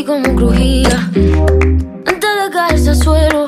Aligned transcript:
sentí 0.00 0.04
como 0.04 0.34
crujía. 0.34 1.10
Antes 2.06 2.30
de 2.44 2.50
caerse 2.52 2.90
al 2.90 2.96
suelo, 2.96 3.46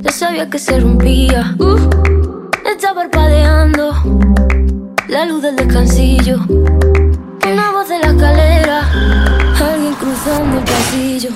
ya 0.00 0.10
sabía 0.10 0.48
que 0.48 0.58
se 0.58 0.80
rompía. 0.80 1.54
Uh, 1.58 1.76
está 2.70 2.94
parpadeando 2.94 3.92
la 5.08 5.24
luz 5.26 5.42
del 5.42 5.56
descansillo. 5.56 6.38
Una 6.48 7.70
voz 7.72 7.88
de 7.88 7.98
la 7.98 8.06
escalera, 8.08 8.90
alguien 9.60 9.94
cruzando 9.94 10.58
el 10.58 10.64
pasillo. 10.64 11.30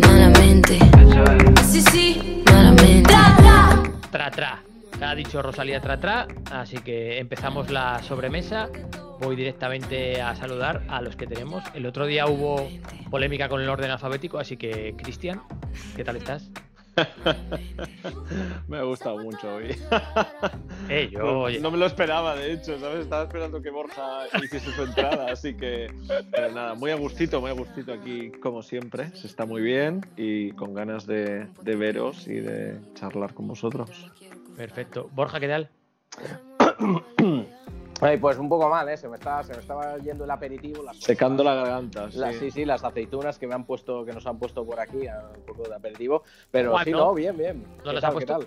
Malamente, 0.00 0.78
sí, 1.68 1.82
sí, 1.82 2.42
malamente. 2.50 3.14
Tra, 4.10 4.30
tra. 4.30 4.62
Ha 5.02 5.14
dicho 5.14 5.42
Rosalía 5.42 5.80
tra, 5.80 5.98
tra. 5.98 6.26
Así 6.52 6.78
que 6.78 7.18
empezamos 7.18 7.70
la 7.70 8.00
sobremesa. 8.02 8.68
Voy 9.24 9.36
directamente 9.36 10.20
a 10.20 10.36
saludar 10.36 10.82
a 10.88 11.00
los 11.00 11.16
que 11.16 11.26
tenemos. 11.26 11.64
El 11.72 11.86
otro 11.86 12.04
día 12.04 12.26
hubo 12.26 12.68
polémica 13.10 13.48
con 13.48 13.62
el 13.62 13.68
orden 13.70 13.90
alfabético, 13.90 14.38
así 14.38 14.58
que, 14.58 14.94
Cristian, 14.98 15.40
¿qué 15.96 16.04
tal 16.04 16.16
estás? 16.16 16.50
me 18.68 18.76
ha 18.76 18.82
gustado 18.82 19.18
mucho 19.18 19.54
hoy. 19.56 19.76
Eh, 20.90 21.08
yo, 21.10 21.48
no, 21.62 21.70
me 21.70 21.78
lo 21.78 21.86
esperaba, 21.86 22.36
de 22.36 22.52
hecho, 22.52 22.78
¿sabes? 22.78 23.04
Estaba 23.04 23.22
esperando 23.22 23.62
que 23.62 23.70
Borja 23.70 24.26
hiciese 24.42 24.70
su 24.70 24.82
entrada, 24.82 25.32
así 25.32 25.54
que 25.54 25.86
nada, 26.52 26.74
muy 26.74 26.90
a 26.90 26.96
gustito, 26.96 27.40
muy 27.40 27.48
a 27.50 27.54
gustito 27.54 27.94
aquí, 27.94 28.30
como 28.32 28.62
siempre. 28.62 29.08
Se 29.16 29.26
está 29.26 29.46
muy 29.46 29.62
bien 29.62 30.04
y 30.18 30.52
con 30.52 30.74
ganas 30.74 31.06
de, 31.06 31.46
de 31.62 31.76
veros 31.76 32.28
y 32.28 32.34
de 32.34 32.78
charlar 32.92 33.32
con 33.32 33.48
vosotros. 33.48 34.10
Perfecto. 34.58 35.08
Borja, 35.14 35.40
¿qué 35.40 35.48
tal? 35.48 35.70
pues 38.20 38.38
un 38.38 38.48
poco 38.48 38.68
mal, 38.68 38.88
¿eh? 38.88 38.96
Se 38.96 39.08
me, 39.08 39.16
estaba, 39.16 39.42
se 39.42 39.52
me 39.52 39.60
estaba 39.60 39.96
yendo 39.98 40.24
el 40.24 40.30
aperitivo. 40.30 40.82
Las 40.82 40.98
Secando 40.98 41.42
la 41.44 41.54
garganta. 41.54 42.10
Sí. 42.10 42.20
sí. 42.38 42.50
sí, 42.50 42.64
las 42.64 42.84
aceitunas 42.84 43.38
que 43.38 43.46
me 43.46 43.54
han 43.54 43.64
puesto, 43.64 44.04
que 44.04 44.12
nos 44.12 44.26
han 44.26 44.38
puesto 44.38 44.64
por 44.64 44.80
aquí, 44.80 44.98
un 44.98 45.42
poco 45.46 45.68
de 45.68 45.74
aperitivo. 45.74 46.22
Pero 46.50 46.78
sí, 46.80 46.90
no, 46.90 47.14
bien, 47.14 47.36
bien. 47.36 47.66
¿No 47.84 47.92
las 47.92 48.04
ha 48.04 48.10
puesto? 48.10 48.40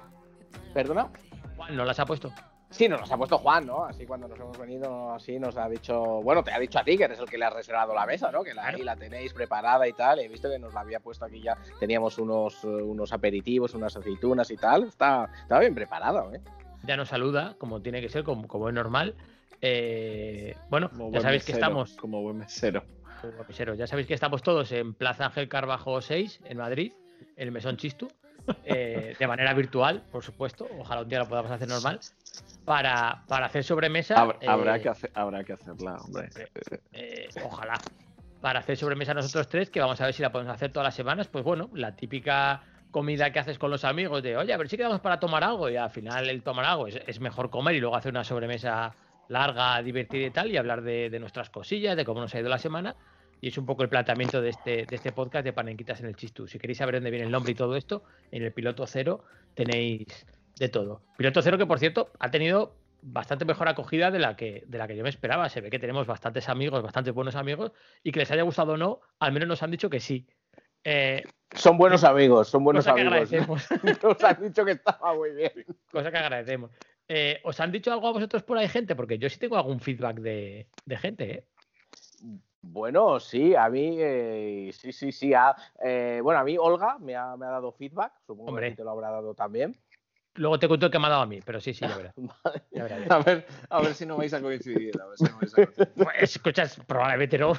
¿Perdona? 0.73 1.09
Juan, 1.55 1.75
¿no 1.75 1.85
las 1.85 2.00
ha 2.00 2.05
puesto? 2.05 2.31
Sí, 2.69 2.89
nos 2.89 3.00
las 3.00 3.11
ha 3.11 3.17
puesto 3.17 3.38
Juan, 3.38 3.66
¿no? 3.66 3.85
Así 3.85 4.05
cuando 4.05 4.28
nos 4.28 4.38
hemos 4.39 4.58
venido, 4.58 5.13
así 5.13 5.39
nos 5.39 5.55
ha 5.55 5.69
dicho, 5.69 6.22
bueno, 6.22 6.44
te 6.44 6.52
ha 6.52 6.59
dicho 6.59 6.80
a 6.80 6.83
ti 6.83 6.97
que 6.97 7.05
eres 7.05 7.17
el 7.19 7.25
que 7.25 7.38
le 7.38 7.45
has 7.45 7.53
reservado 7.53 7.94
la 7.94 8.05
mesa, 8.05 8.30
¿no? 8.30 8.44
Que 8.44 8.53
la, 8.53 8.67
ahí 8.67 8.83
la 8.83 8.97
tenéis 8.97 9.33
preparada 9.33 9.88
y 9.88 9.94
tal. 9.94 10.19
He 10.19 10.28
visto 10.28 10.50
que 10.50 10.59
nos 10.59 10.73
la 10.73 10.81
había 10.81 11.00
puesto 11.00 11.23
aquí 11.23 11.41
ya. 11.41 11.58
Teníamos 11.80 12.17
unos, 12.17 12.63
unos 12.66 13.13
aperitivos, 13.13 13.73
unas 13.73 13.95
aceitunas 13.95 14.52
y 14.52 14.58
tal. 14.58 14.83
Está, 14.83 15.30
estaba 15.41 15.61
bien 15.61 15.75
preparado, 15.75 16.33
¿eh? 16.33 16.41
Ya 16.83 16.97
nos 16.97 17.09
saluda, 17.09 17.55
como 17.58 17.81
tiene 17.81 18.02
que 18.02 18.09
ser, 18.09 18.23
como, 18.23 18.47
como 18.47 18.67
es 18.67 18.75
normal. 18.75 19.16
Eh, 19.61 20.55
bueno, 20.69 20.89
ya 21.11 21.22
sabéis 21.22 21.44
que 21.44 21.52
estamos. 21.53 21.94
Como 21.95 22.22
buen 22.22 22.38
mesero. 22.38 22.83
Como 23.22 23.44
mesero. 23.47 23.73
Ya 23.73 23.88
sabéis 23.88 24.08
que 24.08 24.13
estamos 24.13 24.44
todos 24.44 24.72
en 24.72 24.94
Plaza 24.94 25.25
Ángel 25.25 25.50
Carbajo 25.50 26.02
6, 26.02 26.41
en 26.45 26.58
Madrid, 26.58 26.94
en 27.36 27.47
el 27.47 27.52
Mesón 27.52 27.78
Chistu. 27.78 28.08
Eh, 28.63 29.13
de 29.19 29.28
manera 29.28 29.53
virtual, 29.53 30.03
por 30.09 30.23
supuesto. 30.23 30.67
Ojalá 30.80 31.02
un 31.02 31.09
día 31.09 31.19
lo 31.19 31.28
podamos 31.28 31.52
hacer 31.52 31.67
normal. 31.67 32.00
Para, 32.63 33.23
para 33.28 33.47
hacer 33.47 33.63
sobremesa. 33.63 34.16
Habrá, 34.16 34.78
eh, 34.78 34.81
que, 34.81 34.89
hacer, 34.89 35.11
habrá 35.13 35.44
que 35.44 35.53
hacerla, 35.53 35.97
hombre. 35.97 36.30
ojalá. 37.44 37.80
Para 38.39 38.59
hacer 38.59 38.78
sobremesa 38.78 39.13
nosotros 39.13 39.50
tres, 39.50 39.69
que 39.69 39.80
vamos 39.80 40.00
a 40.00 40.05
ver 40.05 40.13
si 40.13 40.22
la 40.22 40.31
podemos 40.31 40.53
hacer 40.53 40.72
todas 40.72 40.85
las 40.85 40.95
semanas. 40.95 41.28
Pues 41.28 41.44
bueno, 41.44 41.69
la 41.73 41.95
típica 41.95 42.61
comida 42.91 43.31
que 43.33 43.39
haces 43.39 43.58
con 43.58 43.69
los 43.69 43.83
amigos 43.83 44.23
de, 44.23 44.38
oye, 44.38 44.53
a 44.53 44.58
ver 44.58 44.69
si 44.69 44.78
quedamos 44.78 45.02
para 45.02 45.19
tomar 45.19 45.44
algo. 45.44 45.69
Y 45.69 45.75
al 45.75 45.89
final 45.89 46.30
el 46.30 46.44
tomar 46.44 46.66
algo 46.66 46.88
es 46.88 47.19
mejor 47.19 47.50
comer 47.50 47.75
y 47.75 47.80
luego 47.81 47.95
hacer 47.95 48.11
una 48.11 48.23
sobremesa 48.23 48.94
larga, 49.30 49.82
divertida 49.82 50.28
y 50.28 50.32
tal, 50.32 50.52
y 50.52 50.58
hablar 50.58 50.82
de, 50.82 51.18
nuestras 51.20 51.50
cosillas, 51.50 51.96
de 51.96 52.06
cómo 52.06 52.22
nos 52.22 52.34
ha 52.36 52.40
ido 52.40 52.50
la 52.50 52.58
semana. 52.58 52.96
Y 53.40 53.50
es 53.50 53.58
un 53.58 53.66
poco 53.66 53.84
el 53.84 53.90
planteamiento 53.90 54.42
de 54.42 54.50
este, 54.50 54.86
de 54.86 54.96
este 54.96 55.12
podcast 55.12 55.46
de 55.46 55.54
Panenquitas 55.54 56.00
en 56.00 56.08
el 56.08 56.16
Chistu. 56.16 56.48
Si 56.48 56.58
queréis 56.58 56.80
saber 56.80 56.96
dónde 56.96 57.12
viene 57.12 57.26
el 57.26 57.32
nombre 57.32 57.52
y 57.52 57.56
todo 57.56 57.76
esto, 57.76 58.04
en 58.32 58.44
el 58.44 58.52
piloto 58.52 58.88
cero 58.88 59.24
tenéis 59.54 60.26
de 60.58 60.70
todo. 60.70 61.02
Piloto 61.18 61.42
cero 61.42 61.58
que, 61.58 61.68
por 61.68 61.78
cierto, 61.78 62.12
ha 62.20 62.32
tenido 62.32 62.76
bastante 63.02 63.46
mejor 63.46 63.68
acogida 63.68 64.10
de 64.10 64.20
la 64.20 64.36
que 64.36 64.64
de 64.68 64.78
la 64.78 64.88
que 64.88 64.96
yo 64.96 65.04
me 65.04 65.10
esperaba. 65.10 65.50
Se 65.50 65.62
ve 65.62 65.70
que 65.70 65.80
tenemos 65.80 66.08
bastantes 66.08 66.50
amigos, 66.50 66.82
bastantes 66.82 67.14
buenos 67.14 67.36
amigos, 67.36 67.72
y 68.04 68.12
que 68.12 68.20
les 68.20 68.32
haya 68.32 68.42
gustado 68.42 68.74
o 68.74 68.78
no, 68.78 69.02
al 69.20 69.32
menos 69.32 69.48
nos 69.48 69.64
han 69.64 69.72
dicho 69.72 69.90
que 69.90 70.00
sí. 70.00 70.26
Eh, 70.84 71.24
son 71.54 71.78
buenos 71.78 72.04
amigos, 72.04 72.50
son 72.50 72.64
buenos 72.64 72.86
cosa 72.86 72.92
amigos. 72.92 73.30
Que 73.30 73.38
agradecemos. 73.38 73.68
nos 74.04 74.24
han 74.24 74.42
dicho 74.42 74.66
que 74.66 74.72
estaba 74.72 75.14
muy 75.14 75.32
bien. 75.32 75.52
Cosa 75.92 76.12
que 76.12 76.18
agradecemos. 76.18 76.72
Eh, 77.07 77.40
¿Os 77.44 77.59
han 77.59 77.72
dicho 77.72 77.91
algo 77.91 78.07
a 78.07 78.12
vosotros 78.12 78.44
por 78.44 78.57
ahí, 78.57 78.68
gente? 78.68 78.95
Porque 78.95 79.18
yo 79.18 79.29
sí 79.29 79.40
tengo 79.40 79.57
algún 79.57 79.79
feedback 79.79 80.18
de, 80.19 80.68
gente, 80.97 81.31
¿eh? 81.31 81.44
Bueno, 82.62 83.19
sí, 83.19 83.56
a 83.56 83.69
mí, 83.69 83.97
eh, 84.00 84.72
sí, 84.73 84.91
sí, 84.91 85.12
sí. 85.12 85.31
bueno, 86.22 86.40
a 86.40 86.44
mí 86.44 86.57
Olga 86.57 86.97
me 87.00 87.16
ha, 87.16 87.38
dado 87.38 87.72
feedback, 87.72 88.12
supongo 88.25 88.57
que 88.57 88.72
te 88.72 88.84
lo 88.84 88.91
habrá 88.91 89.09
dado 89.09 89.34
también. 89.34 89.75
Luego 90.38 90.59
te 90.59 90.68
cuento 90.68 90.90
que 90.90 91.00
me 91.00 91.08
ha 91.08 91.09
dado 91.09 91.24
a 91.24 91.25
mí, 91.25 91.40
pero 91.44 91.59
sí, 91.59 91.74
sí, 91.74 91.86
ya 92.72 92.84
verás. 92.84 93.12
a, 93.12 93.20
ver, 93.20 93.46
a 93.70 93.81
ver 93.81 93.94
si 93.94 94.06
no 94.06 94.18
vais 94.18 94.34
a 94.34 94.42
coincidir. 94.42 95.00
A 95.02 95.08
ver 95.08 95.18
si 95.18 95.24
no 95.25 95.38
vais 95.40 95.53
a 95.53 95.56
coincidir. 95.56 95.90
Pues, 95.96 96.36
escuchas, 96.36 96.80
probablemente 96.86 97.38
no. 97.38 97.53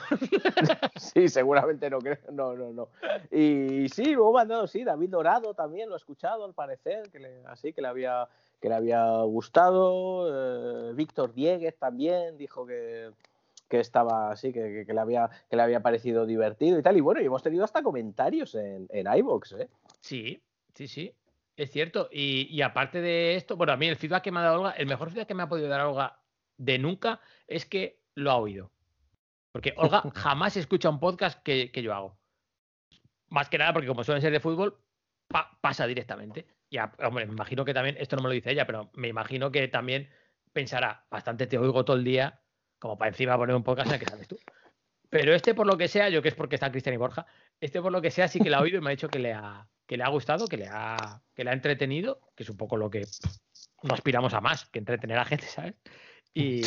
sí, 0.96 1.28
seguramente 1.28 1.90
no, 1.90 1.98
creo. 1.98 2.18
No, 2.32 2.54
no, 2.54 2.72
no. 2.72 2.88
Y 3.30 3.88
sí, 3.88 4.14
luego 4.14 4.32
me 4.32 4.42
han 4.42 4.48
dado, 4.48 4.66
sí, 4.66 4.84
David 4.84 5.10
Dorado 5.10 5.54
también 5.54 5.88
lo 5.88 5.94
ha 5.94 5.98
escuchado, 5.98 6.44
al 6.44 6.54
parecer, 6.54 7.10
que 7.10 7.18
le, 7.18 7.42
así 7.46 7.72
que 7.72 7.82
le 7.82 7.88
había 7.88 8.28
que 8.60 8.68
le 8.68 8.74
había 8.74 9.22
gustado. 9.22 10.90
Eh, 10.90 10.92
Víctor 10.94 11.32
Dieguez 11.32 11.76
también 11.78 12.36
dijo 12.36 12.66
que, 12.66 13.10
estaba 13.70 14.30
así, 14.30 14.52
que, 14.52 14.84
le 14.86 15.00
había, 15.00 15.30
que 15.50 15.56
le 15.56 15.62
había 15.62 15.80
parecido 15.80 16.26
divertido 16.26 16.78
y 16.78 16.82
tal. 16.82 16.96
Y 16.96 17.00
bueno, 17.00 17.20
y 17.20 17.26
hemos 17.26 17.42
tenido 17.42 17.64
hasta 17.64 17.82
comentarios 17.82 18.54
en, 18.54 18.86
en 18.90 19.06
iVoox, 19.18 19.52
¿eh? 19.52 19.68
Sí, 20.00 20.40
sí, 20.74 20.88
sí. 20.88 21.12
Es 21.58 21.72
cierto. 21.72 22.08
Y, 22.12 22.62
aparte 22.62 23.00
de 23.00 23.34
esto, 23.34 23.56
bueno, 23.56 23.72
a 23.72 23.76
mí 23.76 23.88
el 23.88 23.96
feedback 23.96 24.22
que 24.22 24.30
me 24.30 24.38
ha 24.38 24.44
dado 24.44 24.60
Olga, 24.60 24.70
el 24.70 24.86
mejor 24.86 25.10
feedback 25.10 25.26
que 25.26 25.34
me 25.34 25.42
ha 25.42 25.48
podido 25.48 25.68
dar 25.68 25.80
Olga 25.80 26.20
de 26.56 26.78
nunca 26.78 27.20
es 27.48 27.66
que 27.66 28.00
lo 28.14 28.30
ha 28.30 28.36
oído. 28.36 28.70
Porque 29.50 29.74
Olga 29.76 30.02
jamás 30.14 30.56
escucha 30.56 30.88
un 30.88 31.00
podcast 31.00 31.42
que, 31.42 31.72
yo 31.74 31.92
hago. 31.92 32.16
Más 33.28 33.48
que 33.48 33.58
nada 33.58 33.72
porque 33.72 33.88
como 33.88 34.04
suelen 34.04 34.22
ser 34.22 34.30
de 34.30 34.38
fútbol, 34.38 34.80
pasa 35.60 35.84
directamente. 35.88 36.46
Ya, 36.70 36.92
hombre, 37.00 37.26
me 37.26 37.32
imagino 37.32 37.64
que 37.64 37.74
también, 37.74 37.96
esto 37.98 38.14
no 38.14 38.22
me 38.22 38.28
lo 38.28 38.34
dice 38.34 38.52
ella, 38.52 38.64
pero 38.64 38.90
me 38.94 39.08
imagino 39.08 39.50
que 39.50 39.66
también 39.66 40.08
pensará, 40.52 41.06
bastante 41.10 41.48
te 41.48 41.58
oigo 41.58 41.84
todo 41.84 41.96
el 41.96 42.04
día, 42.04 42.40
como 42.78 42.96
para 42.96 43.08
encima 43.08 43.36
poner 43.36 43.56
un 43.56 43.64
podcast 43.64 43.88
en 43.88 43.94
el 43.94 44.00
que 44.00 44.06
sabes 44.06 44.28
tú. 44.28 44.38
Pero 45.10 45.34
este, 45.34 45.54
por 45.54 45.66
lo 45.66 45.76
que 45.76 45.88
sea, 45.88 46.08
yo 46.08 46.22
que 46.22 46.28
es 46.28 46.36
porque 46.36 46.54
está 46.54 46.70
Cristian 46.70 46.94
y 46.94 46.98
Borja, 46.98 47.26
este, 47.60 47.82
por 47.82 47.90
lo 47.90 48.00
que 48.00 48.12
sea, 48.12 48.28
sí 48.28 48.38
que 48.38 48.48
la 48.48 48.58
ha 48.58 48.60
oído 48.60 48.78
y 48.78 48.80
me 48.80 48.90
ha 48.90 48.90
dicho 48.90 49.08
que 49.08 49.18
le 49.18 49.32
ha, 49.32 49.66
que 49.88 49.96
le 49.96 50.04
ha 50.04 50.08
gustado, 50.10 50.46
que 50.46 50.58
le 50.58 50.68
ha, 50.70 51.22
que 51.34 51.42
le 51.42 51.50
ha 51.50 51.54
entretenido, 51.54 52.20
que 52.36 52.42
es 52.42 52.50
un 52.50 52.58
poco 52.58 52.76
lo 52.76 52.90
que 52.90 53.06
no 53.82 53.94
aspiramos 53.94 54.34
a 54.34 54.40
más, 54.40 54.66
que 54.66 54.78
entretener 54.78 55.18
a 55.18 55.24
gente, 55.24 55.46
¿sabes? 55.46 55.74
Y, 56.34 56.60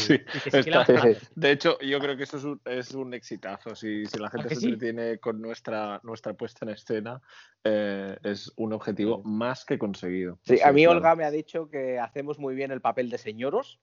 De 1.35 1.51
hecho, 1.51 1.79
yo 1.79 1.99
creo 1.99 2.17
que 2.17 2.23
eso 2.23 2.37
es 2.37 2.43
un, 2.43 2.59
es 2.65 2.91
un 2.91 3.13
exitazo. 3.13 3.75
Si, 3.75 4.05
si 4.07 4.17
la 4.17 4.29
gente 4.31 4.55
se 4.55 4.65
entretiene 4.65 5.19
con 5.19 5.39
nuestra, 5.39 6.01
nuestra 6.03 6.33
puesta 6.33 6.65
en 6.65 6.71
escena, 6.71 7.21
eh, 7.63 8.17
es 8.23 8.51
un 8.57 8.73
objetivo 8.73 9.21
más 9.23 9.65
que 9.65 9.77
conseguido. 9.77 10.39
Sí, 10.43 10.59
a 10.61 10.71
mí 10.73 10.87
Olga 10.87 11.15
me 11.15 11.23
ha 11.23 11.31
dicho 11.31 11.69
que 11.69 11.99
hacemos 11.99 12.39
muy 12.39 12.55
bien 12.55 12.71
el 12.71 12.81
papel 12.81 13.11
de 13.11 13.19
señoros 13.19 13.79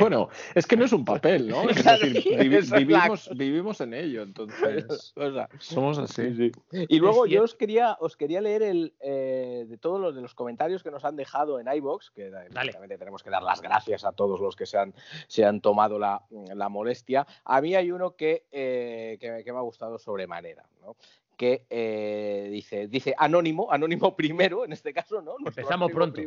bueno, 0.00 0.28
es 0.54 0.66
que 0.66 0.76
no 0.76 0.84
es 0.84 0.92
un 0.92 1.04
papel, 1.04 1.48
¿no? 1.48 1.68
Es 1.70 1.84
decir, 1.84 2.38
vivimos, 2.76 3.30
vivimos, 3.36 3.80
en 3.80 3.94
ello, 3.94 4.22
entonces 4.22 5.14
somos 5.58 5.98
así. 5.98 6.52
Y 6.72 6.98
luego 6.98 7.26
yo 7.26 7.42
os 7.42 7.54
quería, 7.54 7.96
os 8.00 8.16
quería 8.16 8.40
leer 8.40 8.62
el 8.62 8.94
eh, 9.00 9.66
de 9.68 9.78
todos 9.78 10.00
los 10.00 10.14
de 10.14 10.22
los 10.22 10.34
comentarios 10.34 10.82
que 10.82 10.90
nos 10.90 11.04
han 11.04 11.16
dejado 11.16 11.60
en 11.60 11.68
iBox, 11.68 12.10
que 12.10 12.30
realmente 12.30 12.98
tenemos 12.98 13.22
que 13.22 13.30
dar 13.30 13.42
las 13.42 13.60
gracias 13.60 14.04
a 14.04 14.12
todos 14.12 14.40
los 14.40 14.56
que 14.56 14.66
se 14.66 14.78
han, 14.78 14.94
se 15.28 15.44
han 15.44 15.60
tomado 15.60 15.98
la, 15.98 16.22
molestia. 16.68 17.26
A 17.44 17.60
mí 17.60 17.74
hay 17.74 17.90
uno 17.90 18.16
que, 18.16 18.46
eh, 18.50 19.18
que, 19.20 19.44
que, 19.44 19.52
me 19.52 19.58
ha 19.58 19.62
gustado 19.62 19.98
sobremanera, 19.98 20.64
¿no? 20.80 20.96
Que 21.36 21.66
eh, 21.70 22.48
dice, 22.50 22.88
dice 22.88 23.14
anónimo, 23.16 23.70
anónimo 23.70 24.16
primero, 24.16 24.64
en 24.64 24.72
este 24.72 24.92
caso, 24.92 25.22
¿no? 25.22 25.36
Empezamos 25.44 25.92
pronto. 25.92 26.20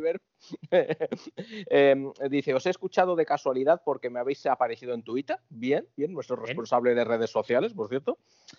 Em, 0.70 2.12
dice, 2.30 2.54
os 2.54 2.64
he 2.66 2.70
escuchado 2.70 3.16
de 3.16 3.26
casualidad 3.26 3.82
porque 3.84 4.08
me 4.08 4.20
habéis 4.20 4.46
aparecido 4.46 4.94
en 4.94 5.02
Twitter. 5.02 5.36
Bien, 5.48 5.86
bien, 5.96 6.12
nuestro 6.12 6.36
responsable 6.36 6.94
de 6.94 7.04
redes 7.04 7.30
sociales, 7.30 7.74
por 7.74 7.88
cierto. 7.88 8.18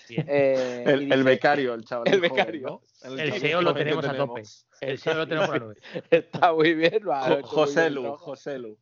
Eh, 0.10 0.84
el, 0.88 1.24
becario, 1.24 1.74
el 1.74 1.86
chaval. 1.86 2.14
El 2.14 2.22
becario. 2.22 2.82
El, 3.04 3.34
SEO 3.34 3.62
lo 3.62 3.74
tenemos, 3.74 4.06
a 4.06 4.16
tope. 4.16 4.44
El 4.82 4.98
SEO 4.98 5.14
lo 5.16 5.28
tenemos 5.28 5.50
a 5.50 5.60
tope. 5.60 5.80
Está 6.10 6.54
muy 6.54 6.74
bien. 6.74 7.02
José 7.44 7.90
Lu, 7.90 8.16
José 8.18 8.60
Lu. 8.60 8.78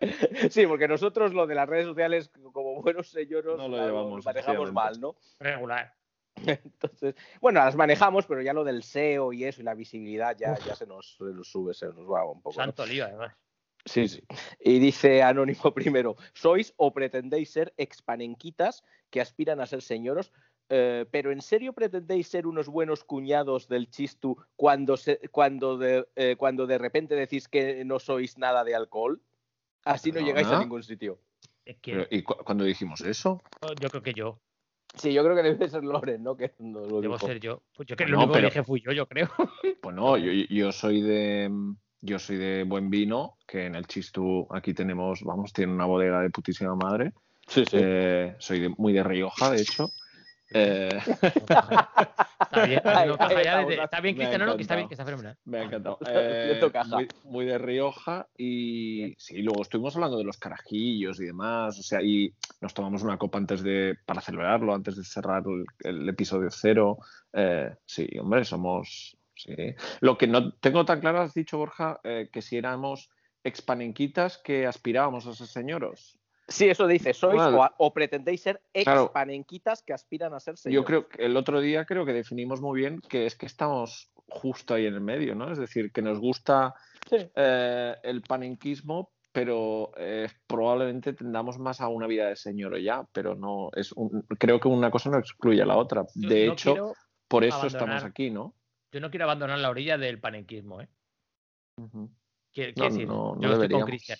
Sí, 0.50 0.66
porque 0.66 0.88
nosotros 0.88 1.32
lo 1.32 1.46
de 1.46 1.54
las 1.54 1.68
redes 1.68 1.86
sociales, 1.86 2.30
como 2.52 2.82
buenos 2.82 3.08
señores, 3.10 3.56
no 3.56 3.68
lo 3.68 3.76
llevamos, 3.76 4.24
manejamos 4.24 4.72
mal, 4.72 5.00
¿no? 5.00 5.16
Regular. 5.38 5.94
Entonces, 6.36 7.14
bueno, 7.40 7.60
las 7.64 7.76
manejamos, 7.76 8.26
pero 8.26 8.42
ya 8.42 8.52
lo 8.52 8.64
del 8.64 8.82
SEO 8.82 9.32
y 9.32 9.44
eso 9.44 9.60
y 9.60 9.64
la 9.64 9.74
visibilidad 9.74 10.36
ya, 10.36 10.56
ya 10.58 10.74
se, 10.74 10.86
nos, 10.86 11.16
sube, 11.42 11.74
se 11.74 11.86
nos 11.86 12.10
va 12.10 12.24
un 12.28 12.42
poco. 12.42 12.56
Santo 12.56 12.84
lío, 12.84 13.04
además. 13.04 13.34
Sí, 13.86 14.08
sí. 14.08 14.22
Y 14.60 14.78
dice 14.78 15.22
Anónimo 15.22 15.74
primero, 15.74 16.16
¿sois 16.32 16.72
o 16.76 16.92
pretendéis 16.92 17.50
ser 17.50 17.74
expanenquitas 17.76 18.82
que 19.10 19.20
aspiran 19.20 19.60
a 19.60 19.66
ser 19.66 19.82
señoros? 19.82 20.32
Eh, 20.70 21.04
pero 21.10 21.30
¿en 21.30 21.42
serio 21.42 21.74
pretendéis 21.74 22.28
ser 22.28 22.46
unos 22.46 22.68
buenos 22.68 23.04
cuñados 23.04 23.68
del 23.68 23.90
chistu 23.90 24.38
cuando, 24.56 24.96
se, 24.96 25.18
cuando, 25.30 25.76
de, 25.76 26.08
eh, 26.16 26.36
cuando 26.38 26.66
de 26.66 26.78
repente 26.78 27.14
decís 27.14 27.48
que 27.48 27.84
no 27.84 27.98
sois 27.98 28.38
nada 28.38 28.64
de 28.64 28.74
alcohol? 28.74 29.20
Así 29.84 30.10
no, 30.12 30.20
llegáis 30.20 30.46
a 30.48 30.58
ningún 30.60 30.82
sitio. 30.82 31.18
Es 31.64 31.78
que 31.78 31.92
Pero, 31.92 32.06
¿Y 32.10 32.22
cu- 32.22 32.36
cuando 32.44 32.64
dijimos 32.64 33.00
eso? 33.02 33.42
yo 33.80 33.88
creo 33.90 34.02
que 34.02 34.12
yo, 34.14 34.38
Sí, 34.96 35.12
yo 35.12 35.24
creo 35.24 35.34
que 35.34 35.42
debe 35.42 35.68
ser 35.68 35.82
Loren, 35.82 36.22
¿no? 36.22 36.36
Que 36.36 36.52
nos 36.60 36.88
lo 36.88 37.00
debo 37.00 37.14
dijo. 37.14 37.26
ser 37.26 37.40
yo. 37.40 37.62
Pues 37.74 37.88
yo 37.88 37.96
que 37.96 38.04
No, 38.04 38.10
lo 38.12 38.18
único 38.18 38.32
pero- 38.34 38.48
que 38.48 38.54
dije 38.54 38.62
fui 38.64 38.80
yo, 38.80 38.92
yo 38.92 39.06
creo. 39.08 39.28
Pues 39.82 39.94
no, 39.96 40.16
yo, 40.16 40.30
yo 40.48 40.70
soy 40.72 41.00
de 41.02 41.50
yo 42.00 42.18
soy 42.18 42.36
de 42.36 42.62
buen 42.64 42.90
vino, 42.90 43.38
que 43.46 43.64
en 43.66 43.74
el 43.74 43.86
Chistu 43.86 44.46
aquí 44.50 44.72
tenemos, 44.74 45.22
vamos, 45.24 45.52
tiene 45.52 45.72
una 45.72 45.86
bodega 45.86 46.20
de 46.20 46.30
putísima 46.30 46.76
madre. 46.76 47.12
Sí, 47.48 47.64
sí. 47.64 47.76
Eh, 47.80 48.36
soy 48.38 48.60
de- 48.60 48.68
muy 48.78 48.92
de 48.92 49.02
Rioja, 49.02 49.50
de 49.50 49.62
hecho. 49.62 49.88
Eh, 50.56 50.88
Está 52.54 52.66
bien, 52.66 52.80
no, 52.84 53.16
desde- 53.66 53.82
está 53.82 54.00
bien, 54.00 54.14
Cristiano, 54.14 54.46
no, 54.46 54.56
que 54.56 54.62
está 54.62 54.76
bien, 54.76 54.84
encantado. 54.84 54.88
que 54.88 54.94
está 54.94 55.04
fenomenal. 55.04 55.36
me 55.44 55.58
ha 55.58 55.62
encantado. 55.64 55.98
Eh, 56.06 56.60
caja. 56.72 56.96
muy, 56.96 57.08
muy 57.24 57.44
de 57.46 57.58
Rioja 57.58 58.28
y 58.38 59.14
sí, 59.18 59.42
luego 59.42 59.62
estuvimos 59.62 59.96
hablando 59.96 60.18
de 60.18 60.24
los 60.24 60.38
carajillos 60.38 61.20
y 61.20 61.24
demás, 61.24 61.78
o 61.78 61.82
sea, 61.82 62.00
y 62.02 62.32
nos 62.60 62.72
tomamos 62.74 63.02
una 63.02 63.18
copa 63.18 63.38
antes 63.38 63.62
de, 63.62 63.96
para 64.06 64.20
celebrarlo, 64.20 64.74
antes 64.74 64.96
de 64.96 65.04
cerrar 65.04 65.42
el, 65.46 65.64
el 65.80 66.08
episodio 66.08 66.48
cero. 66.50 66.98
Eh, 67.32 67.74
sí, 67.84 68.06
hombre, 68.20 68.44
somos, 68.44 69.16
sí. 69.34 69.54
Lo 70.00 70.16
que 70.16 70.28
no 70.28 70.52
tengo 70.52 70.84
tan 70.84 71.00
claro, 71.00 71.20
has 71.22 71.34
dicho, 71.34 71.58
Borja, 71.58 71.98
eh, 72.04 72.28
que 72.32 72.42
si 72.42 72.56
éramos 72.56 73.10
expanenquitas 73.42 74.38
que 74.38 74.66
aspirábamos 74.66 75.26
a 75.26 75.34
ser 75.34 75.46
señoros. 75.48 76.18
Sí, 76.46 76.68
eso 76.68 76.86
dice, 76.86 77.14
¿sois 77.14 77.34
Bueno, 77.42 77.58
o, 77.58 77.62
a- 77.64 77.74
o 77.78 77.92
pretendéis 77.92 78.42
ser 78.42 78.60
claro. 78.84 79.04
expanenquitas 79.04 79.82
que 79.82 79.92
aspiran 79.94 80.34
a 80.34 80.40
ser 80.40 80.54
Yo 80.54 80.60
señoros? 80.60 80.86
creo 80.86 81.08
que 81.08 81.24
el 81.24 81.36
otro 81.36 81.60
día 81.60 81.84
creo 81.86 82.04
que 82.04 82.12
definimos 82.12 82.60
muy 82.60 82.80
bien 82.80 83.00
que 83.00 83.24
es 83.26 83.34
que 83.34 83.46
estamos 83.46 84.10
justo 84.28 84.74
ahí 84.74 84.86
en 84.86 84.94
el 84.94 85.00
medio, 85.00 85.34
¿no? 85.34 85.50
Es 85.50 85.58
decir, 85.58 85.90
que 85.92 86.02
nos 86.02 86.18
gusta 86.20 86.74
Sí. 87.08 87.16
eh, 87.34 87.96
el 88.02 88.22
panenquismo, 88.22 89.12
pero 89.32 89.92
eh, 89.96 90.28
probablemente 90.46 91.12
tendamos 91.12 91.58
más 91.58 91.80
a 91.80 91.88
una 91.88 92.06
vida 92.06 92.28
de 92.28 92.36
señor 92.36 92.78
ya, 92.78 93.06
pero 93.12 93.34
no 93.34 93.70
es 93.74 93.92
un- 93.92 94.22
creo 94.38 94.60
que 94.60 94.68
una 94.68 94.90
cosa 94.90 95.10
no 95.10 95.18
excluye 95.18 95.62
a 95.62 95.66
la 95.66 95.76
otra. 95.76 96.04
Yo 96.14 96.28
De 96.28 96.46
no 96.46 96.52
hecho, 96.52 96.94
por 97.26 97.44
eso 97.44 97.66
estamos 97.66 98.04
aquí, 98.04 98.30
¿no? 98.30 98.54
yo 98.92 99.00
no 99.00 99.10
quiero 99.10 99.24
abandonar 99.24 99.58
la 99.58 99.70
orilla 99.70 99.98
del 99.98 100.20
panenquismo, 100.20 100.80
¿eh? 100.82 100.88
Quiero, 102.52 102.70
No, 102.70 102.74
quiero 102.74 102.90
decir, 102.90 103.08
no, 103.08 103.34
no 103.34 103.40
yo 103.40 103.52
estoy 103.52 103.68
con. 103.68 103.84
Cristian. 103.86 104.18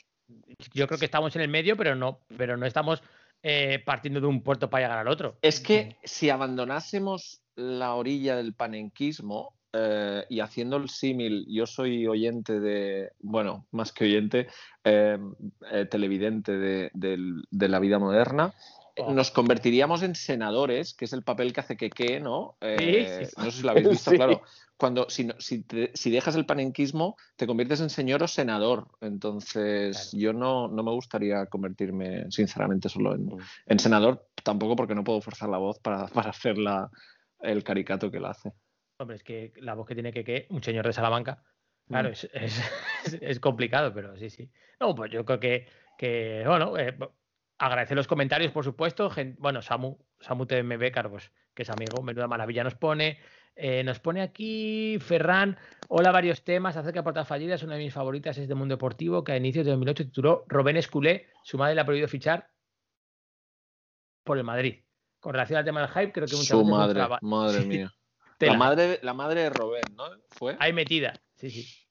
Yo 0.72 0.86
creo 0.86 0.98
que 0.98 1.04
estamos 1.04 1.34
en 1.36 1.42
el 1.42 1.48
medio, 1.48 1.76
pero 1.76 1.94
no, 1.94 2.20
pero 2.36 2.56
no 2.56 2.66
estamos 2.66 3.02
eh, 3.42 3.82
partiendo 3.84 4.20
de 4.20 4.26
un 4.26 4.42
puerto 4.42 4.70
para 4.70 4.84
llegar 4.84 4.98
al 4.98 5.08
otro. 5.08 5.36
Es 5.42 5.60
que 5.60 5.96
si 6.04 6.30
abandonásemos 6.30 7.42
la 7.56 7.94
orilla 7.94 8.36
del 8.36 8.54
panenquismo 8.54 9.54
eh, 9.72 10.24
y 10.28 10.40
haciendo 10.40 10.76
el 10.76 10.88
símil, 10.88 11.44
yo 11.48 11.66
soy 11.66 12.06
oyente 12.06 12.60
de, 12.60 13.12
bueno, 13.20 13.66
más 13.72 13.92
que 13.92 14.04
oyente, 14.04 14.48
eh, 14.84 15.18
eh, 15.70 15.84
televidente 15.86 16.52
de, 16.52 16.90
de 16.94 17.68
la 17.68 17.78
vida 17.80 17.98
moderna. 17.98 18.54
Nos 19.12 19.30
convertiríamos 19.30 20.02
en 20.02 20.14
senadores, 20.14 20.94
que 20.94 21.04
es 21.06 21.12
el 21.12 21.22
papel 21.22 21.52
que 21.52 21.60
hace 21.60 21.76
que 21.76 21.90
que, 21.90 22.20
¿no? 22.20 22.56
Eh. 22.60 23.28
No 23.36 23.44
sé 23.50 23.50
si 23.58 23.62
lo 23.62 23.70
habéis 23.70 23.88
visto, 23.88 24.10
Sí. 24.10 24.16
claro. 24.16 24.42
Cuando, 24.76 25.08
si, 25.08 25.28
si, 25.38 25.62
te- 25.62 25.92
si 25.94 26.10
dejas 26.10 26.34
el 26.34 26.46
panenquismo, 26.46 27.16
te 27.36 27.46
conviertes 27.46 27.80
en 27.80 27.90
señor 27.90 28.22
o 28.24 28.28
senador. 28.28 28.88
Entonces, 29.00 30.10
Claro. 30.10 30.22
yo 30.22 30.32
no, 30.32 30.68
no 30.68 30.82
me 30.82 30.90
gustaría 30.90 31.46
convertirme, 31.46 32.30
sinceramente, 32.30 32.88
solo 32.88 33.14
en, 33.14 33.26
Mm. 33.26 33.38
en 33.66 33.78
senador, 33.78 34.28
tampoco 34.42 34.74
porque 34.76 34.94
no 34.94 35.04
puedo 35.04 35.20
forzar 35.20 35.48
la 35.48 35.58
voz 35.58 35.78
para, 35.78 36.06
para 36.08 36.30
hacer 36.30 36.58
la, 36.58 36.90
el 37.40 37.62
caricato 37.64 38.10
que 38.10 38.18
él 38.18 38.24
hace. 38.26 38.52
Hombre, 38.98 39.16
es 39.16 39.22
que 39.24 39.52
la 39.56 39.74
voz 39.74 39.86
que 39.86 39.94
tiene 39.94 40.12
que 40.12 40.24
que 40.24 40.46
un 40.50 40.62
señor 40.62 40.86
de 40.86 40.92
Salamanca, 40.92 41.42
claro, 41.88 42.08
Mm. 42.10 42.12
es, 42.12 42.28
es- 42.32 42.60
es- 43.22 43.40
complicado, 43.40 43.92
pero 43.94 44.16
sí, 44.16 44.28
sí. 44.30 44.50
No, 44.80 44.94
pues 44.94 45.10
yo 45.12 45.24
creo 45.24 45.38
que, 45.40 45.66
que 45.98 46.42
bueno, 46.46 46.76
eh, 46.78 46.96
agradecer 47.58 47.96
los 47.96 48.06
comentarios, 48.06 48.52
por 48.52 48.64
supuesto. 48.64 49.10
gen- 49.10 49.36
bueno, 49.38 49.62
Samu, 49.62 49.98
Samu 50.20 50.46
TM 50.46 50.76
Becar, 50.76 51.10
pues, 51.10 51.30
que 51.54 51.62
es 51.62 51.70
amigo, 51.70 52.02
menuda 52.02 52.26
maravilla 52.28 52.64
nos 52.64 52.74
pone. 52.74 53.18
Eh, 53.56 53.84
nos 53.84 54.00
pone 54.00 54.20
aquí 54.20 54.98
Ferran, 55.00 55.56
hola, 55.88 56.10
varios 56.10 56.42
temas 56.42 56.76
acerca 56.76 57.00
de 57.00 57.04
portadas 57.04 57.28
fallidas. 57.28 57.62
Una 57.62 57.76
de 57.76 57.84
mis 57.84 57.94
favoritas 57.94 58.36
es 58.38 58.48
de 58.48 58.54
Mundo 58.56 58.74
Deportivo, 58.74 59.22
que 59.22 59.32
a 59.32 59.36
inicios 59.36 59.64
de 59.64 59.70
2008 59.70 60.04
tituló 60.06 60.44
Robén 60.48 60.76
Esculé, 60.76 61.28
su 61.44 61.56
madre 61.56 61.76
le 61.76 61.80
ha 61.80 61.84
prohibido 61.84 62.08
fichar 62.08 62.50
por 64.24 64.38
el 64.38 64.44
Madrid. 64.44 64.80
Con 65.20 65.32
relación 65.32 65.58
al 65.58 65.64
tema 65.64 65.80
del 65.80 65.90
hype, 65.90 66.12
creo 66.12 66.26
que 66.26 66.34
muchas 66.36 66.48
Su 66.58 66.64
madre, 66.64 67.06
madre 67.22 67.64
mía. 67.64 67.92
La 68.40 68.54
madre, 68.54 68.98
la 69.02 69.14
madre 69.14 69.42
de 69.42 69.50
Robén, 69.50 69.94
¿no? 69.94 70.04
¿Fue? 70.28 70.56
Ahí 70.58 70.72
metida, 70.72 71.14
sí, 71.36 71.48
sí. 71.50 71.86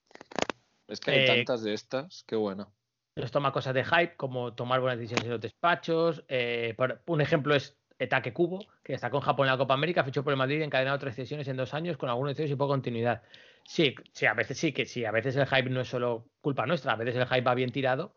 Es 0.87 0.99
que 0.99 1.11
hay 1.11 1.19
Eh, 1.21 1.25
tantas 1.27 1.63
de 1.63 1.73
estas, 1.73 2.23
qué 2.27 2.35
bueno. 2.35 2.71
Nos 3.15 3.31
toma 3.31 3.51
cosas 3.51 3.73
de 3.73 3.83
hype, 3.83 4.15
como 4.15 4.53
tomar 4.55 4.79
buenas 4.81 4.97
decisiones 4.99 5.25
en 5.25 5.31
los 5.31 5.41
despachos. 5.41 6.23
eh, 6.27 6.75
un 7.05 7.21
ejemplo 7.21 7.55
es 7.55 7.79
Etaque 7.99 8.33
Cubo, 8.33 8.59
que 8.83 8.93
destacó 8.93 9.17
en 9.17 9.23
Japón 9.23 9.47
en 9.47 9.51
la 9.53 9.57
Copa 9.57 9.73
América, 9.75 10.03
fichó 10.03 10.23
por 10.23 10.33
el 10.33 10.37
Madrid 10.37 10.59
y 10.59 10.63
encadenado 10.63 10.97
tres 10.99 11.15
sesiones 11.15 11.47
en 11.47 11.57
dos 11.57 11.73
años 11.73 11.97
con 11.97 12.09
algunos 12.09 12.31
decisiones 12.31 12.53
y 12.53 12.55
poca 12.57 12.73
continuidad. 12.73 13.23
Sí, 13.65 13.95
sí, 14.13 14.25
a 14.25 14.33
veces 14.33 14.57
sí, 14.57 14.73
que 14.73 14.85
sí, 14.85 15.05
a 15.05 15.11
veces 15.11 15.35
el 15.35 15.45
hype 15.47 15.69
no 15.69 15.81
es 15.81 15.87
solo 15.87 16.31
culpa 16.41 16.65
nuestra, 16.65 16.93
a 16.93 16.95
veces 16.95 17.15
el 17.15 17.27
hype 17.27 17.41
va 17.41 17.53
bien 17.55 17.71
tirado 17.71 18.15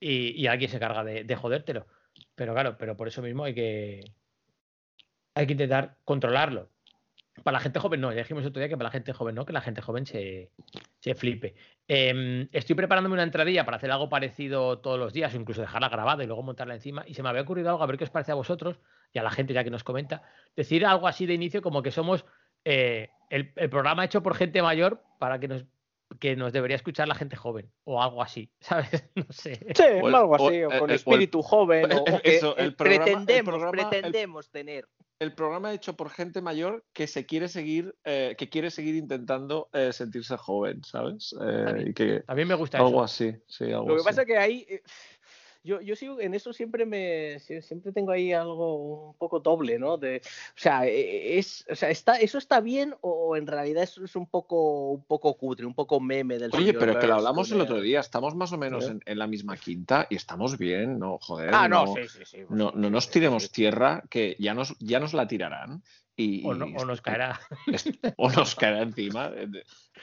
y, 0.00 0.30
y 0.40 0.46
alguien 0.46 0.70
se 0.70 0.80
carga 0.80 1.04
de, 1.04 1.24
de 1.24 1.36
jodértelo. 1.36 1.86
Pero 2.34 2.54
claro, 2.54 2.76
pero 2.78 2.96
por 2.96 3.08
eso 3.08 3.22
mismo 3.22 3.44
hay 3.44 3.54
que, 3.54 4.00
hay 5.34 5.46
que 5.46 5.52
intentar 5.52 5.98
controlarlo. 6.04 6.70
Para 7.44 7.58
la 7.58 7.60
gente 7.60 7.78
joven 7.80 8.00
no, 8.00 8.12
ya 8.12 8.18
dijimos 8.18 8.46
otro 8.46 8.60
día 8.60 8.68
que 8.68 8.76
para 8.76 8.88
la 8.88 8.92
gente 8.92 9.12
joven 9.12 9.34
no, 9.34 9.44
que 9.44 9.52
la 9.52 9.60
gente 9.60 9.82
joven 9.82 10.06
se, 10.06 10.52
se 11.00 11.14
flipe. 11.14 11.54
Em, 11.88 12.48
estoy 12.52 12.74
preparándome 12.74 13.14
una 13.14 13.22
entradilla 13.22 13.64
para 13.64 13.76
hacer 13.76 13.90
algo 13.92 14.08
parecido 14.08 14.78
todos 14.80 14.98
los 14.98 15.12
días, 15.12 15.32
o 15.34 15.36
incluso 15.36 15.60
dejarla 15.60 15.88
grabada 15.88 16.24
y 16.24 16.26
luego 16.26 16.42
montarla 16.42 16.74
encima. 16.74 17.04
Y 17.06 17.14
se 17.14 17.22
me 17.22 17.28
había 17.28 17.42
ocurrido 17.42 17.70
algo, 17.70 17.82
a 17.82 17.86
ver 17.86 17.96
qué 17.96 18.04
os 18.04 18.10
parece 18.10 18.32
a 18.32 18.36
vosotros 18.36 18.80
y 19.12 19.18
a 19.18 19.22
la 19.22 19.30
gente 19.30 19.54
ya 19.54 19.62
que 19.62 19.70
nos 19.70 19.84
comenta. 19.84 20.22
Decir 20.56 20.84
algo 20.84 21.06
así 21.06 21.26
de 21.26 21.34
inicio, 21.34 21.62
como 21.62 21.82
que 21.82 21.90
somos 21.92 22.24
eh, 22.64 23.10
el, 23.30 23.52
el 23.56 23.70
programa 23.70 24.04
hecho 24.04 24.22
por 24.22 24.34
gente 24.34 24.60
mayor 24.62 25.00
para 25.20 25.38
que 25.38 25.46
nos, 25.46 25.64
que 26.18 26.34
nos 26.34 26.52
debería 26.52 26.74
escuchar 26.76 27.06
la 27.06 27.14
gente 27.14 27.36
joven, 27.36 27.70
o 27.84 28.02
algo 28.02 28.20
así, 28.20 28.50
¿sabes? 28.60 29.08
No 29.14 29.26
sé. 29.30 29.54
Sí, 29.74 29.82
O 30.02 30.08
el- 30.08 30.14
algo 30.16 30.32
o- 30.32 30.48
así, 30.48 30.62
o, 30.64 30.70
el- 30.72 30.78
con 30.80 30.80
o 30.80 30.84
el- 30.86 30.90
espíritu 30.96 31.42
joven, 31.42 31.92
o, 31.92 31.98
o 32.02 32.20
que 32.20 32.36
eso, 32.36 32.56
el 32.56 32.68
eh, 32.68 32.72
programa- 32.72 33.04
el 33.06 33.10
pretendemos, 33.14 33.54
programa- 33.54 33.82
el- 33.82 33.88
pretendemos 33.90 34.50
tener. 34.50 34.88
El 35.18 35.34
programa 35.34 35.72
hecho 35.72 35.96
por 35.96 36.10
gente 36.10 36.42
mayor 36.42 36.84
que 36.92 37.06
se 37.06 37.24
quiere 37.24 37.48
seguir, 37.48 37.94
eh, 38.04 38.34
que 38.36 38.50
quiere 38.50 38.70
seguir 38.70 38.94
intentando 38.96 39.70
eh, 39.72 39.90
sentirse 39.92 40.36
joven, 40.36 40.84
¿sabes? 40.84 41.34
Eh, 41.40 41.84
y 41.88 41.94
que 41.94 42.20
También 42.26 42.48
me 42.48 42.54
gusta 42.54 42.76
algo 42.78 42.90
eso. 42.90 43.04
así, 43.04 43.34
sí, 43.46 43.64
algo 43.72 43.88
Lo 43.88 43.94
que 43.94 44.00
así. 44.00 44.04
pasa 44.04 44.20
es 44.22 44.26
que 44.26 44.36
ahí 44.36 44.66
eh, 44.68 44.82
yo, 45.66 45.80
yo 45.80 45.96
sigo 45.96 46.20
en 46.20 46.32
eso 46.34 46.52
siempre 46.52 46.86
me 46.86 47.36
sie- 47.40 47.60
siempre 47.60 47.92
tengo 47.92 48.12
ahí 48.12 48.32
algo 48.32 49.08
un 49.10 49.14
poco 49.18 49.40
doble, 49.40 49.78
¿no? 49.78 49.98
De, 49.98 50.22
o 50.24 50.58
sea, 50.58 50.86
eh, 50.86 51.38
es, 51.38 51.66
o 51.68 51.74
sea, 51.74 51.90
está, 51.90 52.16
eso 52.16 52.38
está 52.38 52.60
bien 52.60 52.94
o 53.00 53.36
en 53.36 53.46
realidad 53.46 53.82
eso 53.82 54.04
es 54.04 54.14
un 54.16 54.26
poco 54.26 54.90
un 54.92 55.04
poco 55.04 55.34
cutre, 55.36 55.66
un 55.66 55.74
poco 55.74 56.00
meme 56.00 56.38
del 56.38 56.50
Oye, 56.54 56.72
pero 56.72 56.98
que 56.98 57.06
lo 57.06 57.16
hablamos 57.16 57.50
el 57.50 57.60
otro 57.60 57.80
día, 57.80 58.00
estamos 58.00 58.34
más 58.34 58.52
o 58.52 58.58
menos 58.58 58.84
Sí. 58.84 58.92
en, 58.92 59.02
en 59.04 59.18
la 59.18 59.26
misma 59.26 59.56
quinta 59.56 60.06
y 60.08 60.14
estamos 60.16 60.56
bien, 60.56 60.98
¿no? 60.98 61.18
Joder, 61.20 61.50
Ah, 61.52 61.68
no, 61.68 61.84
no, 61.86 61.94
sí, 61.96 62.08
sí, 62.08 62.24
sí. 62.24 62.38
no, 62.48 62.70
no 62.74 62.88
nos 62.88 63.10
tiremos 63.10 63.50
tierra, 63.50 64.02
que 64.08 64.36
ya 64.38 64.54
nos, 64.54 64.78
ya 64.78 65.00
nos 65.00 65.12
la 65.14 65.26
tirarán. 65.26 65.82
Y, 66.18 66.46
O, 66.46 66.54
no- 66.54 66.66
o 66.78 66.84
nos 66.86 67.02
caerá. 67.02 67.38
es- 67.66 67.90
o 68.16 68.30
nos 68.30 68.54
caerá 68.54 68.80
encima. 68.82 69.30
eh, 69.34 69.48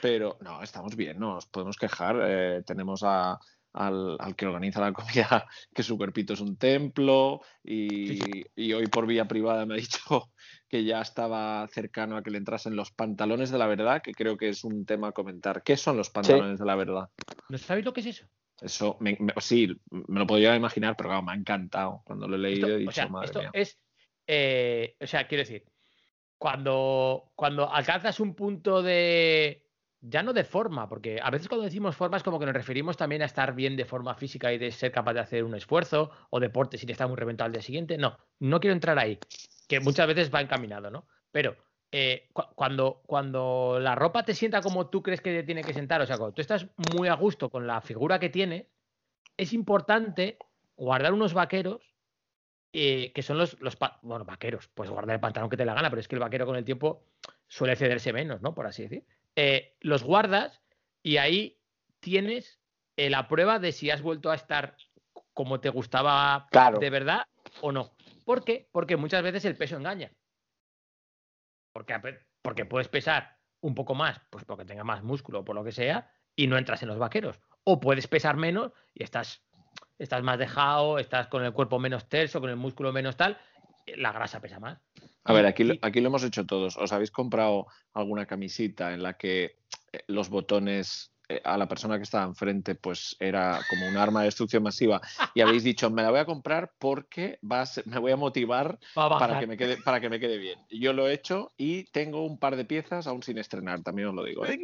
Pero 0.02 0.38
no, 0.42 0.62
estamos 0.62 0.96
bien, 0.96 1.18
no 1.20 1.34
nos 1.36 1.46
podemos 1.48 1.78
quejar. 1.78 2.20
eh, 2.24 2.62
tenemos 2.68 3.02
a- 3.04 3.40
al, 3.74 4.18
al 4.20 4.36
que 4.36 4.46
organiza 4.46 4.82
la 4.82 4.94
comida 4.94 5.48
que 5.74 5.84
su 5.84 5.98
cuerpito 5.98 6.34
es 6.34 6.40
un 6.42 6.58
templo 6.58 7.42
y, 7.64 8.44
y 8.56 8.74
hoy 8.74 8.88
por 8.88 9.08
vía 9.08 9.28
privada 9.28 9.66
me 9.66 9.76
ha 9.76 9.78
dicho 9.78 10.00
que 10.70 10.84
ya 10.84 11.02
estaba 11.02 11.68
cercano 11.68 12.18
a 12.18 12.24
que 12.24 12.32
le 12.32 12.38
entrasen 12.38 12.76
los 12.76 12.92
pantalones 12.92 13.52
de 13.52 13.58
la 13.58 13.68
verdad, 13.68 14.02
que 14.02 14.14
creo 14.14 14.38
que 14.38 14.50
es 14.50 14.64
un 14.64 14.86
tema 14.86 15.10
a 15.10 15.12
comentar. 15.12 15.64
¿Qué 15.64 15.78
son 15.78 15.98
los 15.98 16.10
pantalones 16.10 16.60
de 16.60 16.66
la 16.66 16.76
verdad? 16.76 17.10
¿No 17.50 17.58
sabéis 17.58 17.86
lo 17.86 17.94
que 17.94 18.02
es 18.02 18.08
eso? 18.08 18.26
Eso, 18.62 18.98
me- 19.00 19.18
me- 19.20 19.34
sí, 19.40 19.68
me 19.92 20.20
lo 20.20 20.28
podía 20.28 20.56
imaginar, 20.56 20.96
pero 20.96 21.10
claro, 21.10 21.24
me 21.24 21.32
ha 21.34 21.36
encantado. 21.36 22.02
Cuando 22.06 22.28
lo 22.28 22.36
he 22.36 22.40
leído 22.40 22.68
Esto, 22.68 22.78
he 22.78 22.80
dicho, 22.80 22.90
o 22.90 22.94
sea, 22.94 23.08
madre 23.10 23.28
esto 23.28 23.40
mía. 23.40 23.52
es, 23.54 23.80
eh, 24.28 24.96
o 25.02 25.08
sea, 25.08 25.28
quiero 25.28 25.42
decir, 25.42 25.66
cuando, 26.38 27.32
cuando 27.36 27.72
alcanzas 27.72 28.20
un 28.20 28.36
punto 28.36 28.82
de, 28.84 29.63
ya 30.06 30.22
no 30.22 30.34
de 30.34 30.44
forma, 30.44 30.90
porque 30.90 31.20
a 31.24 31.30
veces 31.32 31.48
cuando 31.48 31.64
decimos 31.64 31.96
forma 31.96 32.18
es 32.18 32.24
como 32.24 32.38
que 32.40 32.46
nos 32.46 32.54
referimos 32.54 32.98
también 32.98 33.22
a 33.22 33.26
estar 33.26 33.56
bien 33.56 33.78
de 33.78 33.86
forma 33.86 34.16
física 34.16 34.52
y 34.52 34.58
de 34.58 34.72
ser 34.72 34.92
capaz 34.92 35.14
de 35.14 35.22
hacer 35.22 35.44
un 35.46 35.56
esfuerzo 35.56 36.12
o 36.30 36.40
deporte 36.42 36.78
sin 36.78 36.90
estar 36.90 37.08
muy 37.08 37.16
reventado 37.16 37.46
al 37.46 37.54
día 37.54 37.62
siguiente. 37.62 37.98
No, 37.98 38.18
no 38.40 38.60
quiero 38.60 38.74
entrar 38.74 39.00
ahí, 39.00 39.18
que 39.68 39.80
muchas 39.80 40.06
veces 40.08 40.34
va 40.34 40.42
encaminado, 40.42 40.92
¿no? 40.92 41.08
Pero 41.32 41.56
eh, 41.92 42.28
cu- 42.34 42.54
cuando, 42.56 43.02
cuando 43.06 43.78
la 43.80 43.96
ropa 43.96 44.24
te 44.26 44.34
sienta 44.34 44.62
como 44.62 44.90
tú 44.90 45.02
crees 45.02 45.22
que 45.22 45.32
te 45.32 45.44
tiene 45.44 45.64
que 45.64 45.74
sentar, 45.74 46.02
o 46.02 46.06
sea, 46.06 46.18
cuando 46.18 46.34
tú 46.34 46.42
estás 46.42 46.68
muy 46.78 47.08
a 47.08 47.14
gusto 47.16 47.50
con 47.50 47.66
la 47.66 47.80
figura 47.82 48.20
que 48.20 48.30
tienes, 48.30 48.68
es 49.38 49.54
importante 49.54 50.38
guardar 50.76 51.14
unos 51.14 51.34
vaqueros 51.34 51.82
eh, 52.74 53.12
que 53.14 53.22
son 53.22 53.38
los, 53.38 53.60
los 53.62 53.78
bueno, 54.02 54.26
vaqueros, 54.26 54.68
pues 54.74 54.90
guardar 54.90 55.16
el 55.16 55.20
pantalón 55.22 55.50
que 55.50 55.58
te 55.58 55.66
la 55.66 55.74
gana, 55.76 55.90
pero 55.90 56.00
es 56.00 56.08
que 56.08 56.16
el 56.16 56.22
vaquero 56.22 56.46
con 56.46 56.56
el 56.56 56.66
tiempo 56.66 57.04
suele 57.48 57.76
cederse 57.76 58.12
menos, 58.14 58.42
¿no? 58.42 58.54
Por 58.54 58.66
así 58.68 58.84
decir. 58.84 59.06
Eh, 59.36 59.76
los 59.82 60.04
guardas 60.04 60.62
y 61.02 61.18
ahí 61.18 61.60
tienes 62.00 62.60
eh, 62.98 63.10
la 63.10 63.28
prueba 63.28 63.60
de 63.60 63.72
si 63.72 63.90
has 63.90 64.02
vuelto 64.02 64.30
a 64.32 64.36
estar 64.36 64.78
como 65.34 65.60
te 65.60 65.70
gustaba 65.70 66.48
Claro. 66.52 66.80
de 66.80 66.90
verdad 66.90 67.26
o 67.62 67.72
no. 67.72 67.96
¿Por 68.26 68.44
qué? 68.44 68.70
Porque 68.72 68.98
muchas 68.98 69.24
veces 69.24 69.46
el 69.46 69.58
peso 69.58 69.76
engaña. 69.76 70.12
Porque, 71.74 71.96
porque 72.42 72.66
puedes 72.66 72.88
pesar 72.88 73.38
un 73.62 73.74
poco 73.76 73.96
más, 73.96 74.22
pues 74.30 74.46
porque 74.46 74.66
tenga 74.66 74.84
más 74.84 75.04
músculo 75.04 75.40
o 75.40 75.46
por 75.46 75.56
lo 75.56 75.64
que 75.64 75.72
sea, 75.72 76.12
y 76.36 76.48
no 76.48 76.58
entras 76.58 76.84
en 76.84 76.90
los 76.90 77.00
vaqueros. 77.00 77.40
O 77.64 77.80
puedes 77.80 78.08
pesar 78.08 78.36
menos 78.36 78.72
y 78.94 79.04
estás, 79.04 79.44
estás 79.98 80.22
más 80.22 80.38
dejado, 80.38 81.00
estás 81.00 81.28
con 81.28 81.44
el 81.44 81.54
cuerpo 81.54 81.80
menos 81.80 82.08
terso, 82.10 82.42
con 82.42 82.50
el 82.50 82.58
músculo 82.58 82.92
menos 82.92 83.16
tal, 83.18 83.40
la 83.86 84.12
grasa 84.12 84.42
pesa 84.42 84.60
más. 84.60 84.80
A 85.24 85.34
ver, 85.34 85.46
aquí, 85.46 85.80
aquí 85.82 86.02
lo 86.02 86.08
hemos 86.08 86.24
hecho 86.24 86.46
todos. 86.46 86.78
¿Os 86.78 86.92
habéis 86.92 87.12
comprado 87.12 87.68
alguna 87.94 88.26
camisita 88.26 88.94
en 88.94 89.04
la 89.04 89.18
que 89.18 89.60
eh, 89.92 90.04
los 90.08 90.30
botones 90.30 91.13
a 91.44 91.58
la 91.58 91.68
persona 91.68 91.98
que 91.98 92.04
estaba 92.04 92.26
enfrente 92.26 92.76
pues 92.76 93.16
era 93.20 93.60
como 93.70 93.88
un 93.88 93.98
arma 93.98 94.20
de 94.22 94.26
destrucción 94.26 94.62
masiva 94.64 95.02
y 95.34 95.42
habéis 95.42 95.64
dicho, 95.64 95.90
me 95.90 96.04
la 96.04 96.12
voy 96.12 96.20
a 96.20 96.26
comprar 96.26 96.72
porque 96.78 97.40
va 97.50 97.62
a 97.62 97.66
ser- 97.66 97.88
me 97.88 97.98
voy 97.98 98.12
a 98.12 98.18
motivar 98.18 98.78
Va 98.98 99.06
a 99.06 99.20
para 99.20 99.40
que, 99.40 99.48
me 99.48 99.58
quede, 99.58 99.78
para 99.78 100.00
que 100.02 100.10
me 100.10 100.20
quede 100.20 100.38
bien? 100.38 100.60
Yo 100.70 100.92
lo 100.94 101.08
he 101.08 101.14
hecho 101.14 101.52
y 101.58 101.86
tengo 101.86 102.26
un 102.26 102.38
par 102.38 102.56
de 102.56 102.66
piezas 102.66 103.08
aún 103.08 103.24
sin 103.24 103.38
estrenar, 103.38 103.82
también 103.84 104.10
os 104.10 104.16
lo 104.16 104.24
digo. 104.24 104.46
¿eh? 104.46 104.60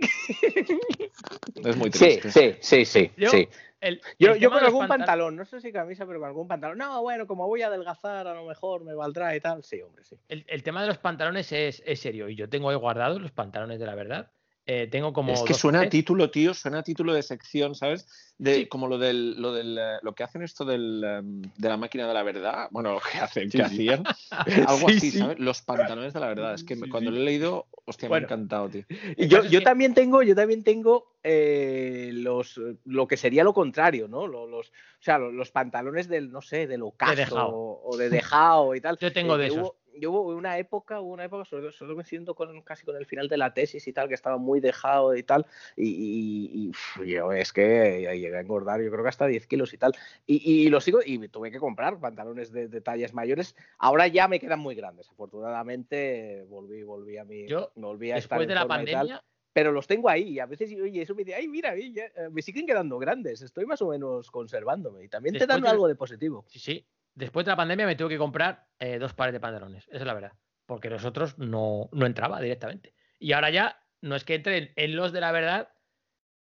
Es 1.64 1.78
muy 1.78 1.92
Sí, 1.92 2.20
triste. 2.20 2.32
sí, 2.32 2.56
sí, 2.62 2.86
sí. 2.86 3.12
Yo- 3.18 3.30
sí. 3.32 3.48
El- 3.82 4.02
Yo, 4.20 4.34
el 4.34 4.40
yo 4.40 4.50
tema 4.50 4.56
con 4.58 4.66
algún 4.66 4.82
pantal- 4.82 4.98
pantalón, 5.00 5.36
no 5.38 5.46
sé 5.46 5.62
si 5.62 5.72
camisa, 5.72 6.06
pero 6.06 6.20
con 6.20 6.28
algún 6.28 6.50
pantalón. 6.50 6.78
No, 6.78 7.02
bueno, 7.02 7.26
como 7.26 7.48
voy 7.48 7.62
a 7.62 7.68
adelgazar, 7.68 8.28
a 8.28 8.34
lo 8.34 8.46
mejor 8.46 8.84
me 8.84 8.94
valdrá 8.94 9.34
y 9.38 9.40
tal. 9.40 9.64
Sí, 9.64 9.82
hombre, 9.82 10.04
sí. 10.04 10.18
El, 10.28 10.44
el 10.50 10.64
tema 10.64 10.82
de 10.82 10.88
los 10.90 10.98
pantalones 10.98 11.50
es, 11.54 11.82
es 11.86 12.02
serio 12.02 12.28
y 12.28 12.36
yo 12.36 12.50
tengo 12.50 12.70
ahí 12.70 12.76
guardados 12.76 13.22
los 13.22 13.32
pantalones 13.32 13.80
de 13.80 13.86
la 13.86 13.96
verdad. 13.96 14.32
Eh, 14.66 14.88
tengo 14.88 15.14
como. 15.14 15.34
Es 15.34 15.42
que 15.42 15.54
dos 15.54 15.62
suena 15.62 15.82
a 15.82 15.90
título, 15.90 16.30
tío, 16.30 16.54
suena 16.54 16.80
a 16.80 16.84
título 16.84 17.14
de 17.14 17.24
sección, 17.24 17.74
¿sabes? 17.74 18.08
De, 18.38 18.56
Sí. 18.56 18.66
Como 18.68 18.88
lo 18.88 18.98
del, 19.00 19.42
lo 19.42 19.52
del, 19.52 19.78
eh, 19.78 19.98
lo 20.04 20.14
que 20.14 20.24
hacen 20.24 20.44
esto 20.44 20.64
del, 20.64 21.04
em, 21.04 21.42
de 21.42 21.68
la 21.70 21.76
máquina 21.76 22.08
de 22.08 22.14
la 22.14 22.22
verdad. 22.24 22.68
Bueno, 22.72 22.94
lo 22.94 23.00
que 23.00 23.18
hacen, 23.20 23.50
Sí, 23.52 23.58
que 23.58 23.66
sí. 23.70 23.90
hacían. 23.90 24.04
Algo 24.68 24.90
Sí, 24.90 24.98
así, 24.98 25.12
sí. 25.12 25.18
¿sabes? 25.18 25.40
Los 25.40 25.62
pantalones 25.64 26.14
de 26.14 26.20
la 26.20 26.28
verdad. 26.28 26.54
Es 26.54 26.64
que 26.64 26.78
cuando 26.78 27.10
sí. 27.12 27.16
lo 27.18 27.22
he 27.22 27.26
leído, 27.26 27.66
hostia, 27.86 28.08
Bueno. 28.10 28.28
me 28.28 28.34
ha 28.34 28.36
encantado, 28.36 28.70
tío. 28.70 28.84
Y 29.18 29.28
yo, 29.28 29.44
yo 29.46 29.60
que- 29.60 29.66
también 29.66 29.94
tengo, 29.96 30.22
yo 30.22 30.36
también 30.36 30.64
tengo 30.64 31.16
eh, 31.24 32.12
los 32.14 32.60
lo 32.86 33.08
que 33.08 33.18
sería 33.18 33.44
lo 33.44 33.54
contrario, 33.54 34.08
¿no? 34.08 34.28
Lo- 34.28 34.46
Los, 34.48 34.68
o 34.70 35.02
sea, 35.02 35.18
lo- 35.18 35.32
los, 35.32 35.50
pantalones 35.52 36.08
del, 36.08 36.32
no 36.32 36.42
sé, 36.42 36.68
del 36.68 36.84
ocaso 36.84 37.16
dejao. 37.16 37.50
o, 37.50 37.90
o 37.90 37.98
de 37.98 38.10
dejao 38.10 38.76
y 38.76 38.82
tal. 38.82 38.98
Yo 39.00 39.12
tengo 39.12 39.38
de 39.38 39.48
esos. 39.48 39.58
Hubo, 39.60 39.76
yo 40.00 40.12
hubo 40.12 40.36
una 40.36 40.58
época, 40.58 41.00
hubo 41.02 41.14
una 41.14 41.26
época, 41.26 41.46
sobre 41.46 41.64
todo, 41.64 41.72
sobre 41.72 41.90
todo 41.90 41.96
coincidiendo 41.96 42.36
con 42.36 42.62
casi 42.62 42.86
con 42.86 42.96
el 42.96 43.06
final 43.06 43.28
de 43.28 43.38
la 43.38 43.54
tesis 43.54 43.88
y 43.88 43.94
tal, 43.94 44.08
que 44.08 44.14
estaba 44.16 44.38
muy 44.38 44.60
dejado 44.60 45.16
y 45.16 45.24
tal. 45.24 45.46
Y, 45.76 45.88
y- 45.90 46.72
y, 47.04 47.10
yo 47.12 47.32
es 47.32 47.54
que 47.54 48.02
llegué 48.14 48.36
a 48.38 48.42
engordar, 48.42 48.82
yo 48.82 48.90
creo 48.92 49.04
que 49.04 49.10
hasta 49.10 49.28
10 49.28 49.48
kilos 49.48 49.74
y 49.74 49.78
tal. 49.78 49.94
Y, 50.26 50.66
y 50.66 50.70
lo 50.70 50.82
sigo, 50.82 51.00
y 51.06 51.28
tuve 51.28 51.52
que 51.52 51.60
comprar 51.60 52.00
pantalones 52.00 52.52
de, 52.52 52.68
de 52.68 52.82
tallas 52.82 53.14
mayores. 53.14 53.56
Ahora 53.78 54.08
ya 54.08 54.28
me 54.28 54.40
quedan 54.40 54.60
muy 54.60 54.76
grandes. 54.76 55.10
Afortunadamente 55.10 56.46
volví, 56.50 56.84
volví 56.84 57.18
a 57.18 57.26
mi. 57.26 57.48
Yo, 57.48 57.72
volví 57.76 58.12
a 58.12 58.18
estar 58.18 58.40
Después 58.40 58.44
en 58.44 58.50
de 58.50 58.56
la 58.56 58.62
y 58.62 58.68
tal 58.68 58.86
pandemia, 59.08 59.24
pero 59.54 59.72
los 59.72 59.88
tengo 59.88 60.10
ahí 60.10 60.30
y 60.30 60.40
a 60.40 60.46
veces 60.46 60.72
oye, 60.82 61.02
eso 61.02 61.16
me 61.16 61.24
dice, 61.24 61.36
ay, 61.36 61.48
mira, 61.48 61.76
ya, 61.76 62.10
me 62.32 62.42
siguen 62.42 62.66
quedando 62.66 62.98
grandes, 63.00 63.42
estoy 63.42 63.66
más 63.66 63.82
o 63.82 63.90
menos 63.90 64.30
conservándome 64.32 65.04
y 65.04 65.10
también 65.10 65.34
te 65.34 65.40
Después 65.40 65.56
dan 65.56 65.64
de- 65.64 65.70
algo 65.70 65.88
de 65.88 65.96
positivo. 65.96 66.46
sí, 66.48 66.60
sí. 66.60 66.86
Después 67.20 67.46
de 67.46 67.52
la 67.52 67.58
pandemia 67.58 67.86
me 67.86 67.98
tuve 67.98 68.08
que 68.10 68.18
comprar 68.18 68.66
eh, 68.80 68.98
dos 68.98 69.14
pares 69.14 69.34
de 69.34 69.42
pantalones. 69.42 69.86
Esa 69.90 69.98
es 69.98 70.06
la 70.06 70.14
verdad. 70.14 70.32
Porque 70.66 70.90
los 70.90 71.04
otros 71.04 71.38
no, 71.38 71.90
no 71.92 72.06
entraba 72.06 72.40
directamente. 72.40 72.94
Y 73.20 73.34
ahora 73.34 73.50
ya 73.50 73.78
no 74.02 74.16
es 74.16 74.24
que 74.24 74.36
entren 74.36 74.72
en 74.78 74.96
los 74.96 75.12
de 75.12 75.20
la 75.20 75.34
verdad. 75.34 75.68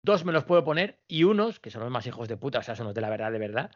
Dos 0.02 0.26
me 0.26 0.32
los 0.32 0.44
puedo 0.44 0.64
poner 0.64 1.02
y 1.08 1.24
unos, 1.24 1.58
que 1.58 1.70
son 1.70 1.80
los 1.82 1.90
más 1.90 2.06
hijos 2.06 2.28
de 2.28 2.36
puta, 2.36 2.58
o 2.58 2.62
sea, 2.62 2.76
son 2.76 2.84
los 2.86 2.94
de 2.94 3.00
la 3.00 3.08
verdad 3.08 3.32
de 3.32 3.38
verdad, 3.38 3.70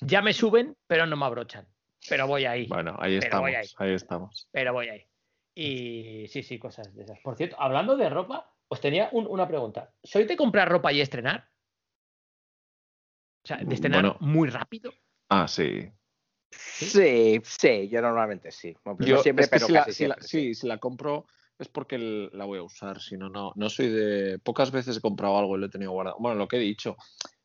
ya 0.00 0.22
me 0.22 0.32
suben, 0.32 0.76
pero 0.86 1.04
no 1.06 1.16
me 1.16 1.24
abrochan. 1.26 1.66
Pero 2.08 2.28
voy 2.28 2.44
ahí. 2.44 2.66
Bueno, 2.68 2.96
ahí 3.00 3.14
Pero 3.18 3.24
estamos, 3.26 3.48
ahí. 3.48 3.66
ahí 3.78 3.92
estamos. 3.94 4.48
Pero 4.52 4.72
voy 4.72 4.88
ahí. 4.88 5.04
Y 5.54 6.28
sí, 6.28 6.44
sí, 6.44 6.60
cosas 6.60 6.94
de 6.94 7.02
esas. 7.02 7.18
Por 7.24 7.36
cierto, 7.36 7.56
hablando 7.60 7.96
de 7.96 8.08
ropa, 8.08 8.54
os 8.68 8.80
tenía 8.80 9.08
un- 9.10 9.26
una 9.26 9.48
pregunta. 9.48 9.92
¿Soy 10.04 10.24
de 10.24 10.36
comprar 10.36 10.68
ropa 10.68 10.92
y 10.92 11.00
estrenar? 11.00 11.48
O 13.44 13.48
sea, 13.48 13.56
de 13.58 13.74
estrenar 13.74 14.02
Bueno. 14.02 14.16
muy 14.20 14.48
rápido. 14.48 14.92
Ah, 15.28 15.48
sí. 15.48 15.90
Sí, 16.50 17.40
sí, 17.44 17.88
yo 17.88 18.00
normalmente 18.02 18.50
sí. 18.50 18.74
Bueno, 18.84 18.98
pues 18.98 19.10
Yo, 19.10 19.22
siempre, 19.22 19.44
es 19.44 19.50
que 19.50 19.56
pero 19.56 19.66
si 19.66 19.72
la, 19.72 19.78
casi 19.80 19.92
si 19.92 20.06
la- 20.06 20.14
siempre. 20.14 20.28
sí, 20.28 20.54
si 20.54 20.66
la 20.66 20.78
compro 20.78 21.26
es 21.58 21.68
porque 21.68 21.98
la 21.98 22.44
voy 22.44 22.58
a 22.58 22.62
usar, 22.62 23.00
si 23.00 23.16
no, 23.16 23.28
no, 23.30 23.52
no 23.56 23.70
soy 23.70 23.88
de... 23.88 24.38
Pocas 24.38 24.70
veces 24.70 24.96
he 24.98 25.00
comprado 25.00 25.38
algo 25.38 25.56
y 25.56 25.60
lo 25.60 25.66
he 25.66 25.70
tenido 25.70 25.92
guardado. 25.92 26.16
Bueno, 26.20 26.36
lo 26.36 26.48
que 26.48 26.56
he 26.56 26.60
dicho, 26.60 26.96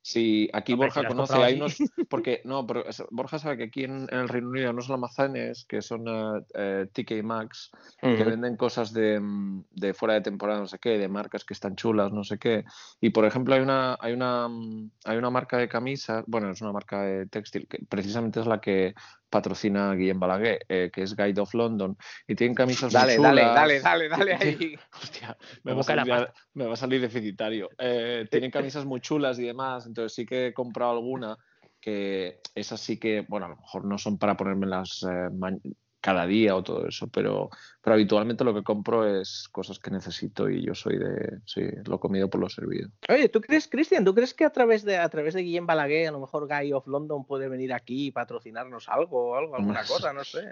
si 0.01 0.49
aquí 0.53 0.73
Hombre, 0.73 0.87
Borja 0.87 1.01
si 1.01 1.07
conoce, 1.07 1.33
hay 1.35 1.55
unos... 1.55 1.77
Porque, 2.09 2.41
no, 2.45 2.65
pero 2.65 2.85
es- 2.85 3.03
Borja 3.11 3.37
sabe 3.39 3.57
que 3.57 3.63
aquí 3.65 3.83
en, 3.83 4.07
en 4.11 4.19
el 4.19 4.29
Reino 4.29 4.49
Unido 4.49 4.67
hay 4.67 4.73
unos 4.73 4.89
almacenes 4.89 5.65
que 5.65 5.81
son 5.81 6.05
eh, 6.07 6.41
eh, 6.55 6.87
TK 6.91 7.23
Maxx, 7.23 7.71
que 8.01 8.23
venden 8.23 8.57
cosas 8.57 8.93
de, 8.93 9.19
mm, 9.19 9.65
de 9.71 9.93
fuera 9.93 10.15
de 10.15 10.21
temporada, 10.21 10.59
no 10.59 10.67
sé 10.67 10.79
qué, 10.79 10.97
de 10.97 11.07
marcas 11.07 11.45
que 11.45 11.53
están 11.53 11.75
chulas, 11.75 12.11
no 12.11 12.23
sé 12.23 12.37
qué. 12.39 12.65
Y 12.99 13.11
por 13.11 13.25
ejemplo, 13.25 13.53
hay 13.53 13.61
una, 13.61 13.95
hay 13.99 14.13
una, 14.13 14.47
mm, 14.47 14.91
hay 15.05 15.17
una 15.17 15.29
marca 15.29 15.57
de 15.57 15.69
camisas, 15.69 16.23
bueno, 16.27 16.49
es 16.49 16.61
una 16.61 16.71
marca 16.71 17.01
de 17.03 17.27
textil, 17.27 17.67
que 17.67 17.79
precisamente 17.87 18.39
es 18.39 18.47
la 18.47 18.59
que 18.59 18.95
patrocina 19.31 19.89
a 19.89 19.95
Guillem 19.95 20.19
Balaguer, 20.19 20.59
eh, 20.69 20.91
que 20.93 21.01
es 21.01 21.15
Guide 21.15 21.41
of 21.41 21.53
London, 21.55 21.97
y 22.27 22.35
tienen 22.35 22.53
camisas 22.53 22.93
Dale, 22.93 23.17
muy 23.17 23.23
dale, 23.25 23.41
chulas. 23.41 23.55
dale, 23.55 23.79
dale, 23.81 24.09
dale 24.09 24.35
ahí. 24.35 24.75
Hostia, 25.01 25.37
me 25.63 25.73
va, 25.73 25.81
salir, 25.81 26.29
me 26.53 26.65
va 26.65 26.73
a 26.73 26.77
salir 26.77 27.01
deficitario. 27.01 27.69
Eh, 27.79 28.27
tienen 28.29 28.51
camisas 28.51 28.85
muy 28.85 29.01
chulas 29.01 29.39
y 29.39 29.43
demás, 29.47 29.87
entonces 29.87 30.13
sí 30.13 30.25
que 30.25 30.47
he 30.47 30.53
comprado 30.53 30.91
alguna 30.91 31.35
que 31.79 32.39
esas 32.53 32.79
sí 32.79 32.99
que, 32.99 33.25
bueno, 33.27 33.47
a 33.47 33.49
lo 33.49 33.55
mejor 33.55 33.85
no 33.85 33.97
son 33.97 34.19
para 34.19 34.37
ponérmelas 34.37 35.03
eh, 35.09 35.29
ma- 35.33 35.57
cada 36.01 36.25
día 36.25 36.55
o 36.55 36.63
todo 36.63 36.87
eso, 36.87 37.07
pero, 37.07 37.51
pero 37.79 37.93
habitualmente 37.93 38.43
lo 38.43 38.55
que 38.55 38.63
compro 38.63 39.07
es 39.07 39.47
cosas 39.51 39.77
que 39.77 39.91
necesito 39.91 40.49
y 40.49 40.65
yo 40.65 40.73
soy 40.73 40.97
de, 40.97 41.39
sí, 41.45 41.61
lo 41.85 41.99
comido 41.99 42.27
por 42.27 42.41
lo 42.41 42.49
servido. 42.49 42.89
Oye, 43.07 43.29
¿tú 43.29 43.39
crees, 43.39 43.67
Cristian, 43.67 44.03
tú 44.03 44.15
crees 44.15 44.33
que 44.33 44.43
a 44.43 44.49
través 44.49 44.83
de 44.83 44.97
a 44.97 45.07
través 45.09 45.35
de 45.35 45.43
Guillem 45.43 45.67
Balaguer, 45.67 46.07
a 46.07 46.11
lo 46.11 46.19
mejor 46.19 46.47
Guy 46.47 46.73
of 46.73 46.87
London 46.87 47.23
puede 47.23 47.47
venir 47.49 47.71
aquí 47.71 48.07
y 48.07 48.11
patrocinarnos 48.11 48.89
algo 48.89 49.29
o 49.29 49.35
algo, 49.35 49.55
alguna 49.55 49.83
cosa, 49.83 50.11
no 50.11 50.23
sé? 50.23 50.43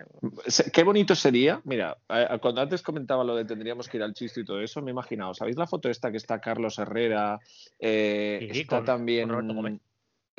Qué 0.71 0.83
bonito 0.83 1.15
sería, 1.15 1.59
mira, 1.63 1.97
eh, 2.09 2.37
cuando 2.39 2.61
antes 2.61 2.83
comentaba 2.83 3.23
lo 3.23 3.35
de 3.35 3.45
tendríamos 3.45 3.89
que 3.89 3.97
ir 3.97 4.03
al 4.03 4.13
chiste 4.13 4.41
y 4.41 4.45
todo 4.45 4.61
eso, 4.61 4.81
me 4.83 4.91
he 4.91 4.93
imaginado, 4.93 5.33
¿sabéis 5.33 5.57
la 5.57 5.65
foto 5.65 5.89
esta 5.89 6.11
que 6.11 6.17
está 6.17 6.39
Carlos 6.39 6.77
Herrera? 6.77 7.39
Eh, 7.79 8.49
Sí, 8.53 8.61
está 8.61 8.77
con- 8.77 8.85
también... 8.85 9.27
con. 9.29 9.81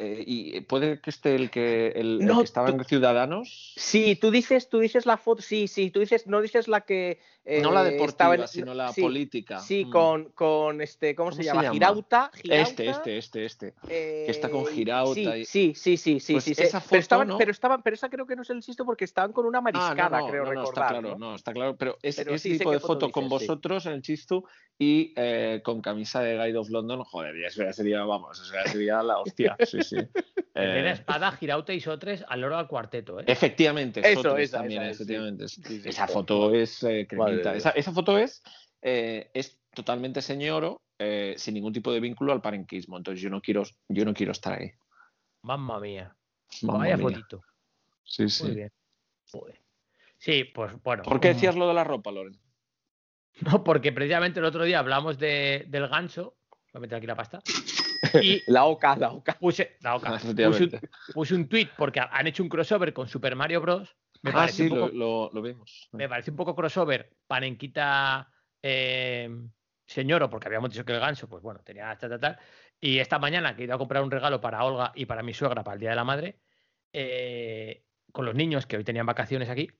Eh, 0.01 0.25
y 0.27 0.61
puede 0.63 1.01
que 1.01 1.11
esté 1.11 1.35
el 1.35 1.51
que, 1.51 1.89
el, 1.89 2.27
que 2.39 2.43
estaba 2.45 2.71
en 2.71 2.83
Ciudadanos. 2.85 3.75
Sí, 3.77 4.17
tú 4.17 4.31
dices, 4.31 4.69
tú 4.71 4.79
dices 4.79 5.05
la 5.05 5.19
foto, 5.19 5.43
sí, 5.43 5.69
sí, 5.69 5.91
tú 5.91 6.01
dices, 6.01 6.27
no 6.27 6.41
dices 6.41 6.69
la 6.69 6.81
que 6.83 7.21
eh, 7.45 7.61
no 7.61 7.71
la 7.71 7.83
deportiva, 7.85 8.07
estaba 8.07 8.35
en- 8.37 8.49
sino 8.49 8.75
la 8.75 8.93
sí, 8.93 9.03
política. 9.03 9.59
Sí, 9.61 9.85
Mm. 9.85 9.91
con, 9.91 10.25
con 10.33 10.81
este, 10.81 11.15
¿cómo, 11.15 11.31
se 11.33 11.37
¿Cómo 11.37 11.43
se 11.43 11.49
llama? 11.49 11.63
llama? 11.63 11.73
Girauta, 11.75 12.31
Girauta, 12.35 12.63
Este, 12.63 12.91
este, 12.91 13.19
este, 13.19 13.45
este. 13.45 13.75
eh, 13.89 14.23
que 14.25 14.31
está 14.31 14.51
con 14.51 14.65
Girauta 14.67 15.15
Sí, 15.15 15.41
y- 15.41 15.45
sí, 15.45 15.73
sí, 15.75 15.97
sí, 15.97 16.21
sí, 16.21 16.33
Pues 16.35 16.45
sí, 16.45 16.55
sí. 16.55 16.63
esa 16.63 16.79
pero 16.81 16.89
foto, 16.89 16.97
estaban, 16.99 17.29
¿no? 17.29 17.39
pero 17.39 17.51
estaban, 17.51 17.83
pero 17.83 17.95
esa 17.95 18.09
creo 18.09 18.27
que 18.27 18.37
no 18.37 18.43
es 18.43 18.51
el 18.51 18.57
insisto 18.57 18.85
porque 18.87 19.05
estaban 19.05 19.33
con 19.33 19.45
una 19.47 19.59
Ah, 19.59 19.63
mariscada, 19.63 20.19
no, 20.19 20.25
no, 20.25 20.31
creo 20.31 20.45
no, 20.45 20.53
no, 20.53 20.61
recordar. 20.61 20.85
está 20.85 21.01
claro, 21.01 21.19
¿no? 21.19 21.29
no, 21.31 21.35
está 21.35 21.53
claro, 21.53 21.77
pero 21.77 21.99
es 22.03 22.17
Pero 22.17 22.35
ese 22.35 22.51
tipo 22.57 22.73
de 22.73 22.81
foto 22.81 23.11
con 23.11 23.29
vosotros 23.29 23.87
en 23.87 23.93
el 23.93 24.03
Chistu 24.03 24.45
y 24.79 25.13
eh, 25.17 25.61
con 25.63 25.83
camisa 25.83 26.23
de 26.23 26.37
Guide 26.39 26.57
of 26.59 26.71
London, 26.71 27.05
joder, 27.05 27.35
ya 27.39 27.73
sería, 27.73 28.03
vamos, 28.05 28.39
sería 28.71 29.03
la 29.03 29.19
hostia, 29.19 29.57
sí, 29.67 29.83
sí. 29.91 29.97
Herrera, 30.55 30.91
Eh, 30.91 30.95
Espada, 30.95 31.33
Girauta 31.33 31.73
y 31.73 31.81
Sotres 31.81 32.25
al 32.29 32.41
loro 32.41 32.57
al 32.59 32.67
cuarteto, 32.67 33.21
¿eh? 33.21 33.25
Efectivamente, 33.27 34.01
Eso, 34.01 34.23
Sotres 34.23 34.49
esa, 34.51 34.59
también, 34.59 34.83
esa 34.83 34.91
es, 34.91 34.97
sí. 34.97 35.03
efectivamente. 35.05 35.49
Sí, 35.49 35.63
sí, 35.63 35.89
esa 35.89 36.07
foto 36.09 36.55
es 36.55 36.83
eh, 36.83 37.07
Esa, 37.55 37.71
esa 37.71 37.93
foto 37.93 38.19
es, 38.19 38.43
eh, 38.83 39.31
es 39.35 39.61
totalmente 39.75 40.21
señoro, 40.23 40.83
eh, 40.99 41.35
sin 41.39 41.55
ningún 41.55 41.73
tipo 41.73 41.93
de 41.93 42.01
vínculo 42.01 42.33
al 42.33 42.43
parenquismo. 42.43 42.97
Entonces 42.97 43.23
yo 43.23 43.31
no 43.31 43.41
quiero, 43.41 43.63
yo 43.89 44.05
no 44.05 44.13
quiero 44.13 44.33
estar 44.33 44.59
ahí. 44.59 44.71
Mamma 45.43 45.79
mía. 45.81 46.15
Mamma 46.63 46.81
Vaya 46.81 46.97
mía. 46.97 47.03
fotito. 47.07 47.43
Sí, 48.05 48.29
sí. 48.29 48.45
Muy 48.45 48.55
bien. 48.57 48.73
Joder. 49.31 49.61
Sí, 50.19 50.45
pues 50.45 50.73
bueno. 50.83 51.03
¿Por 51.05 51.21
qué 51.21 51.29
decías 51.29 51.55
lo 51.57 51.69
de 51.69 51.75
la 51.75 51.85
ropa, 51.85 52.11
Loren? 52.11 52.39
No, 53.43 53.65
porque 53.65 53.93
precisamente 53.93 54.41
el 54.41 54.45
otro 54.45 54.65
día 54.65 54.81
hablamos 54.81 55.17
de, 55.19 55.65
del 55.69 55.89
ganso. 55.89 56.37
Voy 56.73 56.79
a 56.79 56.81
meter 56.81 56.99
aquí 56.99 57.07
la 57.07 57.15
pasta. 57.17 57.41
Y 58.23 58.43
La 58.51 58.65
oca, 58.65 58.97
la 58.97 59.13
oca. 59.13 59.37
puse, 59.39 59.77
la 59.81 59.97
oca, 59.97 60.13
puse, 60.19 60.27
un, 60.27 60.33
Efectivamente. 60.35 60.81
puse 61.13 61.35
un 61.35 61.49
tweet 61.49 61.69
porque 61.77 62.01
han 62.01 62.27
hecho 62.27 62.43
un 62.43 62.49
crossover 62.49 62.93
con 62.93 63.09
Super 63.09 63.37
Mario 63.37 63.61
Bros. 63.61 63.95
Me 64.23 64.31
ah, 64.31 64.35
parece 64.35 64.53
sí, 64.57 64.63
un 64.65 64.79
poco- 64.79 64.89
lo- 64.93 65.31
lo 65.33 65.43
vimos. 65.43 65.89
me 65.93 66.09
parece 66.09 66.31
un 66.31 66.37
poco 66.37 66.55
crossover, 66.55 67.17
panenquita 67.27 68.29
eh, 68.63 69.31
señoro, 69.87 70.29
porque 70.29 70.49
habíamos 70.49 70.71
dicho 70.71 70.85
que 70.85 70.93
el 70.93 71.01
ganso, 71.01 71.29
pues 71.29 71.43
bueno, 71.43 71.61
tenía 71.65 71.97
tal, 71.97 72.11
tal, 72.11 72.21
tal. 72.21 72.39
Y 72.81 72.99
esta 72.99 73.19
mañana 73.19 73.57
que 73.57 73.63
he 73.63 73.65
ido 73.65 73.75
a 73.75 73.79
comprar 73.79 74.03
un 74.03 74.11
regalo 74.11 74.41
para 74.41 74.63
Olga 74.65 74.93
y 74.95 75.07
para 75.07 75.23
mi 75.23 75.33
suegra 75.35 75.65
para 75.65 75.75
el 75.75 75.81
Día 75.81 75.91
de 75.91 75.97
la 75.97 76.05
Madre, 76.05 76.41
eh, 76.93 77.85
con 78.13 78.25
los 78.27 78.35
niños 78.35 78.67
que 78.67 78.77
hoy 78.77 78.85
tenían 78.85 79.07
vacaciones 79.07 79.49
aquí, 79.49 79.71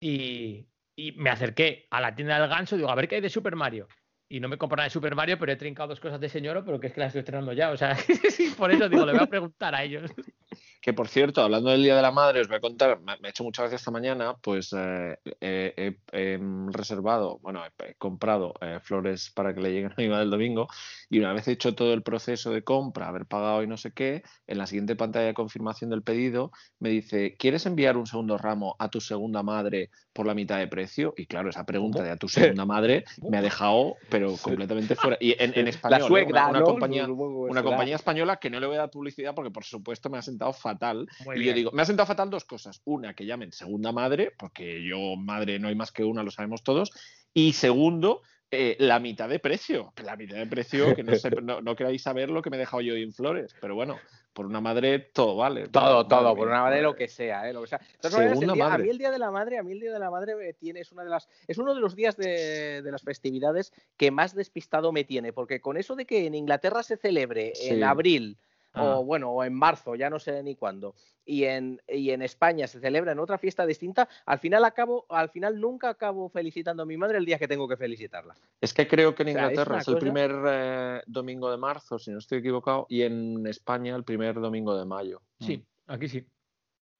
y, 0.00 0.66
y 0.96 1.12
me 1.12 1.30
acerqué 1.30 1.86
a 1.90 2.00
la 2.00 2.14
tienda 2.14 2.38
del 2.40 2.48
ganso, 2.48 2.76
digo, 2.76 2.90
a 2.90 2.94
ver 2.94 3.08
qué 3.08 3.16
hay 3.16 3.20
de 3.20 3.30
Super 3.30 3.56
Mario. 3.56 3.88
Y 4.34 4.40
no 4.40 4.48
me 4.48 4.58
compro 4.58 4.74
nada 4.74 4.86
de 4.86 4.90
Super 4.90 5.14
Mario, 5.14 5.38
pero 5.38 5.52
he 5.52 5.56
trincado 5.56 5.90
dos 5.90 6.00
cosas 6.00 6.18
de 6.18 6.28
señoro, 6.28 6.64
pero 6.64 6.80
que 6.80 6.88
es 6.88 6.92
que 6.92 6.98
las 6.98 7.06
estoy 7.10 7.20
estrenando 7.20 7.52
ya. 7.52 7.70
O 7.70 7.76
sea, 7.76 7.96
por 8.58 8.72
eso 8.72 8.88
digo, 8.88 9.06
le 9.06 9.12
voy 9.12 9.22
a 9.22 9.26
preguntar 9.26 9.76
a 9.76 9.84
ellos. 9.84 10.10
Que 10.80 10.92
por 10.92 11.08
cierto, 11.08 11.40
hablando 11.40 11.70
del 11.70 11.82
Día 11.82 11.96
de 11.96 12.02
la 12.02 12.10
Madre, 12.10 12.42
os 12.42 12.48
voy 12.48 12.58
a 12.58 12.60
contar, 12.60 13.00
me, 13.00 13.12
ha 13.12 13.30
hecho 13.30 13.42
mucha 13.42 13.62
gracia 13.62 13.76
esta 13.76 13.90
mañana, 13.90 14.34
pues 14.34 14.70
eh, 14.76 15.18
eh, 15.40 15.72
he, 15.78 15.96
he 16.12 16.38
reservado, 16.70 17.38
bueno, 17.38 17.62
he, 17.64 17.90
he 17.90 17.94
comprado 17.94 18.52
eh, 18.60 18.80
flores 18.82 19.30
para 19.30 19.54
que 19.54 19.62
le 19.62 19.72
lleguen 19.72 19.92
a 19.92 19.94
mi 19.96 20.08
madre 20.08 20.24
el 20.24 20.30
domingo 20.30 20.68
y 21.08 21.20
una 21.20 21.32
vez 21.32 21.48
hecho 21.48 21.74
todo 21.74 21.94
el 21.94 22.02
proceso 22.02 22.50
de 22.50 22.62
compra, 22.62 23.08
haber 23.08 23.24
pagado 23.24 23.62
y 23.62 23.66
no 23.66 23.78
sé 23.78 23.92
qué, 23.92 24.24
en 24.46 24.58
la 24.58 24.66
siguiente 24.66 24.94
pantalla 24.94 25.24
de 25.24 25.32
confirmación 25.32 25.88
del 25.88 26.02
pedido 26.02 26.52
me 26.80 26.90
dice, 26.90 27.34
¿quieres 27.38 27.64
enviar 27.64 27.96
un 27.96 28.06
segundo 28.06 28.36
ramo 28.36 28.76
a 28.78 28.90
tu 28.90 29.00
segunda 29.00 29.42
madre 29.42 29.88
por 30.14 30.26
la 30.26 30.32
mitad 30.32 30.58
de 30.58 30.68
precio? 30.68 31.12
Y 31.18 31.26
claro, 31.26 31.50
esa 31.50 31.66
pregunta 31.66 32.02
de 32.02 32.10
a 32.10 32.16
tu 32.16 32.28
segunda 32.28 32.64
madre 32.64 33.04
me 33.30 33.36
ha 33.36 33.42
dejado, 33.42 33.96
pero 34.08 34.36
completamente 34.40 34.94
fuera. 34.94 35.18
Y 35.20 35.32
en, 35.42 35.52
en 35.58 35.68
español, 35.68 35.98
La 35.98 36.04
¿eh? 36.04 36.08
suegra, 36.08 36.40
una, 36.42 36.50
una 36.50 36.60
¿no? 36.60 36.64
compañía, 36.64 37.06
una 37.06 37.62
compañía 37.62 37.96
española 37.96 38.36
que 38.36 38.48
no 38.48 38.60
le 38.60 38.66
voy 38.66 38.76
a 38.76 38.80
dar 38.80 38.90
publicidad 38.90 39.34
porque 39.34 39.50
por 39.50 39.64
supuesto 39.64 40.08
me 40.08 40.16
ha 40.16 40.22
sentado 40.22 40.52
fatal. 40.54 41.06
Muy 41.26 41.36
y 41.36 41.38
yo 41.40 41.42
bien. 41.44 41.56
digo, 41.56 41.70
me 41.72 41.82
ha 41.82 41.84
sentado 41.84 42.06
fatal 42.06 42.30
dos 42.30 42.44
cosas. 42.44 42.80
Una, 42.84 43.14
que 43.14 43.26
llamen 43.26 43.52
segunda 43.52 43.92
madre, 43.92 44.32
porque 44.38 44.82
yo 44.82 45.16
madre 45.16 45.58
no 45.58 45.68
hay 45.68 45.74
más 45.74 45.92
que 45.92 46.04
una, 46.04 46.22
lo 46.22 46.30
sabemos 46.30 46.62
todos. 46.62 46.92
Y 47.34 47.52
segundo, 47.52 48.22
eh, 48.50 48.76
la 48.78 49.00
mitad 49.00 49.28
de 49.28 49.40
precio. 49.40 49.92
La 50.04 50.16
mitad 50.16 50.36
de 50.36 50.46
precio, 50.46 50.94
que 50.94 51.02
no, 51.02 51.16
sé, 51.16 51.30
no, 51.42 51.60
no 51.60 51.74
queráis 51.74 52.02
saber 52.02 52.30
lo 52.30 52.40
que 52.40 52.50
me 52.50 52.56
he 52.56 52.60
dejado 52.60 52.80
yo 52.82 52.94
en 52.94 53.12
flores. 53.12 53.54
Pero 53.60 53.74
bueno, 53.74 53.98
por 54.34 54.46
una 54.46 54.60
madre 54.60 54.98
todo 54.98 55.36
vale. 55.36 55.68
Todo, 55.68 56.06
todo, 56.06 56.34
por 56.36 56.48
una 56.48 56.62
madre 56.62 56.82
lo 56.82 56.94
que 56.94 57.08
sea, 57.08 57.48
¿eh? 57.48 57.52
Lo 57.52 57.62
que 57.62 57.68
sea. 57.68 57.80
A 58.02 58.78
mí 58.78 58.88
el 58.90 58.98
día 58.98 59.10
de 59.10 59.18
la 59.18 59.30
madre, 59.30 59.58
a 59.58 59.62
mí 59.62 59.72
el 59.72 59.80
día 59.80 59.92
de 59.92 59.98
la 59.98 60.10
madre 60.10 60.34
me 60.34 60.52
tiene, 60.52 60.80
es 60.80 60.92
una 60.92 61.04
de 61.04 61.10
las, 61.10 61.28
es 61.46 61.56
uno 61.56 61.74
de 61.74 61.80
los 61.80 61.94
días 61.94 62.16
de, 62.16 62.82
de 62.82 62.92
las 62.92 63.02
festividades 63.02 63.72
que 63.96 64.10
más 64.10 64.34
despistado 64.34 64.92
me 64.92 65.04
tiene, 65.04 65.32
porque 65.32 65.60
con 65.60 65.76
eso 65.76 65.94
de 65.96 66.04
que 66.04 66.26
en 66.26 66.34
Inglaterra 66.34 66.82
se 66.82 66.96
celebre 66.96 67.52
Sí. 67.54 67.68
en 67.70 67.84
abril 67.84 68.36
Ah. 68.74 68.96
o 68.98 69.04
bueno, 69.04 69.30
o 69.30 69.44
en 69.44 69.54
marzo, 69.54 69.94
ya 69.94 70.10
no 70.10 70.18
sé 70.18 70.42
ni 70.42 70.56
cuándo, 70.56 70.94
y 71.24 71.44
en, 71.44 71.80
y 71.88 72.10
en 72.10 72.22
España 72.22 72.66
se 72.66 72.80
celebra 72.80 73.12
en 73.12 73.20
otra 73.20 73.38
fiesta 73.38 73.64
distinta, 73.64 74.08
al 74.26 74.40
final 74.40 74.64
acabo, 74.64 75.06
al 75.08 75.30
final 75.30 75.60
nunca 75.60 75.88
acabo 75.90 76.28
felicitando 76.28 76.82
a 76.82 76.86
mi 76.86 76.96
madre 76.96 77.18
el 77.18 77.24
día 77.24 77.38
que 77.38 77.46
tengo 77.48 77.68
que 77.68 77.76
felicitarla. 77.76 78.34
Es 78.60 78.74
que 78.74 78.86
creo 78.88 79.14
que 79.14 79.22
en 79.22 79.28
O 79.28 79.32
sea, 79.32 79.42
es 79.46 79.50
Inglaterra 79.52 79.78
es, 79.80 79.88
el 79.88 79.94
cosa- 79.94 80.00
primer 80.04 80.32
eh, 80.46 81.02
domingo 81.06 81.50
de 81.50 81.56
marzo, 81.56 81.98
si 81.98 82.10
no 82.10 82.18
estoy 82.18 82.38
equivocado, 82.38 82.86
y 82.88 83.02
en 83.02 83.46
España 83.46 83.94
el 83.94 84.04
primer 84.04 84.34
domingo 84.40 84.76
de 84.76 84.84
mayo. 84.84 85.22
Sí, 85.40 85.64
aquí 85.86 86.08
sí. 86.08 86.26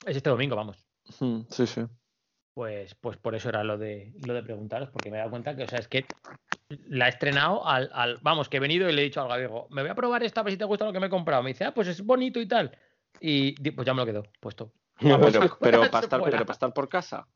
Es 0.07 0.17
este 0.17 0.31
domingo, 0.31 0.55
vamos. 0.57 0.87
Mm, 1.21 1.41
Sí, 1.51 1.67
sí. 1.67 1.83
Pues, 2.55 2.95
pues 2.95 3.17
por 3.17 3.35
eso 3.35 3.49
era 3.49 3.65
lo 3.65 3.77
de 3.79 4.13
lo 4.23 4.33
de 4.35 4.43
preguntaros, 4.43 4.91
porque 4.91 5.11
me 5.11 5.17
he 5.17 5.19
dado 5.19 5.31
cuenta 5.31 5.57
que, 5.57 5.65
o 5.65 5.69
sea, 5.69 5.81
es 5.81 5.89
que 5.89 6.07
la 6.89 7.07
he 7.07 7.09
estrenado 7.11 7.67
al, 7.67 7.91
al- 7.93 8.19
vamos, 8.23 8.49
que 8.49 8.59
he 8.59 8.61
venido 8.61 8.89
y 8.89 8.93
le 8.93 9.03
he 9.03 9.05
dicho 9.05 9.21
al 9.21 9.29
gallego, 9.29 9.67
me 9.71 9.83
voy 9.83 9.91
a 9.91 9.95
probar 9.95 10.23
esta, 10.23 10.41
a 10.41 10.45
ver 10.45 10.53
si 10.53 10.59
te 10.59 10.65
gusta 10.65 10.85
lo 10.85 10.93
que 10.93 11.01
me 11.01 11.07
he 11.07 11.11
comprado. 11.11 11.43
Me 11.43 11.51
dice, 11.51 11.65
ah, 11.65 11.75
pues 11.75 11.89
es 11.89 12.05
bonito 12.05 12.41
y 12.41 12.47
tal. 12.47 12.77
Y 13.21 13.53
pues 13.73 13.85
ya 13.87 13.93
me 13.95 14.01
lo 14.03 14.07
quedo 14.07 14.23
puesto. 14.41 14.73
Pero, 14.99 15.21
para 15.91 16.05
estar, 16.05 16.21
pero 16.23 16.45
para 16.47 16.53
estar 16.53 16.73
por 16.73 16.89
casa. 16.89 17.27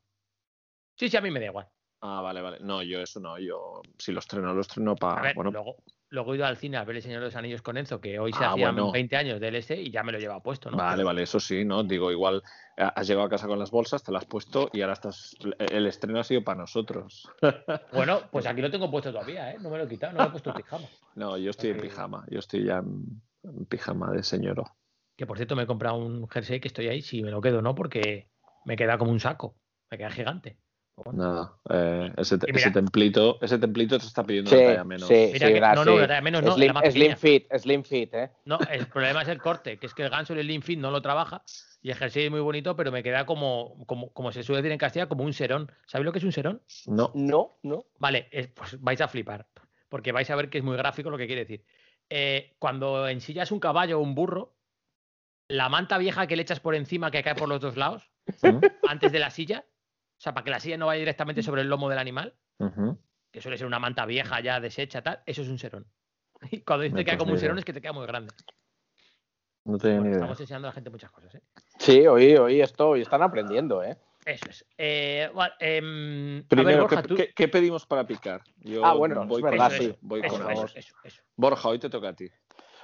Sí, 0.97 1.09
sí, 1.09 1.17
a 1.17 1.21
mí 1.21 1.31
me 1.31 1.41
da 1.41 1.47
igual. 1.47 1.69
Ah, 2.01 2.21
vale, 2.21 2.41
vale. 2.41 2.59
No, 2.61 2.83
yo 2.83 3.01
eso 3.01 3.19
no. 3.21 3.39
Yo 3.39 3.83
si 3.99 4.13
los 4.13 4.25
estreno, 4.25 4.55
los 4.55 4.69
estreno 4.69 4.95
para. 4.95 5.33
Bueno, 5.35 5.51
luego, 5.51 5.77
luego 6.11 6.33
he 6.33 6.37
ido 6.37 6.47
al 6.47 6.57
cine 6.57 6.77
a 6.77 6.85
ver 6.85 6.97
El 6.97 7.03
Señor 7.03 7.21
de 7.21 7.27
los 7.27 7.37
Anillos 7.37 7.63
con 7.63 7.77
Enzo, 7.77 8.01
que 8.01 8.19
hoy 8.19 8.33
se 8.33 8.43
Ah, 8.45 8.53
hacían 8.53 8.75
bueno. 8.75 8.93
20 8.93 9.17
años 9.17 9.41
del 9.41 9.57
S 9.57 9.75
y 9.81 9.91
ya 9.91 10.03
me 10.03 10.13
lo 10.13 10.19
lleva 10.19 10.43
puesto, 10.43 10.71
¿no? 10.71 10.77
vale, 10.77 11.05
vale, 11.05 11.23
eso 11.23 11.39
sí, 11.41 11.65
¿no? 11.65 11.83
Digo, 11.85 12.11
igual 12.11 12.43
eh, 12.77 12.89
has 12.95 13.07
llegado 13.07 13.27
a 13.27 13.31
casa 13.31 13.47
con 13.47 13.59
las 13.59 13.71
bolsas, 13.71 14.03
te 14.03 14.13
las 14.13 14.23
has 14.23 14.29
puesto 14.29 14.71
y 14.73 14.81
ahora 14.81 14.95
estás. 14.95 15.37
El 15.59 15.87
estreno 15.87 16.21
ha 16.21 16.25
sido 16.25 16.43
para 16.45 16.61
nosotros. 16.61 17.29
Bueno, 17.93 18.21
pues 18.31 18.47
aquí 18.47 18.61
lo 18.63 18.71
tengo 18.71 18.91
puesto 18.91 19.11
todavía, 19.13 19.53
¿eh? 19.53 19.59
No 19.61 19.71
me 19.71 19.79
lo 19.79 19.85
he 19.85 19.89
quitado, 19.89 20.13
no 20.15 20.21
me 20.21 20.27
he 20.27 20.31
puesto 20.31 20.53
pijama. 20.55 20.87
No, 21.15 21.37
yo 21.37 21.51
estoy 21.51 21.71
en 21.71 21.81
pijama. 21.81 22.25
Yo 22.31 22.39
estoy 22.39 22.65
ya 22.65 22.79
en, 22.79 23.23
en 23.43 23.67
pijama 23.67 24.11
de 24.13 24.23
señoro. 24.23 24.65
Que 25.17 25.27
por 25.27 25.37
cierto 25.37 25.57
me 25.57 25.65
he 25.65 25.67
comprado 25.67 25.97
un 25.97 26.29
jersey 26.29 26.61
que 26.61 26.69
estoy 26.69 26.89
ahí, 26.89 27.03
si 27.03 27.23
me 27.23 27.31
lo 27.31 27.41
quedo, 27.41 27.61
¿no? 27.61 27.75
Porque 27.75 28.31
me 28.65 28.77
queda 28.77 28.99
como 28.99 29.11
un 29.11 29.19
saco, 29.21 29.57
me 29.91 29.99
queda 29.99 30.11
gigante. 30.11 30.59
Nada. 31.13 31.55
eh, 31.71 32.13
ese, 32.17 32.39
te- 32.39 32.53
templito, 32.71 33.39
ese 33.41 33.59
templito 33.59 33.99
te 33.99 34.07
está 34.07 34.25
pidiendo 34.25 34.51
Sí, 34.51 34.57
una 34.57 34.67
talla 34.67 34.85
menos. 34.85 35.09
sí, 35.09 35.31
Mira 35.33 35.47
sí, 35.49 35.55
que- 35.55 35.61
no, 35.61 35.85
no, 35.85 35.95
una 35.97 36.07
talla 36.09 36.21
menos 36.21 36.43
no, 36.43 36.55
Slim, 36.55 36.73
la 36.75 36.91
slim 36.91 37.17
fit, 37.17 37.47
slim 37.59 37.83
fit, 37.85 38.15
¿eh? 38.15 38.31
No, 38.45 38.59
el 38.71 38.87
problema 38.87 39.23
es 39.23 39.29
el 39.29 39.39
corte, 39.41 39.79
que 39.79 39.87
es 39.87 39.95
que 39.95 40.03
el 40.03 40.11
ganso 40.11 40.35
del 40.35 40.47
Lean 40.47 40.63
Fit 40.63 40.79
no 40.79 40.91
lo 40.91 41.01
trabaja 41.03 41.43
y 41.83 41.91
el 41.91 41.97
jersey 41.97 42.25
es 42.25 42.31
muy 42.31 42.41
bonito, 42.41 42.75
pero 42.77 42.91
me 42.93 43.03
queda 43.03 43.25
como, 43.27 43.85
como, 43.87 44.13
como 44.13 44.33
se 44.33 44.43
suele 44.43 44.63
decir 44.63 44.73
en 44.73 44.79
Castilla, 44.79 45.09
como 45.09 45.25
un 45.25 45.33
serón. 45.33 45.71
¿Sabéis 45.87 46.07
lo 46.07 46.13
que 46.13 46.19
es 46.19 46.25
un 46.25 46.33
serón? 46.33 46.63
No. 46.87 47.13
No, 47.15 47.59
no. 47.63 47.85
Vale, 47.99 48.29
es- 48.33 48.49
pues 48.49 48.81
vais 48.81 49.01
a 49.01 49.09
flipar, 49.09 49.47
porque 49.89 50.13
vais 50.13 50.29
a 50.31 50.37
ver 50.37 50.51
que 50.51 50.59
es 50.59 50.65
muy 50.65 50.77
gráfico 50.77 51.11
lo 51.11 51.19
que 51.19 51.27
quiere 51.27 51.43
decir. 51.43 51.65
Eh, 52.11 52.57
cuando 52.59 53.07
ensillas 53.09 53.53
un 53.53 53.61
caballo 53.61 53.99
o 53.99 54.03
un 54.03 54.15
burro, 54.15 54.55
la 55.49 55.69
manta 55.69 55.97
vieja 55.99 56.27
que 56.27 56.37
le 56.37 56.43
echas 56.43 56.61
por 56.61 56.75
encima 56.75 57.11
que 57.11 57.23
cae 57.23 57.35
por 57.35 57.49
los 57.49 57.61
dos 57.61 57.77
lados, 57.77 58.11
¿Mm? 58.43 58.59
antes 58.83 59.13
de 59.13 59.19
la 59.19 59.31
silla, 59.31 59.65
o 60.19 60.21
sea, 60.21 60.35
para 60.35 60.45
que 60.45 60.51
la 60.51 60.59
silla 60.61 60.77
no 60.77 60.87
vaya 60.87 60.99
directamente 60.99 61.43
sobre 61.43 61.63
el 61.63 61.69
lomo 61.69 61.89
del 61.89 61.99
animal, 61.99 62.35
que 63.31 63.41
suele 63.41 63.57
ser 63.57 63.67
una 63.67 63.79
manta 63.79 64.05
vieja 64.05 64.41
ya 64.41 64.59
deshecha, 64.61 65.03
tal, 65.03 65.23
eso 65.27 65.43
es 65.43 65.49
un 65.49 65.59
serón. 65.59 65.87
Y 66.51 66.61
cuando 66.63 66.83
dice 66.85 66.95
Me 66.95 67.01
que 67.05 67.11
queda 67.11 67.19
como 67.19 67.33
un 67.33 67.39
serón 67.39 67.59
es 67.59 67.65
que 67.65 67.73
te 67.73 67.81
queda 67.81 67.93
muy 67.93 68.07
grande. 68.07 68.33
No 69.65 69.77
tenía 69.79 69.97
Bueno, 69.97 70.03
ni 70.03 70.09
idea. 70.09 70.17
estamos 70.19 70.41
enseñando 70.41 70.69
a 70.69 70.71
la 70.71 70.75
gente 70.75 70.91
muchas 70.91 71.11
cosas, 71.11 71.35
¿eh? 71.35 71.43
Sí, 71.79 72.07
hoy, 72.07 72.35
hoy 72.37 72.61
esto, 72.61 72.89
hoy 72.91 73.03
están 73.03 73.23
aprendiendo, 73.23 73.83
¿eh? 73.83 73.97
Eso 74.25 74.49
es. 74.51 74.65
Eh, 74.77 75.31
em, 75.61 76.37
ver, 76.39 76.47
Primero, 76.49 76.83
Borja, 76.83 77.03
¿qué, 77.03 77.09
tú... 77.09 77.17
qué- 77.17 77.33
qué 77.35 77.49
pedimos 77.49 77.87
para 77.87 78.07
picar? 78.07 78.43
Yo 78.59 78.85
Ah, 78.85 78.93
bueno, 78.95 79.25
voy 79.27 79.41
es 79.41 79.43
con 79.43 79.51
verdad, 79.51 79.71
sí. 79.79 79.95
voy 80.01 80.21
eso, 80.21 80.29
con 80.29 80.41
eso, 80.43 80.51
eso. 80.51 80.55
vamos. 80.57 80.77
eso, 80.77 80.95
eso. 81.05 81.23
Borja, 81.37 81.69
hoy 81.69 81.79
te 81.79 81.89
toca 81.89 82.09
a 82.09 82.13
ti. 82.15 82.29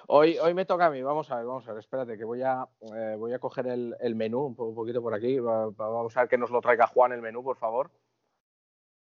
Hoy, 0.07 0.39
hoy 0.39 0.53
me 0.55 0.67
toca 0.67 0.87
a 0.87 0.91
mí, 0.91 1.03
vamos 1.03 1.31
a 1.31 1.37
ver, 1.37 1.47
vamos 1.47 1.67
a 1.67 1.73
ver, 1.73 1.81
espérate, 1.81 2.19
que 2.19 2.25
voy 2.25 2.43
a, 2.43 2.67
eh, 2.83 3.17
voy 3.19 3.33
a 3.33 3.39
coger 3.39 3.67
el, 3.69 3.97
el 4.01 4.15
menú 4.15 4.41
un, 4.47 4.55
po- 4.55 4.67
un 4.67 4.75
poquito 4.75 5.01
por 5.01 5.15
aquí, 5.15 5.39
va- 5.39 5.67
va- 5.67 5.89
vamos 5.89 6.17
a 6.17 6.21
ver 6.21 6.29
que 6.29 6.37
nos 6.39 6.51
lo 6.51 6.61
traiga 6.61 6.87
Juan 6.87 7.13
el 7.13 7.23
menú, 7.23 7.43
por 7.43 7.57
favor. 7.57 7.91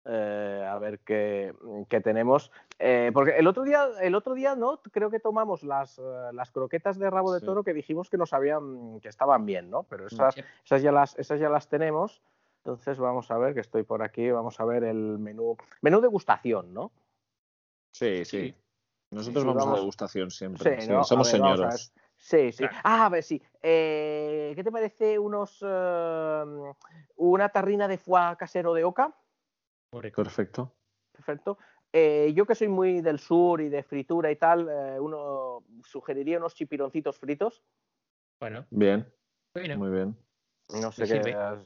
Eh, 0.08 0.66
a 0.70 0.78
ver 0.78 1.00
qué, 1.00 1.54
qué 1.90 2.00
tenemos. 2.00 2.52
Eh, 2.78 3.10
porque 3.14 3.32
el 3.38 3.48
otro 3.48 3.64
día, 3.64 3.88
el 4.02 4.14
otro 4.14 4.36
día, 4.36 4.56
¿no? 4.56 4.80
Creo 4.92 5.10
que 5.10 5.20
tomamos 5.20 5.64
las, 5.64 6.00
las 6.32 6.52
croquetas 6.52 7.00
de 7.00 7.10
rabo 7.10 7.34
de 7.34 7.40
Sí. 7.40 7.46
toro 7.46 7.64
que 7.64 7.74
dijimos 7.74 8.10
que 8.10 8.18
nos 8.18 8.32
habían, 8.32 9.00
que 9.02 9.10
estaban 9.10 9.46
bien, 9.46 9.70
¿no? 9.72 9.84
Pero 9.84 10.06
esas, 10.08 10.36
esas 10.64 10.82
ya 10.84 10.92
las, 10.92 11.18
esas 11.18 11.40
ya 11.40 11.50
las 11.50 11.68
tenemos. 11.68 12.22
Entonces 12.58 13.00
vamos 13.00 13.30
a 13.32 13.38
ver, 13.40 13.54
que 13.56 13.62
estoy 13.62 13.84
por 13.84 14.04
aquí, 14.04 14.30
vamos 14.30 14.60
a 14.60 14.66
ver 14.66 14.84
el 14.84 15.18
menú, 15.18 15.58
menú 15.82 16.00
degustación, 16.02 16.74
¿no? 16.74 16.92
Sí, 17.92 18.26
sí. 18.26 18.54
Nosotros 19.16 19.44
Sí, 19.44 19.48
vamos, 19.48 19.64
vamos. 19.64 19.78
a 19.78 19.82
degustación 19.82 20.30
siempre. 20.30 20.76
Sí, 20.76 20.88
sí, 20.88 20.92
¿no? 20.92 21.00
A 21.00 21.04
somos 21.06 21.32
ver, 21.32 21.40
señoros. 21.40 21.94
Sí, 22.18 22.52
sí. 22.52 22.66
Ah, 22.84 23.06
a 23.06 23.10
ver, 23.10 23.24
sí. 23.24 23.42
Eh, 23.62 24.52
¿Qué 24.56 24.64
te 24.64 24.72
parece 24.72 25.18
unos 25.18 25.64
eh, 25.66 26.44
una 27.16 27.50
tarrina 27.50 27.88
de 27.88 27.98
foie 27.98 28.36
casero 28.38 28.74
de 28.74 28.84
oca? 28.84 29.16
Perfecto. 29.90 30.76
Perfecto. 31.14 31.58
Eh, 31.94 32.34
yo 32.36 32.46
que 32.46 32.56
soy 32.56 32.68
muy 32.68 33.00
del 33.00 33.20
sur 33.20 33.62
y 33.62 33.70
de 33.70 33.84
fritura 33.84 34.30
y 34.30 34.36
tal, 34.36 34.68
eh, 34.70 35.00
uno 35.00 35.64
sugeriría 35.86 36.38
unos 36.38 36.54
chipironcitos 36.54 37.18
fritos. 37.18 37.64
Bueno, 38.38 38.66
Bien, 38.70 39.08
bueno. 39.54 39.78
muy 39.78 39.92
bien. 39.92 40.18
No 40.68 40.92
sé 40.92 41.08
qué. 41.08 41.66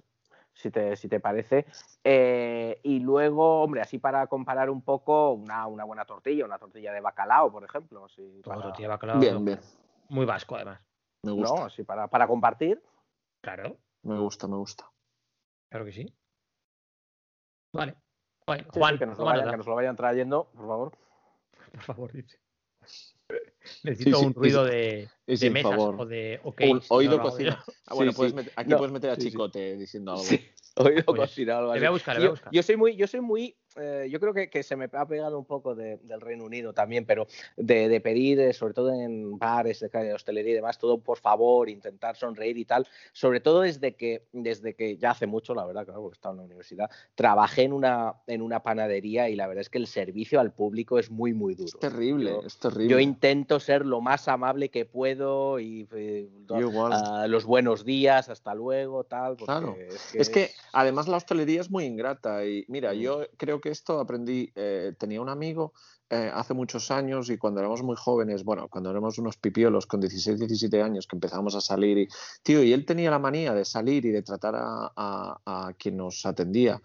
Si, 0.60 0.72
te, 0.72 0.96
si 0.98 1.08
te 1.08 1.20
parece. 1.20 1.66
Eh, 2.04 2.80
y 2.84 3.00
luego, 3.00 3.64
hombre, 3.64 3.82
así 3.82 3.98
para 3.98 4.28
comparar 4.28 4.70
un 4.70 4.82
poco, 4.82 5.32
una, 5.32 5.66
una 5.68 5.86
buena 5.86 6.04
tortilla, 6.06 6.46
una 6.46 6.60
tortilla 6.60 6.92
de 6.92 7.00
bacalao, 7.00 7.52
por 7.52 7.64
ejemplo. 7.64 8.06
Así 8.06 8.42
para, 8.44 8.62
tortilla 8.62 8.88
de 8.88 8.94
bacalao, 8.94 9.20
Bien, 9.20 9.46
bien. 9.46 9.60
Muy 10.10 10.26
vasco, 10.26 10.56
además. 10.56 10.82
Me 11.24 11.32
gusta, 11.32 11.60
¿no? 11.60 11.66
Así 11.66 11.84
para, 11.84 12.08
para 12.08 12.28
compartir. 12.28 12.82
Claro, 13.42 13.78
me 14.04 14.20
gusta, 14.20 14.48
me 14.48 14.58
gusta. 14.58 14.92
claro 15.70 15.86
que 15.86 15.94
sí. 15.94 16.14
Vale. 17.74 17.96
Vale, 18.46 18.64
Sí, 18.64 18.70
sí, 18.74 18.80
Juan, 18.80 18.98
que, 18.98 19.06
nos 19.06 19.18
lo 19.18 19.26
vayan, 19.26 19.50
que 19.50 19.58
nos 19.58 19.68
lo 19.68 19.76
vayan 19.76 19.96
trayendo, 19.96 20.50
por 20.52 20.68
favor. 20.68 20.98
por 21.72 21.82
favor, 21.82 22.12
dice. 22.12 22.40
Necesito 23.84 24.20
sí, 24.20 24.26
un 24.26 24.34
sí, 24.34 24.40
ruido 24.40 24.66
sí. 24.66 24.72
de, 24.72 25.10
de 25.28 25.50
mesas 25.52 25.72
favor. 25.72 25.96
o 26.00 26.06
de 26.06 26.40
ok. 26.44 26.62
Un 26.62 26.82
oído 26.90 27.12
audio. 27.14 27.22
cocina. 27.22 27.64
Ah, 27.86 27.96
bueno, 27.96 28.14
puedes 28.14 28.34
sí. 28.34 28.40
met- 28.40 28.52
aquí 28.56 28.70
No, 28.70 28.78
puedes 28.78 28.94
meter 28.94 29.10
a. 29.10 29.18
Chicote 29.18 29.76
diciendo 29.78 30.12
algo. 30.12 30.24
Oído 30.76 31.04
Pues, 31.06 31.20
cocina, 31.22 31.58
algo 31.58 31.74
le 31.74 31.78
así. 31.78 31.80
voy 31.80 31.88
a 31.88 31.92
buscar, 31.92 32.16
le 32.16 32.20
voy 32.20 32.26
a 32.26 32.28
yo, 32.28 32.32
buscar. 32.32 32.54
yo 32.54 32.64
soy 32.64 32.78
muy, 32.78 32.96
yo 32.96 33.08
soy 33.08 33.22
muy 33.22 33.58
eh, 33.76 34.08
yo 34.10 34.20
creo 34.20 34.34
que, 34.34 34.50
que, 34.50 34.64
se 34.64 34.76
me 34.76 34.90
ha 34.92 35.06
pegado 35.06 35.38
un 35.38 35.46
poco 35.46 35.76
de, 35.76 35.98
del 35.98 36.22
Reino 36.22 36.46
Unido 36.46 36.74
también, 36.74 37.06
pero 37.06 37.28
de, 37.56 37.88
de 37.88 38.02
pedir, 38.02 38.40
eh, 38.40 38.54
sobre 38.54 38.74
todo 38.74 38.92
en 38.92 39.38
bares, 39.38 39.80
de 39.80 40.14
hostelería 40.14 40.52
y 40.52 40.56
demás, 40.56 40.78
todo 40.78 41.00
por 41.00 41.20
favor, 41.20 41.70
intentar 41.70 42.16
sonreír 42.16 42.58
y 42.58 42.66
tal, 42.66 42.88
sobre 43.12 43.40
todo 43.40 43.62
desde 43.62 43.96
que, 43.96 44.28
desde 44.32 44.74
que 44.74 44.98
ya 44.98 45.12
hace 45.12 45.28
mucho, 45.28 45.54
la 45.54 45.66
verdad, 45.66 45.86
claro, 45.86 46.02
porque 46.02 46.16
estaba 46.16 46.34
en 46.34 46.38
la 46.38 46.44
universidad, 46.46 46.90
trabajé 47.16 47.64
en 47.64 47.74
una, 47.74 48.16
en 48.28 48.42
una 48.42 48.64
panadería 48.64 49.30
y 49.30 49.36
la 49.36 49.48
verdad 49.48 49.62
es 49.62 49.70
que 49.70 49.78
el 49.78 49.88
servicio 49.88 50.40
al 50.40 50.52
público 50.52 50.98
es 50.98 51.12
muy, 51.12 51.34
muy 51.34 51.54
duro. 51.54 51.68
Es 51.68 51.80
terrible, 51.80 52.32
yo, 52.32 52.42
es 52.46 52.58
terrible. 52.58 52.90
Yo 52.90 53.00
intento 53.00 53.60
ser 53.60 53.86
lo 53.86 54.02
más 54.02 54.28
amable 54.28 54.70
que 54.70 54.86
puedo 54.86 55.60
y 55.60 55.88
eh, 55.94 56.28
uh, 56.50 57.28
los 57.28 57.46
buenos 57.46 57.86
días, 57.86 58.30
hasta 58.30 58.56
luego, 58.56 59.04
tal. 59.04 59.38
Claro, 59.38 59.76
es 59.78 60.12
que, 60.12 60.18
es 60.20 60.30
que, 60.30 60.52
además 60.74 61.08
la 61.08 61.18
hostelería 61.18 61.62
es 61.62 61.70
muy 61.70 61.86
ingrata 61.86 62.46
y 62.46 62.66
mira, 62.68 62.94
mm. 62.94 62.98
yo 62.98 63.28
creo 63.38 63.59
que 63.60 63.70
esto 63.70 64.00
aprendí, 64.00 64.52
eh, 64.56 64.94
tenía 64.98 65.22
un 65.22 65.30
amigo 65.30 65.74
eh, 66.10 66.32
hace 66.34 66.54
muchos 66.54 66.92
años 66.92 67.30
y 67.30 67.38
cuando 67.38 67.60
éramos 67.60 67.84
muy 67.84 67.96
jóvenes, 67.96 68.44
bueno, 68.44 68.68
cuando 68.68 68.90
éramos 68.90 69.18
unos 69.18 69.38
pipiolos 69.38 69.86
con 69.86 70.00
16, 70.00 70.40
17 70.40 70.82
años 70.82 71.08
que 71.08 71.16
empezamos 71.16 71.56
a 71.56 71.62
salir 71.62 71.98
y, 71.98 72.08
tío, 72.44 72.64
y 72.64 72.74
él 72.74 72.86
tenía 72.86 73.12
la 73.12 73.20
manía 73.20 73.54
de 73.54 73.66
salir 73.66 74.06
y 74.06 74.12
de 74.12 74.24
tratar 74.24 74.56
a, 74.56 74.92
a, 74.96 75.40
a 75.46 75.74
quien 75.74 75.98
nos 75.98 76.26
atendía 76.26 76.82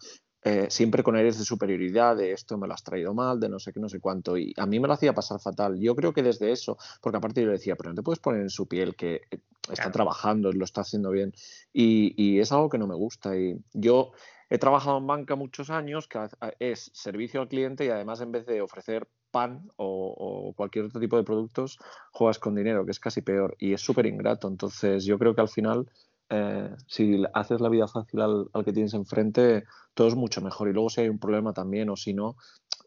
eh, 0.47 0.67
siempre 0.69 1.03
con 1.03 1.17
aires 1.17 1.39
de 1.39 1.45
superioridad, 1.45 2.19
de 2.19 2.33
esto 2.33 2.59
me 2.59 2.69
lo 2.69 2.75
has 2.75 2.85
traído 2.85 3.15
mal, 3.15 3.41
de 3.41 3.49
no 3.49 3.59
sé 3.59 3.73
qué, 3.73 3.81
no 3.81 3.89
sé 3.89 3.99
cuánto. 3.99 4.37
Y 4.37 4.53
a 4.59 4.67
mí 4.67 4.79
me 4.79 4.87
lo 4.87 4.93
hacía 4.93 5.15
pasar 5.15 5.41
fatal. 5.41 5.81
Yo 5.81 5.97
creo 5.97 6.13
que 6.13 6.23
desde 6.23 6.53
eso, 6.53 6.77
porque 7.01 7.17
aparte 7.17 7.41
yo 7.41 7.47
le 7.47 7.55
decía, 7.55 7.77
pero 7.77 7.89
no 7.89 7.97
te 7.97 8.03
puedes 8.03 8.19
poner 8.19 8.43
en 8.43 8.51
su 8.51 8.69
piel 8.69 8.95
que 8.95 9.23
eh, 9.31 9.39
está 9.73 9.91
trabajando, 9.91 10.53
lo 10.53 10.67
está 10.67 10.83
haciendo 10.83 11.11
bien. 11.11 11.33
Y, 11.73 12.13
y, 12.23 12.41
es 12.41 12.53
algo 12.53 12.69
que 12.69 12.77
no 12.77 12.87
me 12.87 12.95
gusta. 12.95 13.35
Y 13.39 13.57
yo 13.73 14.13
he 14.51 14.59
trabajado 14.59 14.99
en 14.99 15.07
banca 15.07 15.37
muchos 15.37 15.71
años, 15.71 16.09
que 16.09 16.29
es 16.59 16.91
servicio 16.95 17.41
al 17.41 17.49
cliente 17.49 17.85
y 17.85 17.89
además 17.89 18.21
en 18.21 18.33
vez 18.33 18.47
de 18.47 18.61
ofrecer 18.61 19.09
pan 19.31 19.69
o, 19.77 20.15
o 20.17 20.53
cualquier 20.55 20.85
otro 20.87 21.01
tipo 21.01 21.17
de 21.17 21.25
productos, 21.25 21.79
juegas 22.13 22.39
con 22.39 22.55
dinero, 22.55 22.85
que 22.85 22.93
es 22.93 23.01
casi 23.01 23.21
peor. 23.21 23.57
Y 23.59 23.73
es 23.73 23.81
súper 23.81 24.07
ingrato. 24.07 24.47
Entonces 24.49 25.05
yo 25.05 25.19
creo 25.19 25.35
que 25.35 25.41
al 25.41 25.49
final 25.49 25.89
eh, 26.31 26.71
si 26.87 27.23
haces 27.35 27.61
la 27.61 27.69
vida 27.69 27.87
fácil 27.87 28.21
al, 28.21 28.47
al, 28.53 28.65
que 28.65 28.73
tienes 28.73 28.95
enfrente, 28.95 29.65
todo 29.93 30.09
es 30.09 30.15
mucho 30.15 30.41
mejor. 30.41 30.69
Y 30.69 30.73
luego 30.73 30.89
si 30.89 31.03
hay 31.03 31.09
un 31.09 31.19
problema 31.19 31.53
también 31.53 31.91
o 31.91 31.97
si 31.97 32.15
no, 32.15 32.37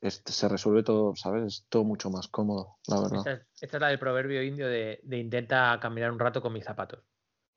se 0.01 0.47
resuelve 0.47 0.83
todo, 0.83 1.15
¿sabes? 1.15 1.45
Es 1.45 1.65
todo 1.69 1.83
mucho 1.83 2.09
más 2.09 2.27
cómodo, 2.27 2.77
la 2.87 3.01
verdad. 3.01 3.17
Esta 3.19 3.31
es, 3.33 3.41
esta 3.61 3.77
es 3.77 3.81
la 3.81 3.87
del 3.89 3.99
proverbio 3.99 4.41
indio 4.43 4.67
de, 4.67 4.99
de, 5.03 5.17
intenta 5.17 5.77
caminar 5.81 6.11
un 6.11 6.19
rato 6.19 6.41
con 6.41 6.53
mis 6.53 6.63
zapatos. 6.63 7.03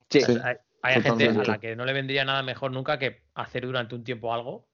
Sí. 0.09 0.21
sí 0.21 0.37
hay, 0.81 1.01
gente 1.01 1.29
a 1.29 1.33
la 1.33 1.59
que 1.59 1.75
no 1.75 1.85
le 1.85 1.93
vendría 1.93 2.25
nada 2.25 2.43
mejor 2.43 2.71
nunca 2.71 2.97
que 2.97 3.23
hacer 3.33 3.65
durante 3.65 3.95
un 3.95 4.03
tiempo 4.03 4.33
algo 4.33 4.67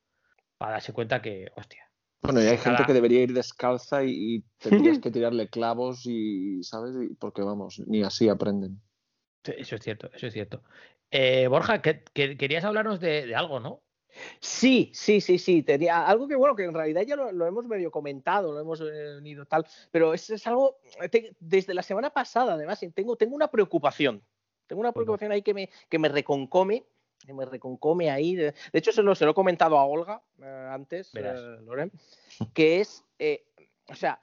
para 0.57 0.73
darse 0.73 0.93
cuenta 0.93 1.21
que, 1.21 1.51
hostia. 1.55 1.89
Bueno, 2.21 2.41
y 2.41 2.47
hay 2.47 2.57
gente 2.57 2.83
que 2.85 2.93
debería 2.93 3.21
ir 3.21 3.33
descalza 3.33 4.03
y, 4.03 4.35
y 4.35 4.43
tendrías 4.57 4.99
que 4.99 5.11
tirarle 5.11 5.49
clavos 5.49 6.05
y, 6.05 6.63
¿sabes? 6.63 6.95
Y, 7.01 7.13
porque 7.15 7.41
vamos, 7.41 7.79
ni 7.85 8.03
así 8.03 8.29
aprenden. 8.29 8.81
Eso 9.43 9.75
es 9.75 9.81
cierto, 9.81 10.09
eso 10.13 10.27
es 10.27 10.33
cierto. 10.33 10.63
Eh, 11.11 11.47
Borja, 11.47 11.81
que, 11.81 12.03
que, 12.13 12.37
querías 12.37 12.65
hablarnos 12.65 12.99
de, 12.99 13.27
de, 13.27 13.35
algo, 13.35 13.59
¿no? 13.59 13.81
Sí, 14.41 14.91
sí, 14.93 15.21
sí, 15.21 15.37
sí. 15.37 15.63
Tenía 15.63 16.05
algo 16.05 16.27
que, 16.27 16.35
bueno, 16.35 16.55
que 16.55 16.63
en 16.63 16.73
realidad 16.73 17.03
ya 17.03 17.15
lo, 17.15 17.31
lo 17.31 17.45
hemos 17.45 17.65
medio 17.65 17.91
comentado, 17.91 18.51
lo 18.51 18.59
hemos 18.59 18.81
unido 18.81 19.45
tal, 19.45 19.65
pero 19.91 20.13
es, 20.13 20.29
es 20.29 20.45
algo, 20.47 20.79
te, 21.11 21.35
desde 21.39 21.73
la 21.73 21.83
semana 21.83 22.09
pasada, 22.09 22.53
además, 22.53 22.83
tengo, 22.93 23.15
tengo 23.15 23.35
una 23.35 23.49
preocupación. 23.49 24.23
Tengo 24.67 24.81
una 24.81 24.91
preocupación 24.91 25.31
ahí 25.31 25.41
que 25.41 25.53
me, 25.53 25.69
que 25.89 25.97
me 25.97 26.09
reconcome, 26.09 26.85
que 27.25 27.33
me 27.33 27.45
reconcome 27.45 28.11
ahí. 28.11 28.35
De, 28.35 28.53
hecho, 28.73 28.91
se 28.91 29.01
lo, 29.01 29.15
se 29.15 29.25
lo, 29.25 29.31
he 29.31 29.33
comentado 29.33 29.77
a 29.77 29.85
Olga 29.85 30.21
eh, 30.41 30.69
antes, 30.71 31.11
eh, 31.15 31.57
Loren, 31.63 31.91
que 32.53 32.81
es, 32.81 33.03
eh, 33.17 33.45
o 33.87 33.95
sea, 33.95 34.19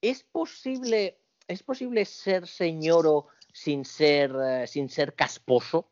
¿es 0.00 0.22
posible, 0.24 1.18
es 1.46 1.62
posible 1.62 2.04
ser 2.04 2.46
señoro 2.46 3.28
sin 3.52 3.84
ser, 3.84 4.34
eh, 4.42 4.66
sin 4.66 4.88
ser 4.88 5.14
casposo? 5.14 5.91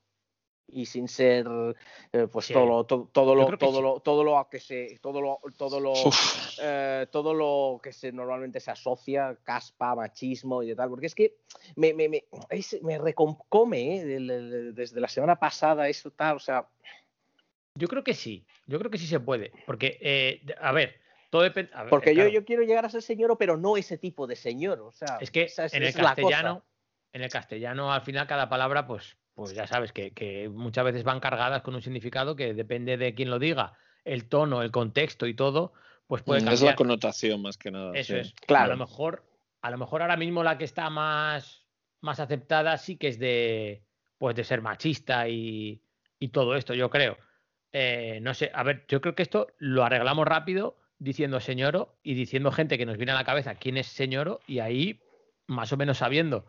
Y 0.72 0.86
sin 0.86 1.08
ser 1.08 1.46
eh, 2.12 2.26
pues 2.30 2.46
sí. 2.46 2.52
todo 2.52 2.66
lo 2.66 2.84
todo, 2.84 3.08
todo 3.12 3.34
lo 3.34 3.56
todo 3.56 3.76
sí. 3.76 3.82
lo 3.82 4.00
todo 4.00 4.24
lo 4.24 4.48
que 4.50 4.60
se 4.60 4.98
todo 5.00 5.20
lo 5.20 5.40
todo 5.56 5.80
lo 5.80 5.92
eh, 6.62 7.06
todo 7.10 7.34
lo 7.34 7.80
que 7.82 7.92
se 7.92 8.12
normalmente 8.12 8.60
se 8.60 8.70
asocia 8.70 9.36
caspa 9.42 9.94
machismo 9.94 10.62
y 10.62 10.68
de 10.68 10.76
tal 10.76 10.88
porque 10.88 11.06
es 11.06 11.14
que 11.14 11.36
me 11.76 11.94
me, 11.94 12.08
me, 12.08 12.24
es, 12.50 12.82
me 12.82 12.98
reconcome 12.98 14.00
¿eh? 14.00 14.72
desde 14.74 15.00
la 15.00 15.08
semana 15.08 15.36
pasada 15.36 15.88
eso 15.88 16.10
tal 16.10 16.36
o 16.36 16.40
sea 16.40 16.66
yo 17.74 17.88
creo 17.88 18.04
que 18.04 18.14
sí 18.14 18.46
yo 18.66 18.78
creo 18.78 18.90
que 18.90 18.98
sí 18.98 19.06
se 19.06 19.20
puede 19.20 19.52
porque 19.66 19.98
eh, 20.00 20.42
a 20.60 20.72
ver 20.72 21.00
todo 21.30 21.42
depende 21.42 21.70
porque 21.88 22.12
claro. 22.12 22.28
yo, 22.28 22.40
yo 22.40 22.44
quiero 22.44 22.62
llegar 22.62 22.84
a 22.84 22.90
ser 22.90 23.02
señor 23.02 23.36
pero 23.38 23.56
no 23.56 23.76
ese 23.76 23.98
tipo 23.98 24.26
de 24.26 24.36
señor 24.36 24.80
o 24.80 24.92
sea 24.92 25.18
es 25.20 25.30
que 25.30 25.42
esa, 25.42 25.66
en 25.66 25.82
el 25.82 25.94
castellano 25.94 26.64
en 27.12 27.22
el 27.22 27.30
castellano 27.30 27.92
al 27.92 28.02
final 28.02 28.26
cada 28.26 28.48
palabra 28.48 28.86
pues 28.86 29.16
pues 29.40 29.54
ya 29.54 29.66
sabes 29.66 29.90
que, 29.90 30.10
que, 30.10 30.50
muchas 30.50 30.84
veces 30.84 31.02
van 31.02 31.18
cargadas 31.18 31.62
con 31.62 31.74
un 31.74 31.80
significado 31.80 32.36
que 32.36 32.52
depende 32.52 32.98
de 32.98 33.14
quién 33.14 33.30
lo 33.30 33.38
diga, 33.38 33.72
el 34.04 34.28
tono, 34.28 34.60
el 34.60 34.70
contexto 34.70 35.26
y 35.26 35.32
todo, 35.32 35.72
pues 36.06 36.22
puede 36.22 36.40
cambiar. 36.40 36.54
Es 36.56 36.62
la 36.62 36.76
connotación 36.76 37.40
más 37.40 37.56
que 37.56 37.70
nada. 37.70 37.92
Eso 37.94 38.12
sí. 38.12 38.18
es. 38.20 38.34
Claro. 38.46 38.64
A 38.66 38.76
lo 38.76 38.76
mejor, 38.76 39.24
a 39.62 39.70
lo 39.70 39.78
mejor 39.78 40.02
ahora 40.02 40.18
mismo 40.18 40.44
la 40.44 40.58
que 40.58 40.64
está 40.64 40.90
más, 40.90 41.64
más 42.02 42.20
aceptada 42.20 42.76
sí 42.76 42.98
que 42.98 43.08
es 43.08 43.18
de, 43.18 43.82
pues 44.18 44.36
de 44.36 44.44
ser 44.44 44.60
machista 44.60 45.26
y, 45.26 45.80
y 46.18 46.28
todo 46.28 46.54
esto, 46.54 46.74
yo 46.74 46.90
creo. 46.90 47.16
Eh, 47.72 48.18
no 48.20 48.34
sé, 48.34 48.50
a 48.52 48.62
ver, 48.62 48.84
yo 48.88 49.00
creo 49.00 49.14
que 49.14 49.22
esto 49.22 49.46
lo 49.56 49.84
arreglamos 49.84 50.28
rápido 50.28 50.76
diciendo 50.98 51.40
señoro 51.40 51.96
y 52.02 52.12
diciendo 52.12 52.52
gente 52.52 52.76
que 52.76 52.84
nos 52.84 52.98
viene 52.98 53.12
a 53.12 53.14
la 53.14 53.24
cabeza 53.24 53.54
quién 53.54 53.78
es 53.78 53.86
señoro 53.86 54.40
y 54.46 54.58
ahí 54.58 55.00
más 55.46 55.72
o 55.72 55.78
menos 55.78 55.96
sabiendo 55.96 56.44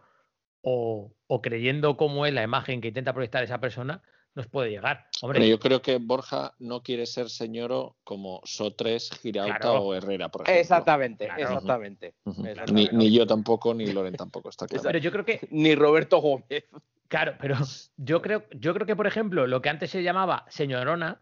o, 0.62 1.12
o, 1.28 1.42
creyendo 1.42 1.98
cómo 1.98 2.26
es 2.26 2.34
la 2.34 2.44
imagen 2.44 2.82
que 2.82 2.90
intenta 2.90 3.14
proyectar 3.14 3.44
esa 3.44 3.60
persona, 3.60 4.02
nos 4.34 4.48
puede 4.48 4.70
llegar. 4.70 5.08
Hombre, 5.22 5.40
Pero 5.40 5.50
yo 5.50 5.60
creo 5.60 5.82
que 5.82 5.98
Borja 5.98 6.54
no 6.60 6.84
quiere 6.84 7.06
ser 7.06 7.30
señoro 7.30 7.98
como 8.04 8.42
Sotres, 8.46 9.12
Girauta 9.22 9.60
claro. 9.60 9.82
o 9.82 9.94
Herrera, 9.94 10.30
por 10.30 10.44
ejemplo. 10.44 10.62
Exactamente, 10.62 11.26
claro. 11.26 11.42
exactamente. 11.42 12.16
Uh 12.24 12.32
-huh. 12.32 12.48
exactamente. 12.48 12.96
Ni, 12.96 13.10
ni, 13.10 13.12
yo 13.16 13.28
tampoco, 13.28 13.74
ni 13.74 13.88
Loren 13.88 14.16
tampoco, 14.16 14.50
está 14.50 14.68
claro. 14.68 14.84
Pero 14.84 15.00
yo 15.00 15.12
creo 15.12 15.26
que... 15.26 15.40
Ni 15.52 15.76
Roberto 15.76 16.20
Gómez. 16.20 16.66
Claro, 17.08 17.36
pero 17.42 17.58
yo 17.98 18.22
creo, 18.22 18.46
yo 18.52 18.74
creo 18.74 18.88
que, 18.88 18.96
por 18.96 19.06
ejemplo, 19.06 19.46
lo 19.46 19.62
que 19.62 19.68
antes 19.68 19.92
se 19.92 20.02
llamaba 20.02 20.46
señorona, 20.48 21.20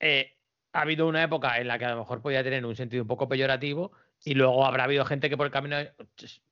eh, 0.00 0.36
ha 0.72 0.80
habido 0.80 1.06
una 1.06 1.22
época 1.22 1.58
en 1.60 1.68
la 1.68 1.78
que 1.78 1.84
a 1.84 1.90
lo 1.90 1.98
mejor 1.98 2.20
podía 2.20 2.42
tener 2.42 2.66
un 2.66 2.74
sentido 2.74 3.02
un 3.02 3.08
poco 3.08 3.28
peyorativo 3.28 3.92
y 4.24 4.34
luego 4.34 4.64
habrá 4.64 4.84
habido 4.84 5.04
gente 5.04 5.28
que 5.28 5.36
por 5.36 5.46
el 5.46 5.52
camino, 5.52 5.76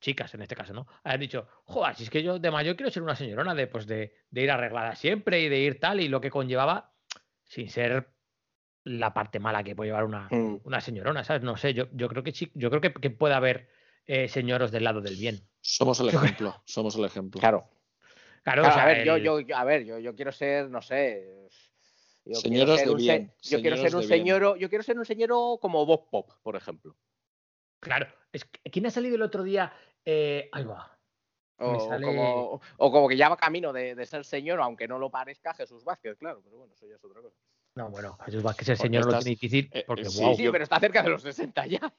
chicas 0.00 0.34
en 0.34 0.42
este 0.42 0.54
caso, 0.54 0.74
¿no? 0.74 0.86
Han 1.04 1.20
dicho, 1.20 1.48
joder, 1.64 1.94
si 1.96 2.04
es 2.04 2.10
que 2.10 2.22
yo 2.22 2.38
de 2.38 2.50
mayor 2.50 2.76
quiero 2.76 2.90
ser 2.90 3.02
una 3.02 3.16
señorona, 3.16 3.54
de, 3.54 3.66
pues 3.66 3.86
de, 3.86 4.14
de, 4.30 4.42
ir 4.42 4.50
arreglada 4.50 4.94
siempre 4.94 5.40
y 5.40 5.48
de 5.48 5.58
ir 5.58 5.80
tal, 5.80 6.00
y 6.00 6.08
lo 6.08 6.20
que 6.20 6.30
conllevaba, 6.30 6.92
sin 7.44 7.70
ser 7.70 8.12
la 8.84 9.14
parte 9.14 9.40
mala 9.40 9.64
que 9.64 9.74
puede 9.74 9.88
llevar 9.88 10.04
una, 10.04 10.28
mm. 10.30 10.60
una 10.64 10.80
señorona, 10.80 11.24
¿sabes? 11.24 11.42
No 11.42 11.56
sé, 11.56 11.72
yo, 11.72 11.88
yo 11.92 12.08
creo 12.08 12.22
que 12.22 12.32
yo 12.32 12.68
creo 12.68 12.80
que, 12.80 12.92
que 12.92 13.10
puede 13.10 13.34
haber 13.34 13.68
eh, 14.06 14.28
señoros 14.28 14.70
del 14.70 14.84
lado 14.84 15.00
del 15.00 15.16
bien. 15.16 15.40
Somos 15.60 15.98
el 16.00 16.08
ejemplo, 16.08 16.60
somos 16.66 16.96
el 16.96 17.04
ejemplo. 17.04 17.40
Claro. 17.40 17.68
Claro, 18.42 18.62
claro 18.62 18.68
o 18.68 18.72
sea, 18.72 18.82
a 18.82 18.86
ver, 18.86 18.98
el... 18.98 19.22
yo, 19.22 19.40
yo, 19.40 19.56
a 19.56 19.64
ver, 19.64 19.84
yo, 19.84 19.98
yo 19.98 20.16
quiero 20.16 20.32
ser, 20.32 20.68
no 20.68 20.82
sé, 20.82 21.48
yo 22.24 22.34
señoros 22.34 22.84
de 22.84 22.94
bien. 22.96 23.32
Se, 23.40 23.56
yo 23.56 23.62
quiero 23.62 23.76
ser 23.76 23.94
un 23.94 24.02
señor, 24.02 24.58
yo 24.58 24.68
quiero 24.68 24.82
ser 24.82 24.98
un 24.98 25.04
señor 25.04 25.30
como 25.60 25.86
Bob 25.86 26.10
Pop, 26.10 26.30
por 26.42 26.56
ejemplo. 26.56 26.96
Claro, 27.82 28.06
es 28.32 28.44
que, 28.44 28.70
¿quién 28.70 28.86
ha 28.86 28.90
salido 28.90 29.16
el 29.16 29.22
otro 29.22 29.42
día? 29.42 29.72
Eh, 30.04 30.48
ahí 30.52 30.64
va. 30.64 30.96
O, 31.58 31.88
sale... 31.88 32.06
como, 32.06 32.60
o, 32.76 32.92
como, 32.92 33.08
que 33.08 33.16
ya 33.16 33.28
va 33.28 33.36
camino 33.36 33.72
de, 33.72 33.94
de, 33.94 34.06
ser 34.06 34.24
señor, 34.24 34.60
aunque 34.60 34.86
no 34.88 34.98
lo 34.98 35.10
parezca 35.10 35.52
Jesús 35.54 35.84
Vázquez, 35.84 36.16
claro, 36.16 36.40
pero 36.44 36.58
bueno, 36.58 36.72
eso 36.74 36.86
ya 36.86 36.94
es 36.94 37.04
otra 37.04 37.20
cosa. 37.20 37.36
No, 37.74 37.90
bueno, 37.90 38.16
Jesús 38.24 38.42
Vázquez 38.42 38.68
el 38.68 38.76
señor 38.76 39.00
estás, 39.00 39.14
lo 39.14 39.18
tiene 39.20 39.30
difícil 39.30 39.70
porque, 39.86 40.02
eh, 40.02 40.10
sí, 40.10 40.22
wow. 40.22 40.36
sí, 40.36 40.48
pero 40.50 40.64
está 40.64 40.78
cerca 40.78 41.02
de 41.02 41.10
los 41.10 41.22
60 41.22 41.66
ya. 41.66 41.92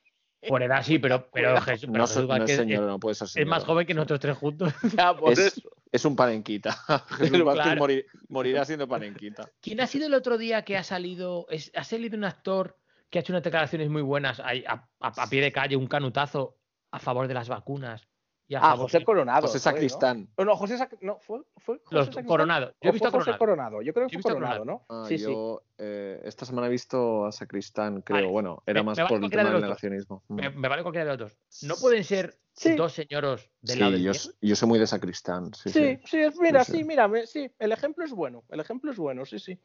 Por 0.47 0.63
edad 0.63 0.83
sí, 0.83 0.99
pero, 0.99 1.29
pero 1.31 1.59
Jesús, 1.61 1.89
pero 1.89 1.97
no, 1.97 2.07
Jesús 2.07 2.27
Vázquez 2.27 2.47
no 2.47 2.51
es, 2.51 2.57
señor, 2.57 2.83
no 2.83 2.99
puede 2.99 3.15
ser 3.15 3.27
señor. 3.27 3.47
es 3.47 3.49
más 3.49 3.63
joven 3.63 3.87
que 3.87 3.93
nosotros 3.93 4.19
tres 4.19 4.37
juntos. 4.37 4.73
ya, 4.97 5.15
por 5.15 5.33
es, 5.33 5.39
eso. 5.39 5.69
es 5.91 6.05
un 6.05 6.15
panenquita. 6.15 6.71
Jesús 7.17 7.43
Vázquez 7.43 7.63
claro. 7.63 7.79
morir, 7.79 8.05
morirá 8.29 8.65
siendo 8.65 8.87
panenquita. 8.87 9.49
¿Quién 9.61 9.81
ha 9.81 9.87
sido 9.87 10.07
el 10.07 10.13
otro 10.13 10.37
día 10.37 10.63
que 10.63 10.77
ha 10.77 10.83
salido? 10.83 11.45
Es, 11.49 11.71
ha 11.75 11.83
salido 11.83 12.17
un 12.17 12.25
actor 12.25 12.77
que 13.13 13.19
ha 13.19 13.21
hecho 13.21 13.31
unas 13.31 13.43
declaraciones 13.43 13.91
muy 13.91 14.01
buenas 14.01 14.39
a, 14.39 14.49
a, 14.67 14.89
a, 14.99 15.27
pie 15.27 15.39
de 15.39 15.51
calle, 15.51 15.75
un 15.75 15.85
canutazo 15.85 16.57
a 16.89 16.97
favor 16.97 17.27
de 17.27 17.35
las 17.35 17.47
vacunas. 17.47 18.07
Y 18.47 18.55
a 18.55 18.57
ah, 18.57 18.61
favor 18.61 18.79
José 18.85 19.03
Coronado. 19.03 19.41
José 19.43 19.59
Sacristán. 19.59 20.29
¿no? 20.35 20.45
no, 20.45 20.55
José 20.55 20.79
Sac... 20.79 20.97
no, 21.01 21.19
fue, 21.19 21.41
fue 21.57 21.77
José 21.77 21.95
Los 21.95 22.05
Sacristán? 22.07 22.25
Coronado. 22.25 22.73
Yo 22.81 22.89
he 22.89 22.91
visto 22.91 23.11
José 23.11 23.37
Coronado. 23.37 23.83
Yo 23.83 23.93
creo 23.93 24.07
que 24.07 24.19
fue 24.19 24.31
Coronado, 24.31 24.61
Coronado, 24.61 24.85
¿no? 24.89 25.03
Ah, 25.03 25.05
sí, 25.07 25.19
yo 25.19 25.61
sí. 25.61 25.73
Eh, 25.77 26.21
esta 26.25 26.47
semana 26.47 26.67
he 26.67 26.71
visto 26.71 27.27
a 27.27 27.31
Sacristán, 27.31 28.01
creo. 28.01 28.17
Vale. 28.17 28.27
Bueno, 28.31 28.63
era 28.65 28.81
me, 28.81 28.87
más 28.87 28.97
me 28.97 29.03
vale 29.03 29.15
por 29.15 29.23
el 29.25 29.29
tema 29.29 29.43
de 29.43 29.51
del 29.51 29.61
negacionismo. 29.61 30.23
Me, 30.29 30.49
me, 30.49 30.67
vale 30.67 30.81
cualquiera 30.81 31.11
de 31.11 31.17
los 31.17 31.31
dos. 31.31 31.63
No 31.67 31.75
pueden 31.75 32.03
ser 32.03 32.39
sí. 32.53 32.75
dos 32.75 32.93
señoros 32.93 33.47
del 33.61 33.75
sí, 33.75 33.79
lado 33.79 33.91
del 33.91 34.01
yo, 34.01 34.11
yo 34.41 34.55
soy 34.55 34.67
muy 34.67 34.79
de 34.79 34.87
Sacristán. 34.87 35.53
Sí, 35.53 35.69
sí, 35.69 35.99
sí, 36.03 36.17
mira, 36.41 36.63
sí, 36.63 36.83
mira, 36.83 37.07
sí, 37.27 37.51
el 37.59 37.71
ejemplo 37.71 38.05
es 38.05 38.11
bueno. 38.11 38.43
El 38.49 38.59
ejemplo 38.59 38.89
es 38.89 38.97
bueno, 38.97 39.23
sí, 39.23 39.37
sí. 39.37 39.59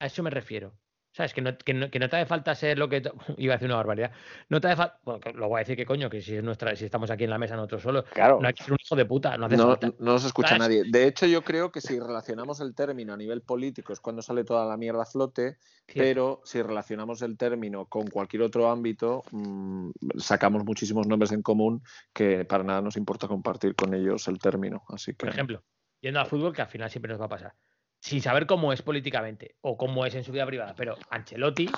A 0.00 0.06
eso 0.06 0.24
me 0.24 0.30
refiero. 0.30 0.74
¿Sabes? 1.12 1.32
Que 1.34 1.40
no, 1.40 1.56
que, 1.58 1.74
no, 1.74 1.90
que 1.90 1.98
no 1.98 2.08
te 2.08 2.16
hace 2.16 2.26
falta 2.26 2.54
ser 2.54 2.78
lo 2.78 2.88
que. 2.88 3.02
Iba 3.38 3.54
a 3.54 3.56
decir 3.56 3.66
una 3.66 3.76
barbaridad. 3.76 4.12
No 4.50 4.60
te 4.60 4.68
hace 4.68 4.76
falta. 4.76 5.00
Bueno, 5.04 5.20
lo 5.34 5.48
voy 5.48 5.56
a 5.56 5.60
decir 5.60 5.74
que 5.76 5.84
coño, 5.86 6.08
que 6.10 6.20
si 6.20 6.36
es 6.36 6.44
nuestra, 6.44 6.76
si 6.76 6.84
estamos 6.84 7.10
aquí 7.10 7.24
en 7.24 7.30
la 7.30 7.38
mesa 7.38 7.56
nosotros 7.56 7.82
solos, 7.82 8.04
Claro. 8.12 8.38
no 8.40 8.46
hay 8.46 8.54
que 8.54 8.62
ser 8.62 8.72
un 8.72 8.78
hijo 8.80 8.94
de 8.94 9.04
puta, 9.04 9.36
no 9.36 9.46
hace 9.46 9.56
No, 9.56 9.66
falta. 9.68 9.86
no 9.98 10.12
nos 10.12 10.24
escucha 10.24 10.50
¿Sabes? 10.50 10.60
nadie. 10.60 10.82
De 10.86 11.06
hecho, 11.06 11.26
yo 11.26 11.42
creo 11.42 11.72
que 11.72 11.80
si 11.80 11.98
relacionamos 11.98 12.60
el 12.60 12.74
término 12.74 13.14
a 13.14 13.16
nivel 13.16 13.42
político 13.42 13.92
es 13.92 14.00
cuando 14.00 14.22
sale 14.22 14.44
toda 14.44 14.64
la 14.66 14.76
mierda 14.76 15.02
a 15.02 15.06
flote, 15.06 15.56
pero 15.92 16.40
si 16.44 16.60
relacionamos 16.62 17.22
el 17.22 17.36
término 17.36 17.86
con 17.86 18.06
cualquier 18.06 18.42
otro 18.42 18.70
ámbito, 18.70 19.24
mm, 19.32 19.90
sacamos 20.18 20.64
muchísimos 20.64 21.06
nombres 21.06 21.32
en 21.32 21.42
común 21.42 21.82
que 22.12 22.44
para 22.44 22.62
nada 22.62 22.82
nos 22.82 22.96
importa 22.96 23.26
compartir 23.26 23.74
con 23.74 23.94
ellos 23.94 24.28
el 24.28 24.38
término. 24.38 24.84
Así 24.88 25.12
que 25.12 25.16
Por 25.24 25.30
ejemplo, 25.30 25.62
yendo 26.00 26.20
al 26.20 26.26
fútbol, 26.26 26.52
que 26.54 26.62
al 26.62 26.68
final 26.68 26.90
siempre 26.90 27.10
nos 27.10 27.20
va 27.20 27.24
a 27.24 27.28
pasar. 27.30 27.54
Sin 28.00 28.22
saber 28.22 28.46
cómo 28.46 28.72
es 28.72 28.82
políticamente 28.82 29.56
o 29.60 29.76
cómo 29.76 30.06
es 30.06 30.14
en 30.14 30.24
su 30.24 30.32
vida 30.32 30.46
privada, 30.46 30.74
pero 30.76 30.96
Ancelotti, 31.10 31.68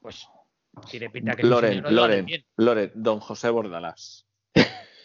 pues 0.00 0.28
tiene 0.90 1.08
pinta 1.10 1.34
que 1.34 1.42
es 1.42 1.44
un 1.44 1.50
Loren, 1.50 1.82
vale 1.82 1.96
Loren, 1.96 2.26
bien. 2.26 2.44
Loren, 2.56 2.92
don 2.94 3.20
José 3.20 3.48
Bordalás. 3.50 4.26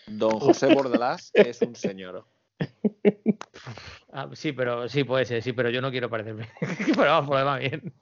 Don 0.07 0.39
José 0.39 0.73
Bordalás 0.73 1.31
es 1.33 1.61
un 1.61 1.75
señor. 1.75 2.25
Ah, 4.11 4.27
sí, 4.33 4.51
pero 4.51 4.89
sí 4.89 5.03
puede 5.03 5.25
ser, 5.25 5.41
sí, 5.41 5.53
pero 5.53 5.69
yo 5.69 5.81
no 5.81 5.91
quiero 5.91 6.09
parecerme. 6.09 6.49
pero 6.95 7.05
vamos, 7.11 7.27
por 7.29 7.35
lo 7.35 7.39
demás, 7.39 7.59
bien. 7.59 7.93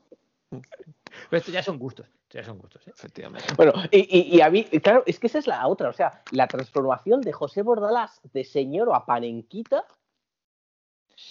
Pero 0.49 1.39
esto 1.39 1.51
ya 1.51 1.61
son 1.61 1.77
gustos, 1.77 2.07
esto 2.23 2.37
ya 2.39 2.43
son 2.43 2.57
gustos. 2.57 2.87
¿eh? 2.87 2.91
Efectivamente. 2.95 3.53
Bueno, 3.55 3.73
y, 3.91 3.99
y- 4.17 4.37
y 4.37 4.41
a 4.41 4.49
mí, 4.49 4.63
claro, 4.63 5.03
es 5.05 5.19
que 5.19 5.27
esa 5.27 5.39
es 5.39 5.47
la 5.47 5.67
otra. 5.67 5.89
O 5.89 5.93
sea, 5.93 6.21
la 6.31 6.47
transformación 6.47 7.21
de 7.21 7.33
José 7.33 7.61
Bordalás 7.61 8.21
de 8.33 8.43
señor 8.43 8.89
a 8.93 9.05
panenquita, 9.05 9.83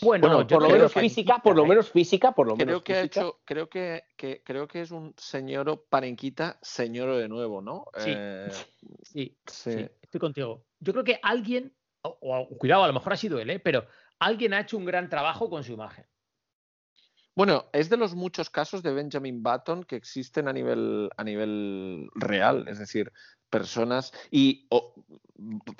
Bueno, 0.00 0.46
por 0.46 0.62
lo 0.62 0.68
menos 0.68 0.92
que 0.92 1.00
física, 1.00 1.40
por 1.42 1.56
lo 1.56 1.66
menos 1.66 1.90
física, 1.90 2.32
por 2.32 2.46
lo 2.46 2.54
Creo 2.54 2.66
menos 2.66 2.82
que 2.82 2.94
ha 2.94 3.02
hecho, 3.02 3.40
creo 3.44 3.68
que, 3.68 4.04
que- 4.16 4.42
creo 4.44 4.68
que 4.68 4.80
es 4.82 4.90
un 4.90 5.14
señor 5.16 5.86
parenquita, 5.88 6.58
señor 6.62 7.16
de 7.16 7.28
nuevo, 7.28 7.62
¿no? 7.62 7.86
Sí. 7.96 8.12
Eh, 8.16 8.50
Sí, 9.02 9.36
sí. 9.46 9.72
sí, 9.72 9.88
estoy 10.02 10.20
contigo. 10.20 10.64
Yo 10.80 10.92
creo 10.92 11.04
que 11.04 11.18
alguien, 11.22 11.74
o, 12.02 12.18
o- 12.20 12.48
cuidado, 12.58 12.84
a 12.84 12.88
lo 12.88 12.92
mejor 12.92 13.12
ha 13.12 13.16
sido 13.16 13.38
él, 13.40 13.50
¿eh? 13.50 13.58
pero 13.58 13.86
alguien 14.18 14.52
ha 14.54 14.60
hecho 14.60 14.76
un 14.76 14.84
gran 14.84 15.08
trabajo 15.08 15.48
con 15.50 15.64
su 15.64 15.72
imagen. 15.72 16.06
Bueno, 17.34 17.66
es 17.72 17.90
de 17.90 17.96
los 17.98 18.14
muchos 18.14 18.48
casos 18.48 18.82
de 18.82 18.92
Benjamin 18.94 19.42
Button 19.42 19.84
que 19.84 19.96
existen 19.96 20.48
a 20.48 20.52
nivel, 20.52 21.10
a 21.16 21.22
nivel 21.24 22.08
real, 22.14 22.66
es 22.68 22.78
decir, 22.78 23.12
personas 23.50 24.12
y 24.30 24.66
o- 24.70 24.94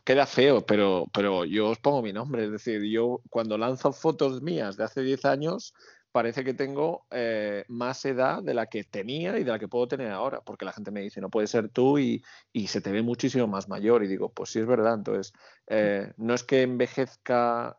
queda 0.05 0.27
feo, 0.27 0.65
pero, 0.67 1.07
pero 1.13 1.45
yo 1.45 1.71
os 1.71 1.79
pongo 1.79 2.03
mi 2.03 2.13
nombre, 2.13 2.45
es 2.45 2.51
decir, 2.53 2.83
yo 2.85 3.23
cuando 3.31 3.59
lanzo 3.59 3.93
fotos 3.93 4.43
mías 4.43 4.77
de 4.77 4.85
hace 4.85 5.03
10 5.03 5.25
años 5.25 5.75
parece 6.13 6.45
que 6.45 6.55
tengo 6.55 7.07
eh, 7.11 7.65
más 7.69 8.05
edad 8.07 8.43
de 8.43 8.55
la 8.55 8.67
que 8.67 8.85
tenía 8.85 9.39
y 9.39 9.45
de 9.45 9.51
la 9.51 9.59
que 9.59 9.69
puedo 9.69 9.87
tener 9.89 10.11
ahora, 10.13 10.41
porque 10.43 10.65
la 10.65 10.73
gente 10.73 10.91
me 10.91 11.03
dice, 11.03 11.21
no 11.21 11.29
puede 11.31 11.47
ser 11.47 11.69
tú 11.69 11.99
y, 11.99 12.23
y 12.53 12.69
se 12.69 12.81
te 12.81 12.91
ve 12.93 13.03
muchísimo 13.03 13.47
más 13.47 13.69
mayor 13.69 14.03
y 14.03 14.09
digo, 14.09 14.33
pues 14.33 14.51
sí 14.51 14.59
es 14.61 14.67
verdad, 14.67 14.95
entonces 14.95 15.33
eh, 15.67 16.13
no 16.17 16.35
es 16.35 16.43
que 16.45 16.63
envejezca... 16.63 17.79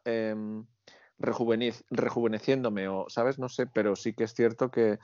rejuvenec- 1.19 1.83
rejuveneciéndome 1.89 2.87
o, 2.87 3.05
¿sabes? 3.09 3.39
No 3.39 3.49
sé, 3.49 3.67
pero 3.67 3.95
sí 3.95 4.13
que 4.13 4.23
es 4.25 4.33
cierto 4.33 4.69
que... 4.71 4.99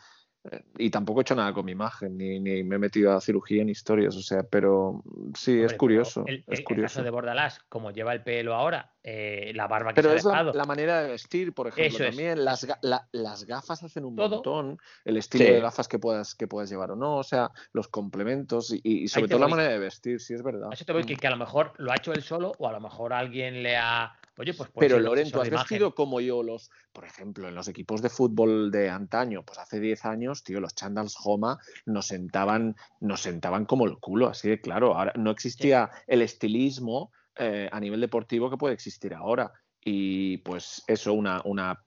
Y 0.78 0.90
tampoco 0.90 1.20
he 1.20 1.24
hecho 1.24 1.36
nada 1.36 1.54
con 1.54 1.64
mi 1.66 1.72
imagen, 1.72 2.18
ni, 2.18 2.38
ni 2.38 2.64
me 2.64 2.76
he 2.76 2.80
metido 2.80 3.14
a 3.16 3.22
cirugía 3.22 3.62
en 3.62 3.70
historias, 3.70 4.14
o 4.18 4.22
sea, 4.22 4.44
pero 4.44 5.02
mm, 5.06 5.32
sí, 5.36 5.52
Hombre, 5.52 5.66
es 5.68 5.74
curioso, 5.76 6.24
El, 6.28 6.44
es 6.48 6.60
el 6.60 6.66
curioso. 6.66 6.96
caso 6.96 7.04
de 7.04 7.10
Bordalás, 7.12 7.60
como 7.70 7.92
lleva 7.92 8.12
el 8.12 8.24
pelo 8.24 8.54
ahora, 8.54 8.92
eh, 9.04 9.54
la 9.56 9.68
barba 9.68 9.92
que 9.92 9.96
Pero 10.02 10.10
se 10.10 10.16
ha 10.16 10.18
es 10.18 10.26
la, 10.26 10.32
dejado, 10.32 10.54
la 10.54 10.66
manera 10.66 11.02
de 11.04 11.12
vestir, 11.12 11.54
por 11.54 11.68
ejemplo, 11.70 11.96
Eso 11.96 12.04
es. 12.04 12.10
también. 12.10 12.44
Las, 12.44 12.68
la- 12.82 13.08
las 13.14 13.46
gafas 13.46 13.84
hacen 13.84 14.04
un 14.04 14.18
Todo. 14.18 14.36
montón, 14.36 14.80
el 15.06 15.16
estilo 15.16 15.46
Sí. 15.46 15.52
de 15.54 15.62
gafas 15.62 15.88
que 15.88 15.98
puedas, 16.00 16.36
que 16.36 16.48
puedas 16.48 16.70
llevar 16.70 16.92
o 16.92 16.98
no, 16.98 17.16
o 17.18 17.24
sea, 17.24 17.50
los 17.72 17.88
complementos 17.88 18.74
y, 18.74 18.82
y 18.84 19.08
sobre 19.08 19.30
todo 19.30 19.40
la 19.40 19.48
manera 19.48 19.70
de 19.70 19.80
vestir, 19.80 20.20
sí 20.20 20.34
es 20.34 20.44
verdad. 20.44 20.70
eso 20.74 20.84
te 20.84 20.92
voy, 20.92 21.04
Mm. 21.04 21.06
que, 21.06 21.16
que 21.16 21.28
a 21.28 21.32
lo 21.32 21.38
mejor 21.38 21.72
lo 21.78 21.90
ha 21.92 21.96
hecho 21.96 22.12
él 22.12 22.22
solo 22.22 22.52
o 22.58 22.68
a 22.68 22.74
lo 22.74 22.82
mejor 22.82 23.14
alguien 23.14 23.64
le 23.64 23.78
ha... 23.78 24.14
Oye, 24.38 24.54
pues... 24.54 24.70
puede 24.72 24.90
Pero 24.90 25.00
Loren, 25.00 25.30
tú 25.30 25.40
has 25.40 25.48
imagen. 25.48 25.64
vestido 25.64 25.96
como 25.96 26.20
yo 26.20 26.42
los, 26.44 26.72
por 26.92 27.06
ejemplo, 27.06 27.48
en 27.48 27.56
los 27.56 27.68
equipos 27.68 28.02
de 28.02 28.10
fútbol 28.10 28.72
de 28.72 28.90
antaño, 28.90 29.44
pues 29.44 29.60
hace 29.60 29.80
10 29.80 30.06
años, 30.06 30.44
tío, 30.44 30.60
los 30.60 30.74
chandals 30.76 31.16
Homa 31.24 31.60
nos 31.86 32.08
sentaban, 32.08 32.76
nos 33.00 33.22
sentaban 33.22 33.66
como 33.66 33.86
el 33.86 33.98
culo, 34.00 34.28
así 34.28 34.50
de 34.50 34.60
claro. 34.60 34.96
Ahora 34.98 35.14
no 35.16 35.32
existía 35.32 35.92
el 36.08 36.22
estilismo 36.22 37.12
eh, 37.36 37.70
a 37.72 37.80
nivel 37.80 38.02
deportivo 38.02 38.50
que 38.50 38.58
puede 38.58 38.74
existir 38.74 39.14
ahora. 39.14 39.52
Y 39.86 40.38
pues 40.38 40.84
eso, 40.88 41.14
una, 41.14 41.42
una 41.46 41.84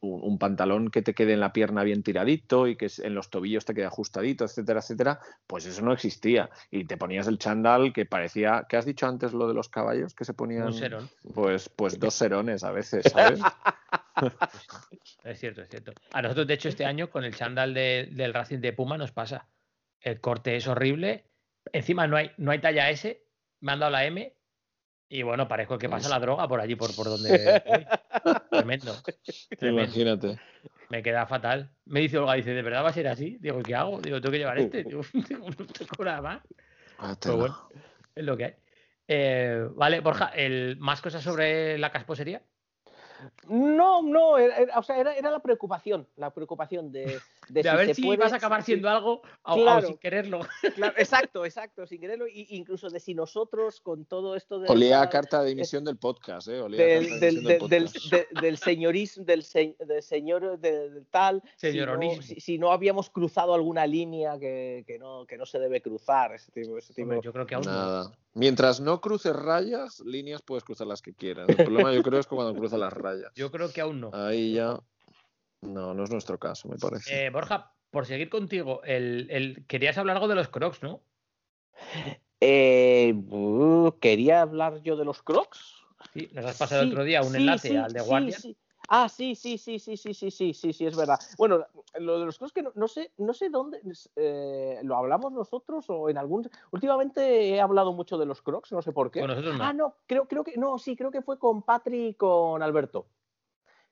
un, 0.00 0.20
un 0.22 0.38
pantalón 0.38 0.90
que 0.90 1.02
te 1.02 1.12
quede 1.14 1.32
en 1.32 1.40
la 1.40 1.52
pierna 1.52 1.82
bien 1.82 2.02
tiradito 2.02 2.66
y 2.68 2.76
que 2.76 2.88
en 3.02 3.14
los 3.14 3.30
tobillos 3.30 3.64
te 3.64 3.74
quede 3.74 3.86
ajustadito, 3.86 4.44
etcétera, 4.44 4.80
etcétera, 4.80 5.20
pues 5.46 5.66
eso 5.66 5.82
no 5.82 5.92
existía. 5.92 6.50
Y 6.70 6.84
te 6.84 6.96
ponías 6.96 7.26
el 7.26 7.38
chandal 7.38 7.92
que 7.92 8.06
parecía, 8.06 8.66
¿qué 8.68 8.76
has 8.76 8.84
dicho 8.86 9.06
antes 9.06 9.32
lo 9.32 9.48
de 9.48 9.54
los 9.54 9.68
caballos 9.68 10.14
que 10.14 10.24
se 10.24 10.34
ponían? 10.34 10.66
Un 10.68 10.74
serón. 10.74 11.08
Pues, 11.34 11.68
pues 11.68 11.98
dos 11.98 12.14
serones 12.14 12.62
a 12.64 12.70
veces, 12.72 13.04
¿sabes? 13.10 13.40
Es 15.24 15.38
cierto, 15.38 15.62
es 15.62 15.68
cierto. 15.68 15.92
A 16.12 16.22
nosotros, 16.22 16.46
de 16.46 16.54
hecho, 16.54 16.68
este 16.68 16.84
año 16.84 17.10
con 17.10 17.24
el 17.24 17.34
chándal 17.34 17.74
de- 17.74 18.08
del 18.12 18.34
Racing 18.34 18.58
de 18.60 18.72
Puma 18.72 18.96
nos 18.98 19.12
pasa. 19.12 19.48
El 20.00 20.20
corte 20.20 20.56
es 20.56 20.66
horrible. 20.66 21.24
Encima 21.72 22.06
no 22.06 22.16
hay, 22.16 22.30
no 22.38 22.50
hay 22.50 22.60
talla 22.60 22.90
S. 22.90 23.22
Me 23.60 23.72
han 23.72 23.80
dado 23.80 23.92
la 23.92 24.04
M. 24.06 24.32
Y 25.08 25.22
bueno, 25.22 25.48
parezco 25.48 25.74
el 25.74 25.80
que 25.80 25.88
pasa 25.88 26.08
la 26.08 26.18
droga 26.18 26.46
por 26.46 26.60
allí, 26.60 26.76
por, 26.76 26.94
por 26.94 27.06
donde 27.08 27.62
voy. 27.66 27.86
Tremendo. 28.50 28.94
Tremendo. 29.58 29.82
Imagínate. 29.82 30.38
Me 30.90 31.02
queda 31.02 31.26
fatal. 31.26 31.70
Me 31.86 32.00
dice 32.00 32.18
Olga, 32.18 32.34
dice, 32.34 32.50
¿de 32.50 32.62
verdad 32.62 32.84
va 32.84 32.90
a 32.90 32.92
ser 32.92 33.08
así? 33.08 33.36
Digo, 33.40 33.62
¿qué 33.62 33.74
hago? 33.74 34.00
Digo, 34.00 34.20
tengo 34.20 34.32
que 34.32 34.38
llevar 34.38 34.58
este. 34.58 34.84
Digo, 34.84 35.02
no 35.12 35.66
tengo 35.66 36.04
nada 36.04 36.22
más. 36.22 36.42
Ah, 36.98 37.16
Pero 37.20 37.36
bueno, 37.36 37.68
es 38.14 38.24
lo 38.24 38.36
que 38.36 38.44
hay. 38.44 38.54
Eh, 39.06 39.66
vale, 39.74 40.00
Borja, 40.00 40.28
el, 40.28 40.76
¿más 40.78 41.00
cosas 41.00 41.22
sobre 41.22 41.78
la 41.78 41.90
casposería? 41.90 42.42
No, 43.48 44.02
no, 44.02 44.38
era, 44.38 44.56
era- 44.56 44.78
o 44.78 44.82
sea, 44.82 44.98
era, 44.98 45.14
era 45.16 45.30
la 45.30 45.40
preocupación, 45.40 46.06
la 46.16 46.30
preocupación 46.32 46.92
de, 46.92 47.18
de, 47.48 47.62
De 47.62 47.68
a 47.68 47.74
ver 47.76 47.86
se 47.88 47.94
si 47.94 48.02
puede- 48.02 48.18
vas 48.18 48.32
a 48.32 48.36
acabar 48.36 48.62
si- 48.62 48.72
siendo 48.72 48.88
algo 48.88 49.22
o, 49.42 49.52
o 49.52 49.62
Claro. 49.62 49.86
sin 49.88 49.98
quererlo. 49.98 50.40
Claro, 50.76 50.94
exacto, 50.98 51.44
exacto, 51.44 51.86
sin 51.86 52.00
quererlo, 52.00 52.26
y 52.28 52.46
incluso 52.50 52.88
de 52.90 53.00
si 53.00 53.14
nosotros 53.14 53.80
con 53.80 54.04
todo 54.04 54.36
esto 54.36 54.58
de 54.60 54.68
Olía 54.70 54.98
a 54.98 55.04
la- 55.04 55.10
carta 55.10 55.42
de 55.42 55.52
emisión 55.52 55.84
del 55.84 55.96
podcast, 55.96 56.48
¿eh? 56.48 56.60
Olía 56.60 56.84
del, 56.84 57.08
carta 57.08 57.14
de 57.14 57.20
del, 57.20 57.36
emisión 57.38 57.48
del 57.48 57.58
del, 57.58 57.68
del, 57.70 57.84
podcast. 57.84 58.12
de- 58.34 58.40
del 58.40 58.56
señorismo, 58.58 59.24
del, 59.24 59.42
se- 59.42 59.76
del 59.78 60.02
señor 60.02 60.58
de- 60.58 60.90
del 60.90 61.06
tal, 61.06 61.42
si 61.56 61.66
no, 61.68 61.72
Señoronismo. 61.72 62.22
si, 62.22 62.40
si 62.40 62.58
no 62.58 62.70
habíamos 62.72 63.10
cruzado 63.10 63.54
alguna 63.54 63.86
línea 63.86 64.38
que, 64.38 64.84
que 64.86 64.98
no, 64.98 65.26
que 65.26 65.36
no 65.38 65.46
se 65.46 65.58
debe 65.58 65.80
cruzar, 65.80 66.34
ese 66.34 66.52
tipo, 66.52 66.76
ese 66.78 66.92
tipo. 66.92 67.04
Hombre, 67.04 67.20
yo 67.22 67.32
creo 67.32 67.46
que 67.46 67.54
aún 67.54 67.64
no. 67.64 67.72
Nada. 67.72 68.12
Mientras 68.34 68.78
no 68.78 69.00
cruces 69.00 69.34
rayas, 69.34 69.98
líneas 70.00 70.42
puedes 70.42 70.62
cruzar 70.62 70.86
las 70.86 71.02
que 71.02 71.12
quieras. 71.12 71.48
El 71.48 71.56
problema 71.56 71.92
yo 71.92 72.02
creo 72.02 72.20
es 72.20 72.26
que 72.26 72.36
cuando 72.36 72.54
cruzas 72.54 72.78
las 72.78 72.92
rayas. 72.92 73.32
Yo 73.38 73.52
creo 73.52 73.72
que 73.72 73.80
aún 73.80 74.00
no. 74.00 74.10
Ahí 74.12 74.54
ya. 74.54 74.80
No, 75.62 75.94
no 75.94 76.02
es 76.02 76.10
nuestro 76.10 76.38
caso, 76.38 76.68
me 76.68 76.76
parece. 76.76 77.26
Eh, 77.26 77.30
Borja, 77.30 77.72
por 77.90 78.04
seguir 78.04 78.28
contigo, 78.30 78.82
el, 78.82 79.28
el- 79.30 79.64
querías 79.68 79.96
hablar 79.96 80.16
algo 80.16 80.26
de 80.26 80.34
los 80.34 80.48
crocs, 80.48 80.82
¿no? 80.82 81.02
Eh, 82.40 83.14
uh, 83.30 83.92
quería 84.00 84.42
hablar 84.42 84.82
yo 84.82 84.96
de 84.96 85.04
los 85.04 85.22
crocs. 85.22 85.76
Sí, 86.14 86.28
nos 86.32 86.44
has 86.46 86.58
pasado 86.58 86.82
el 86.82 86.88
otro 86.88 87.04
día 87.04 87.22
un 87.22 87.32
sí, 87.32 87.36
enlace 87.36 87.68
sí, 87.68 87.76
al 87.76 87.92
de 87.92 88.32
sí. 88.32 88.56
Ah, 88.88 89.08
sí, 89.08 89.34
sí, 89.34 89.58
sí, 89.58 89.78
sí, 89.78 89.96
sí, 89.96 90.14
sí, 90.14 90.30
sí, 90.30 90.54
sí, 90.54 90.72
sí, 90.72 90.86
es 90.86 90.96
verdad. 90.96 91.18
Bueno, 91.36 91.64
lo 92.00 92.18
de 92.18 92.26
los 92.26 92.38
crocs 92.38 92.52
que 92.52 92.62
no, 92.62 92.72
no 92.74 92.88
sé, 92.88 93.12
no 93.18 93.34
sé 93.34 93.50
dónde 93.50 93.82
eh, 94.16 94.80
lo 94.82 94.96
hablamos 94.96 95.30
nosotros 95.32 95.84
o 95.90 96.08
en 96.08 96.16
algún. 96.18 96.48
Últimamente 96.72 97.50
he 97.50 97.60
hablado 97.60 97.92
mucho 97.92 98.16
de 98.18 98.26
los 98.26 98.40
crocs, 98.42 98.72
no 98.72 98.80
sé 98.82 98.92
por 98.92 99.10
qué. 99.10 99.20
Con 99.20 99.28
nosotros 99.28 99.58
no. 99.58 99.64
Ah, 99.64 99.72
no, 99.72 99.94
creo, 100.06 100.26
creo 100.26 100.42
que 100.42 100.56
no, 100.56 100.78
sí, 100.78 100.96
creo 100.96 101.10
que 101.10 101.22
fue 101.22 101.38
con 101.38 101.62
Patri 101.62 102.08
y 102.08 102.14
con 102.14 102.62
Alberto. 102.62 103.06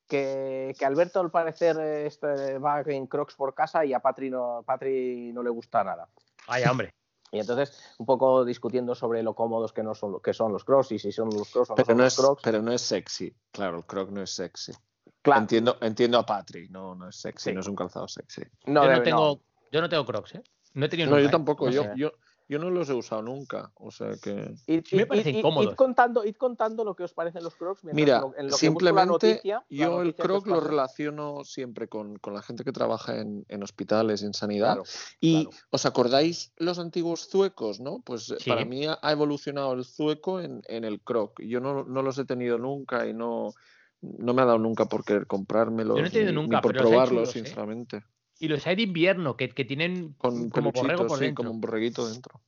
Que, 0.06 0.74
que 0.78 0.84
Alberto 0.86 1.20
al 1.20 1.30
parecer 1.30 1.78
este, 1.80 2.58
va 2.58 2.80
en 2.86 3.06
crocs 3.06 3.34
por 3.34 3.54
casa 3.54 3.84
y 3.84 3.92
a 3.92 3.98
Patri 4.00 4.30
no, 4.30 4.62
Patri 4.64 5.32
no 5.32 5.42
le 5.42 5.50
gusta 5.50 5.82
nada. 5.84 6.08
Vaya, 6.48 6.70
hombre. 6.70 6.92
Y 7.32 7.40
entonces, 7.40 7.76
un 7.98 8.06
poco 8.06 8.44
discutiendo 8.44 8.94
sobre 8.94 9.20
lo 9.20 9.34
cómodos 9.34 9.72
que 9.72 9.82
no 9.82 9.96
son, 9.96 10.20
que 10.22 10.32
son 10.32 10.52
los 10.52 10.62
crocs 10.64 10.92
y 10.92 10.98
si 11.00 11.10
son 11.10 11.28
los 11.30 11.50
crocs 11.50 11.70
o 11.70 11.72
no 11.72 11.74
Pero 11.74 11.86
son 11.86 11.96
no, 11.96 12.04
los 12.04 12.12
es, 12.12 12.18
crocs. 12.20 12.42
pero 12.44 12.62
no 12.62 12.72
es 12.72 12.80
sexy. 12.80 13.34
Claro, 13.50 13.78
el 13.78 13.84
croc 13.84 14.10
no 14.10 14.22
es 14.22 14.30
sexy. 14.30 14.72
Claro, 15.22 15.40
Entiendo, 15.40 15.76
entiendo 15.80 16.18
a 16.18 16.24
Patri. 16.24 16.68
No, 16.68 16.94
no 16.94 17.08
es 17.08 17.16
sexy, 17.16 17.50
Sí. 17.50 17.54
no 17.54 17.60
es 17.60 17.66
un 17.66 17.74
calzado 17.74 18.06
sexy. 18.06 18.42
no, 18.66 18.84
yo, 18.84 18.92
no 18.92 19.02
tengo, 19.02 19.40
yo 19.72 19.80
no 19.80 19.88
tengo 19.88 20.06
crocs, 20.06 20.36
¿eh? 20.36 20.42
No 20.74 20.86
he 20.86 20.88
tenido 20.88 21.10
No, 21.10 21.16
nunca, 21.16 21.22
yo 21.24 21.28
¿eh? 21.28 21.32
tampoco. 21.32 21.66
No 21.66 21.72
yo, 21.72 21.82
sé. 21.82 21.92
yo, 21.96 22.12
yo 22.48 22.58
no 22.58 22.70
los 22.70 22.88
he 22.88 22.94
usado 22.94 23.22
nunca. 23.22 23.72
O 23.74 23.90
sea 23.90 24.12
que. 24.22 24.54
Id, 24.66 24.84
me 24.92 25.02
id- 25.02 25.06
parecen 25.08 25.34
id- 25.36 25.42
cómodos. 25.42 25.74
contando, 25.74 26.24
id 26.24 26.36
contando 26.36 26.84
lo 26.84 26.94
que 26.94 27.04
os 27.04 27.12
parecen 27.12 27.42
los 27.42 27.54
crocs. 27.56 27.82
Mira, 27.84 28.20
lo- 28.20 28.34
en 28.36 28.48
lo 28.48 28.56
que 28.56 28.68
busco 28.68 28.84
la 28.84 28.90
simplemente 28.92 29.06
noticia- 29.34 29.64
yo 29.68 30.00
el 30.02 30.06
noticia 30.08 30.24
croc 30.24 30.46
lo 30.46 30.60
relaciono 30.60 31.44
siempre 31.44 31.88
con, 31.88 32.16
con 32.18 32.34
la 32.34 32.42
gente 32.42 32.62
que 32.64 32.72
trabaja 32.72 33.20
en, 33.20 33.44
en 33.48 33.62
hospitales, 33.62 34.22
en 34.22 34.32
sanidad. 34.34 34.74
Claro, 34.74 34.82
Y 35.20 35.44
claro. 35.46 35.56
os 35.70 35.86
acordáis 35.86 36.52
los 36.56 36.78
antiguos 36.78 37.28
zuecos, 37.28 37.80
¿no? 37.80 38.00
Pues 38.00 38.30
eh, 38.30 38.36
Sí. 38.38 38.50
para 38.50 38.64
mí 38.64 38.84
ha 38.86 39.12
evolucionado 39.12 39.72
el 39.72 39.84
zueco 39.84 40.40
en, 40.40 40.62
en 40.68 40.84
el 40.84 41.00
croc. 41.00 41.40
Yo 41.42 41.60
no, 41.60 41.84
no 41.84 42.02
los 42.02 42.18
he 42.18 42.24
tenido 42.24 42.58
nunca 42.58 43.06
y 43.06 43.12
no, 43.12 43.52
no 44.00 44.34
me 44.34 44.42
ha 44.42 44.44
dado 44.44 44.58
nunca 44.58 44.84
por 44.86 45.04
querer 45.04 45.26
comprármelos. 45.26 45.96
Yo 45.96 46.02
no 46.02 46.08
he 46.08 46.10
tenido 46.10 46.30
ni, 46.32 46.36
nunca, 46.36 46.56
ni 46.58 46.62
por 46.62 46.72
pero 46.72 46.88
probarlos, 46.88 47.32
chulos, 47.32 47.48
¿eh? 47.50 48.02
Y 48.38 48.48
los 48.48 48.66
hay 48.66 48.76
de 48.76 48.82
invierno, 48.82 49.36
que, 49.36 49.48
que 49.48 49.64
tienen 49.64 50.12
Con 50.18 50.50
como 50.50 50.72
borrego 50.72 51.06
por 51.06 51.18
sí, 51.18 51.24
dentro. 51.26 51.44
como 51.44 51.54
un 51.54 51.60
borreguito 51.60 52.08
dentro. 52.08 52.40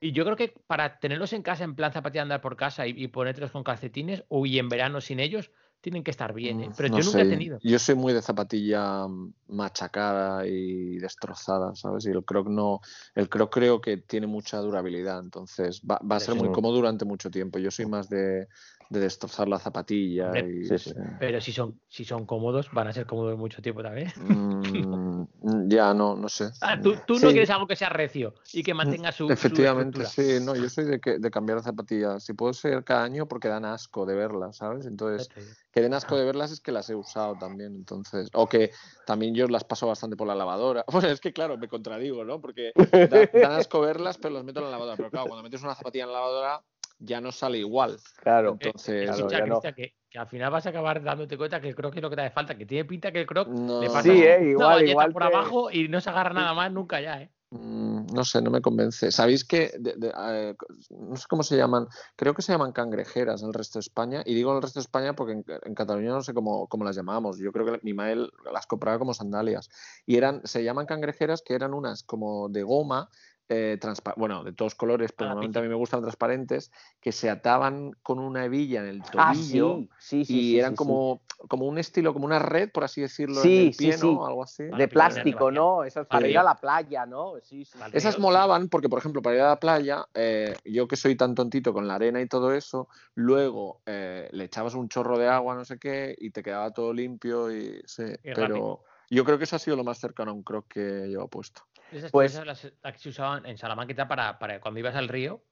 Y 0.00 0.12
yo 0.12 0.24
creo 0.24 0.36
que 0.36 0.54
para 0.66 0.98
tenerlos 0.98 1.32
en 1.32 1.42
casa, 1.42 1.64
en 1.64 1.74
plan 1.74 1.92
zapatilla 1.92 2.22
andar 2.22 2.40
por 2.40 2.56
casa 2.56 2.86
y, 2.86 2.90
y 2.96 3.08
ponértelos 3.08 3.50
con 3.50 3.64
calcetines, 3.64 4.24
o 4.28 4.46
y 4.46 4.58
en 4.58 4.68
verano 4.68 5.00
sin 5.00 5.18
ellos, 5.18 5.50
tienen 5.84 6.02
que 6.02 6.10
estar 6.10 6.32
bien. 6.32 6.62
¿eh? 6.62 6.68
Mm, 6.70 6.72
Pero 6.76 6.88
no 6.88 6.98
yo 6.98 7.04
nunca 7.04 7.20
he 7.20 7.28
tenido. 7.28 7.58
Yo 7.62 7.78
soy 7.78 7.94
muy 7.94 8.14
de 8.14 8.22
zapatilla 8.22 9.06
mm, 9.06 9.34
machacada 9.48 10.46
y 10.46 10.96
destrozada, 10.96 11.74
¿sabes? 11.74 12.06
Y 12.06 12.10
el 12.10 12.24
croc 12.24 12.48
no, 12.48 12.80
el 13.14 13.28
croc 13.28 13.52
creo 13.52 13.82
que 13.82 13.98
tiene 13.98 14.26
mucha 14.26 14.58
durabilidad, 14.58 15.20
entonces 15.20 15.82
va, 15.82 16.00
va 16.10 16.16
a 16.16 16.20
ser 16.20 16.36
muy 16.36 16.48
no. 16.48 16.54
cómodo 16.54 16.76
durante 16.76 17.04
mucho 17.04 17.30
tiempo. 17.30 17.58
Yo 17.58 17.70
soy 17.70 17.84
más 17.84 18.08
de, 18.08 18.48
de 18.90 19.00
destrozar 19.00 19.48
la 19.48 19.58
zapatilla 19.58 20.26
Hombre, 20.26 20.50
y 20.60 20.64
sí, 20.64 20.78
sí. 20.78 20.90
sí. 20.90 20.96
Pero 21.18 21.40
si 21.40 21.52
son, 21.52 21.80
si 21.88 22.04
son 22.04 22.26
cómodos, 22.26 22.70
van 22.72 22.88
a 22.88 22.92
ser 22.92 23.06
cómodos 23.06 23.36
mucho 23.38 23.60
tiempo 23.62 23.82
también. 23.82 24.12
Mm, 24.16 25.68
ya 25.68 25.94
no, 25.94 26.16
no 26.16 26.28
sé. 26.28 26.50
Ah, 26.60 26.80
tú, 26.80 26.96
tú 27.06 27.18
Sí. 27.18 27.24
no 27.24 27.30
quieres 27.30 27.50
algo 27.50 27.66
que 27.66 27.76
sea 27.76 27.88
recio 27.88 28.34
y 28.52 28.62
que 28.62 28.74
mantenga 28.74 29.12
su. 29.12 29.30
Efectivamente, 29.30 30.04
sí, 30.06 30.38
no, 30.40 30.54
yo 30.54 30.68
soy 30.68 30.84
de, 30.84 31.00
que, 31.00 31.18
de 31.18 31.30
cambiar 31.30 31.62
zapatillas. 31.62 32.22
Si 32.24 32.32
puedo 32.34 32.52
ser 32.52 32.84
cada 32.84 33.04
año 33.04 33.26
porque 33.26 33.48
dan 33.48 33.64
asco 33.64 34.06
de 34.06 34.14
verlas, 34.14 34.56
¿sabes? 34.56 34.86
Entonces, 34.86 35.28
que 35.72 35.80
den 35.80 35.94
asco 35.94 36.16
de 36.16 36.24
verlas 36.24 36.52
es 36.52 36.60
que 36.60 36.72
las 36.72 36.88
he 36.90 36.94
usado 36.94 37.36
también, 37.36 37.74
entonces, 37.74 38.28
o 38.34 38.48
que 38.48 38.70
también 39.06 39.34
yo 39.34 39.46
las 39.48 39.64
paso 39.64 39.86
bastante 39.86 40.16
por 40.16 40.26
la 40.28 40.34
lavadora. 40.34 40.84
Bueno, 41.04 41.08
es 41.08 41.20
que 41.20 41.32
claro, 41.32 41.58
me 41.58 41.68
contradigo, 41.68 42.24
¿no? 42.24 42.40
Porque 42.40 42.72
da- 42.76 43.28
dan 43.32 43.52
asco 43.52 43.80
verlas, 43.80 44.18
pero 44.18 44.34
las 44.34 44.44
meto 44.44 44.60
en 44.60 44.66
la 44.66 44.70
lavadora. 44.72 44.96
Pero 44.96 45.10
claro, 45.10 45.26
cuando 45.26 45.42
metes 45.42 45.62
una 45.62 45.74
zapatilla 45.74 46.04
en 46.04 46.12
la 46.12 46.18
lavadora 46.20 46.62
ya 47.04 47.20
no 47.20 47.30
sale 47.32 47.58
igual. 47.58 47.98
Claro. 48.22 48.50
Eh, 48.50 48.52
Entonces, 48.52 49.02
claro, 49.04 49.18
escucha, 49.18 49.38
ya 49.38 49.46
no. 49.46 49.60
Que, 49.60 49.94
que 50.10 50.18
al 50.18 50.26
final 50.28 50.50
vas 50.50 50.66
a 50.66 50.70
acabar 50.70 51.02
dándote 51.02 51.36
cuenta 51.36 51.60
que 51.60 51.68
el 51.68 51.74
croc 51.74 51.94
es 51.96 52.02
lo 52.02 52.10
que 52.10 52.16
te 52.16 52.22
hace 52.22 52.34
falta, 52.34 52.56
que 52.56 52.66
tiene 52.66 52.84
pinta 52.84 53.12
que 53.12 53.20
el 53.20 53.26
croc 53.26 53.48
no, 53.48 53.80
le 53.80 53.88
pasa 53.88 54.02
Sí, 54.02 54.10
eh, 54.22 54.36
una 54.38 54.50
igual, 54.50 54.88
igual 54.88 55.12
por 55.12 55.22
te- 55.22 55.28
abajo 55.28 55.70
y 55.70 55.88
no 55.88 56.00
se 56.00 56.10
agarra 56.10 56.32
nada 56.32 56.54
más 56.54 56.72
nunca 56.72 57.00
ya, 57.00 57.22
¿eh? 57.22 57.30
Mm, 57.50 58.06
no 58.12 58.24
sé, 58.24 58.42
no 58.42 58.50
me 58.50 58.60
convence. 58.60 59.12
¿Sabéis 59.12 59.44
que 59.44 59.70
de- 59.78 59.94
de- 59.96 60.12
eh, 60.18 60.54
no 60.90 61.14
sé 61.14 61.24
cómo 61.28 61.44
se 61.44 61.56
llaman? 61.56 61.86
Creo 62.16 62.34
que 62.34 62.42
se 62.42 62.50
llaman 62.50 62.72
cangrejeras 62.72 63.42
en 63.42 63.48
el 63.48 63.54
resto 63.54 63.78
de 63.78 63.82
España. 63.82 64.22
Y 64.26 64.34
digo 64.34 64.50
en 64.50 64.56
el 64.56 64.62
resto 64.62 64.80
de 64.80 64.84
España 64.84 65.14
porque 65.14 65.34
en, 65.34 65.44
en 65.62 65.74
Cataluña 65.74 66.10
no 66.10 66.22
sé 66.22 66.34
cómo, 66.34 66.66
cómo 66.66 66.82
las 66.84 66.96
llamamos. 66.96 67.38
Yo 67.38 67.52
creo 67.52 67.64
que 67.66 67.78
mi 67.84 67.94
madre 67.94 68.26
las 68.52 68.66
compraba 68.66 68.98
como 68.98 69.14
sandalias. 69.14 69.68
Y 70.04 70.16
eran, 70.16 70.40
se 70.44 70.64
llaman 70.64 70.86
cangrejeras 70.86 71.42
que 71.42 71.54
eran 71.54 71.74
unas 71.74 72.02
como 72.02 72.48
de 72.48 72.64
goma. 72.64 73.08
Eh, 73.48 73.78
bueno, 74.16 74.42
de 74.44 74.52
todos 74.52 74.74
colores, 74.74 75.12
pero 75.12 75.26
Ah, 75.26 75.34
normalmente 75.34 75.58
a 75.58 75.62
mí 75.62 75.68
me 75.68 75.74
gustan 75.74 76.00
transparentes, 76.00 76.72
que 77.00 77.12
se 77.12 77.28
ataban 77.28 77.92
con 78.02 78.18
una 78.18 78.44
hebilla 78.44 78.80
en 78.80 78.86
el 78.86 79.02
Ah, 79.16 79.32
tobillo 79.34 79.78
sí, 79.78 79.90
sí, 79.98 80.24
sí. 80.24 80.34
y 80.34 80.42
sí, 80.52 80.58
eran 80.58 80.72
sí, 80.72 80.74
sí. 80.74 80.78
como, 80.78 81.22
como 81.48 81.66
un 81.66 81.78
estilo, 81.78 82.12
como 82.12 82.24
una 82.26 82.38
red, 82.38 82.70
por 82.72 82.84
así 82.84 83.00
decirlo, 83.00 83.42
Sí, 83.42 83.56
en 83.56 83.66
el 83.68 83.76
pie, 83.76 83.92
sí. 83.98 84.06
¿no? 84.06 84.26
Algo 84.26 84.42
así. 84.42 84.64
Vale, 84.64 84.84
De 84.84 84.88
plástico. 84.88 85.50
¿no? 85.50 85.84
Esas 85.84 86.06
para 86.06 86.26
ir 86.26 86.38
a 86.38 86.42
la 86.42 86.54
playa, 86.54 87.06
¿no? 87.06 87.34
Sí, 87.42 87.64
sí. 87.64 87.78
Vale. 87.78 87.96
Esas 87.96 88.18
molaban 88.18 88.68
porque, 88.68 88.88
por 88.88 88.98
ejemplo, 88.98 89.20
para 89.20 89.36
ir 89.36 89.42
a 89.42 89.48
la 89.48 89.60
playa, 89.60 90.06
eh, 90.14 90.54
yo 90.64 90.88
que 90.88 90.96
soy 90.96 91.16
tan 91.16 91.34
tontito 91.34 91.72
con 91.72 91.86
la 91.86 91.96
arena 91.96 92.20
y 92.20 92.26
todo 92.26 92.52
eso, 92.52 92.88
luego 93.14 93.82
eh, 93.86 94.28
le 94.32 94.44
echabas 94.44 94.74
un 94.74 94.88
chorro 94.88 95.18
de 95.18 95.28
agua, 95.28 95.54
no 95.54 95.64
sé 95.64 95.78
qué, 95.78 96.14
y 96.18 96.30
te 96.30 96.42
quedaba 96.42 96.70
todo 96.72 96.92
limpio 96.92 97.50
y 97.54 97.82
sí, 97.86 98.04
Y 98.22 98.32
pero 98.34 98.46
rápido. 98.48 98.84
yo 99.10 99.24
creo 99.24 99.38
que 99.38 99.44
eso 99.44 99.56
ha 99.56 99.58
sido 99.58 99.76
lo 99.76 99.84
más 99.84 99.98
cercano 99.98 100.30
a 100.30 100.34
un 100.34 100.42
croc 100.42 100.66
que 100.68 100.80
llevo 101.08 101.28
puesto. 101.28 101.62
Esas, 101.92 102.10
Pues- 102.10 102.34
las, 102.44 102.72
las 102.82 102.92
que 102.92 102.98
se 102.98 103.08
usaban 103.08 103.46
en 103.46 103.56
Salamanca 103.58 104.08
para, 104.08 104.38
para 104.38 104.60
cuando 104.60 104.80
ibas 104.80 104.96
al 104.96 105.08
río, 105.08 105.44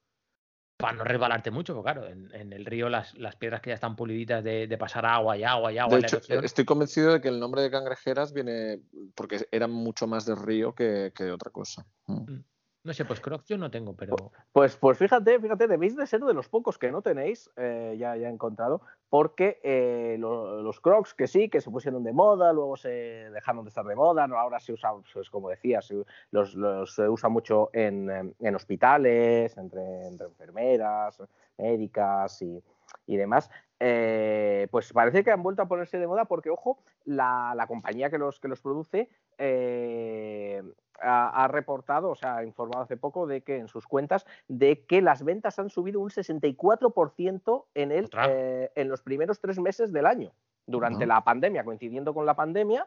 para 0.77 0.95
no 0.95 1.05
resbalarte 1.05 1.51
mucho, 1.51 1.75
porque 1.75 1.93
claro, 1.93 2.09
en, 2.09 2.35
en 2.35 2.53
el 2.53 2.67
río 2.67 2.89
las, 2.89 3.15
las 3.15 3.37
piedras 3.37 3.61
que 3.61 3.71
ya 3.71 3.75
están 3.75 3.95
puliditas 3.95 4.43
de, 4.43 4.67
de 4.67 4.79
pasar 4.79 5.07
agua 5.07 5.37
y 5.37 5.45
agua 5.45 5.73
y 5.73 5.79
agua. 5.79 5.99
De 5.99 6.07
hecho, 6.07 6.21
estoy 6.43 6.65
convencido 6.65 7.13
de 7.13 7.21
que 7.21 7.29
el 7.29 7.39
nombre 7.39 7.63
de 7.63 7.71
cangrejeras 7.71 8.33
viene 8.33 8.81
porque 9.15 9.47
eran 9.53 9.71
mucho 9.71 10.09
más 10.09 10.27
de 10.27 10.35
río 10.35 10.75
que, 10.75 11.13
que 11.15 11.25
de 11.25 11.33
otra 11.33 11.51
cosa. 11.53 11.87
Mm. 12.07 12.41
No 12.85 12.93
sé, 12.93 13.05
pues 13.05 13.21
crocs 13.21 13.47
yo 13.47 13.57
no 13.59 13.71
tengo, 13.71 13.95
pero 13.95 14.17
Pues, 14.53 14.77
pues 14.77 14.99
fíjate, 14.99 15.39
fíjate, 15.39 15.69
debéis 15.69 15.97
de 15.97 16.07
ser 16.07 16.21
de 16.21 16.35
los 16.35 16.49
pocos 16.49 16.79
que 16.79 16.91
no 16.91 17.01
tenéis, 17.03 17.51
eh, 17.57 17.95
ya, 17.99 18.17
ya 18.17 18.29
he 18.29 18.33
encontrado, 18.33 18.83
porque 19.09 19.61
eh, 19.63 20.17
lo- 20.19 20.63
los 20.63 20.81
crocs 20.81 21.15
que 21.15 21.27
sí, 21.27 21.49
que 21.49 21.61
se 21.61 21.71
pusieron 21.71 22.03
de 22.03 22.13
moda, 22.13 22.53
luego 22.53 22.77
se 22.77 22.89
dejaron 22.89 23.65
de 23.65 23.69
estar 23.69 23.85
de 23.85 23.95
moda, 23.95 24.27
¿no? 24.27 24.37
ahora 24.39 24.59
se 24.61 24.73
usa, 24.73 24.91
pues 25.13 25.31
como 25.31 25.49
decía, 25.49 25.81
se- 25.81 26.05
los, 26.33 26.57
se 26.95 27.09
usa 27.09 27.29
mucho 27.29 27.71
en, 27.73 28.35
en 28.39 28.55
hospitales, 28.55 29.57
entre, 29.57 30.07
entre 30.09 30.27
enfermeras, 30.27 31.23
médicas 31.59 32.43
y, 32.43 32.63
y 33.07 33.17
demás. 33.17 33.51
Eh, 33.79 34.69
pues 34.71 34.93
parece 34.93 35.25
que 35.25 35.31
han 35.33 35.43
vuelto 35.43 35.63
a 35.63 35.67
ponerse 35.69 35.99
de 35.99 36.07
moda 36.07 36.25
porque, 36.25 36.51
ojo, 36.51 36.79
la, 37.05 37.53
la 37.57 37.67
compañía 37.67 38.11
que 38.11 38.19
los, 38.19 38.39
que 38.41 38.49
los 38.49 38.61
produce 38.61 39.09
eh, 39.39 40.63
ha, 41.03 41.45
ha 41.45 41.49
reportado, 41.49 42.11
o 42.11 42.15
sea, 42.15 42.37
ha 42.37 42.45
informado 42.45 42.83
hace 42.85 42.97
poco 42.97 43.27
de 43.27 43.43
que 43.43 43.57
en 43.59 43.69
sus 43.69 43.87
cuentas 43.87 44.25
de 44.49 44.85
que 44.87 45.03
las 45.03 45.25
ventas 45.25 45.59
han 45.59 45.69
subido 45.71 46.01
un 46.01 46.11
64% 46.11 47.65
en, 47.75 47.93
el, 47.93 48.09
eh, 48.29 48.71
en 48.75 48.89
los 48.89 49.03
primeros 49.03 49.41
tres 49.41 49.59
meses 49.59 49.93
del 49.93 50.07
año, 50.07 50.33
durante 50.67 51.07
la 51.07 51.23
pandemia, 51.25 51.65
coincidiendo 51.65 52.15
con 52.15 52.27
la 52.27 52.35
pandemia. 52.35 52.87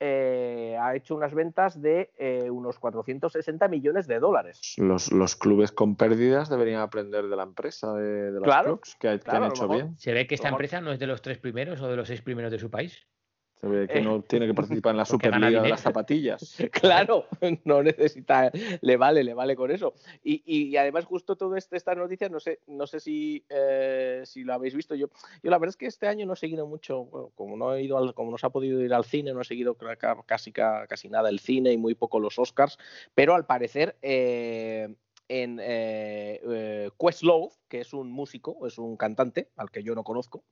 eh, 0.00 0.76
ha 0.80 0.96
hecho 0.96 1.14
unas 1.14 1.32
ventas 1.32 1.80
de 1.80 2.10
eh, 2.18 2.50
unos 2.50 2.80
460 2.80 3.68
millones 3.68 4.08
de 4.08 4.18
dólares. 4.18 4.74
Los, 4.76 5.12
los 5.12 5.36
clubes 5.36 5.70
con 5.70 5.94
pérdidas 5.94 6.48
deberían 6.50 6.80
aprender 6.80 7.28
de 7.28 7.36
la 7.36 7.44
empresa 7.44 7.94
de, 7.94 8.32
de 8.32 8.40
los 8.40 8.42
Claro, 8.42 8.70
crocs 8.80 8.96
que, 8.96 9.08
que 9.08 9.18
claro, 9.20 9.44
han 9.44 9.50
hecho 9.52 9.68
mejor. 9.68 9.76
bien. 9.84 9.96
se 9.98 10.12
ve 10.12 10.26
que 10.26 10.34
esta 10.34 10.48
empresa 10.48 10.80
no 10.80 10.90
es 10.90 10.98
de 10.98 11.06
los 11.06 11.22
tres 11.22 11.38
primeros 11.38 11.80
o 11.80 11.88
de 11.88 11.94
los 11.96 12.08
seis 12.08 12.22
primeros 12.22 12.50
de 12.50 12.58
su 12.58 12.70
país. 12.70 13.06
Se 13.64 13.70
ve 13.70 13.88
que 13.88 13.98
Eh. 13.98 14.02
no 14.02 14.20
tiene 14.20 14.46
que 14.46 14.52
participar 14.54 14.90
en 14.92 14.98
la 14.98 15.04
Superliga 15.50 15.62
de 15.62 15.68
las 15.70 15.80
zapatillas. 15.80 16.56
Claro, 16.72 17.26
no 17.64 17.82
necesita, 17.82 18.50
le 18.80 18.96
vale, 18.96 19.24
le 19.24 19.32
vale 19.34 19.56
con 19.56 19.70
eso. 19.70 19.94
Y, 20.22 20.42
y- 20.44 20.76
además 20.76 21.04
justo 21.06 21.36
todo 21.36 21.56
este, 21.56 21.76
estas 21.76 21.96
noticias, 21.96 22.30
no 22.30 22.40
sé, 22.40 22.60
no 22.66 22.86
sé 22.86 23.00
si, 23.00 23.44
eh, 23.48 24.22
si 24.26 24.44
lo 24.44 24.52
habéis 24.54 24.74
visto. 24.74 24.94
Yo, 24.94 25.08
yo 25.42 25.50
la 25.50 25.58
verdad 25.58 25.70
es 25.70 25.76
que 25.76 25.86
este 25.86 26.06
año 26.08 26.26
no 26.26 26.34
he 26.34 26.36
seguido 26.36 26.66
mucho, 26.66 27.04
bueno, 27.06 27.30
como 27.34 27.56
no 27.56 27.74
he 27.74 27.82
ido 27.82 27.96
al- 27.96 28.12
como 28.14 28.30
no 28.30 28.38
se 28.38 28.46
ha 28.46 28.50
podido 28.50 28.80
ir 28.82 28.92
al 28.92 29.04
cine, 29.04 29.32
no 29.32 29.40
he 29.40 29.44
seguido 29.44 29.76
ca- 29.76 29.96
ca- 29.96 30.22
casi, 30.26 30.52
ca- 30.52 30.86
casi 30.86 31.08
nada 31.08 31.30
el 31.30 31.38
cine 31.40 31.72
y 31.72 31.78
muy 31.78 31.94
poco 31.94 32.20
los 32.20 32.38
Oscars, 32.38 32.78
pero 33.14 33.34
al 33.34 33.46
parecer 33.46 33.96
eh, 34.02 34.94
en 35.28 35.58
eh, 35.60 36.40
eh, 36.46 36.90
Questlove, 36.98 37.52
que 37.68 37.80
es 37.80 37.94
un 37.94 38.10
músico, 38.10 38.66
es 38.66 38.76
un 38.78 38.96
cantante 38.98 39.48
al 39.56 39.70
que 39.70 39.82
yo 39.82 39.94
no 39.94 40.04
conozco, 40.04 40.44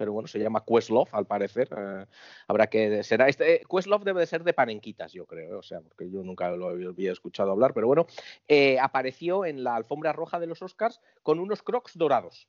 pero 0.00 0.14
bueno, 0.14 0.26
se 0.26 0.38
llama 0.38 0.64
Questlove, 0.64 1.10
al 1.12 1.26
parecer. 1.26 1.68
eh, 1.76 2.06
habrá 2.48 2.68
que 2.68 3.02
será 3.02 3.28
este 3.28 3.56
eh, 3.56 3.62
Questlove 3.70 4.02
debe 4.02 4.20
de 4.20 4.26
ser 4.26 4.42
de 4.44 4.54
Panenquitas, 4.54 5.12
yo 5.12 5.26
creo, 5.26 5.52
eh, 5.52 5.56
o 5.56 5.62
sea, 5.62 5.82
porque 5.82 6.10
yo 6.10 6.22
nunca 6.22 6.50
lo 6.52 6.70
había 6.70 6.88
había 6.88 7.12
escuchado 7.12 7.50
hablar, 7.50 7.74
pero 7.74 7.86
bueno, 7.86 8.06
eh, 8.48 8.78
apareció 8.80 9.44
en 9.44 9.62
la 9.62 9.76
alfombra 9.76 10.14
roja 10.14 10.40
de 10.40 10.46
los 10.46 10.62
Oscars 10.62 11.02
con 11.22 11.38
unos 11.38 11.62
Crocs 11.62 11.98
dorados. 11.98 12.48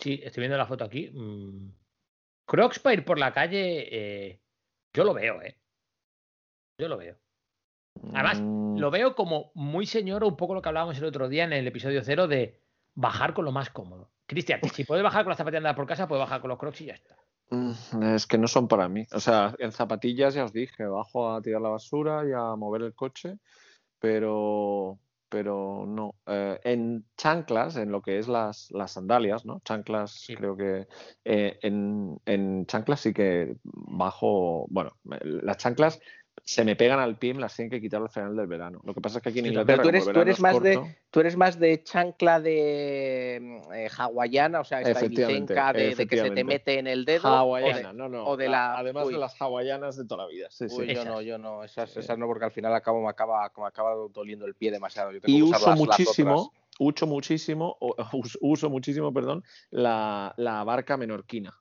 Sí, 0.00 0.20
estoy 0.24 0.40
viendo 0.40 0.58
la 0.58 0.66
foto 0.66 0.82
aquí. 0.82 1.08
mm, 1.14 1.70
Crocs 2.46 2.80
para 2.80 2.94
ir 2.94 3.04
por 3.04 3.20
la 3.20 3.32
calle, 3.32 3.86
eh, 3.92 4.40
yo 4.92 5.04
lo 5.04 5.14
veo, 5.14 5.40
¿eh? 5.40 5.56
Yo 6.80 6.88
lo 6.88 6.96
veo. 6.96 7.16
Además, 8.12 8.40
Mm, 8.42 8.78
Lo 8.80 8.90
veo 8.90 9.14
como 9.14 9.52
muy 9.54 9.86
señor, 9.86 10.24
un 10.24 10.36
poco 10.36 10.52
lo 10.52 10.60
que 10.60 10.68
hablábamos 10.68 10.98
el 10.98 11.04
otro 11.04 11.28
día 11.28 11.44
en 11.44 11.52
el 11.52 11.68
episodio 11.68 12.02
cero 12.02 12.26
de 12.26 12.63
bajar 12.94 13.34
con 13.34 13.44
lo 13.44 13.52
más 13.52 13.70
cómodo. 13.70 14.10
Cristian, 14.26 14.60
si 14.72 14.84
puedes 14.84 15.04
bajar 15.04 15.24
con 15.24 15.30
las 15.30 15.36
zapatillas 15.38 15.62
de 15.62 15.68
andar 15.68 15.76
por 15.76 15.86
casa, 15.86 16.08
puedes 16.08 16.20
bajar 16.24 16.40
con 16.40 16.48
los 16.50 16.58
crocs 16.58 16.80
y 16.80 16.86
ya 16.86 16.94
está. 16.94 17.16
mm, 17.50 18.02
Es 18.14 18.26
que 18.26 18.38
no 18.38 18.48
son 18.48 18.68
para 18.68 18.88
mí. 18.88 19.06
O 19.12 19.20
sea, 19.20 19.54
en 19.58 19.72
zapatillas 19.72 20.34
ya 20.34 20.44
os 20.44 20.52
dije, 20.52 20.86
bajo 20.86 21.32
a 21.32 21.42
tirar 21.42 21.60
la 21.60 21.68
basura 21.68 22.26
y 22.26 22.32
a 22.32 22.56
mover 22.56 22.82
el 22.82 22.94
coche, 22.94 23.36
pero, 23.98 24.98
pero 25.28 25.84
no. 25.86 26.14
Eh, 26.26 26.58
en 26.64 27.04
chanclas, 27.16 27.76
en 27.76 27.90
lo 27.90 28.00
que 28.02 28.18
es 28.18 28.28
las, 28.28 28.70
las 28.70 28.92
sandalias, 28.92 29.44
¿no? 29.44 29.60
Chanclas, 29.64 30.12
Sí. 30.12 30.34
creo 30.36 30.56
que 30.56 30.86
eh, 31.24 31.58
en, 31.62 32.18
en 32.24 32.66
chanclas 32.66 33.00
sí 33.00 33.12
que 33.12 33.56
bajo, 33.62 34.66
bueno, 34.68 34.92
las 35.22 35.56
chanclas 35.58 36.00
se 36.42 36.64
me 36.64 36.76
pegan 36.76 36.98
al 37.00 37.16
pie 37.16 37.32
me 37.32 37.40
las 37.40 37.54
tienen 37.54 37.70
que 37.70 37.80
quitar 37.80 38.02
al 38.02 38.10
final 38.10 38.36
del 38.36 38.46
verano. 38.46 38.80
Lo 38.84 38.92
que 38.92 39.00
pasa 39.00 39.18
es 39.18 39.22
que 39.22 39.28
aquí 39.30 39.38
en 39.38 39.44
Sí, 39.46 39.50
Inglaterra, 39.52 39.82
pero 39.82 39.82
tú 39.82 39.88
eres- 39.88 40.12
tú 40.12 40.20
eres 40.20 40.34
es 40.36 40.40
más 40.40 40.62
de- 40.62 40.74
corto, 40.74 40.90
Tú 41.10 41.20
eres 41.20 41.36
más 41.36 41.58
de 41.60 41.82
chancla 41.84 42.40
de 42.40 43.36
eh, 43.72 43.88
hawaiana, 43.96 44.60
o 44.60 44.64
sea, 44.64 44.80
esta 44.80 45.04
ibicenca 45.06 45.72
de, 45.72 45.94
de 45.94 46.06
que 46.06 46.16
se 46.18 46.30
te 46.30 46.42
mete 46.44 46.78
en 46.78 46.86
el 46.88 47.04
dedo. 47.04 47.28
o 47.28 47.30
de- 47.30 47.36
hawaiana, 47.38 47.92
no, 47.92 48.08
no. 48.08 48.24
o 48.26 48.36
de 48.36 48.48
la- 48.48 48.76
Además 48.76 49.06
uy. 49.06 49.14
de 49.14 49.20
las 49.20 49.40
hawaianas 49.40 49.96
de 49.96 50.04
toda 50.06 50.24
la 50.24 50.28
vida. 50.30 50.48
Sí, 50.50 50.68
sí. 50.68 50.74
Uy, 50.76 50.86
yo 50.86 50.92
Esas. 50.92 51.06
no, 51.06 51.20
yo 51.22 51.38
no, 51.38 51.62
esas, 51.64 51.90
Sí. 51.90 52.00
esas 52.00 52.18
no, 52.18 52.26
porque 52.26 52.44
al 52.46 52.52
final 52.52 52.74
acabo, 52.74 53.00
me, 53.00 53.08
acaba, 53.08 53.50
me 53.56 53.66
acaba 53.66 53.94
doliendo 54.12 54.44
el 54.46 54.54
pie 54.54 54.70
demasiado. 54.72 55.12
Yo 55.12 55.20
tengo 55.20 55.38
Y 55.38 55.42
uso 55.42 55.52
las- 55.52 55.66
las 55.66 55.78
muchísimo, 55.78 56.34
otras. 56.34 56.62
uso 56.80 57.06
muchísimo, 57.06 57.76
o- 57.80 57.94
us- 58.12 58.38
uso 58.42 58.68
muchísimo, 58.68 59.12
perdón, 59.14 59.44
la, 59.70 60.34
la 60.36 60.64
barca 60.64 60.96
menorquina. 60.96 61.54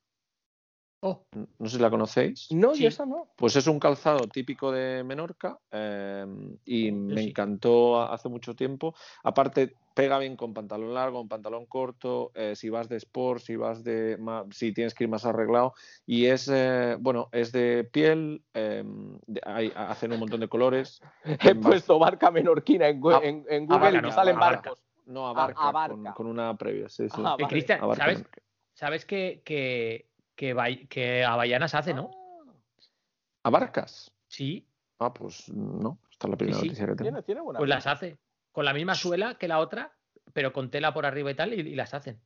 Oh, 1.05 1.25
No 1.59 1.67
sé 1.67 1.75
si 1.75 1.81
la 1.81 1.89
conocéis. 1.89 2.47
No, 2.51 2.73
Sí. 2.73 2.83
y 2.83 2.85
esa 2.85 3.05
no. 3.05 3.27
Pues 3.35 3.57
es 3.57 3.67
un 3.67 3.77
calzado 3.77 4.25
típico 4.29 4.71
de 4.71 5.03
Menorca 5.03 5.59
eh, 5.69 6.25
y 6.63 6.87
Yo 6.91 6.95
me 6.95 7.21
sí. 7.23 7.27
encantó 7.29 8.01
hace 8.01 8.29
mucho 8.29 8.55
tiempo. 8.55 8.95
Aparte, 9.21 9.75
pega 9.93 10.17
bien 10.17 10.37
con 10.37 10.53
pantalón 10.53 10.93
largo, 10.93 11.17
con 11.19 11.27
pantalón 11.27 11.65
corto, 11.65 12.31
eh, 12.35 12.55
si 12.55 12.69
vas 12.69 12.87
de 12.87 12.95
sport, 12.97 13.41
si 13.41 13.57
vas 13.57 13.83
de 13.83 14.17
si 14.51 14.73
tienes 14.73 14.93
que 14.93 15.03
ir 15.03 15.09
más 15.09 15.25
arreglado. 15.25 15.73
Y 16.05 16.27
es, 16.27 16.49
eh, 16.49 16.95
bueno, 16.97 17.27
es 17.33 17.51
de 17.51 17.83
piel, 17.83 18.41
eh, 18.53 18.83
de- 19.27 19.41
hay- 19.45 19.73
hacen 19.75 20.13
un 20.13 20.19
montón 20.21 20.39
de 20.39 20.47
colores. 20.47 21.01
He 21.51 21.55
puesto 21.55 21.99
barca 21.99 22.31
menorquina 22.31 22.87
en, 22.87 23.01
Ah, 23.11 23.19
en- 23.21 23.45
en 23.49 23.65
Google 23.65 23.75
Abarca, 23.75 23.97
y 23.97 24.01
me 24.01 24.07
no, 24.07 24.11
salen 24.13 24.35
Abarca. 24.37 24.61
barcos. 24.69 24.83
No, 25.05 25.27
A- 25.27 25.31
abarca, 25.31 25.59
abarca. 25.67 25.95
Con, 25.95 26.13
con 26.13 26.27
una 26.27 26.55
previa, 26.55 26.87
sí, 26.87 27.09
sí. 27.09 27.21
Ah, 27.21 27.35
eh, 27.37 27.41
vale. 27.43 27.47
Cristian, 27.49 27.79
¿sabes, 27.97 28.23
sabes 28.73 29.03
que, 29.05 29.41
que, 29.43 30.12
que, 30.43 30.87
que 30.89 31.23
Avellanas 31.23 31.73
hace, 31.75 31.93
no? 31.93 32.11
¿Abarcas? 33.43 34.11
Sí, 34.27 34.67
Ah, 34.99 35.13
pues 35.13 35.49
no. 35.49 35.99
Esta 36.11 36.27
es 36.27 36.31
la 36.31 36.37
primera 36.37 36.59
sí. 36.59 36.67
noticia 36.67 36.85
que 36.85 36.91
tengo. 36.95 37.03
Tiene, 37.03 37.23
tiene 37.23 37.41
buena 37.41 37.57
pues 37.57 37.69
las 37.69 37.87
hace. 37.87 38.17
Con 38.51 38.63
la 38.63 38.73
misma 38.73 38.95
suela 38.95 39.37
que 39.37 39.47
la 39.49 39.59
otra, 39.59 39.97
pero 40.31 40.53
con 40.53 40.69
tela 40.69 40.93
por 40.93 41.05
arriba 41.05 41.31
y 41.31 41.35
tal, 41.35 41.53
y, 41.53 41.59
y 41.59 41.75
las 41.75 41.93
hacen. 41.93 42.21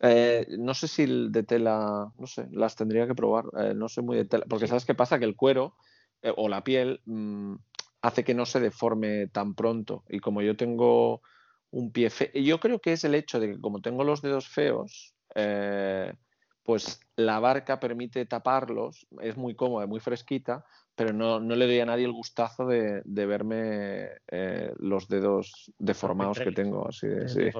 Eh, 0.00 0.46
no 0.58 0.74
sé 0.74 0.88
si 0.88 1.02
el 1.04 1.30
de 1.30 1.42
tela, 1.44 2.12
no 2.18 2.26
sé, 2.26 2.48
las 2.50 2.74
tendría 2.74 3.06
que 3.06 3.14
probar. 3.14 3.44
eh, 3.58 3.74
no 3.74 3.88
sé 3.88 4.02
muy 4.02 4.16
de 4.16 4.24
tela, 4.24 4.44
porque 4.48 4.66
Sí. 4.66 4.70
sabes 4.70 4.84
qué 4.84 4.94
pasa 4.94 5.18
que 5.18 5.24
el 5.24 5.36
cuero 5.36 5.76
eh, 6.22 6.32
o 6.36 6.48
la 6.48 6.64
piel 6.64 7.00
mm, 7.04 7.54
hace 8.02 8.24
que 8.24 8.34
no 8.34 8.44
se 8.46 8.58
deforme 8.60 9.28
tan 9.28 9.54
pronto. 9.54 10.02
Y 10.08 10.18
como 10.18 10.42
yo 10.42 10.56
tengo 10.56 11.22
un 11.70 11.92
pie 11.92 12.10
feo, 12.10 12.30
yo 12.32 12.58
creo 12.58 12.80
que 12.80 12.92
es 12.92 13.04
el 13.04 13.14
hecho 13.14 13.38
de 13.38 13.52
que 13.52 13.60
como 13.60 13.80
tengo 13.82 14.02
los 14.02 14.20
dedos 14.22 14.48
feos, 14.48 15.14
eh, 15.34 16.12
pues 16.66 17.00
la 17.14 17.38
barca 17.38 17.78
permite 17.78 18.26
taparlos, 18.26 19.06
es 19.22 19.36
muy 19.36 19.54
cómoda, 19.54 19.86
muy 19.86 20.00
fresquita, 20.00 20.64
pero 20.96 21.12
no, 21.12 21.38
no 21.38 21.54
le 21.54 21.66
doy 21.66 21.78
a 21.78 21.86
nadie 21.86 22.04
el 22.04 22.12
gustazo 22.12 22.66
de, 22.66 23.02
de 23.04 23.26
verme 23.26 24.08
eh, 24.26 24.72
los 24.78 25.08
dedos 25.08 25.72
deformados 25.78 26.40
que 26.40 26.50
tengo, 26.52 26.88
así 26.88 27.06
de, 27.06 27.28
sí. 27.28 27.50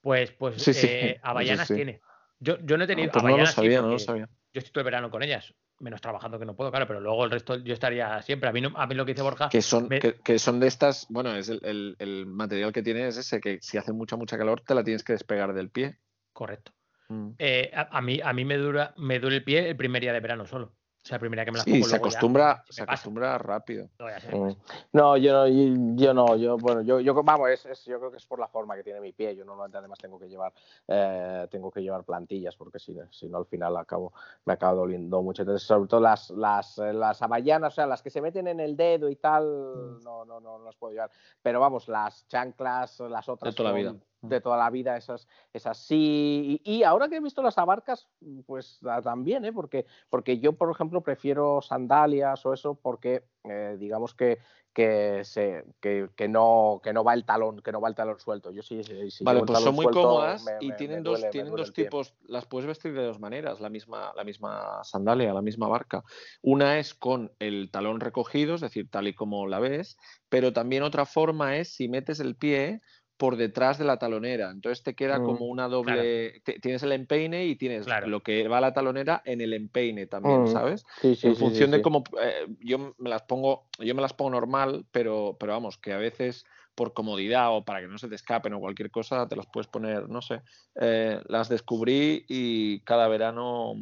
Pues, 0.00 0.32
pues 0.32 0.62
Sí, 0.62 0.72
sí, 0.72 0.86
eh, 0.86 1.20
sí. 1.66 1.74
tiene. 1.74 2.00
Yo, 2.38 2.56
yo 2.64 2.78
no 2.78 2.84
he 2.84 2.86
Ah, 2.86 2.88
tenido. 2.88 3.12
pues 3.12 3.24
no 3.24 3.36
lo 3.36 3.46
sabía, 3.46 3.82
no 3.82 3.88
lo 3.88 3.98
sabía. 3.98 4.26
Yo 4.52 4.58
estoy 4.58 4.72
todo 4.72 4.80
el 4.80 4.86
verano 4.86 5.10
con 5.10 5.22
ellas, 5.22 5.54
menos 5.78 6.00
trabajando 6.00 6.38
que 6.38 6.46
no 6.46 6.56
puedo, 6.56 6.70
claro, 6.70 6.86
pero 6.86 7.00
luego 7.00 7.24
el 7.24 7.30
resto 7.30 7.56
yo 7.56 7.74
estaría 7.74 8.20
siempre. 8.22 8.48
A 8.48 8.52
mí, 8.52 8.62
no- 8.62 8.72
a 8.74 8.86
mí 8.86 8.94
lo 8.94 9.04
que 9.04 9.12
dice 9.12 9.22
Borja. 9.22 9.48
que 9.50 9.60
son, 9.62 9.88
me- 9.88 10.00
que, 10.00 10.14
que 10.14 10.38
son 10.38 10.58
de 10.58 10.66
estas, 10.66 11.06
bueno, 11.10 11.36
es 11.36 11.50
el, 11.50 11.60
el- 11.62 11.96
el 11.98 12.26
material 12.26 12.72
que 12.72 12.82
tiene 12.82 13.06
es 13.06 13.18
ese, 13.18 13.40
que 13.40 13.58
si 13.60 13.76
hace 13.76 13.92
mucha, 13.92 14.16
mucha 14.16 14.38
calor 14.38 14.62
te 14.62 14.74
la 14.74 14.82
tienes 14.82 15.04
que 15.04 15.12
despegar 15.12 15.52
del 15.52 15.70
pie. 15.70 15.98
Correcto. 16.32 16.72
Mm. 17.10 17.30
Eh, 17.38 17.70
a, 17.74 17.98
a 17.98 18.00
mí, 18.00 18.20
a 18.22 18.32
mí 18.32 18.44
me, 18.44 18.56
dura, 18.56 18.94
me 18.96 19.18
duele 19.18 19.36
el 19.38 19.44
pie 19.44 19.68
el 19.68 19.76
primer 19.76 20.00
día 20.00 20.12
de 20.12 20.20
verano 20.20 20.46
solo. 20.46 20.66
O 21.02 21.08
sea, 21.08 21.16
el 21.16 21.20
primer 21.20 21.38
día 21.38 21.46
que 21.46 21.50
me 21.52 21.56
las 21.56 21.64
Sí, 21.64 21.72
pongo. 21.72 21.84
se 21.86 21.90
ya 21.92 21.96
acostumbra, 21.96 22.64
se 22.68 22.82
acostumbra 22.82 23.38
rápido. 23.38 23.88
Mm. 24.30 24.50
No, 24.92 25.16
yo 25.16 25.32
no, 25.32 25.48
yo, 25.96 26.12
no, 26.14 26.36
yo, 26.36 26.58
bueno, 26.58 26.82
yo, 26.82 27.00
yo 27.00 27.14
vamos, 27.22 27.48
es, 27.48 27.64
es- 27.64 27.86
yo 27.86 27.98
creo 27.98 28.10
que 28.10 28.18
es 28.18 28.26
por 28.26 28.38
la 28.38 28.48
forma 28.48 28.76
que 28.76 28.82
tiene 28.84 29.00
mi 29.00 29.12
pie. 29.12 29.34
Yo 29.34 29.46
normalmente 29.46 29.78
además 29.78 29.98
tengo 29.98 30.18
que 30.20 30.28
llevar, 30.28 30.52
eh, 30.86 31.48
tengo 31.50 31.70
que 31.70 31.80
llevar 31.80 32.04
plantillas 32.04 32.54
porque 32.54 32.78
si, 32.78 32.94
si 33.10 33.28
no 33.30 33.38
al 33.38 33.46
final 33.46 33.78
acabo, 33.78 34.12
me 34.44 34.52
acabo 34.52 34.80
doliendo 34.80 35.22
mucho. 35.22 35.40
Entonces, 35.42 35.66
sobre 35.66 35.88
todo 35.88 36.00
las, 36.00 36.28
las, 36.30 36.76
eh, 36.78 36.92
las 36.92 37.22
avellanas, 37.22 37.72
o 37.72 37.76
sea, 37.76 37.86
las 37.86 38.02
que 38.02 38.10
se 38.10 38.20
meten 38.20 38.46
en 38.48 38.60
el 38.60 38.76
dedo 38.76 39.08
y 39.08 39.16
tal, 39.16 40.00
no, 40.04 40.26
no, 40.26 40.38
no, 40.38 40.58
no 40.58 40.64
las 40.66 40.76
puedo 40.76 40.92
llevar. 40.92 41.10
Pero 41.40 41.60
vamos, 41.60 41.88
las 41.88 42.28
chanclas, 42.28 43.00
las 43.00 43.26
otras 43.28 43.54
De 43.54 43.56
toda 43.56 43.70
la 43.70 43.76
vida. 43.76 43.94
De 44.22 44.40
toda 44.40 44.58
la 44.58 44.68
vida, 44.68 44.96
esas, 44.98 45.26
esas 45.52 45.78
sí. 45.78 46.60
Y, 46.64 46.72
y 46.78 46.82
ahora 46.82 47.08
que 47.08 47.16
he 47.16 47.20
visto 47.20 47.42
las 47.42 47.56
abarcas, 47.56 48.08
pues 48.46 48.78
ah, 48.84 49.00
también, 49.02 49.44
¿eh? 49.46 49.52
Porque, 49.52 49.86
porque 50.10 50.38
yo, 50.38 50.52
por 50.52 50.70
ejemplo, 50.70 51.02
prefiero 51.02 51.62
sandalias 51.62 52.44
o 52.44 52.52
eso 52.52 52.74
porque, 52.74 53.24
eh, 53.44 53.76
digamos 53.78 54.14
que, 54.14 54.38
que, 54.74 55.24
se, 55.24 55.64
que, 55.80 56.10
que 56.14 56.28
no, 56.28 56.80
que 56.84 56.92
no 56.92 57.02
va 57.02 57.14
el 57.14 57.24
talón, 57.24 57.60
que 57.62 57.72
no 57.72 57.80
va 57.80 57.88
el 57.88 57.94
talón 57.94 58.20
suelto. 58.20 58.52
Yo 58.52 58.62
sí, 58.62 58.84
sí, 58.84 59.10
sí 59.10 59.24
vale, 59.24 59.42
pues 59.42 59.58
son 59.58 59.74
muy 59.74 59.84
suelto, 59.84 60.02
cómodas 60.02 60.44
me- 60.44 60.58
y 60.60 60.68
me- 60.68 60.74
tienen 60.76 60.98
me 60.98 61.02
dos, 61.02 61.20
duele- 61.20 61.30
tienen 61.30 61.56
dos 61.56 61.72
pie. 61.72 61.84
tipos, 61.84 62.14
las 62.28 62.46
puedes 62.46 62.66
vestir 62.68 62.92
de 62.92 63.02
dos 63.04 63.18
maneras, 63.18 63.58
la 63.60 63.70
misma, 63.70 64.12
la 64.14 64.22
misma 64.22 64.84
sandalia, 64.84 65.32
la 65.32 65.42
misma 65.42 65.66
barca. 65.66 66.04
Una 66.42 66.78
es 66.78 66.94
con 66.94 67.32
el 67.38 67.70
talón 67.70 68.00
recogido, 68.00 68.54
es 68.54 68.60
decir, 68.60 68.88
tal 68.90 69.08
y 69.08 69.14
como 69.14 69.46
la 69.46 69.58
ves, 69.60 69.96
pero 70.28 70.52
también 70.52 70.82
otra 70.82 71.06
forma 71.06 71.56
es 71.56 71.74
si 71.74 71.88
metes 71.88 72.20
el 72.20 72.36
pie 72.36 72.80
por 73.20 73.36
detrás 73.36 73.76
de 73.78 73.84
la 73.84 73.98
talonera. 73.98 74.50
Entonces 74.50 74.82
te 74.82 74.94
queda 74.94 75.20
Mm, 75.20 75.22
como 75.22 75.44
una 75.46 75.68
doble. 75.68 76.40
tienes 76.62 76.82
el 76.82 76.92
empeine 76.92 77.44
y 77.46 77.56
tienes 77.56 77.86
Claro. 77.86 78.06
lo 78.06 78.22
que 78.22 78.48
va 78.48 78.58
a 78.58 78.60
la 78.62 78.72
talonera 78.72 79.20
en 79.26 79.42
el 79.42 79.52
empeine 79.52 80.06
también, 80.06 80.46
Mm, 80.46 80.46
¿sabes? 80.46 80.86
Sí, 80.96 81.14
sí, 81.16 81.32
en 81.32 81.36
sí, 81.36 81.46
función 81.46 81.70
de 81.70 81.82
cómo 81.82 82.02
eh, 82.22 82.46
yo 82.60 82.94
me 82.98 83.10
las 83.10 83.22
pongo, 83.24 83.68
yo 83.78 83.94
me 83.94 84.00
las 84.00 84.14
pongo 84.14 84.30
normal, 84.30 84.86
pero, 84.90 85.36
pero 85.38 85.52
vamos, 85.52 85.76
que 85.76 85.92
a 85.92 85.98
veces 85.98 86.46
por 86.74 86.94
comodidad 86.94 87.54
o 87.54 87.62
para 87.66 87.80
que 87.82 87.88
no 87.88 87.98
se 87.98 88.08
te 88.08 88.14
escapen 88.14 88.54
o 88.54 88.60
cualquier 88.60 88.90
cosa, 88.90 89.28
te 89.28 89.36
las 89.36 89.46
puedes 89.52 89.66
poner, 89.68 90.08
no 90.08 90.22
sé. 90.22 90.40
Eh, 90.80 91.20
las 91.26 91.50
descubrí 91.50 92.24
y 92.26 92.80
cada 92.84 93.06
verano, 93.08 93.74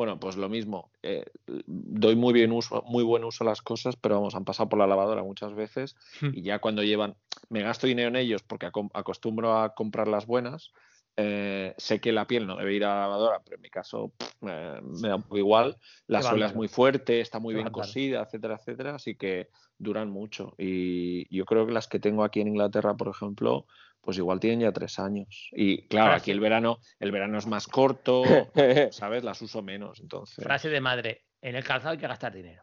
bueno, 0.00 0.18
pues 0.18 0.36
lo 0.38 0.48
mismo. 0.48 0.90
eh, 1.02 1.26
doy 1.66 2.16
muy 2.16 2.32
bien 2.32 2.52
uso, 2.52 2.82
muy 2.86 3.04
buen 3.04 3.22
uso 3.22 3.44
a 3.44 3.46
las 3.46 3.60
cosas, 3.60 3.96
pero 3.96 4.14
vamos, 4.14 4.34
han 4.34 4.46
pasado 4.46 4.70
por 4.70 4.78
la 4.78 4.86
lavadora 4.86 5.22
muchas 5.22 5.52
veces 5.54 5.94
Hmm. 6.22 6.30
y 6.32 6.40
ya 6.40 6.58
cuando 6.58 6.82
llevan, 6.82 7.16
me 7.50 7.60
gasto 7.62 7.86
dinero 7.86 8.08
en 8.08 8.16
ellos 8.16 8.42
porque 8.42 8.70
acostumbro 8.94 9.58
a 9.58 9.74
comprar 9.74 10.08
las 10.08 10.24
buenas. 10.24 10.70
eh, 11.16 11.74
sé 11.76 12.00
que 12.00 12.12
la 12.12 12.26
piel 12.26 12.46
no 12.46 12.56
debe 12.56 12.72
ir 12.72 12.84
a 12.84 12.94
la 12.94 13.00
lavadora, 13.02 13.40
pero 13.44 13.56
en 13.56 13.60
mi 13.62 13.68
caso 13.68 14.10
pff, 14.16 14.32
me, 14.40 14.80
me 14.80 15.08
da 15.08 15.16
un 15.16 15.22
poco 15.22 15.36
igual. 15.36 15.76
La 16.06 16.22
suela 16.22 16.46
es 16.46 16.54
muy 16.54 16.68
fuerte, 16.68 17.20
está 17.20 17.38
muy 17.40 17.52
bien 17.52 17.66
cosida, 17.72 18.22
etcétera, 18.22 18.54
etcétera, 18.54 18.94
así 18.94 19.16
que 19.16 19.48
duran 19.76 20.08
mucho. 20.08 20.54
Y 20.56 21.26
yo 21.36 21.44
creo 21.44 21.66
que 21.66 21.72
las 21.72 21.88
que 21.88 21.98
tengo 22.00 22.24
aquí 22.24 22.40
en 22.40 22.48
Inglaterra, 22.48 22.94
por 22.96 23.08
ejemplo, 23.08 23.66
pues 24.00 24.16
igual 24.18 24.40
tienen 24.40 24.60
ya 24.60 24.72
tres 24.72 24.98
años. 24.98 25.48
Y 25.52 25.86
claro, 25.88 26.10
Frase. 26.12 26.22
aquí 26.22 26.30
el 26.30 26.40
verano, 26.40 26.78
el 26.98 27.12
verano 27.12 27.38
es 27.38 27.46
más 27.46 27.66
corto, 27.66 28.22
¿sabes? 28.90 29.24
Las 29.24 29.40
uso 29.42 29.62
menos, 29.62 30.00
entonces. 30.00 30.42
Frase 30.44 30.68
de 30.68 30.80
madre: 30.80 31.24
en 31.42 31.54
el 31.56 31.64
calzado 31.64 31.92
hay 31.92 31.98
que 31.98 32.06
gastar 32.08 32.32
dinero. 32.32 32.62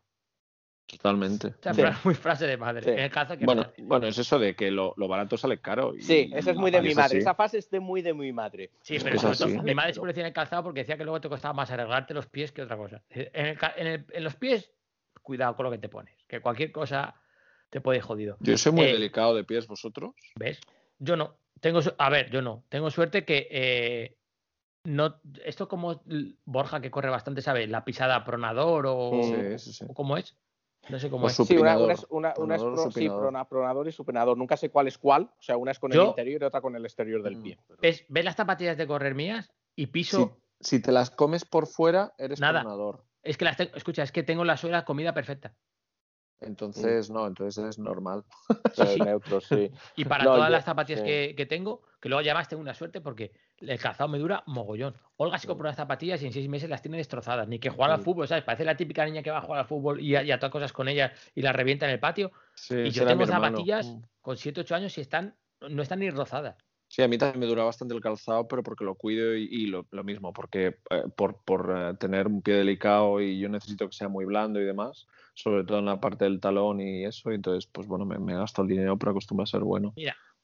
Totalmente. 0.85 1.47
O 1.47 1.53
sea, 1.61 1.73
Sí. 1.73 1.81
muy 2.05 2.15
frase 2.15 2.47
de 2.47 2.55
madre. 2.55 2.81
Sí. 2.83 2.89
En 2.91 2.99
el 2.99 3.11
calzado 3.11 3.33
hay 3.33 3.39
que 3.39 3.45
Bueno, 3.45 3.61
gastar 3.63 3.75
dinero. 3.75 3.89
bueno, 3.89 4.07
es 4.07 4.17
eso 4.17 4.39
de 4.39 4.55
que 4.55 4.71
lo, 4.71 4.93
lo 4.95 5.07
barato 5.09 5.37
sale 5.37 5.59
caro. 5.59 5.93
y- 5.93 6.01
Sí, 6.01 6.31
esa 6.33 6.51
es 6.51 6.57
muy 6.57 6.71
de 6.71 6.81
mi 6.81 6.95
madre. 6.95 7.05
así. 7.05 7.17
Esa 7.17 7.35
fase 7.35 7.57
es 7.57 7.69
de 7.69 7.79
muy 7.81 8.01
de 8.01 8.13
mi 8.13 8.31
madre. 8.31 8.71
Sí, 8.81 8.97
pero 9.03 9.19
sobre 9.19 9.37
todo, 9.37 9.63
mi 9.63 9.75
madre 9.75 9.91
siempre 9.93 10.11
decía 10.13 10.21
en 10.23 10.27
el 10.27 10.33
calzado 10.33 10.63
porque 10.63 10.81
decía 10.81 10.97
que 10.97 11.03
luego 11.03 11.19
te 11.19 11.27
costaba 11.27 11.53
más 11.53 11.69
arreglarte 11.71 12.13
los 12.13 12.27
pies 12.27 12.51
que 12.53 12.61
otra 12.61 12.77
cosa. 12.77 13.03
En, 13.09 13.29
el 13.47 13.57
en 13.75 13.87
el- 13.87 14.05
en 14.11 14.23
los 14.23 14.35
pies, 14.35 14.71
cuidado 15.21 15.55
con 15.57 15.65
lo 15.65 15.71
que 15.71 15.77
te 15.77 15.89
pones, 15.89 16.15
que 16.25 16.39
cualquier 16.39 16.71
cosa 16.71 17.15
te 17.69 17.81
puede 17.81 17.97
ir 17.97 18.03
jodido. 18.03 18.37
Yo 18.39 18.57
soy 18.57 18.71
muy 18.71 18.85
Eh, 18.85 18.93
delicado 18.93 19.35
de 19.35 19.43
pies, 19.43 19.67
vosotros. 19.67 20.11
¿Ves? 20.35 20.61
Yo 20.99 21.15
no. 21.15 21.37
Tengo, 21.59 21.81
su- 21.81 21.93
a 21.97 22.09
ver, 22.09 22.29
yo 22.29 22.41
no. 22.41 22.63
Tengo 22.69 22.89
suerte 22.91 23.25
que 23.25 23.47
eh, 23.49 24.17
no. 24.85 25.19
Esto 25.43 25.67
como 25.67 26.01
Borja, 26.45 26.81
que 26.81 26.91
corre 26.91 27.09
bastante, 27.09 27.41
¿sabe? 27.41 27.67
La 27.67 27.83
pisada 27.85 28.23
pronador 28.23 28.85
o. 28.87 29.11
Sí, 29.23 29.59
sí, 29.59 29.73
sí. 29.73 29.85
o 29.87 29.93
cómo 29.93 30.17
es. 30.17 30.37
No 30.89 30.99
sé 30.99 31.09
cómo 31.09 31.25
O 31.25 31.29
es. 31.29 31.35
Sí, 31.35 31.57
una, 31.57 31.77
una 31.77 31.93
es, 31.93 32.05
una, 32.09 32.33
una 32.37 32.55
es 32.55 32.61
Pronador 32.61 32.67
o 32.69 32.73
pro- 32.73 32.83
sí, 32.91 32.93
supinador. 32.99 33.21
prona- 33.23 33.45
pronador 33.49 33.87
y 33.87 33.91
supinador. 33.91 34.37
Nunca 34.37 34.55
sé 34.55 34.69
cuál 34.69 34.87
es 34.87 34.97
cuál. 34.97 35.23
O 35.23 35.41
sea, 35.41 35.57
una 35.57 35.71
es 35.71 35.79
con 35.79 35.91
Yo- 35.91 36.03
el 36.03 36.07
interior 36.09 36.41
y 36.41 36.45
otra 36.45 36.61
con 36.61 36.75
el 36.75 36.85
exterior 36.85 37.21
del 37.23 37.37
Mm. 37.37 37.43
pie. 37.43 37.59
Pero- 37.67 37.79
¿Ves, 37.81 38.05
ves 38.07 38.23
las 38.25 38.35
zapatillas 38.35 38.77
de 38.77 38.87
correr 38.87 39.13
mías? 39.15 39.49
Y 39.75 39.87
piso. 39.87 40.39
Si, 40.61 40.75
si 40.77 40.81
te 40.81 40.91
las 40.91 41.09
comes 41.11 41.43
por 41.43 41.67
fuera, 41.67 42.13
eres 42.17 42.39
Nada. 42.39 42.61
pronador. 42.61 43.03
Es 43.23 43.35
que 43.37 43.43
las 43.45 43.57
tengo. 43.57 43.75
Escucha, 43.75 44.03
es 44.03 44.11
que 44.13 44.23
tengo 44.23 44.45
la 44.45 44.55
suela 44.55 44.85
comida 44.85 45.13
perfecta. 45.13 45.53
Entonces, 46.39 47.09
no, 47.09 47.25
entonces 47.27 47.63
es 47.65 47.79
normal. 47.79 48.23
Sí, 48.95 49.01
neutro, 49.01 49.41
sí. 49.41 49.71
Y 49.95 50.05
para 50.05 50.25
No, 50.25 50.33
todas 50.35 50.49
yo- 50.49 50.53
las 50.53 50.65
zapatillas 50.65 51.01
que, 51.01 51.33
que 51.35 51.45
tengo, 51.45 51.81
que 51.99 52.09
luego 52.09 52.19
además 52.19 52.47
tengo 52.47 52.61
una 52.61 52.73
suerte 52.75 53.01
porque 53.01 53.31
el 53.59 53.79
calzado 53.79 54.07
me 54.07 54.19
dura 54.19 54.43
mogollón. 54.45 54.95
Olga 55.15 55.39
se 55.39 55.47
compró 55.47 55.67
unas 55.67 55.75
zapatillas 55.77 56.21
y 56.21 56.27
en 56.27 56.33
seis 56.33 56.47
meses 56.47 56.69
las 56.69 56.81
tiene 56.81 56.97
destrozadas. 56.97 57.47
Ni 57.47 57.57
que 57.59 57.69
jugar 57.71 57.89
al 57.91 57.97
Sí. 57.99 58.03
fútbol, 58.03 58.27
¿sabes? 58.27 58.43
Parece 58.43 58.65
la 58.65 58.77
típica 58.77 59.03
niña 59.05 59.23
que 59.23 59.31
va 59.31 59.39
a 59.39 59.41
jugar 59.41 59.61
al 59.61 59.65
fútbol 59.65 59.99
y 59.99 60.15
a, 60.15 60.21
y 60.23 60.31
a 60.31 60.37
todas 60.37 60.51
cosas 60.51 60.71
con 60.73 60.87
ella 60.87 61.11
y 61.33 61.41
las 61.41 61.55
revienta 61.55 61.85
en 61.87 61.93
el 61.93 61.99
patio. 61.99 62.31
Y 62.69 62.91
yo 62.91 63.05
tengo 63.07 63.25
zapatillas 63.25 63.87
Mm. 63.95 64.01
con 64.21 64.37
7, 64.37 64.61
8 64.61 64.75
años 64.75 64.95
y 64.97 65.01
están, 65.01 65.35
no 65.69 65.81
están 65.81 65.99
ni 65.99 66.09
rozadas. 66.11 66.55
Sí, 66.89 67.01
a 67.01 67.07
mí 67.07 67.17
también 67.17 67.39
me 67.41 67.45
dura 67.47 67.63
bastante 67.63 67.93
el 67.95 67.99
calzado, 68.01 68.47
pero 68.47 68.63
porque 68.63 68.85
lo 68.85 68.95
cuido 68.95 69.35
y, 69.35 69.43
y 69.51 69.65
lo, 69.65 69.85
lo 69.91 70.03
mismo, 70.05 70.31
porque 70.31 70.77
eh, 70.89 71.03
por, 71.17 71.43
por 71.43 71.73
eh, 71.75 71.93
tener 71.99 72.27
un 72.27 72.41
pie 72.41 72.53
delicado 72.55 73.19
y 73.19 73.39
yo 73.39 73.49
necesito 73.49 73.89
que 73.89 73.93
sea 73.95 74.07
muy 74.07 74.23
blando 74.23 74.61
y 74.61 74.65
demás, 74.65 75.05
sobre 75.37 75.63
todo 75.63 75.77
en 75.79 75.85
la 75.85 75.99
parte 76.01 76.25
del 76.25 76.39
talón 76.39 76.81
y 76.81 77.05
eso, 77.05 77.31
y 77.31 77.35
entonces, 77.35 77.69
pues 77.71 77.85
bueno, 77.87 78.05
me, 78.05 78.17
me 78.17 78.33
gasto 78.35 78.63
el 78.63 78.67
dinero, 78.67 78.97
pero 78.97 79.11
acostumbra 79.11 79.43
a 79.43 79.47
ser 79.47 79.61
bueno. 79.61 79.93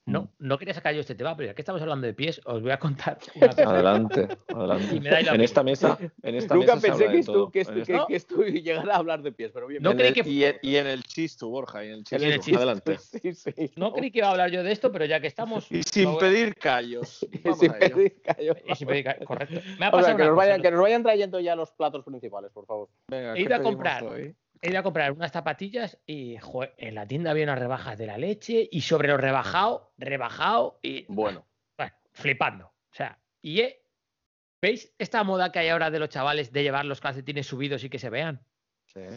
no, 0.05 0.29
no 0.37 0.57
quería 0.59 0.73
sacar 0.73 0.93
yo 0.93 0.99
este 0.99 1.15
tema, 1.15 1.35
pero 1.35 1.47
ya 1.47 1.55
que 1.55 1.61
estamos 1.61 1.81
hablando 1.81 2.05
de 2.05 2.13
pies, 2.13 2.41
os 2.45 2.61
voy 2.61 2.71
a 2.71 2.77
contar 2.77 3.17
una 3.35 3.47
cosa. 3.47 3.69
Adelante, 3.69 4.27
adelante. 4.49 4.95
Y 4.95 4.99
me 4.99 5.09
dais 5.09 5.25
la 5.25 5.33
En 5.33 5.41
esta 5.41 5.63
mesa, 5.63 5.97
en 6.21 6.35
esta 6.35 6.53
Nunca 6.55 6.75
mesa 6.75 6.87
pensé 6.89 7.07
que 7.07 7.23
todo. 7.23 7.49
que, 7.49 7.63
que, 7.65 8.61
llegara 8.61 8.93
a 8.93 8.97
hablar 8.97 9.23
de 9.23 9.31
pies, 9.31 9.49
pero 9.53 9.65
bien. 9.65 9.81
No 9.81 9.91
en 9.91 9.97
creí 9.97 10.09
el- 10.09 10.13
que 10.13 10.23
fu- 10.25 10.29
y, 10.29 10.43
en, 10.43 10.57
y 10.61 10.75
en 10.75 10.87
el 10.87 11.03
chistu, 11.03 11.49
Borja, 11.49 11.83
y 11.83 11.87
en 11.87 11.93
el 11.93 12.03
chistu. 12.03 12.25
en 12.25 12.31
el 12.33 12.39
chistu. 12.39 12.57
Adelante. 12.57 12.97
Sí, 12.99 13.33
sí. 13.33 13.51
No 13.77 13.93
creí 13.93 14.11
que 14.11 14.19
iba 14.19 14.27
a 14.27 14.31
hablar 14.31 14.51
yo 14.51 14.61
de 14.61 14.71
esto, 14.73 14.91
pero 14.91 15.05
ya 15.05 15.19
que 15.21 15.27
estamos. 15.27 15.71
Y 15.71 15.81
sin 15.83 16.17
pedir 16.19 16.53
callos. 16.55 17.25
Vamos 17.43 17.59
Sin 17.59 17.71
pedir 17.73 18.21
callo. 18.21 18.55
y 18.67 18.75
sin 18.75 18.87
pedir 18.87 19.05
ca- 19.05 19.17
correcto. 19.25 19.59
Me 19.79 19.85
ha 19.85 19.89
O 19.89 19.91
pasado 19.93 20.05
sea, 20.07 20.15
que 20.17 20.23
nos, 20.23 20.29
cosa, 20.31 20.35
vayan, 20.35 20.57
lo- 20.57 20.63
que 20.63 20.71
nos 20.71 20.81
vayan 20.81 21.01
trayendo 21.03 21.39
ya 21.39 21.55
los 21.55 21.71
platos 21.71 22.03
principales, 22.03 22.51
por 22.51 22.65
favor. 22.67 22.89
Venga, 23.07 23.31
He 23.31 23.35
¿qué 23.37 23.41
ido 23.43 23.55
a 23.55 23.61
comprar. 23.61 24.03
hoy? 24.03 24.35
He 24.63 24.69
ido 24.69 24.79
a 24.79 24.83
comprar 24.83 25.11
unas 25.11 25.33
zapatillas 25.33 25.99
y 26.07 26.37
en 26.77 26.95
la 26.95 27.05
tienda 27.05 27.31
había 27.31 27.43
unas 27.43 27.59
rebajas 27.59 27.97
de 27.97 28.07
la 28.07 28.17
leche 28.17 28.69
y 28.71 28.79
sobre 28.79 29.09
lo 29.09 29.17
rebajado, 29.17 29.93
rebajado 29.97 30.79
y 30.81 31.05
Bueno. 31.09 31.45
bueno, 31.77 31.93
flipando. 32.13 32.67
O 32.67 32.95
sea, 32.95 33.19
y 33.41 33.59
he- 33.59 33.85
¿veis 34.61 34.95
esta 34.97 35.21
moda 35.25 35.51
que 35.51 35.59
hay 35.59 35.67
ahora 35.67 35.91
de 35.91 35.99
los 35.99 36.07
chavales 36.07 36.53
de 36.53 36.63
llevar 36.63 36.85
los 36.85 37.01
calcetines 37.01 37.45
subidos 37.45 37.83
y 37.83 37.89
que 37.89 37.99
se 37.99 38.09
vean? 38.09 38.47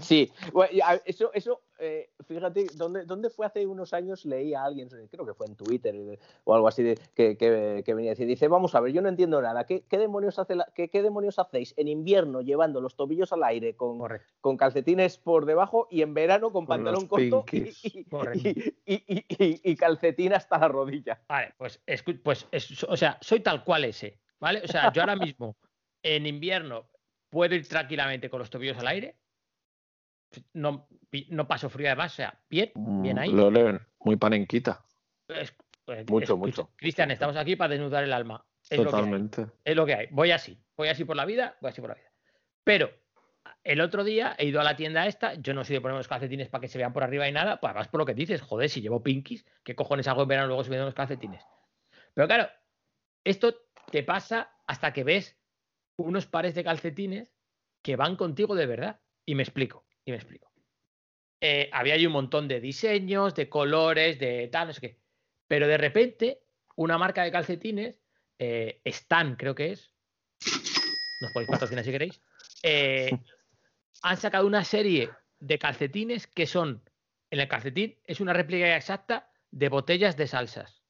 Sí. 0.00 0.32
Bueno, 0.52 0.72
eso, 1.04 1.30
eso 1.34 1.60
eh, 1.78 2.08
fíjate, 2.26 2.66
¿dónde, 2.76 3.04
¿dónde 3.04 3.28
fue 3.28 3.44
hace 3.44 3.66
unos 3.66 3.92
años? 3.92 4.24
Leí 4.24 4.54
a 4.54 4.64
alguien, 4.64 4.88
creo 5.10 5.26
que 5.26 5.34
fue 5.34 5.46
en 5.46 5.54
Twitter 5.54 5.94
eh, 5.94 6.18
o 6.44 6.54
algo 6.54 6.66
así, 6.68 6.82
de, 6.82 6.98
que, 7.14 7.36
que- 7.36 7.82
que 7.84 7.94
venía 7.94 8.12
a 8.12 8.14
decir, 8.14 8.26
dice, 8.26 8.48
vamos 8.48 8.74
a 8.74 8.80
ver, 8.80 8.92
yo 8.94 9.02
no 9.02 9.10
entiendo 9.10 9.40
nada, 9.42 9.66
¿qué, 9.66 9.84
qué 9.86 9.98
demonios, 9.98 10.38
hace 10.38 10.54
la- 10.54 10.72
qué, 10.74 10.88
qué 10.88 11.02
demonios 11.02 11.38
hacéis 11.38 11.74
en 11.76 11.88
invierno 11.88 12.40
llevando 12.40 12.80
los 12.80 12.96
tobillos 12.96 13.32
al 13.34 13.44
aire 13.44 13.76
con, 13.76 13.98
con 14.40 14.56
calcetines 14.56 15.18
por 15.18 15.44
debajo 15.44 15.88
y 15.90 16.00
en 16.00 16.14
verano 16.14 16.50
con 16.52 16.64
Con 16.64 16.78
pantalón 16.78 17.06
corto 17.06 17.44
y, 17.52 17.58
y- 17.82 18.06
y- 18.86 18.94
y- 18.94 18.94
y- 19.28 19.44
y- 19.44 19.60
y 19.72 19.76
calcetín 19.76 20.32
hasta 20.32 20.58
la 20.58 20.68
rodilla? 20.68 21.20
Vale, 21.28 21.52
pues, 21.58 21.82
escu- 21.86 22.20
pues 22.22 22.46
es- 22.50 22.82
o 22.84 22.96
sea, 22.96 23.18
soy 23.20 23.40
tal 23.40 23.62
cual 23.62 23.84
ese, 23.84 24.18
¿vale? 24.40 24.62
O 24.64 24.68
sea, 24.68 24.90
yo 24.92 25.02
ahora 25.02 25.16
mismo 25.16 25.56
en 26.02 26.26
invierno 26.26 26.88
puedo 27.28 27.54
ir 27.54 27.68
tranquilamente 27.68 28.30
con 28.30 28.38
los 28.38 28.48
tobillos 28.48 28.78
al 28.78 28.86
aire. 28.86 29.16
No, 30.52 30.88
no 31.30 31.48
paso 31.48 31.68
frío 31.70 31.88
además, 31.88 32.12
o 32.12 32.16
sea, 32.16 32.40
bien, 32.48 32.72
bien 32.74 33.18
ahí. 33.18 33.32
Mm, 33.32 33.36
Lo 33.36 33.50
leen. 33.50 33.80
Muy 34.00 34.16
panenquita. 34.16 34.84
Es- 35.28 35.54
pues, 35.84 36.08
Mucho, 36.10 36.36
mucho. 36.36 36.70
Cristian, 36.76 37.10
estamos 37.12 37.36
aquí 37.36 37.54
para 37.54 37.70
desnudar 37.70 38.02
el 38.04 38.12
alma. 38.12 38.44
Es 38.68 38.76
lo 38.78 38.84
que 38.84 38.88
hay. 38.88 38.92
Totalmente. 39.02 39.46
Es 39.64 39.76
lo 39.76 39.86
que 39.86 39.94
hay. 39.94 40.06
Voy 40.10 40.32
así. 40.32 40.58
Voy 40.76 40.88
así 40.88 41.04
por 41.04 41.14
la 41.16 41.24
vida, 41.24 41.56
voy 41.60 41.70
así 41.70 41.80
por 41.80 41.90
la 41.90 41.94
vida. 41.96 42.10
Pero 42.64 42.90
el 43.62 43.80
otro 43.80 44.02
día 44.02 44.34
he 44.38 44.46
ido 44.46 44.60
a 44.60 44.64
la 44.64 44.74
tienda 44.74 45.06
esta, 45.06 45.34
yo 45.34 45.54
no 45.54 45.64
soy 45.64 45.74
de 45.76 45.80
poner 45.80 45.96
los 45.96 46.08
calcetines 46.08 46.48
para 46.48 46.60
que 46.62 46.68
se 46.68 46.76
vean 46.78 46.92
por 46.92 47.04
arriba 47.04 47.28
y 47.28 47.32
nada, 47.32 47.60
pues 47.60 47.70
además 47.70 47.86
por 47.88 47.98
lo 48.00 48.06
que 48.06 48.14
dices, 48.14 48.40
joder, 48.42 48.68
si 48.68 48.80
llevo 48.80 49.02
pinkies, 49.02 49.46
¿qué 49.62 49.76
cojones 49.76 50.08
hago 50.08 50.22
en 50.22 50.28
verano 50.28 50.48
luego 50.48 50.64
subiendo 50.64 50.86
los 50.86 50.94
calcetines? 50.94 51.44
Pero 52.14 52.26
claro, 52.26 52.48
esto 53.24 53.54
te 53.92 54.02
pasa 54.02 54.50
hasta 54.66 54.92
que 54.92 55.04
ves 55.04 55.38
unos 55.96 56.26
pares 56.26 56.54
de 56.56 56.64
calcetines 56.64 57.32
que 57.82 57.94
van 57.94 58.16
contigo 58.16 58.56
de 58.56 58.66
verdad. 58.66 59.00
Y 59.24 59.34
me 59.36 59.42
explico, 59.44 59.85
y 60.06 60.12
me 60.12 60.16
explico. 60.16 60.50
Eh, 61.40 61.68
había 61.72 61.94
ahí 61.94 62.06
un 62.06 62.12
montón 62.12 62.48
de 62.48 62.60
diseños, 62.60 63.34
de 63.34 63.48
colores, 63.48 64.18
de 64.18 64.48
tal, 64.48 64.68
no 64.68 64.72
sé 64.72 64.80
qué. 64.80 64.98
Pero 65.46 65.68
de 65.68 65.76
repente, 65.76 66.40
una 66.76 66.96
marca 66.96 67.24
de 67.24 67.32
calcetines, 67.32 67.96
eh, 68.38 68.80
Stan 68.84 69.36
creo 69.36 69.54
que 69.54 69.72
es, 69.72 69.92
nos 71.20 71.32
podéis 71.32 71.50
patrocinar 71.50 71.84
si 71.84 71.90
queréis, 71.90 72.20
eh, 72.62 73.10
han 74.02 74.16
sacado 74.16 74.46
una 74.46 74.64
serie 74.64 75.10
de 75.40 75.58
calcetines 75.58 76.26
que 76.26 76.46
son, 76.46 76.82
en 77.30 77.40
el 77.40 77.48
calcetín 77.48 77.98
es 78.04 78.20
una 78.20 78.32
réplica 78.32 78.76
exacta 78.76 79.30
de 79.50 79.68
botellas 79.68 80.16
de 80.16 80.26
salsas. 80.26 80.82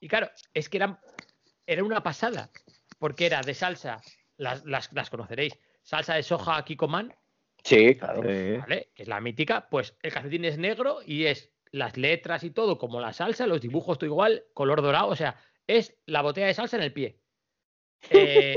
Y 0.00 0.08
claro, 0.08 0.30
es 0.52 0.68
que 0.68 0.78
eran, 0.78 0.98
era 1.66 1.84
una 1.84 2.02
pasada, 2.02 2.50
porque 2.98 3.26
era 3.26 3.40
de 3.40 3.54
salsa, 3.54 4.02
las, 4.36 4.64
las, 4.64 4.92
las 4.92 5.08
conoceréis, 5.08 5.58
salsa 5.82 6.14
de 6.14 6.22
soja 6.22 6.62
Kikoman, 6.64 7.14
Sí, 7.64 7.94
claro. 7.96 8.22
Sí. 8.22 8.56
¿vale? 8.58 8.90
Que 8.94 9.02
es 9.02 9.08
la 9.08 9.20
mítica, 9.20 9.68
pues 9.70 9.96
el 10.02 10.12
calcetín 10.12 10.44
es 10.44 10.58
negro 10.58 10.98
y 11.04 11.24
es 11.26 11.50
las 11.70 11.96
letras 11.96 12.44
y 12.44 12.50
todo 12.50 12.78
como 12.78 13.00
la 13.00 13.12
salsa, 13.12 13.46
los 13.46 13.60
dibujos 13.60 13.98
todo 13.98 14.06
igual, 14.06 14.44
color 14.54 14.82
dorado, 14.82 15.08
o 15.08 15.16
sea, 15.16 15.36
es 15.66 15.96
la 16.06 16.22
botella 16.22 16.46
de 16.46 16.54
salsa 16.54 16.76
en 16.76 16.82
el 16.82 16.92
pie. 16.92 17.18
Eh, 18.10 18.54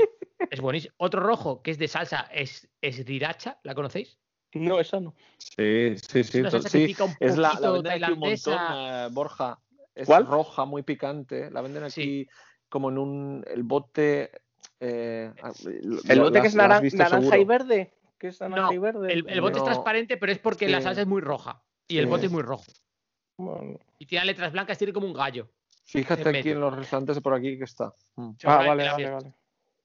es 0.50 0.60
buenísimo. 0.60 0.94
Otro 0.98 1.20
rojo 1.20 1.62
que 1.62 1.70
es 1.70 1.78
de 1.78 1.88
salsa 1.88 2.28
es, 2.32 2.68
es 2.82 3.04
riracha, 3.06 3.58
¿la 3.62 3.74
conocéis? 3.74 4.18
No, 4.52 4.78
esa 4.78 5.00
no. 5.00 5.14
Sí, 5.38 5.94
sí, 5.96 6.22
sí. 6.22 6.40
una 6.40 6.50
to- 6.50 6.60
salsa 6.60 6.68
que 6.78 6.78
sí. 6.86 6.86
pica 6.92 7.04
un 7.04 7.14
Es 7.18 7.38
la, 7.38 7.54
la 7.58 7.70
venden 7.70 7.92
aquí 8.04 8.12
un 8.12 8.18
montón, 8.18 8.54
tailandesa. 8.54 9.06
eh, 9.06 9.08
Borja. 9.10 9.58
Es 9.94 10.06
¿Cuál? 10.06 10.26
roja, 10.26 10.64
muy 10.66 10.82
picante. 10.82 11.50
La 11.50 11.62
venden 11.62 11.82
aquí 11.82 12.02
Sí. 12.02 12.28
como 12.68 12.90
en 12.90 12.98
un 12.98 13.44
el 13.48 13.62
bote. 13.62 14.30
eh, 14.80 15.32
ah, 15.42 15.52
El 15.64 16.18
lo- 16.18 16.24
bote 16.24 16.40
que 16.42 16.46
es 16.48 16.54
naran- 16.54 16.92
naranja 16.94 17.38
y 17.38 17.44
verde. 17.44 17.94
¿Qué 18.18 18.28
es 18.28 18.40
naranja 18.40 18.72
No? 18.72 19.04
El, 19.06 19.28
el 19.28 19.40
bote 19.40 19.58
es 19.58 19.64
transparente, 19.64 20.16
pero 20.16 20.32
es 20.32 20.38
porque 20.38 20.68
la 20.68 20.80
salsa 20.80 21.02
es 21.02 21.06
muy 21.06 21.20
roja 21.20 21.62
y 21.86 21.98
el 21.98 22.06
bote 22.06 22.26
es 22.26 22.32
muy 22.32 22.42
rojo. 22.42 22.66
Bueno. 23.36 23.78
Y 23.98 24.06
tiene 24.06 24.26
letras 24.26 24.52
blancas, 24.52 24.78
tiene 24.78 24.92
como 24.92 25.06
un 25.06 25.14
gallo. 25.14 25.48
Fíjate 25.84 26.28
en 26.28 26.36
aquí 26.36 26.50
en 26.50 26.60
los 26.60 26.74
restaurantes 26.74 27.16
de 27.16 27.22
por 27.22 27.34
aquí 27.34 27.56
que 27.56 27.64
está. 27.64 27.94
Mm. 28.16 28.30
Ah, 28.44 28.56
vale, 28.58 28.88
vale, 28.88 29.10
vale. 29.10 29.34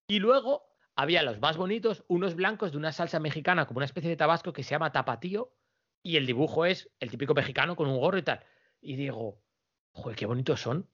Y 0.08 0.20
luego 0.20 0.66
había 0.96 1.24
los 1.24 1.40
más 1.40 1.56
bonitos, 1.56 2.04
unos 2.08 2.36
blancos 2.36 2.72
de 2.72 2.78
una 2.78 2.92
salsa 2.92 3.20
mexicana, 3.20 3.66
como 3.66 3.78
una 3.78 3.86
especie 3.86 4.10
de 4.10 4.18
tabasco 4.18 4.52
que 4.52 4.64
se 4.64 4.72
llama 4.72 4.92
tapatío, 4.92 5.54
y 6.02 6.18
el 6.18 6.26
dibujo 6.26 6.66
es 6.66 6.90
el 7.00 7.10
típico 7.10 7.34
mexicano 7.34 7.76
con 7.76 7.88
un 7.88 8.00
gorro 8.00 8.18
y 8.18 8.24
tal. 8.24 8.44
Y 8.82 8.96
digo, 8.96 9.40
joder, 9.92 10.18
qué 10.18 10.26
bonitos 10.26 10.62
son. 10.62 10.90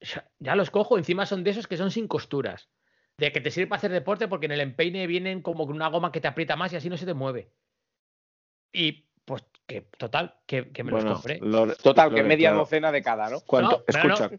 O 0.00 0.06
sea, 0.06 0.30
ya 0.38 0.54
los 0.54 0.70
cojo, 0.70 0.98
encima 0.98 1.26
son 1.26 1.42
de 1.42 1.50
esos 1.50 1.66
que 1.66 1.76
son 1.76 1.90
sin 1.90 2.06
costuras. 2.06 2.68
De 3.18 3.30
que 3.32 3.40
te 3.40 3.50
sirve 3.50 3.68
para 3.68 3.78
hacer 3.78 3.92
deporte 3.92 4.26
porque 4.28 4.46
en 4.46 4.52
el 4.52 4.60
empeine 4.60 5.06
vienen 5.06 5.40
como 5.40 5.66
con 5.66 5.76
una 5.76 5.88
goma 5.88 6.10
que 6.10 6.20
te 6.20 6.28
aprieta 6.28 6.56
más 6.56 6.72
y 6.72 6.76
así 6.76 6.88
no 6.90 6.96
se 6.96 7.06
te 7.06 7.14
mueve. 7.14 7.50
Y 8.72 9.06
pues 9.24 9.44
que 9.66 9.82
total, 9.96 10.34
que, 10.46 10.70
que 10.72 10.82
me 10.84 10.90
los 10.90 11.04
compré. 11.04 11.40
Lore- 11.40 11.76
Total, 11.76 12.12
que 12.14 12.22
media 12.22 12.48
claro. 12.50 12.58
docena 12.64 12.90
de 12.92 13.02
cada, 13.02 13.30
¿no? 13.30 13.40
¿Cuánto? 13.40 13.78
No, 13.78 13.84
pero 13.86 14.04
no. 14.08 14.14
Escucha. 14.14 14.30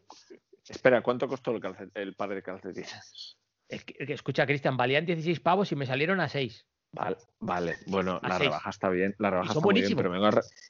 Espera, 0.67 1.01
¿cuánto 1.01 1.28
costó 1.28 1.51
el, 1.51 1.61
calcet- 1.61 1.91
el 1.95 2.15
par 2.15 2.30
de 2.30 2.41
calcetines? 2.43 3.38
Es 3.69 3.84
que, 3.86 3.93
que 4.05 4.13
escucha, 4.13 4.45
Cristian, 4.45 4.78
valían 4.78 5.05
16 5.05 5.39
pavos 5.39 5.71
y 5.71 5.76
me 5.76 5.86
salieron 5.86 6.19
a 6.19 6.28
6. 6.28 6.67
Vale, 6.91 7.17
vale. 7.39 7.76
Bueno, 7.88 8.19
A 8.23 8.30
la 8.30 8.38
rebaja 8.39 8.69
está 8.69 8.89
bien. 8.89 9.15
La 9.19 9.30
rebaja 9.30 9.49
está 9.53 9.59
muy 9.59 9.73
bien, 9.82 9.95
pero 9.97 10.13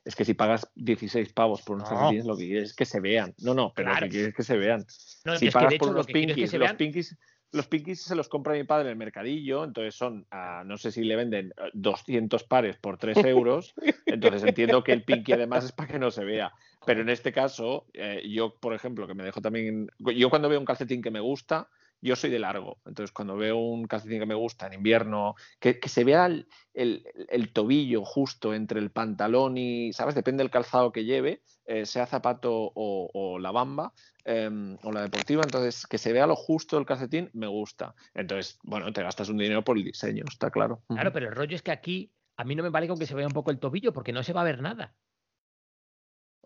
es 0.05 0.15
que 0.15 0.25
si 0.25 0.33
pagas 0.33 0.71
16 0.75 1.33
pavos 1.33 1.61
por 1.61 1.75
unos 1.77 1.89
No. 1.89 1.97
calcetines, 1.97 2.25
lo 2.25 2.37
que 2.37 2.45
quieres 2.45 2.69
es 2.69 2.75
que 2.75 2.85
se 2.85 2.99
vean. 2.99 3.33
No, 3.39 3.53
no, 3.53 3.73
pero 3.75 3.89
Claro. 3.89 4.05
lo 4.05 4.09
que 4.09 4.11
quieres 4.11 4.29
es 4.29 4.35
que 4.35 4.43
se 4.43 4.57
vean. 4.57 4.85
No, 5.25 5.35
si 5.37 5.47
que 5.47 5.51
pagas 5.51 5.73
hecho 5.73 5.79
por 5.79 5.87
lo 5.89 5.93
unos 5.95 6.07
que 6.07 6.13
quiero 6.13 6.31
es 6.31 6.35
que 6.35 6.41
pinkies, 6.41 6.59
los 6.59 6.73
pinkies, 6.73 7.17
los 7.55 7.67
pinkies 7.67 8.01
se 8.01 8.15
los 8.15 8.29
compra 8.29 8.53
mi 8.53 8.63
padre 8.63 8.85
en 8.85 8.91
el 8.91 8.97
mercadillo, 8.97 9.63
entonces 9.63 9.95
son, 9.95 10.25
ah, 10.31 10.63
no 10.65 10.77
sé 10.77 10.91
si 10.91 11.03
le 11.03 11.15
venden 11.15 11.53
eh, 11.57 11.69
200 11.73 12.43
pares 12.43 12.77
por 12.77 12.97
3 12.97 13.17
euros, 13.25 13.73
entonces 14.05 14.43
entiendo 14.43 14.83
que 14.83 14.91
el 14.91 15.03
pinky 15.03 15.33
además 15.33 15.65
es 15.65 15.71
para 15.71 15.91
que 15.91 15.99
no 15.99 16.11
se 16.11 16.25
vea. 16.25 16.53
Pero 16.85 17.01
en 17.01 17.09
este 17.09 17.31
caso, 17.31 17.87
eh, 17.93 18.21
yo, 18.29 18.55
por 18.59 18.73
ejemplo, 18.73 19.07
que 19.07 19.15
me 19.15 19.23
dejo 19.23 19.41
también, 19.41 19.87
yo 19.97 20.29
cuando 20.29 20.49
veo 20.49 20.59
un 20.59 20.65
calcetín 20.65 21.01
que 21.01 21.11
me 21.11 21.19
gusta, 21.19 21.69
yo 22.01 22.15
soy 22.15 22.29
de 22.29 22.39
largo, 22.39 22.77
entonces 22.85 23.11
cuando 23.11 23.35
veo 23.35 23.57
un 23.57 23.85
calcetín 23.87 24.19
que 24.19 24.25
me 24.25 24.35
gusta 24.35 24.67
en 24.67 24.73
invierno, 24.73 25.35
que, 25.59 25.79
que 25.79 25.89
se 25.89 26.03
vea 26.03 26.27
el, 26.27 26.47
el- 26.73 27.03
el 27.29 27.51
tobillo 27.53 28.03
justo 28.05 28.53
entre 28.53 28.79
el 28.79 28.91
pantalón 28.91 29.57
y, 29.57 29.91
¿sabes? 29.93 30.13
Depende 30.15 30.43
del 30.43 30.51
calzado 30.51 30.91
que 30.91 31.03
lleve, 31.05 31.41
eh, 31.65 31.85
sea 31.85 32.05
zapato 32.05 32.51
o, 32.53 33.09
o 33.13 33.39
la 33.39 33.51
bamba, 33.51 33.93
em, 34.23 34.77
o 34.83 34.91
la 34.91 35.01
deportiva, 35.01 35.41
entonces 35.43 35.87
que 35.87 35.97
se 35.97 36.13
vea 36.13 36.27
lo 36.27 36.35
justo 36.35 36.75
del 36.75 36.85
calcetín 36.85 37.29
me 37.33 37.47
gusta. 37.47 37.95
Entonces, 38.13 38.59
bueno, 38.63 38.91
te 38.93 39.01
gastas 39.03 39.29
un 39.29 39.37
dinero 39.37 39.63
por 39.63 39.77
el 39.77 39.83
diseño, 39.83 40.23
está 40.27 40.51
claro. 40.51 40.83
Claro, 40.87 41.11
pero 41.11 41.27
el 41.29 41.35
rollo 41.35 41.55
es 41.55 41.61
que 41.63 41.71
aquí 41.71 42.11
a 42.37 42.43
mí 42.43 42.55
no 42.55 42.63
me 42.63 42.69
vale 42.69 42.87
con 42.87 42.99
que 42.99 43.05
se 43.07 43.15
vea 43.15 43.27
un 43.27 43.33
poco 43.33 43.49
el 43.51 43.59
tobillo 43.59 43.93
porque 43.93 44.11
no 44.13 44.21
se 44.23 44.33
va 44.33 44.41
a 44.41 44.45
ver 44.45 44.61
nada. 44.61 44.93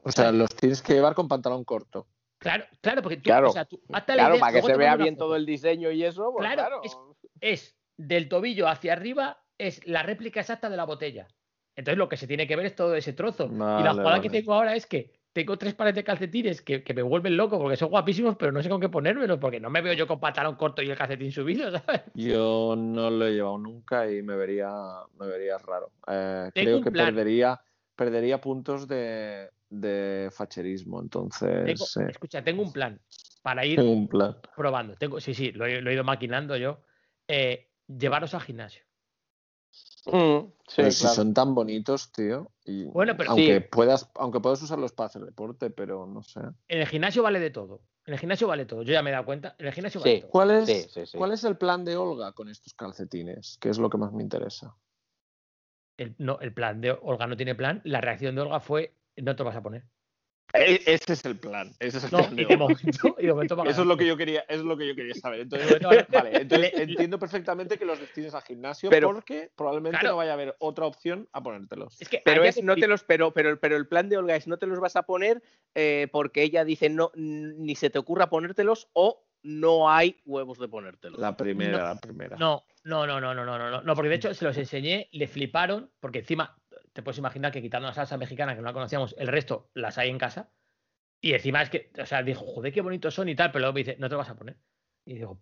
O 0.04 0.12
sea, 0.12 0.32
los 0.32 0.56
tienes 0.56 0.82
que 0.82 0.94
llevar 0.94 1.14
con 1.16 1.28
pantalón 1.28 1.66
corto. 1.66 2.08
Claro, 2.40 2.66
claro, 2.82 3.02
porque 3.02 3.18
tú, 3.18 3.24
Claro. 3.24 3.50
o 3.50 3.54
sea, 3.54 3.66
tú- 3.66 3.82
Claro, 3.88 4.36
idea, 4.36 4.40
para 4.40 4.54
que 4.54 4.62
se 4.66 4.78
vea 4.78 4.96
bien 4.96 5.16
foto. 5.16 5.26
todo 5.26 5.36
el 5.36 5.46
diseño 5.46 5.92
y 5.92 6.04
eso, 6.04 6.32
pues 6.34 6.46
Claro, 6.48 6.62
claro. 6.62 6.82
es- 6.84 6.98
Es 7.42 7.78
del 7.98 8.28
tobillo 8.30 8.68
hacia 8.68 8.94
arriba, 8.94 9.44
es 9.58 9.86
la 9.86 10.04
réplica 10.04 10.40
exacta 10.40 10.70
de 10.70 10.78
la 10.78 10.86
botella. 10.86 11.28
Entonces 11.76 11.98
lo 11.98 12.10
que 12.10 12.18
se 12.18 12.28
tiene 12.28 12.48
que 12.48 12.56
ver 12.56 12.66
es 12.66 12.76
todo 12.76 12.96
ese 12.96 13.14
trozo. 13.14 13.46
y 13.46 13.50
la 13.54 13.58
Vale, 13.90 13.92
jugada 14.02 14.22
que 14.22 14.30
tengo 14.30 14.54
ahora 14.54 14.76
es 14.76 14.86
que 14.86 15.12
tengo 15.32 15.58
tres 15.58 15.74
pares 15.76 15.94
de 15.96 16.04
calcetines 16.04 16.62
que, 16.62 16.84
que 16.84 16.94
me 16.94 17.02
vuelven 17.02 17.38
loco 17.38 17.60
porque 17.60 17.78
son 17.78 17.90
guapísimos, 17.90 18.36
pero 18.38 18.52
no 18.52 18.62
sé 18.64 18.68
con 18.70 18.82
qué 18.82 18.90
ponérmelos, 18.90 19.38
porque 19.38 19.60
no 19.60 19.70
me 19.70 19.82
veo 19.82 19.94
yo 19.94 20.08
con 20.08 20.20
pantalón 20.20 20.56
corto 20.56 20.82
y 20.82 20.90
el 20.90 20.98
calcetín 20.98 21.32
subido, 21.32 21.70
¿sabes? 21.88 22.02
Yo 22.16 22.76
no 22.78 23.10
lo 23.10 23.28
he 23.28 23.32
llevado 23.34 23.58
nunca 23.58 24.10
y 24.12 24.22
me 24.24 24.36
vería, 24.36 24.70
me 25.20 25.28
vería 25.28 25.58
raro. 25.60 25.92
Eh, 26.08 26.52
creo 26.54 26.82
que 26.82 26.92
plan. 26.92 27.08
perdería, 27.14 27.62
perdería 27.96 28.42
puntos 28.42 28.88
de, 28.88 29.50
de 29.70 30.30
facherismo. 30.32 31.02
Entonces, 31.02 31.66
Tengo- 31.66 31.86
sí, 31.86 32.00
escucha, 32.10 32.44
tengo 32.44 32.62
un 32.64 32.72
plan 32.72 33.00
para 33.42 33.66
ir 33.66 33.78
tengo 33.78 33.92
un 33.92 34.08
plan. 34.08 34.38
probando. 34.56 34.96
Tengo, 34.96 35.20
sí, 35.20 35.34
sí, 35.34 35.52
lo 35.52 35.66
he, 35.66 35.82
lo 35.82 35.90
he 35.90 35.94
ido 35.94 36.04
maquinando 36.04 36.58
yo. 36.58 36.82
Eh, 37.28 37.70
llevaros 37.88 38.34
al 38.34 38.42
gimnasio. 38.42 38.84
Mm, 40.08 40.48
sí, 40.68 40.74
Pero 40.78 40.92
si 40.92 41.02
claro. 41.02 41.16
son 41.16 41.34
tan 41.34 41.54
bonitos, 41.54 42.12
tío. 42.12 42.52
Y 42.66 42.86
Bueno, 42.86 43.16
pero- 43.16 43.32
aunque 43.32 43.60
Sí. 43.62 43.68
puedas, 43.72 44.10
aunque 44.16 44.40
puedas 44.40 44.62
usarlos 44.62 44.92
para 44.94 45.08
hacer 45.08 45.22
deporte, 45.24 45.70
pero 45.70 46.08
no 46.08 46.24
sé. 46.24 46.40
En 46.68 46.80
el 46.82 46.88
gimnasio 46.88 47.22
vale 47.22 47.40
de 47.40 47.52
todo. 47.52 47.82
En 48.06 48.14
el 48.14 48.20
gimnasio 48.20 48.48
vale 48.48 48.66
todo. 48.66 48.82
Yo 48.82 48.94
ya 48.94 49.04
me 49.04 49.12
he 49.12 49.14
dado 49.14 49.26
cuenta. 49.26 49.56
En 49.60 49.68
el 49.68 49.74
gimnasio 49.74 50.02
vale 50.02 50.16
Sí. 50.16 50.22
todo. 50.22 50.32
¿Cuál 50.32 50.52
es, 50.52 50.66
Sí, 50.66 50.82
sí, 50.90 51.06
sí. 51.06 51.18
¿Cuál 51.18 51.32
es 51.34 51.44
el 51.44 51.58
plan 51.58 51.86
de 51.86 51.96
Olga 51.96 52.32
con 52.32 52.50
estos 52.50 52.74
calcetines? 52.74 53.58
Que 53.62 53.70
es 53.70 53.78
lo 53.78 53.90
que 53.90 53.98
más 54.00 54.12
me 54.12 54.24
interesa. 54.24 54.76
El, 55.98 56.16
no, 56.18 56.40
el 56.40 56.54
plan 56.54 56.82
de 56.82 56.92
Olga 56.92 57.28
no 57.28 57.38
tiene 57.38 57.54
plan. 57.56 57.82
La 57.84 58.02
reacción 58.02 58.34
de 58.34 58.42
Olga 58.42 58.60
fue: 58.62 58.96
no 59.22 59.36
te 59.36 59.44
lo 59.44 59.50
vas 59.50 59.58
a 59.58 59.64
poner. 59.64 59.84
E-, 60.54 60.82
ese 60.86 61.14
es 61.14 61.26
el 61.26 61.38
plan, 61.38 61.72
ese 61.80 61.98
es 62.00 62.04
el 62.06 62.10
plan. 62.10 62.36
De 62.36 62.58
momento, 62.58 63.16
Eso 63.68 63.82
es 63.82 63.88
lo 63.88 63.98
que 63.98 64.06
yo 64.06 64.18
quería, 64.18 64.42
Eso 64.42 64.62
es 64.62 64.66
lo 64.66 64.78
que 64.78 64.88
yo 64.88 64.96
quería 64.96 65.14
saber. 65.16 65.48
Vale, 65.48 66.42
entonces 66.42 66.72
entiendo 66.76 67.20
perfectamente 67.20 67.78
que 67.78 67.86
los 67.86 68.00
destines 68.00 68.34
al 68.34 68.42
gimnasio 68.42 68.90
porque 68.90 69.52
probablemente 69.56 70.00
no 70.04 70.18
vaya 70.18 70.32
a 70.32 70.34
haber 70.34 70.56
otra 70.60 70.86
opción 70.86 71.28
a 71.34 71.44
ponértelos. 71.44 72.02
Es 72.02 72.10
que 72.10 72.22
pero 72.26 72.44
es, 72.44 72.62
no 72.64 72.76
te 72.76 72.88
los, 72.88 73.04
pero, 73.04 73.32
el 73.62 73.88
plan 73.88 74.10
de 74.10 74.18
Olga 74.18 74.36
es 74.36 74.48
no 74.48 74.58
te 74.58 74.66
los 74.66 74.80
vas 74.80 74.96
a 74.96 75.04
poner 75.04 75.42
eh, 75.76 76.08
porque 76.12 76.44
ella 76.44 76.66
dice 76.66 76.90
no 76.90 77.12
ni 77.16 77.76
se 77.76 77.90
te 77.90 78.00
ocurra 78.00 78.30
ponértelos 78.30 78.90
o 78.94 79.26
no 79.42 79.90
hay 79.90 80.20
huevos 80.26 80.60
de 80.60 80.68
ponértelos. 80.68 81.20
La 81.20 81.38
primera, 81.38 81.94
la 81.94 82.00
primera. 82.00 82.36
No, 82.38 82.66
no, 82.84 83.08
no, 83.08 83.22
no, 83.22 83.34
no, 83.34 83.46
no, 83.46 83.58
no, 83.58 83.82
no, 83.82 83.96
porque 83.96 84.10
de 84.10 84.16
hecho 84.16 84.34
se 84.34 84.44
los 84.44 84.58
enseñé, 84.58 85.08
le 85.12 85.28
fliparon, 85.28 85.90
porque 86.02 86.20
encima 86.20 86.59
te 86.94 87.02
puedes 87.02 87.18
imaginar 87.18 87.52
que 87.52 87.62
quitando 87.62 87.88
la 87.88 87.94
salsa 87.94 88.18
mexicana 88.18 88.56
que 88.56 88.62
no 88.62 88.68
la 88.68 88.74
conocíamos, 88.74 89.16
el 89.18 89.28
resto 89.28 89.70
las 89.74 89.98
hay 89.98 90.10
en 90.10 90.18
casa. 90.18 90.52
Y 91.22 91.34
encima 91.34 91.62
es 91.62 91.70
que, 91.70 91.92
o 92.02 92.06
sea, 92.06 92.24
dijo, 92.24 92.46
joder, 92.46 92.72
qué 92.72 92.82
bonitos 92.82 93.14
son 93.14 93.28
y 93.30 93.36
tal, 93.36 93.52
pero 93.52 93.60
luego 93.62 93.74
me 93.74 93.80
dice, 93.80 93.98
no 94.00 94.08
te 94.08 94.14
lo 94.14 94.20
vas 94.20 94.30
a 94.30 94.36
poner. 94.36 94.58
Y 95.06 95.16
digo, 95.16 95.42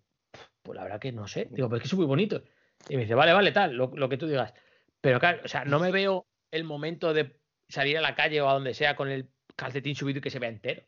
pues 0.62 0.76
la 0.76 0.82
verdad 0.82 1.00
que 1.00 1.12
no 1.12 1.28
sé. 1.28 1.48
Digo, 1.50 1.68
pues 1.68 1.78
es 1.78 1.82
que 1.84 1.88
son 1.88 1.98
muy 1.98 2.06
bonitos. 2.06 2.42
Y 2.88 2.96
me 2.96 3.02
dice, 3.02 3.14
vale, 3.14 3.32
vale, 3.32 3.52
tal, 3.52 3.74
lo, 3.74 3.92
lo 3.94 4.08
que 4.08 4.16
tú 4.16 4.26
digas. 4.26 4.52
Pero 5.00 5.20
claro, 5.20 5.40
o 5.44 5.48
sea, 5.48 5.64
no 5.64 5.78
me 5.78 5.92
veo 5.92 6.26
el 6.50 6.64
momento 6.64 7.14
de 7.14 7.38
salir 7.68 7.98
a 7.98 8.00
la 8.00 8.14
calle 8.14 8.40
o 8.40 8.48
a 8.48 8.54
donde 8.54 8.74
sea 8.74 8.96
con 8.96 9.08
el 9.08 9.28
calcetín 9.56 9.94
subido 9.94 10.18
y 10.18 10.22
que 10.22 10.30
se 10.30 10.38
vea 10.38 10.48
entero. 10.48 10.82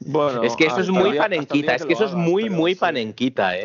Bueno, 0.00 0.42
es 0.42 0.56
que 0.56 0.64
eso 0.64 0.80
es 0.80 0.88
hasta 0.88 0.98
el 0.98 1.04
muy 1.04 1.18
panenquita, 1.18 1.74
es 1.74 1.84
que 1.84 1.92
eso 1.94 2.04
es 2.04 2.14
muy, 2.14 2.44
pero 2.44 2.54
muy 2.54 2.74
panenquita, 2.74 3.58
¿eh? 3.58 3.64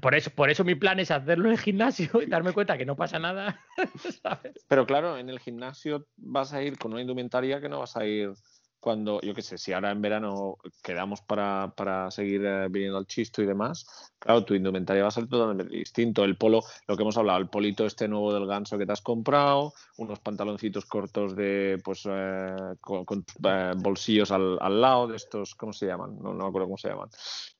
Por 0.00 0.14
eso, 0.14 0.30
por 0.30 0.50
eso 0.50 0.64
mi 0.64 0.74
plan 0.74 0.98
es 0.98 1.10
hacerlo 1.10 1.46
en 1.46 1.52
el 1.52 1.60
gimnasio 1.60 2.22
y 2.22 2.26
darme 2.26 2.52
cuenta 2.52 2.76
que 2.76 2.86
no 2.86 2.96
pasa 2.96 3.18
nada. 3.18 3.60
Pero 4.68 4.86
claro, 4.86 5.16
en 5.16 5.28
el 5.28 5.38
gimnasio 5.38 6.06
vas 6.16 6.52
a 6.52 6.62
ir 6.62 6.76
con 6.76 6.92
una 6.92 7.02
indumentaria 7.02 7.60
que 7.60 7.68
no 7.68 7.78
vas 7.78 7.96
a 7.96 8.04
ir 8.04 8.32
cuando, 8.80 9.20
yo 9.20 9.34
qué 9.34 9.42
sé, 9.42 9.58
si 9.58 9.72
ahora 9.72 9.90
en 9.90 10.00
verano 10.00 10.56
quedamos 10.82 11.20
para, 11.20 11.72
para 11.76 12.10
seguir 12.10 12.44
eh, 12.44 12.66
viniendo 12.70 12.96
al 12.96 13.06
chisto 13.06 13.42
y 13.42 13.46
demás, 13.46 13.86
claro, 14.18 14.44
tu 14.44 14.54
indumentaria 14.54 15.02
va 15.02 15.08
a 15.08 15.12
ser 15.12 15.28
totalmente 15.28 15.76
distinto. 15.76 16.24
El 16.24 16.36
polo, 16.36 16.62
lo 16.88 16.96
que 16.96 17.02
hemos 17.02 17.18
hablado, 17.18 17.38
el 17.38 17.48
polito 17.48 17.84
este 17.84 18.08
nuevo 18.08 18.32
del 18.32 18.46
ganso 18.46 18.78
que 18.78 18.86
te 18.86 18.92
has 18.92 19.02
comprado, 19.02 19.74
unos 19.98 20.18
pantaloncitos 20.20 20.86
cortos 20.86 21.36
de, 21.36 21.78
pues, 21.84 22.08
eh, 22.10 22.56
con, 22.80 23.04
con, 23.04 23.24
eh, 23.44 23.72
bolsillos 23.76 24.30
al, 24.30 24.58
al 24.60 24.80
lado 24.80 25.06
de 25.08 25.16
estos, 25.16 25.54
¿cómo 25.54 25.74
se 25.74 25.86
llaman? 25.86 26.16
No, 26.18 26.32
no 26.32 26.44
me 26.44 26.48
acuerdo 26.48 26.68
cómo 26.68 26.78
se 26.78 26.88
llaman. 26.88 27.10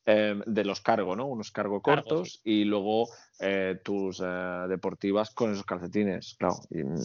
Eh, 0.07 0.41
de 0.47 0.65
los 0.65 0.81
cargo, 0.81 1.15
¿no? 1.15 1.27
Unos 1.27 1.51
cargo 1.53 1.83
Cargo, 1.83 2.03
cortos 2.03 2.41
y 2.43 2.65
luego 2.65 3.07
eh, 3.39 3.79
tus 3.85 4.21
eh, 4.25 4.65
deportivas 4.67 5.31
con 5.31 5.53
esos 5.53 5.65
calcetines, 5.65 6.37
claro. 6.39 6.57
Y, 6.71 6.83
mm, 6.83 6.97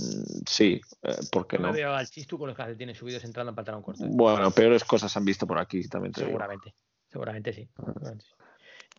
sí, 0.47 0.79
eh, 1.03 1.15
¿por 1.29 1.45
qué 1.45 1.57
No 1.57 1.67
no? 1.67 1.73
me 1.73 1.79
veo 1.79 1.93
al 1.93 2.07
chistu 2.09 2.39
con 2.39 2.47
los 2.47 2.55
calcetines 2.57 2.97
subidos 2.97 3.23
entrando 3.25 3.49
en 3.49 3.55
pantalón 3.55 3.81
corto. 3.81 4.05
Bueno, 4.07 4.49
peores 4.51 4.85
cosas 4.85 5.11
se 5.11 5.19
han 5.19 5.25
visto 5.25 5.45
por 5.45 5.59
aquí, 5.59 5.87
también 5.89 6.13
te 6.13 6.21
digo. 6.21 6.29
Seguramente. 6.29 6.73
Seguramente 7.11 7.53
sí. 7.53 7.69
seguramente 7.75 8.25
sí. 8.25 8.31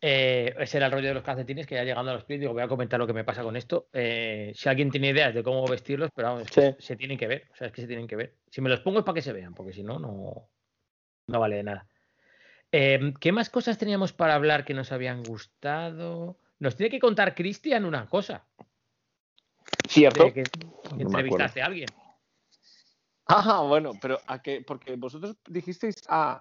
Eh, 0.02 0.54
ese 0.58 0.76
era 0.76 0.86
el 0.86 0.92
rollo 0.92 1.08
de 1.08 1.14
los 1.14 1.22
calcetines 1.22 1.66
que 1.66 1.74
ya 1.74 1.84
llegando 1.84 2.10
a 2.10 2.14
los 2.14 2.24
pies, 2.24 2.38
digo, 2.38 2.52
voy 2.52 2.62
a 2.62 2.68
comentar 2.68 3.00
lo 3.00 3.06
que 3.06 3.14
me 3.14 3.24
pasa 3.24 3.42
con 3.42 3.56
esto. 3.56 3.88
Eh, 3.94 4.52
si 4.54 4.68
alguien 4.68 4.90
tiene 4.90 5.08
ideas 5.08 5.34
de 5.34 5.42
cómo 5.42 5.66
vestirlos, 5.66 6.10
pero 6.14 6.28
vamos, 6.28 6.42
es 6.44 6.50
que 6.50 6.72
Sí. 6.72 6.86
se 6.86 6.96
tienen 6.96 7.16
que 7.16 7.26
ver. 7.26 7.48
O 7.50 7.56
sea, 7.56 7.68
es 7.68 7.72
que 7.72 7.80
se 7.80 7.86
tienen 7.86 8.06
que 8.06 8.16
ver. 8.16 8.36
Si 8.50 8.60
me 8.60 8.68
los 8.68 8.80
pongo 8.80 8.98
es 8.98 9.04
para 9.06 9.14
que 9.14 9.22
se 9.22 9.32
vean, 9.32 9.54
porque 9.54 9.72
si 9.72 9.82
no, 9.82 9.98
no, 9.98 10.50
no 11.28 11.40
vale 11.40 11.56
de 11.56 11.62
nada. 11.62 11.88
Eh, 12.72 13.14
¿Qué 13.20 13.32
más 13.32 13.50
cosas 13.50 13.78
teníamos 13.78 14.12
para 14.12 14.34
hablar 14.34 14.64
que 14.64 14.74
nos 14.74 14.92
habían 14.92 15.22
gustado? 15.22 16.38
Nos 16.58 16.76
tiene 16.76 16.90
que 16.90 17.00
contar 17.00 17.34
Cristian 17.34 17.84
una 17.84 18.06
cosa. 18.08 18.46
¿Cierto? 19.88 20.24
De 20.24 20.32
que 20.32 20.44
entrevistaste 20.98 21.62
a 21.62 21.66
alguien. 21.66 21.88
Ah, 23.28 23.62
bueno, 23.66 23.92
pero 24.00 24.18
a 24.26 24.40
que, 24.40 24.62
porque 24.62 24.94
vosotros 24.96 25.36
dijisteis, 25.48 25.96
ah, 26.08 26.40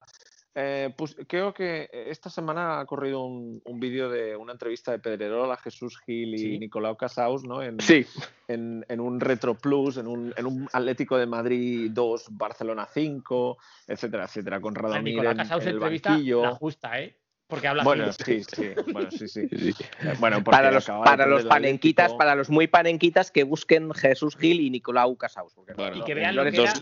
eh, 0.55 0.93
pues 0.97 1.15
creo 1.27 1.53
que 1.53 1.89
esta 1.91 2.29
semana 2.29 2.79
ha 2.79 2.85
corrido 2.85 3.23
un, 3.25 3.61
un 3.65 3.79
vídeo 3.79 4.09
de 4.09 4.35
una 4.37 4.53
entrevista 4.53 4.91
de 4.91 4.99
Pedrerola, 4.99 5.57
Jesús 5.57 5.99
Gil 6.05 6.33
y 6.35 6.37
Sí. 6.39 6.59
Nicolau 6.59 6.95
Casaus, 6.95 7.43
¿no? 7.43 7.61
En, 7.61 7.79
Sí. 7.81 8.05
en, 8.47 8.85
en 8.87 8.99
un 9.01 9.19
Retro 9.19 9.55
Plus, 9.55 9.97
en 9.97 10.07
un, 10.07 10.33
en 10.37 10.45
un 10.45 10.69
Atlético 10.71 11.17
de 11.17 11.25
Madrid 11.25 11.91
2, 11.91 12.27
Barcelona 12.31 12.87
5, 12.91 13.57
etcétera, 13.87 14.23
etcétera, 14.25 14.61
con 14.61 14.77
A 14.77 14.81
Radomir 14.81 15.13
Nicolás 15.15 15.31
en, 15.33 15.37
Casau 15.39 15.59
se 15.59 15.63
en 15.65 15.69
el 15.69 15.75
entrevista 15.75 16.09
banquillo. 16.11 16.41
la 16.43 16.51
justa, 16.55 16.99
¿eh? 17.01 17.17
Porque 17.47 17.67
habla 17.67 17.83
Bueno, 17.83 18.11
sí, 18.11 18.43
sí, 18.43 18.69
bueno, 18.91 19.11
sí, 19.11 19.27
sí. 19.27 19.41
Eh, 19.51 20.13
Bueno, 20.19 20.43
Para 20.43 20.71
los, 20.71 20.85
para 20.87 21.27
los 21.27 21.45
panenquitas, 21.45 22.05
Atlético. 22.05 22.17
para 22.17 22.33
los 22.35 22.49
muy 22.49 22.65
panenquitas 22.67 23.29
que 23.29 23.43
busquen 23.43 23.93
Jesús 23.93 24.35
Gil 24.35 24.61
y 24.61 24.69
Nicolau 24.71 25.15
Casaus. 25.15 25.53
porque 25.53 25.73
no- 25.73 25.77
Bueno, 25.77 25.97
Y 25.97 26.03
que 26.05 26.15
vean 26.15 26.35
lo 26.35 26.43
que 26.43 26.49
era- 26.61 26.73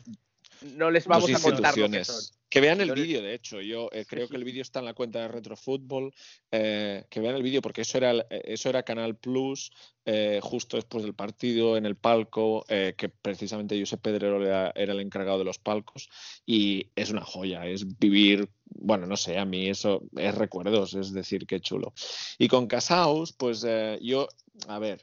no 0.64 0.92
les 0.92 1.06
vamos 1.06 1.34
a 1.34 1.40
contar 1.40 1.78
lo 1.78 1.90
que 1.90 2.06
son. 2.06 2.22
Que 2.50 2.62
vean 2.62 2.82
el 2.82 2.92
vídeo, 2.92 3.22
de 3.22 3.34
hecho. 3.34 3.62
Yo 3.62 3.90
eh, 3.92 4.06
creo 4.08 4.28
que 4.28 4.36
el 4.36 4.44
vídeo 4.44 4.62
está 4.62 4.78
en 4.78 4.86
la 4.86 4.94
cuenta 4.94 5.20
de 5.20 5.28
Retrofútbol. 5.28 6.14
eh, 6.52 7.06
que 7.10 7.20
vean 7.20 7.36
el 7.36 7.42
vídeo, 7.42 7.64
porque 7.64 7.82
eso 7.82 7.98
era, 7.98 8.14
eh, 8.14 8.42
eso 8.46 8.70
era 8.70 8.84
Canal 8.84 9.16
Plus, 9.16 9.72
eh, 10.06 10.40
justo 10.44 10.78
después 10.78 11.04
del 11.04 11.16
partido, 11.16 11.78
en 11.78 11.88
el 11.88 11.96
palco, 11.96 12.64
que 12.68 13.10
precisamente 13.10 13.80
Josep 13.80 14.02
Pedrero 14.02 14.46
era, 14.46 14.72
era 14.76 14.94
el 14.94 15.00
encargado 15.00 15.40
de 15.40 15.46
los 15.46 15.58
palcos. 15.58 16.10
Y 16.46 16.92
es 16.96 17.10
una 17.10 17.24
joya, 17.24 17.66
es 17.66 17.98
vivir. 17.98 18.48
Bueno, 18.66 19.08
no 19.08 19.18
sé, 19.18 19.40
a 19.40 19.46
mí 19.46 19.68
eso 19.68 20.04
es 20.16 20.36
recuerdos, 20.36 20.94
es 20.94 21.12
decir, 21.12 21.48
qué 21.48 21.60
chulo. 21.60 21.94
Y 22.38 22.48
con 22.48 22.68
Casaus, 22.68 23.34
pues 23.34 23.66
yo, 24.02 24.28
a 24.68 24.78
ver, 24.78 25.02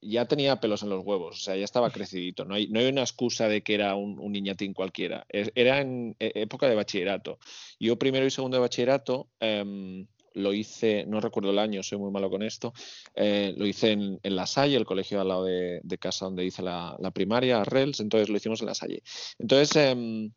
ya 0.00 0.26
tenía 0.26 0.60
pelos 0.60 0.82
en 0.82 0.90
los 0.90 1.04
huevos, 1.04 1.36
o 1.36 1.40
sea, 1.40 1.56
ya 1.56 1.64
estaba 1.64 1.90
crecidito. 1.90 2.44
No 2.44 2.54
hay, 2.54 2.68
no 2.68 2.80
hay 2.80 2.86
una 2.86 3.02
excusa 3.02 3.48
de 3.48 3.62
que 3.62 3.74
era 3.74 3.94
un, 3.94 4.32
niñatín 4.32 4.74
cualquiera. 4.74 5.26
Era 5.28 5.80
en 5.80 6.16
eh, 6.18 6.32
época 6.34 6.68
de 6.68 6.74
bachillerato. 6.74 7.38
Yo 7.78 7.98
primero 7.98 8.26
y 8.26 8.30
segundo 8.30 8.56
de 8.56 8.60
bachillerato 8.62 9.28
em, 9.40 10.06
lo 10.34 10.52
hice, 10.52 11.04
no 11.06 11.20
recuerdo 11.20 11.50
el 11.50 11.58
año, 11.58 11.82
soy 11.82 11.98
muy 11.98 12.10
malo 12.10 12.30
con 12.30 12.42
esto, 12.42 12.72
eh, 13.14 13.54
lo 13.56 13.66
hice 13.66 13.92
en, 13.92 14.20
en 14.22 14.36
La 14.36 14.46
Salle, 14.46 14.76
el 14.76 14.84
colegio 14.84 15.20
al 15.20 15.28
lado 15.28 15.44
de, 15.44 15.80
casa 15.98 16.26
donde 16.26 16.44
hice 16.44 16.62
la, 16.62 16.96
primaria, 17.12 17.64
Rels, 17.64 18.00
entonces 18.00 18.28
lo 18.28 18.36
hicimos 18.36 18.60
en 18.60 18.66
La 18.66 18.74
Salle. 18.74 19.02
Entonces, 19.38 19.74
em, 19.76 20.30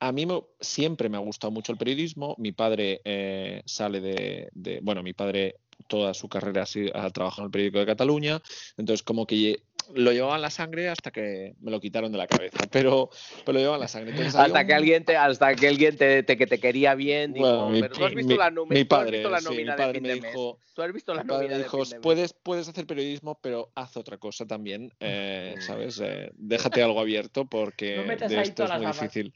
a 0.00 0.12
mí 0.12 0.26
me- 0.26 0.42
siempre 0.60 1.08
me 1.08 1.16
ha 1.16 1.20
gustado 1.20 1.50
mucho 1.50 1.72
el 1.72 1.78
periodismo. 1.78 2.34
Mi 2.38 2.52
padre 2.52 3.00
eh, 3.04 3.62
sale 3.64 4.00
de, 4.00 4.48
de- 4.52 4.80
bueno, 4.82 5.02
mi 5.02 5.12
padre 5.12 5.56
toda 5.88 6.14
su 6.14 6.28
carrera 6.28 6.62
ha, 6.62 6.66
sido- 6.66 6.96
ha 6.96 7.10
trabajado 7.10 7.42
en 7.42 7.46
el 7.46 7.50
periódico 7.50 7.78
de 7.80 7.86
Cataluña, 7.86 8.40
entonces 8.76 9.02
como 9.02 9.26
que 9.26 9.62
lo 9.94 10.12
llevaba 10.12 10.36
en 10.36 10.40
la 10.42 10.48
sangre 10.48 10.88
hasta 10.88 11.10
que 11.10 11.56
me 11.60 11.70
lo 11.70 11.78
quitaron 11.78 12.10
de 12.10 12.16
la 12.16 12.26
cabeza, 12.26 12.56
pero, 12.72 13.10
pero 13.44 13.52
lo 13.54 13.58
llevaba 13.58 13.76
en 13.76 13.80
la 13.82 13.88
sangre. 13.88 14.10
Entonces, 14.12 14.34
Hasta 14.34 14.60
un- 14.60 14.66
que 14.66 14.72
alguien 14.72 15.04
te, 15.04 15.16
hasta 15.16 15.54
que 15.54 15.68
alguien 15.68 15.96
te, 15.96 16.22
te- 16.22 16.36
que 16.38 16.46
te 16.46 16.58
quería 16.58 16.94
bien, 16.94 17.32
dijo, 17.34 17.46
Bueno, 17.46 17.68
mi- 17.70 17.80
pero 17.82 17.94
tú 17.96 18.04
has 18.04 18.14
visto 18.14 18.32
mi- 18.32 18.38
la 18.38 18.50
mi 18.50 18.56
tú 18.56 18.72
has 18.74 18.84
padre, 18.86 19.10
visto 19.18 19.30
la 19.30 19.40
sí, 19.40 19.48
mi 19.48 19.54
nómina 19.56 19.72
de 19.76 19.82
padre 19.82 19.92
fin 19.94 20.02
me 20.02 20.08
de 20.08 20.14
mes. 20.20 20.30
dijo, 20.32 20.58
Tú 20.74 20.82
has 20.82 20.92
visto 20.92 21.14
la 21.14 21.22
Mi 21.22 21.28
padre 21.28 21.42
nómina 21.42 21.56
de 21.58 21.62
dijo, 21.64 21.78
fin 21.84 21.90
de 21.90 21.96
mes. 21.96 22.02
puedes, 22.02 22.32
puedes 22.32 22.68
hacer 22.68 22.86
periodismo, 22.86 23.38
pero 23.42 23.70
haz 23.74 23.96
otra 23.98 24.16
cosa 24.16 24.46
también, 24.46 24.90
eh, 25.00 25.54
Mm. 25.58 25.60
¿sabes? 25.60 26.00
Eh, 26.02 26.30
déjate 26.34 26.82
algo 26.82 27.00
abierto 27.00 27.44
porque 27.44 27.96
No 27.96 28.04
de 28.28 28.38
ahí 28.38 28.42
esto 28.48 28.64
es 28.64 28.70
muy 28.72 28.80
gafas. 28.86 29.00
difícil. 29.02 29.34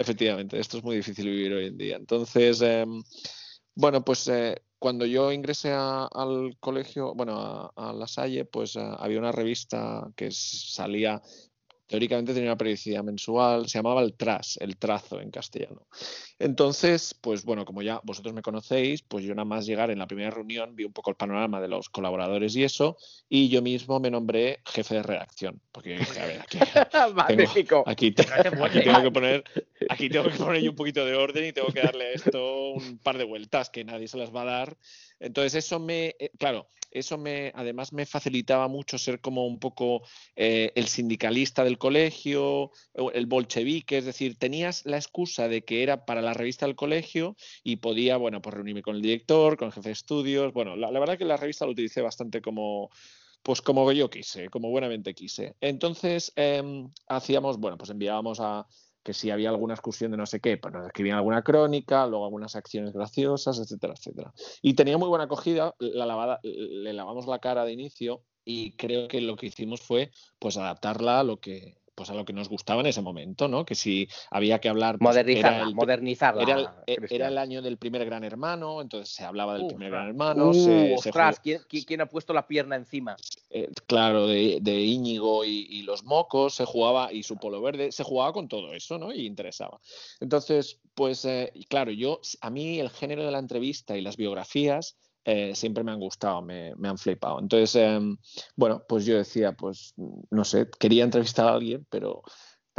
Efectivamente, 0.00 0.58
esto 0.58 0.78
es 0.78 0.82
muy 0.82 0.96
difícil 0.96 1.26
vivir 1.26 1.52
hoy 1.52 1.66
en 1.66 1.76
día. 1.76 1.96
Entonces, 1.96 2.62
em, 2.62 3.02
bueno, 3.74 4.02
pues 4.02 4.26
eh, 4.28 4.56
cuando 4.78 5.04
yo 5.04 5.30
ingresé 5.30 5.72
al 5.74 6.56
colegio, 6.58 7.14
bueno, 7.14 7.70
a, 7.76 7.92
La 7.92 8.08
Salle, 8.08 8.46
pues 8.46 8.76
eh, 8.76 8.80
había 8.80 9.18
una 9.18 9.30
revista 9.30 10.10
que 10.16 10.30
salía, 10.30 11.20
teóricamente 11.90 12.32
tenía 12.32 12.50
una 12.50 12.56
periodicidad 12.56 13.02
mensual, 13.02 13.68
se 13.68 13.78
llamaba 13.78 14.00
El 14.00 14.14
Tras, 14.14 14.56
El 14.60 14.76
Trazo 14.76 15.20
en 15.20 15.30
castellano. 15.32 15.86
Entonces, 16.38 17.14
pues 17.20 17.44
bueno, 17.44 17.64
como 17.64 17.82
ya 17.82 18.00
vosotros 18.04 18.32
me 18.32 18.42
conocéis, 18.42 19.02
pues 19.02 19.24
yo 19.24 19.34
nada 19.34 19.44
más 19.44 19.66
llegar 19.66 19.90
en 19.90 19.98
la 19.98 20.06
primera 20.06 20.30
reunión 20.30 20.74
vi 20.76 20.84
un 20.84 20.92
poco 20.92 21.10
el 21.10 21.16
panorama 21.16 21.60
de 21.60 21.68
los 21.68 21.88
colaboradores 21.90 22.54
y 22.56 22.62
eso, 22.64 22.96
y 23.28 23.48
yo 23.48 23.60
mismo 23.60 23.98
me 24.00 24.10
nombré 24.10 24.60
jefe 24.64 24.94
de 24.94 25.02
redacción, 25.02 25.60
porque 25.72 25.98
dije, 25.98 26.20
a 26.20 26.26
ver, 26.26 26.40
aquí, 26.40 26.58
te- 28.14 28.22
tengo 28.84 29.02
que 29.02 29.10
poner, 29.10 29.44
aquí 29.88 30.08
tengo 30.08 30.30
que 30.30 30.36
poner 30.38 30.62
yo 30.62 30.70
un 30.70 30.76
poquito 30.76 31.04
de 31.04 31.14
orden 31.16 31.44
y 31.46 31.52
tengo 31.52 31.68
que 31.72 31.80
darle 31.80 32.04
a 32.06 32.12
esto 32.12 32.70
un 32.70 32.98
par 32.98 33.18
de 33.18 33.24
vueltas 33.24 33.68
que 33.68 33.84
nadie 33.84 34.06
se 34.08 34.16
las 34.16 34.32
va 34.34 34.42
a 34.42 34.44
dar. 34.46 34.76
Entonces 35.20 35.54
eso 35.64 35.78
me, 35.78 36.16
eh, 36.18 36.30
claro, 36.38 36.66
eso 36.90 37.18
me, 37.18 37.52
además 37.54 37.92
me 37.92 38.06
facilitaba 38.06 38.66
mucho 38.66 38.98
ser 38.98 39.20
como 39.20 39.46
un 39.46 39.60
poco 39.60 40.02
eh, 40.34 40.72
el 40.74 40.88
sindicalista 40.88 41.62
del 41.62 41.78
colegio, 41.78 42.72
el 43.14 43.26
bolchevique, 43.26 43.98
es 43.98 44.06
decir, 44.06 44.36
tenías 44.36 44.84
la 44.86 44.96
excusa 44.96 45.46
de 45.46 45.62
que 45.62 45.82
era 45.82 46.04
para 46.04 46.22
la 46.22 46.34
revista 46.34 46.66
del 46.66 46.74
colegio 46.74 47.36
y 47.62 47.76
podía, 47.76 48.16
bueno, 48.16 48.42
pues 48.42 48.54
reunirme 48.54 48.82
con 48.82 48.96
el 48.96 49.02
director, 49.02 49.56
con 49.56 49.66
el 49.66 49.72
jefe 49.72 49.90
de 49.90 49.92
estudios. 49.92 50.52
Bueno, 50.52 50.74
la, 50.74 50.90
la 50.90 50.98
verdad 50.98 51.16
que 51.18 51.24
la 51.24 51.36
revista 51.36 51.64
lo 51.64 51.72
utilicé 51.72 52.00
bastante 52.00 52.40
como, 52.40 52.90
pues 53.42 53.62
como 53.62 53.90
yo 53.92 54.10
quise, 54.10 54.48
como 54.48 54.70
buenamente 54.70 55.14
quise. 55.14 55.54
Entonces 55.60 56.32
em, 56.36 56.88
hacíamos, 57.08 57.58
bueno, 57.58 57.78
pues 57.78 57.90
enviábamos 57.90 58.38
a 58.40 58.66
que 59.02 59.12
si 59.12 59.30
había 59.30 59.48
alguna 59.48 59.74
excursión 59.74 60.10
de 60.10 60.16
no 60.16 60.26
sé 60.26 60.40
qué, 60.40 60.58
pues 60.58 60.74
nos 60.74 60.86
escribían 60.86 61.16
alguna 61.16 61.42
crónica, 61.42 62.06
luego 62.06 62.24
algunas 62.24 62.54
acciones 62.56 62.92
graciosas, 62.92 63.58
etcétera, 63.58 63.94
etcétera. 63.96 64.32
Y 64.62 64.74
tenía 64.74 64.98
muy 64.98 65.08
buena 65.08 65.24
acogida, 65.24 65.74
la 65.78 66.06
lavada, 66.06 66.40
le 66.42 66.92
lavamos 66.92 67.26
la 67.26 67.38
cara 67.38 67.64
de 67.64 67.72
inicio 67.72 68.24
y 68.44 68.72
creo 68.72 69.08
que 69.08 69.20
lo 69.20 69.36
que 69.36 69.46
hicimos 69.46 69.80
fue 69.80 70.10
pues 70.38 70.56
adaptarla 70.56 71.20
a 71.20 71.24
lo 71.24 71.40
que 71.40 71.79
pues 72.00 72.08
a 72.08 72.14
lo 72.14 72.24
que 72.24 72.32
nos 72.32 72.48
gustaba 72.48 72.80
en 72.80 72.86
ese 72.86 73.02
momento, 73.02 73.46
¿no? 73.46 73.66
Que 73.66 73.74
si 73.74 74.08
había 74.30 74.58
que 74.58 74.70
hablar... 74.70 74.96
Pues, 74.96 75.10
modernizarla, 75.10 75.68
el, 75.68 75.74
modernizarla. 75.74 76.42
Era 76.42 76.82
el, 76.86 77.06
era 77.10 77.28
el, 77.28 77.36
año 77.36 77.60
del 77.60 77.76
primer 77.76 78.06
gran 78.06 78.24
hermano, 78.24 78.80
entonces 78.80 79.14
se 79.14 79.22
hablaba 79.22 79.58
del 79.58 79.66
primer 79.66 79.90
gran 79.90 80.08
hermano. 80.08 80.48
Uh, 80.48 80.54
se, 80.54 80.94
ostras, 80.94 81.40
¿quién, 81.40 81.60
¿quién, 81.68 82.00
ha 82.00 82.06
puesto 82.06 82.32
la 82.32 82.46
pierna 82.46 82.76
encima? 82.76 83.16
Eh, 83.50 83.68
claro, 83.86 84.26
de, 84.28 84.60
de 84.62 84.80
Íñigo 84.80 85.44
y, 85.44 85.66
y, 85.68 85.82
los 85.82 86.02
mocos, 86.04 86.54
se 86.54 86.64
jugaba, 86.64 87.12
y 87.12 87.22
su 87.22 87.36
polo 87.36 87.60
verde, 87.60 87.92
se 87.92 88.02
jugaba 88.02 88.32
con 88.32 88.48
todo 88.48 88.72
eso, 88.72 88.96
¿no? 88.98 89.12
Y 89.12 89.26
interesaba. 89.26 89.78
Entonces, 90.20 90.80
pues, 90.94 91.26
eh, 91.26 91.52
claro, 91.68 91.90
yo, 91.90 92.22
a 92.40 92.48
mí 92.48 92.80
el 92.80 92.88
género 92.88 93.26
de 93.26 93.30
la 93.30 93.40
entrevista 93.40 93.94
y 93.98 94.00
las 94.00 94.16
biografías 94.16 94.96
eh, 95.24 95.54
siempre 95.54 95.84
me 95.84 95.92
han 95.92 96.00
gustado, 96.00 96.42
me, 96.42 96.74
me 96.76 96.88
han 96.88 96.98
flipado. 96.98 97.40
Entonces, 97.40 97.74
eh, 97.76 98.00
bueno, 98.56 98.82
pues 98.88 99.04
yo 99.04 99.16
decía, 99.16 99.52
pues 99.52 99.94
no 100.30 100.44
sé, 100.44 100.68
quería 100.78 101.04
entrevistar 101.04 101.46
a 101.48 101.54
alguien, 101.54 101.86
pero 101.90 102.22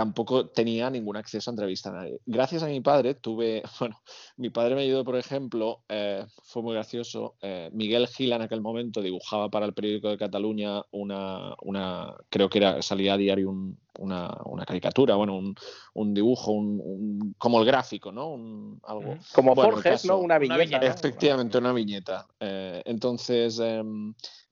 tampoco 0.01 0.47
tenía 0.47 0.89
ningún 0.89 1.15
acceso 1.15 1.51
a 1.51 1.53
entrevistar 1.53 1.93
a 1.93 1.97
nadie. 1.99 2.19
Gracias 2.25 2.63
a 2.63 2.65
mi 2.65 2.81
padre 2.81 3.13
tuve, 3.13 3.61
bueno, 3.79 4.01
mi 4.35 4.49
padre 4.49 4.73
me 4.73 4.81
ayudó, 4.81 5.03
por 5.03 5.15
ejemplo, 5.15 5.81
eh, 5.89 6.25
fue 6.43 6.63
muy 6.63 6.73
gracioso, 6.73 7.35
eh, 7.39 7.69
Miguel 7.71 8.07
Gila 8.07 8.37
en 8.37 8.41
aquel 8.41 8.61
momento 8.61 9.03
dibujaba 9.03 9.49
para 9.49 9.67
el 9.67 9.75
periódico 9.75 10.09
de 10.09 10.17
Cataluña 10.17 10.81
una, 10.89 11.53
una 11.61 12.15
creo 12.29 12.49
que 12.49 12.57
era, 12.57 12.81
salía 12.81 13.13
a 13.13 13.17
diario 13.17 13.51
un, 13.51 13.77
una, 13.99 14.35
una, 14.45 14.65
caricatura, 14.65 15.13
bueno, 15.13 15.37
un, 15.37 15.53
un 15.93 16.13
dibujo, 16.15 16.51
un, 16.51 16.81
un, 16.83 17.35
como 17.37 17.59
el 17.59 17.65
gráfico, 17.67 18.11
¿no? 18.11 18.29
Un, 18.29 18.79
algo. 18.83 19.17
Como 19.35 19.53
bueno, 19.53 19.73
Forges, 19.73 19.91
caso, 19.91 20.07
¿no? 20.07 20.17
Una 20.17 20.39
viñeta. 20.39 20.79
¿no? 20.79 20.85
Efectivamente, 20.87 21.57
una 21.59 21.73
viñeta. 21.73 22.25
Eh, 22.39 22.81
entonces, 22.85 23.59
eh, 23.61 23.83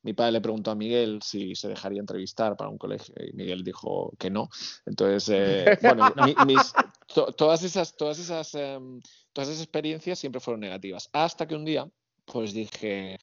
mi 0.01 0.13
padre 0.13 0.33
le 0.33 0.41
preguntó 0.41 0.71
a 0.71 0.75
Miguel 0.75 1.21
si 1.21 1.55
se 1.55 1.67
dejaría 1.67 1.99
entrevistar 1.99 2.55
para 2.55 2.69
un 2.69 2.77
colegio 2.77 3.13
y 3.19 3.33
Miguel 3.33 3.63
dijo 3.63 4.13
que 4.17 4.29
no. 4.29 4.49
Entonces, 4.85 5.29
eh, 5.29 5.77
bueno, 5.81 6.13
mi, 6.25 6.35
mis, 6.45 6.73
to, 7.07 7.33
todas 7.33 7.63
esas, 7.63 7.95
todas 7.95 8.19
esas, 8.19 8.51
todas 8.51 9.49
esas 9.49 9.61
experiencias 9.61 10.19
siempre 10.19 10.39
fueron 10.39 10.61
negativas. 10.61 11.09
Hasta 11.13 11.47
que 11.47 11.55
un 11.55 11.65
día, 11.65 11.89
pues 12.25 12.53
dije, 12.53 13.17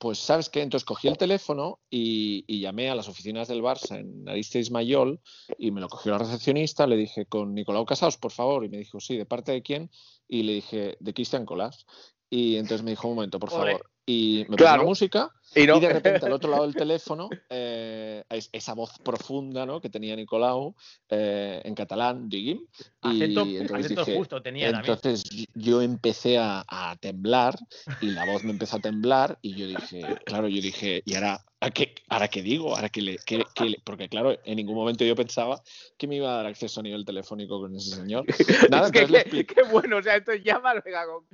pues, 0.00 0.18
¿sabes 0.18 0.50
qué? 0.50 0.62
Entonces 0.62 0.84
cogí 0.84 1.08
el 1.08 1.16
teléfono 1.18 1.80
y, 1.88 2.44
y, 2.46 2.60
llamé 2.60 2.90
a 2.90 2.94
las 2.94 3.08
oficinas 3.08 3.48
del 3.48 3.62
Barça 3.62 3.98
en 3.98 4.28
Aristóteles 4.28 4.70
Mayol 4.70 5.20
y 5.58 5.70
me 5.70 5.80
lo 5.80 5.88
cogió 5.88 6.12
la 6.12 6.18
recepcionista. 6.18 6.86
Le 6.86 6.96
dije, 6.96 7.26
con 7.26 7.54
Nicolau 7.54 7.84
Casaus, 7.84 8.16
por 8.16 8.32
favor. 8.32 8.64
Y 8.64 8.68
me 8.68 8.78
dijo, 8.78 9.00
sí, 9.00 9.16
¿de 9.16 9.26
parte 9.26 9.52
de 9.52 9.62
quién? 9.62 9.90
Y 10.28 10.42
le 10.42 10.54
dije, 10.54 10.96
de 10.98 11.14
Cristian 11.14 11.46
Colás. 11.46 11.86
Y 12.28 12.56
entonces 12.56 12.82
me 12.82 12.90
dijo, 12.90 13.08
un 13.08 13.14
momento, 13.14 13.38
por 13.38 13.50
favor. 13.50 13.90
Y 14.06 14.44
me 14.48 14.56
Claro. 14.56 14.82
puso 14.82 14.84
la 14.84 14.88
música 14.88 15.30
Y 15.56 15.66
no- 15.66 15.76
y 15.76 15.80
de 15.80 15.88
repente 15.88 16.26
al 16.26 16.32
otro 16.40 16.50
lado 16.50 16.64
del 16.64 16.74
teléfono, 16.74 17.30
eh, 17.48 18.24
es- 18.28 18.50
esa 18.52 18.74
voz 18.74 18.98
profunda 18.98 19.64
¿no? 19.64 19.80
que 19.80 19.88
tenía 19.88 20.16
Nicolau 20.16 20.74
eh, 21.08 21.62
en 21.64 21.74
catalán, 21.74 22.28
diguim. 22.28 22.66
Y 23.02 23.06
Acento, 23.16 23.42
entonces 23.42 23.84
acento 23.86 24.04
dije, 24.04 24.18
justo 24.18 24.42
tenía 24.42 24.70
también. 24.72 24.94
entonces 24.94 25.24
yo 25.54 25.80
empecé 25.80 26.38
a, 26.38 26.64
a 26.66 26.96
temblar 26.96 27.56
y 28.00 28.10
la 28.10 28.24
voz 28.24 28.42
me 28.44 28.50
empezó 28.50 28.76
a 28.76 28.80
temblar 28.80 29.38
y 29.42 29.54
yo 29.54 29.66
dije, 29.68 30.16
claro, 30.26 30.48
yo 30.48 30.60
dije, 30.60 31.02
¿y 31.04 31.14
ahora, 31.14 31.40
¿a 31.64 31.70
qué, 31.70 31.94
ahora 32.08 32.28
qué 32.28 32.42
digo? 32.42 32.76
¿Ahora 32.76 32.88
qué 32.88 33.00
le, 33.00 33.12
le-?" 33.12 33.80
Porque 33.84 34.08
claro, 34.08 34.38
en 34.44 34.56
ningún 34.56 34.74
momento 34.74 35.04
yo 35.04 35.16
pensaba 35.16 35.62
que 35.96 36.06
me 36.06 36.16
iba 36.16 36.32
a 36.32 36.36
dar 36.36 36.46
acceso 36.46 36.80
a 36.80 36.82
nivel 36.82 37.04
telefónico 37.04 37.58
con 37.60 37.74
ese 37.74 37.96
señor. 37.96 38.24
Nada, 38.70 38.86
es 38.86 38.92
que, 38.92 39.06
le 39.06 39.24
qué, 39.24 39.46
qué 39.46 39.62
bueno, 39.62 39.96
o 39.98 40.02
sea, 40.02 40.16
entonces 40.16 40.44
llama 40.44 40.74
venga, 40.84 41.06
con, 41.06 41.24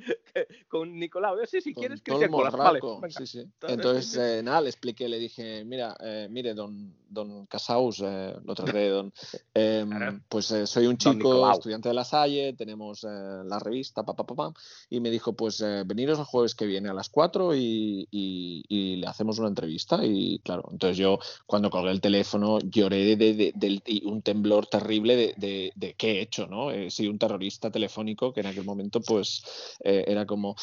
con 0.68 0.98
Nicolau. 0.98 1.38
Yo 1.38 1.46
sí, 1.46 1.60
si 1.60 1.74
con 1.74 1.82
quieres, 1.82 2.00
Cristian 2.02 2.30
el 2.30 2.30
Colas. 2.30 2.54
Vale, 2.54 2.80
sí, 3.10 3.26
sí. 3.26 3.44
Entonces, 3.62 4.16
eh, 4.16 4.42
nada, 4.42 4.60
le 4.60 4.68
expliqué, 4.68 5.08
le 5.08 5.18
dije, 5.18 5.64
mira, 5.64 5.96
eh, 6.00 6.28
mire, 6.30 6.54
don, 6.54 6.94
don 7.10 7.46
Casaus, 7.46 8.00
eh, 8.04 8.34
lo 8.44 8.54
traté, 8.78 8.88
don, 8.88 9.12
eh, 9.54 9.84
Claro. 9.86 10.20
pues 10.28 10.50
eh, 10.52 10.66
soy 10.66 10.86
un 10.86 10.96
chico 10.96 11.50
estudiante 11.52 11.88
de 11.88 11.94
la 11.94 12.04
Salle, 12.04 12.54
tenemos 12.54 13.04
eh, 13.04 13.08
la 13.44 13.58
revista, 13.58 14.02
pa, 14.04 14.14
pa, 14.14 14.24
pa, 14.24 14.34
pam, 14.34 14.54
y 14.88 15.00
me 15.00 15.10
dijo, 15.10 15.34
pues 15.34 15.60
veniros 15.84 16.18
el 16.18 16.24
jueves 16.24 16.54
que 16.54 16.66
viene 16.66 16.88
a 16.88 16.94
las 16.94 17.08
4 17.10 17.54
y, 17.54 18.06
y- 18.10 18.62
y 18.68 18.96
le 18.96 19.06
hacemos 19.06 19.38
una 19.38 19.48
entrevista. 19.48 20.00
Y 20.04 20.38
claro, 20.38 20.68
entonces 20.72 20.96
yo 20.96 21.18
cuando 21.46 21.68
colgué 21.70 21.90
el 21.90 22.00
teléfono 22.00 22.58
lloré 22.60 23.16
de, 23.16 23.52
de- 23.54 24.02
un 24.04 24.22
temblor 24.22 24.66
terrible 24.66 25.34
de, 25.36 25.94
qué 25.98 26.12
he 26.12 26.20
hecho, 26.22 26.46
¿no? 26.46 26.70
He 26.70 26.90
sido 26.90 27.10
un 27.10 27.18
terrorista 27.18 27.70
telefónico 27.70 28.32
que 28.32 28.40
en 28.40 28.46
aquel 28.46 28.64
momento 28.64 29.00
pues 29.00 29.42
era 29.80 30.24
como... 30.26 30.54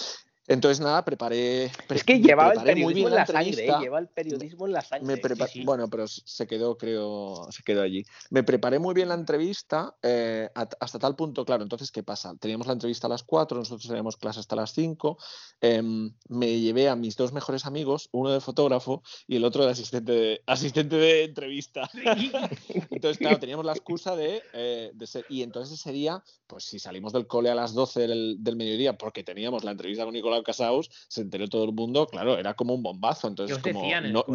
Entonces 0.48 0.80
nada, 0.80 1.04
preparé... 1.04 1.72
pre- 1.88 1.98
Es 1.98 2.04
que 2.04 2.20
llevaba 2.20 2.54
el 2.54 2.64
periodismo 2.64 3.08
en 3.10 3.16
la 3.16 3.26
sangre, 3.26 3.68
¿eh? 3.68 3.74
lleva 3.82 4.00
el 4.00 4.08
periodismo 4.08 4.66
en 4.66 4.74
la 4.74 4.82
sangre. 4.82 5.06
Me 5.08 5.16
sí, 5.16 5.22
prepa- 5.22 5.48
sí. 5.48 5.64
Bueno, 5.64 5.90
pero 5.90 6.08
se 6.08 6.48
quedó, 6.48 6.78
creo, 6.78 7.48
se 7.52 7.64
quedó 7.64 7.82
allí. 7.82 8.06
Me 8.30 8.44
preparé 8.44 8.80
muy 8.80 8.94
bien 8.94 9.10
la 9.10 9.16
entrevista 9.16 9.96
eh, 10.02 10.50
hasta 10.56 11.00
tal 11.00 11.16
punto, 11.16 11.46
claro, 11.46 11.64
entonces, 11.64 11.92
¿qué 11.92 12.02
pasa? 12.04 12.34
Teníamos 12.40 12.68
la 12.68 12.74
entrevista 12.74 13.08
a 13.08 13.10
las 13.10 13.24
4, 13.24 13.58
nosotros 13.58 13.88
teníamos 13.88 14.16
clase 14.18 14.40
hasta 14.40 14.56
las 14.56 14.74
5, 14.74 15.18
em, 15.62 16.14
me 16.30 16.60
llevé 16.60 16.88
a 16.88 16.96
mis 16.96 17.18
dos 17.18 17.34
mejores 17.34 17.66
amigos, 17.66 18.08
uno 18.14 18.32
de 18.32 18.40
fotógrafo 18.40 19.04
y 19.28 19.36
el 19.36 19.44
otro 19.44 19.66
de 19.66 19.72
asistente 19.72 20.12
de, 20.12 20.42
asistente 20.46 20.96
de 20.96 21.24
entrevista. 21.26 21.90
Entonces, 22.90 23.18
claro, 23.18 23.40
teníamos 23.40 23.66
la 23.66 23.74
excusa 23.74 24.16
de, 24.16 24.42
eh, 24.54 24.92
de 24.94 25.08
ser... 25.08 25.26
Y 25.30 25.42
entonces 25.44 25.80
ese 25.80 25.92
día, 25.92 26.24
pues 26.48 26.64
si 26.64 26.80
salimos 26.80 27.14
del 27.14 27.28
cole 27.28 27.50
a 27.50 27.56
las 27.56 27.74
12 27.74 28.02
del, 28.08 28.38
del 28.40 28.56
mediodía 28.56 28.98
porque 28.98 29.24
teníamos 29.24 29.64
la 29.64 29.72
entrevista 29.72 30.06
con 30.06 30.16
Nicolau 30.38 30.44
Casaus, 30.44 30.90
se 31.08 31.22
enteró 31.22 31.48
todo 31.48 31.66
el 31.66 31.74
mundo, 31.74 32.08
claro, 32.08 32.38
era 32.38 32.54
como 32.54 32.74
un 32.74 32.84
bombazo. 32.84 33.28
¿Qué 33.28 33.32
Entonces, 33.32 33.58
como... 33.60 33.82
decían 33.82 34.12
no-? 34.12 34.26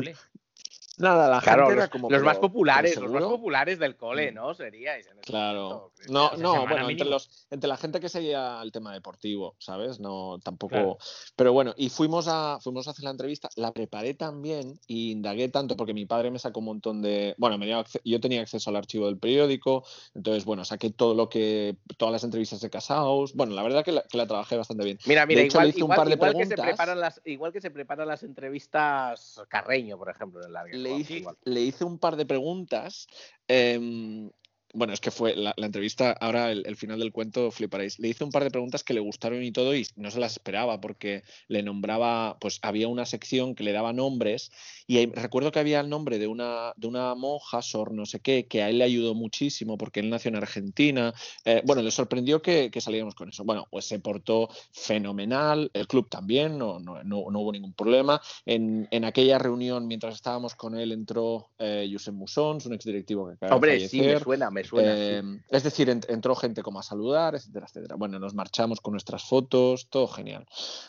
Nada, 1.02 1.28
la 1.28 1.40
Claro, 1.40 1.62
gente 1.66 1.72
era 1.74 1.82
los, 1.82 1.90
como... 1.90 2.08
los 2.08 2.18
pero- 2.18 2.24
más 2.24 2.38
populares, 2.38 2.96
los 2.96 3.10
más 3.10 3.22
populares 3.24 3.78
del 3.78 3.96
cole, 3.96 4.30
Mm. 4.30 4.34
¿no? 4.34 4.54
Seríais. 4.54 5.06
en 5.08 5.18
Claro. 5.20 5.62
momento. 5.62 5.92
No, 6.08 6.30
no, 6.36 6.66
bueno, 6.66 6.88
entre, 6.88 7.08
los, 7.08 7.46
entre 7.50 7.68
la 7.68 7.76
gente 7.76 8.00
que 8.00 8.08
seguía 8.08 8.60
el 8.62 8.72
tema 8.72 8.92
deportivo, 8.92 9.54
¿sabes? 9.58 10.00
No, 10.00 10.38
tampoco. 10.42 10.70
Claro. 10.74 10.98
Pero 11.36 11.52
bueno, 11.52 11.74
y 11.76 11.90
fuimos 11.90 12.26
a, 12.28 12.58
fuimos 12.60 12.86
a 12.88 12.92
hacer 12.92 13.04
la 13.04 13.10
entrevista, 13.10 13.48
la 13.56 13.72
preparé 13.72 14.14
también 14.14 14.78
y 14.86 15.10
indagué 15.12 15.48
tanto 15.48 15.76
porque 15.76 15.94
mi 15.94 16.06
padre 16.06 16.30
me 16.30 16.38
sacó 16.38 16.60
un 16.60 16.66
montón 16.66 17.02
de. 17.02 17.34
Bueno, 17.38 17.58
me 17.58 17.66
dio 17.66 17.84
yo 18.04 18.20
tenía 18.20 18.40
acceso 18.40 18.70
al 18.70 18.76
archivo 18.76 19.06
del 19.06 19.18
periódico, 19.18 19.84
entonces, 20.14 20.44
bueno, 20.44 20.64
saqué 20.64 20.90
todo 20.90 21.14
lo 21.14 21.28
que. 21.28 21.76
todas 21.98 22.12
las 22.12 22.24
entrevistas 22.24 22.60
de 22.60 22.70
Casaus. 22.70 23.34
Bueno, 23.34 23.54
la 23.54 23.62
verdad 23.62 23.84
que 23.84 23.92
la, 23.92 24.02
que 24.02 24.18
la 24.18 24.26
trabajé 24.26 24.56
bastante 24.56 24.84
bien. 24.84 24.98
Mira, 25.06 25.26
mira, 25.26 25.40
De 25.40 25.46
hecho, 25.46 25.58
igual, 25.58 25.66
le 25.66 25.70
hice 25.70 25.78
un 25.78 25.84
igual- 25.86 25.96
par 25.96 26.08
de 26.08 26.14
igual 26.14 26.34
que 26.36 26.46
se 26.46 26.56
preparan 26.56 27.00
las, 27.00 27.20
igual 27.24 27.52
que 27.52 27.60
se 27.60 27.70
preparan 27.70 28.08
las 28.08 28.22
entrevistas 28.22 29.40
Carreño, 29.48 29.96
por 29.98 30.10
ejemplo, 30.10 30.44
en 30.44 30.52
la 30.52 30.64
le 30.64 30.91
hice, 30.92 31.24
le 31.44 31.60
hice 31.60 31.82
un 31.82 31.98
par 31.98 32.16
de 32.16 32.24
preguntas. 32.24 33.06
em, 33.48 34.30
bueno, 34.72 34.92
es 34.92 35.00
que 35.00 35.10
fue 35.10 35.36
la, 35.36 35.52
la 35.56 35.66
entrevista, 35.66 36.12
ahora 36.12 36.50
el, 36.50 36.62
el 36.66 36.76
final 36.76 36.98
del 36.98 37.12
cuento 37.12 37.50
fliparéis. 37.50 37.98
Le 37.98 38.08
hice 38.08 38.24
un 38.24 38.30
par 38.30 38.42
de 38.44 38.50
preguntas 38.50 38.82
que 38.84 38.94
le 38.94 39.00
gustaron 39.00 39.42
y 39.42 39.52
todo 39.52 39.74
y 39.74 39.86
no 39.96 40.10
se 40.10 40.18
las 40.20 40.32
esperaba 40.32 40.80
porque 40.80 41.22
le 41.48 41.62
nombraba, 41.62 42.38
pues 42.40 42.58
había 42.62 42.88
una 42.88 43.04
sección 43.06 43.54
que 43.54 43.64
le 43.64 43.72
daba 43.72 43.92
nombres 43.92 44.50
y 44.86 44.98
ahí- 44.98 45.12
recuerdo 45.14 45.52
que 45.52 45.58
había 45.60 45.80
el 45.80 45.88
nombre 45.88 46.18
de 46.18 46.26
una, 46.26 46.72
de 46.76 46.86
una 46.86 47.14
monja, 47.14 47.62
Sor 47.62 47.92
no 47.92 48.06
sé 48.06 48.20
qué, 48.20 48.46
que 48.46 48.62
a 48.62 48.68
él 48.70 48.78
le 48.78 48.84
ayudó 48.84 49.14
muchísimo 49.14 49.76
porque 49.78 50.00
él 50.00 50.10
nació 50.10 50.30
en 50.30 50.36
Argentina. 50.36 51.12
Eh, 51.44 51.62
bueno, 51.64 51.82
le 51.82 51.90
sorprendió 51.90 52.40
que, 52.42 52.70
que 52.70 52.80
saliéramos 52.80 53.14
con 53.14 53.28
eso. 53.28 53.44
Bueno, 53.44 53.66
pues 53.70 53.84
se 53.86 53.98
portó 54.00 54.48
fenomenal, 54.72 55.70
el 55.74 55.86
club 55.86 56.08
también, 56.08 56.58
no, 56.58 56.78
no, 56.78 57.02
no, 57.02 57.24
no 57.30 57.40
hubo 57.40 57.52
ningún 57.52 57.72
problema. 57.74 58.20
En, 58.46 58.88
en 58.90 59.04
aquella 59.04 59.38
reunión, 59.38 59.86
mientras 59.86 60.14
estábamos 60.14 60.54
con 60.54 60.78
él, 60.78 60.92
entró 60.92 61.50
eh, 61.58 61.88
Josep 61.90 62.14
Musons, 62.14 62.66
un 62.66 62.74
exdirectivo 62.74 63.26
que 63.28 63.34
acaba 63.34 63.54
Hombre, 63.56 63.78
de 63.78 63.88
sí, 63.88 63.98
me 63.98 64.04
fallecer. 64.04 64.24
suena, 64.24 64.50
me 64.50 64.61
suena. 64.64 64.94
sí. 64.94 65.00
Eh, 65.02 65.22
Es 65.50 65.62
decir, 65.62 65.88
ent- 65.88 66.06
entró 66.08 66.34
gente 66.34 66.62
como 66.62 66.80
a 66.80 66.82
saludar, 66.82 67.34
etcétera, 67.34 67.66
etcétera. 67.68 67.96
Bueno, 67.96 68.18
nos 68.18 68.34
marchamos 68.34 68.80
con 68.80 68.92
nuestras 68.92 69.24
fotos, 69.24 69.88
todo 69.90 70.06
genial. 70.08 70.46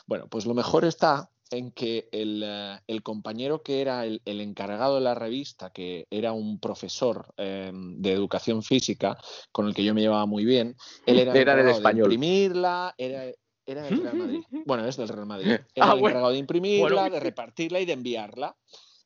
Bueno, 0.08 0.28
pues 0.28 0.46
lo 0.46 0.54
mejor 0.54 0.86
está 0.86 1.30
en 1.52 1.72
que 1.72 2.10
el, 2.12 2.42
eh, 2.44 2.80
el 2.88 3.04
compañero 3.04 3.62
que 3.62 3.82
era 3.82 4.06
el, 4.06 4.22
el 4.26 4.42
encargado 4.42 4.96
de 4.96 5.02
la 5.02 5.14
revista, 5.14 5.70
que 5.72 6.08
era 6.10 6.32
un 6.32 6.60
profesor 6.60 7.32
eh, 7.38 7.72
de 7.74 8.12
educación 8.12 8.64
física, 8.64 9.18
con 9.52 9.68
el 9.68 9.76
que 9.76 9.84
yo 9.84 9.94
me 9.94 10.02
llevaba 10.02 10.26
muy 10.26 10.46
bien, 10.46 10.76
él 11.06 11.20
era, 11.20 11.32
el 11.34 11.38
Era 11.42 11.56
del 11.56 11.60
encargado 11.68 11.68
de 11.68 11.72
español. 11.74 12.12
imprimirla, 12.14 12.96
era, 12.98 13.26
era 13.68 13.84
del 13.84 14.02
Real 14.02 14.18
Madrid. 14.18 14.44
Bueno, 14.66 14.86
es 14.88 14.98
del 14.98 15.10
Real 15.10 15.28
Madrid. 15.28 15.48
Era 15.52 15.62
Ah, 15.76 15.94
el 15.94 16.00
bueno. 16.00 16.08
encargado 16.08 16.32
de 16.32 16.38
imprimirla, 16.40 17.02
Bueno. 17.02 17.14
de 17.14 17.20
repartirla 17.20 17.80
y 17.82 17.86
de 17.86 17.94
enviarla. 17.94 18.56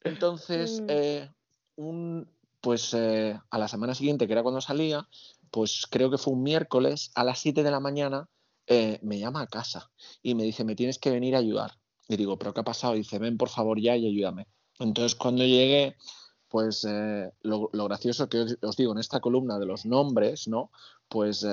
Entonces, 0.03 0.79
Mm. 0.81 0.85
eh, 0.89 1.29
un, 1.75 2.29
pues 2.61 2.93
eh, 2.93 3.39
a 3.49 3.57
la 3.57 3.67
semana 3.67 3.95
siguiente, 3.95 4.27
que 4.27 4.33
era 4.33 4.43
cuando 4.43 4.61
salía, 4.61 5.07
pues 5.51 5.85
creo 5.89 6.09
que 6.09 6.17
fue 6.17 6.33
un 6.33 6.43
miércoles 6.43 7.11
a 7.15 7.23
las 7.23 7.39
7 7.39 7.63
de 7.63 7.71
la 7.71 7.79
mañana, 7.79 8.29
eh, 8.67 8.99
me 9.01 9.19
llama 9.19 9.41
a 9.41 9.47
casa 9.47 9.91
y 10.21 10.35
me 10.35 10.43
dice, 10.43 10.63
me 10.63 10.75
tienes 10.75 10.99
que 10.99 11.11
venir 11.11 11.35
a 11.35 11.39
ayudar. 11.39 11.73
Y 12.07 12.17
digo, 12.17 12.37
¿pero 12.37 12.53
qué 12.53 12.61
ha 12.61 12.65
pasado? 12.65 12.95
Y 12.95 12.99
dice, 12.99 13.19
ven 13.19 13.37
por 13.37 13.49
favor 13.49 13.79
ya 13.79 13.95
y 13.95 14.07
ayúdame. 14.07 14.47
Entonces, 14.79 15.15
cuando 15.15 15.43
llegué, 15.43 15.95
pues 16.49 16.85
eh, 16.87 17.31
lo, 17.41 17.69
lo, 17.73 17.85
gracioso 17.85 18.29
que 18.29 18.39
os, 18.39 18.57
os, 18.61 18.77
digo 18.77 18.93
en 18.93 18.99
esta 18.99 19.19
columna 19.19 19.59
de 19.59 19.65
los 19.65 19.85
nombres, 19.85 20.47
¿no? 20.47 20.71
Pues, 21.09 21.47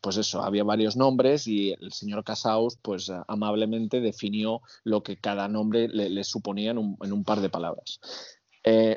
pues 0.00 0.16
eso, 0.16 0.42
había 0.42 0.64
varios 0.64 0.96
nombres 0.96 1.46
y 1.46 1.70
el 1.70 1.92
señor 1.92 2.24
Casaus, 2.24 2.76
pues 2.82 3.08
amablemente 3.28 4.00
definió 4.00 4.62
lo 4.82 5.04
que 5.04 5.16
cada 5.16 5.46
nombre 5.46 5.86
le, 5.86 6.24
suponía 6.24 6.72
en 6.72 6.78
un, 6.78 6.98
en 7.00 7.12
un, 7.12 7.22
par 7.22 7.40
de 7.40 7.50
palabras. 7.50 8.00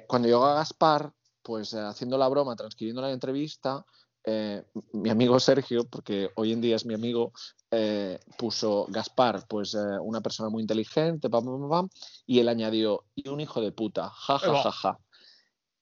Cuando 0.08 0.28
llegó 0.28 0.46
a 0.46 0.56
Gaspar, 0.56 1.14
pues 1.44 1.74
haciendo 1.74 2.18
la 2.18 2.30
broma, 2.30 2.56
transcribiendo 2.56 3.02
la 3.02 3.12
entrevista, 3.12 3.86
eh, 4.26 4.64
mi 4.94 5.10
amigo 5.10 5.40
Sergio, 5.40 5.84
porque 5.90 6.30
hoy 6.36 6.54
en 6.54 6.62
día 6.62 6.78
es 6.78 6.86
mi 6.86 6.94
amigo, 6.94 7.34
eh, 7.70 8.20
puso 8.38 8.88
Gaspar, 8.90 9.46
pues 9.48 9.74
eh, 9.74 10.00
una 10.02 10.22
persona 10.22 10.50
muy 10.50 10.62
inteligente, 10.62 11.30
pam, 11.30 11.44
pam, 11.44 11.70
pam, 11.70 11.90
y 12.26 12.40
él 12.40 12.48
añadió, 12.48 13.04
y 13.16 13.28
un 13.28 13.42
hijo 13.42 13.62
de 13.62 13.72
puta, 13.72 14.10
ja, 14.10 14.40
ja, 14.40 14.64
ja, 14.64 14.72
ja. 14.72 15.00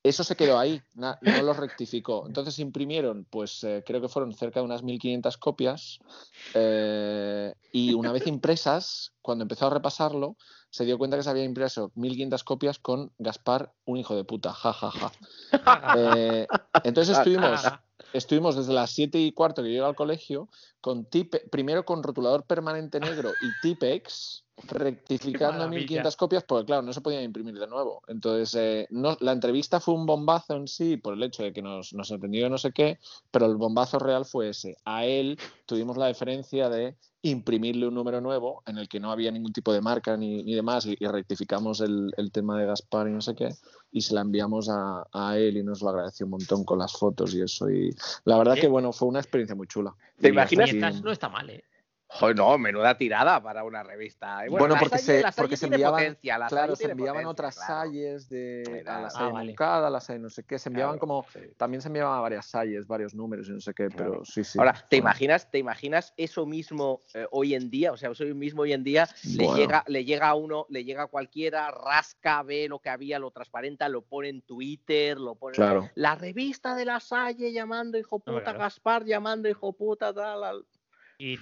Eso 0.04 0.24
se 0.24 0.36
quedó 0.36 0.58
ahí, 0.58 0.82
no, 0.96 1.16
lo 1.22 1.54
rectificó. 1.54 2.26
Entonces 2.26 2.58
imprimieron, 2.58 3.28
pues 3.30 3.64
eh, 3.64 3.84
creo 3.86 4.02
que 4.02 4.10
fueron 4.10 4.34
cerca 4.34 4.60
de 4.60 4.66
unas 4.66 4.82
1.500 4.84 5.38
copias, 5.38 6.00
eh, 6.56 7.54
y 7.72 7.94
una 7.94 8.12
vez 8.12 8.26
impresas, 8.26 9.14
cuando 9.22 9.44
empezó 9.44 9.68
a 9.68 9.70
repasarlo, 9.70 10.38
se 10.72 10.86
dio 10.86 10.98
cuenta 10.98 11.18
que 11.18 11.24
se 11.24 11.30
había 11.30 11.44
impreso 11.44 11.92
1.500 11.96 12.44
copias 12.44 12.80
con 12.80 13.12
Gaspar, 13.20 13.74
un 13.86 13.98
hijo 13.98 14.16
de 14.16 14.24
puta, 14.24 14.54
ja, 14.54 14.74
ja, 14.74 14.90
ja. 14.92 15.12
Eh, 15.98 16.48
entonces 16.84 17.18
estuvimos 17.18 17.62
estuvimos 18.14 18.56
desde 18.56 18.74
las 18.74 18.92
7 18.92 19.20
y 19.20 19.32
cuarto 19.32 19.62
que 19.62 19.70
llegué 19.70 19.84
al 19.84 19.96
colegio, 19.96 20.48
con 20.80 21.06
tipe, 21.06 21.40
primero 21.52 21.86
con 21.86 22.04
rotulador 22.04 22.44
permanente 22.44 23.00
negro 23.00 23.32
y 23.42 23.62
Tipex, 23.62 24.44
rectificando 24.68 25.68
1500 25.68 26.16
copias, 26.16 26.44
porque 26.44 26.66
claro, 26.66 26.82
no 26.82 26.94
se 26.94 27.02
podía 27.02 27.22
imprimir 27.22 27.58
de 27.60 27.68
nuevo. 27.68 28.02
Entonces, 28.08 28.56
eh, 28.56 28.88
no, 28.90 29.18
la 29.20 29.32
entrevista 29.32 29.80
fue 29.80 29.94
un 29.94 30.06
bombazo 30.06 30.56
en 30.56 30.68
sí, 30.68 30.98
por 30.98 31.14
el 31.14 31.24
hecho 31.24 31.44
de 31.44 31.54
que 31.54 31.62
nos, 31.62 31.94
nos 31.94 32.12
entendió 32.12 32.50
no 32.50 32.58
sé 32.58 32.72
qué, 32.72 33.00
pero 33.32 33.46
el 33.46 33.56
bombazo 33.56 34.00
real 34.00 34.26
fue 34.26 34.50
ese. 34.50 34.78
A 34.86 35.06
él 35.06 35.40
tuvimos 35.66 35.98
la 35.98 36.08
diferencia 36.08 36.70
de 36.70 36.96
imprimirle 37.24 37.88
un 37.88 37.94
número 37.94 38.20
nuevo 38.20 38.64
en 38.66 38.80
el 38.80 38.90
que 38.90 39.00
no 39.00 39.12
había 39.12 39.32
ningún 39.32 39.54
tipo 39.54 39.72
de 39.72 39.82
marca 39.82 40.18
ni, 40.18 40.42
ni 40.44 40.56
demás 40.56 40.88
y, 40.88 40.98
y 41.00 41.06
rectificamos 41.06 41.80
el, 41.80 42.12
el, 42.18 42.32
tema 42.32 42.60
de 42.60 42.66
Gaspar 42.66 43.08
y 43.08 43.12
no 43.12 43.22
sé 43.22 43.36
qué 43.36 43.50
y 43.92 44.02
se 44.02 44.16
la 44.16 44.22
enviamos 44.22 44.70
a, 44.70 45.06
a, 45.14 45.38
él 45.38 45.58
y 45.58 45.64
nos 45.64 45.84
lo 45.84 45.90
agradeció 45.90 46.26
un 46.26 46.32
montón 46.32 46.64
con 46.64 46.80
las 46.80 46.94
fotos 46.94 47.36
y 47.36 47.42
eso 47.42 47.70
y 47.70 47.96
la 48.26 48.40
verdad 48.40 48.56
que 48.56 48.68
bueno 48.68 48.92
fue 48.92 49.08
una 49.08 49.20
experiencia 49.20 49.56
muy 49.56 49.68
chula 49.68 49.94
¿Te 50.22 50.30
imaginas? 50.30 51.02
No 51.02 51.12
está 51.12 51.30
mal, 51.30 51.50
¿eh? 51.50 51.64
Joder, 52.14 52.36
no, 52.36 52.58
menuda 52.58 52.98
tirada 52.98 53.42
para 53.42 53.64
una 53.64 53.84
revista. 53.84 54.40
Bueno, 54.40 54.58
bueno 54.58 54.76
porque, 54.78 54.98
se, 54.98 55.24
porque 55.38 55.56
se 55.56 55.68
enviaban, 55.68 56.04
potencia, 56.04 56.46
claro, 56.48 56.76
se 56.76 56.92
enviaban 56.92 57.24
potencia, 57.24 57.30
otras 57.30 57.56
claro. 57.56 57.74
salles 57.74 58.30
de 58.30 58.84
a 58.86 59.02
la 59.02 59.10
salle 59.10 59.32
ah, 59.34 59.44
Moncada, 59.44 59.88
a 59.88 59.90
la 59.90 60.02
salle 60.02 60.20
no 60.20 60.30
sé 60.30 60.44
qué, 60.44 60.60
se 60.60 60.68
enviaban 60.68 60.96
claro, 60.96 61.00
como 61.00 61.26
sí. 61.32 61.40
también 61.56 61.82
se 61.82 61.88
enviaban 61.88 62.22
varias 62.22 62.48
salles, 62.48 62.86
varios 62.86 63.16
números 63.16 63.48
y 63.48 63.52
no 63.54 63.62
sé 63.62 63.74
qué, 63.74 63.88
pero 63.90 64.26
sí, 64.26 64.44
sí. 64.44 64.60
Ahora, 64.60 64.74
¿te 64.90 64.98
imaginas, 64.98 65.50
te 65.50 65.58
imaginas 65.58 66.14
eso 66.18 66.46
mismo 66.46 67.00
eh, 67.14 67.26
hoy 67.32 67.56
en 67.56 67.70
día? 67.70 67.94
O 67.94 67.98
sea, 67.98 68.12
eso 68.12 68.26
mismo 68.26 68.64
hoy 68.64 68.74
en 68.74 68.84
día 68.84 69.08
bueno. 69.38 69.54
le 69.56 69.62
llega 69.62 69.84
le 69.88 70.04
llega 70.04 70.28
a 70.28 70.36
uno, 70.36 70.66
le 70.70 70.84
llega 70.84 71.04
a 71.04 71.08
cualquiera, 71.08 71.72
rasca, 71.72 72.44
ve 72.44 72.68
lo 72.68 72.80
que 72.80 72.90
había, 72.90 73.20
lo 73.20 73.32
transparenta, 73.32 73.88
lo 73.88 74.02
pone 74.02 74.28
en 74.28 74.42
Twitter, 74.42 75.18
lo 75.18 75.36
pone 75.36 75.56
claro. 75.56 75.90
la 75.96 76.16
revista 76.16 76.76
de 76.76 76.84
la 76.84 77.00
salle 77.00 77.54
llamando 77.54 77.98
hijo 77.98 78.20
puta, 78.20 78.52
Gaspar 78.52 79.06
llamando 79.06 79.48
hijo 79.48 79.72
puta 79.72 80.14
tal. 80.14 80.66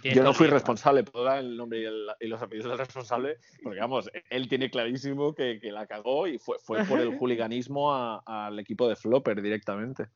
Yo 0.03 0.23
no 0.23 0.33
fui 0.33 0.47
responsable, 0.47 1.03
puedo 1.03 1.25
dar 1.25 1.39
el 1.39 1.55
nombre 1.55 1.79
y, 1.79 1.85
el, 1.85 2.07
y, 2.19 2.27
los 2.27 2.41
apellidos 2.41 2.69
del 2.69 2.79
responsable, 2.79 3.37
porque 3.63 3.79
vamos, 3.79 4.09
él 4.29 4.49
tiene 4.49 4.69
clarísimo 4.69 5.33
que, 5.33 5.59
que 5.59 5.71
la 5.71 5.87
cagó 5.87 6.27
y 6.27 6.37
fue, 6.37 6.57
fue 6.59 6.83
por 6.85 6.99
el 6.99 7.17
juliganismo 7.17 7.93
al 8.25 8.59
equipo 8.59 8.87
de 8.89 8.95
Flopper 8.95 9.41
directamente. 9.41 10.07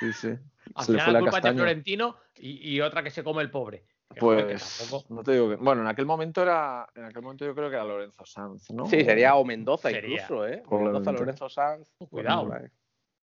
Sí, 0.00 0.12
sí. 0.12 0.28
Al 0.74 0.84
final 0.84 1.12
la 1.12 1.20
culpa 1.20 1.40
de 1.40 1.52
Florentino 1.52 2.16
y, 2.36 2.74
y, 2.74 2.80
otra 2.80 3.02
que 3.02 3.10
se 3.10 3.22
come 3.24 3.42
el 3.42 3.50
pobre. 3.50 3.84
Pues 4.18 5.06
no 5.08 5.22
te 5.22 5.32
digo 5.32 5.50
que. 5.50 5.56
Bueno, 5.56 5.82
en 5.82 5.88
aquel 5.88 6.06
momento 6.06 6.42
era. 6.42 6.86
En 6.94 7.04
aquel 7.04 7.22
momento 7.22 7.44
yo 7.44 7.54
creo 7.54 7.68
que 7.68 7.76
era 7.76 7.84
Lorenzo 7.84 8.24
Sanz, 8.24 8.70
¿no? 8.70 8.86
Sí, 8.86 9.04
sería 9.04 9.34
o 9.34 9.44
Mendoza 9.44 9.90
sería. 9.90 10.22
incluso, 10.22 10.46
¿eh? 10.46 10.62
Mendoza, 10.70 11.12
Lorenzo 11.12 11.48
Sanz. 11.48 11.92
Cuidado. 12.10 12.48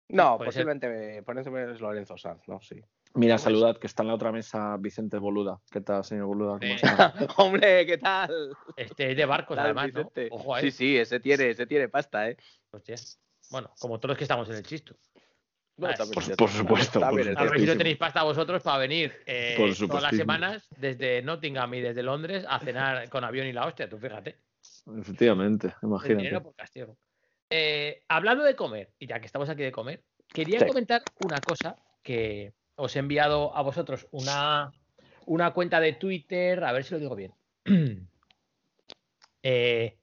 No, 0.09 0.37
posiblemente, 0.37 1.21
posiblemente 1.23 1.73
es 1.73 1.81
Lorenzo 1.81 2.17
Sanz, 2.17 2.47
¿no? 2.47 2.61
Sí. 2.61 2.81
Mira, 3.17 3.35
pues... 3.35 3.41
saludad, 3.41 3.77
que 3.77 3.87
está 3.87 4.03
en 4.03 4.09
la 4.09 4.15
otra 4.15 4.31
mesa 4.31 4.77
Vicente 4.77 5.17
Boluda. 5.17 5.59
¿Qué 5.71 5.81
tal, 5.81 6.03
señor 6.03 6.27
Boluda? 6.27 6.59
Eh, 6.61 6.77
Hombre, 7.37 7.85
¿qué 7.85 7.97
tal? 7.97 8.55
Este 8.75 9.11
es 9.11 9.17
de 9.17 9.25
barcos, 9.25 9.57
además, 9.57 9.91
¿no? 9.93 10.11
Ojo 10.31 10.55
a 10.55 10.59
él. 10.59 10.71
Sí, 10.71 10.77
sí, 10.77 10.97
ese 10.97 11.19
tiene, 11.19 11.49
ese 11.49 11.65
tiene 11.65 11.89
pasta, 11.89 12.29
¿eh? 12.29 12.37
Hostia. 12.71 12.95
Bueno, 13.49 13.71
como 13.79 13.99
todos 13.99 14.09
los 14.09 14.17
que 14.17 14.23
estamos 14.23 14.47
en 14.49 14.55
el 14.55 14.63
chisto. 14.63 14.95
No, 15.77 15.89
por, 16.13 16.35
por, 16.37 16.49
supuesto. 16.49 17.03
A 17.03 17.11
ver 17.11 17.35
si 17.59 17.65
no 17.65 17.77
tenéis 17.77 17.97
pasta 17.97 18.23
vosotros 18.23 18.63
para 18.63 18.79
venir 18.79 19.13
eh, 19.27 19.55
todas 19.87 20.03
las 20.03 20.15
semanas 20.15 20.67
desde 20.75 21.21
Nottingham 21.21 21.71
y 21.75 21.81
desde 21.81 22.01
Londres 22.01 22.45
a 22.49 22.59
cenar 22.59 23.09
con 23.11 23.23
avión 23.23 23.45
y 23.45 23.53
la 23.53 23.65
hostia, 23.67 23.87
tú 23.87 23.99
fíjate. 23.99 24.39
Efectivamente, 24.99 25.73
imagínate. 25.83 26.41
Por 26.41 26.55
castigo. 26.55 26.97
Eh, 27.49 28.03
hablando 28.07 28.43
de 28.43 28.55
comer, 28.55 28.91
y 28.99 29.07
ya 29.07 29.19
que 29.19 29.27
estamos 29.27 29.49
aquí 29.49 29.63
de 29.63 29.71
comer, 29.71 30.03
quería 30.27 30.59
sí. 30.59 30.65
comentar 30.65 31.03
una 31.23 31.39
cosa 31.39 31.75
que, 32.03 32.53
os 32.77 32.95
he 32.95 32.99
enviado 32.99 33.55
a 33.55 33.61
vosotros 33.63 34.07
una, 34.11 34.71
una 35.25 35.51
cuenta 35.51 35.79
de 35.79 35.93
Twitter, 35.93 36.63
a 36.63 36.71
ver 36.71 36.83
si 36.83 36.93
lo 36.93 36.99
digo 36.99 37.15
bien. 37.15 37.33
eh, 39.43 39.97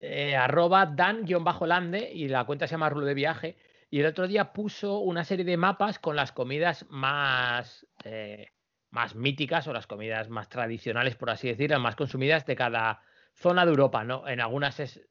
eh, 0.00 0.36
arroba 0.36 0.86
dan-lande 0.86 2.10
y 2.12 2.28
la 2.28 2.44
cuenta 2.44 2.66
se 2.66 2.72
llama 2.72 2.88
Rulo 2.88 3.06
de 3.06 3.14
Viaje. 3.14 3.56
Y 3.90 4.00
el 4.00 4.06
otro 4.06 4.26
día 4.26 4.52
puso 4.52 4.98
una 5.00 5.24
serie 5.24 5.44
de 5.44 5.56
mapas 5.56 5.98
con 5.98 6.16
las 6.16 6.32
comidas 6.32 6.86
más, 6.88 7.86
eh, 8.04 8.52
más 8.90 9.14
míticas 9.16 9.66
o 9.66 9.72
las 9.72 9.86
comidas 9.86 10.28
más 10.28 10.48
tradicionales, 10.48 11.16
por 11.16 11.28
así 11.28 11.48
decirlo, 11.48 11.78
más 11.80 11.96
consumidas 11.96 12.46
de 12.46 12.56
cada 12.56 13.02
zona 13.34 13.64
de 13.64 13.70
Europa, 13.70 14.04
¿no? 14.04 14.26
En 14.28 14.40
algunas 14.40 14.80
es, 14.80 15.02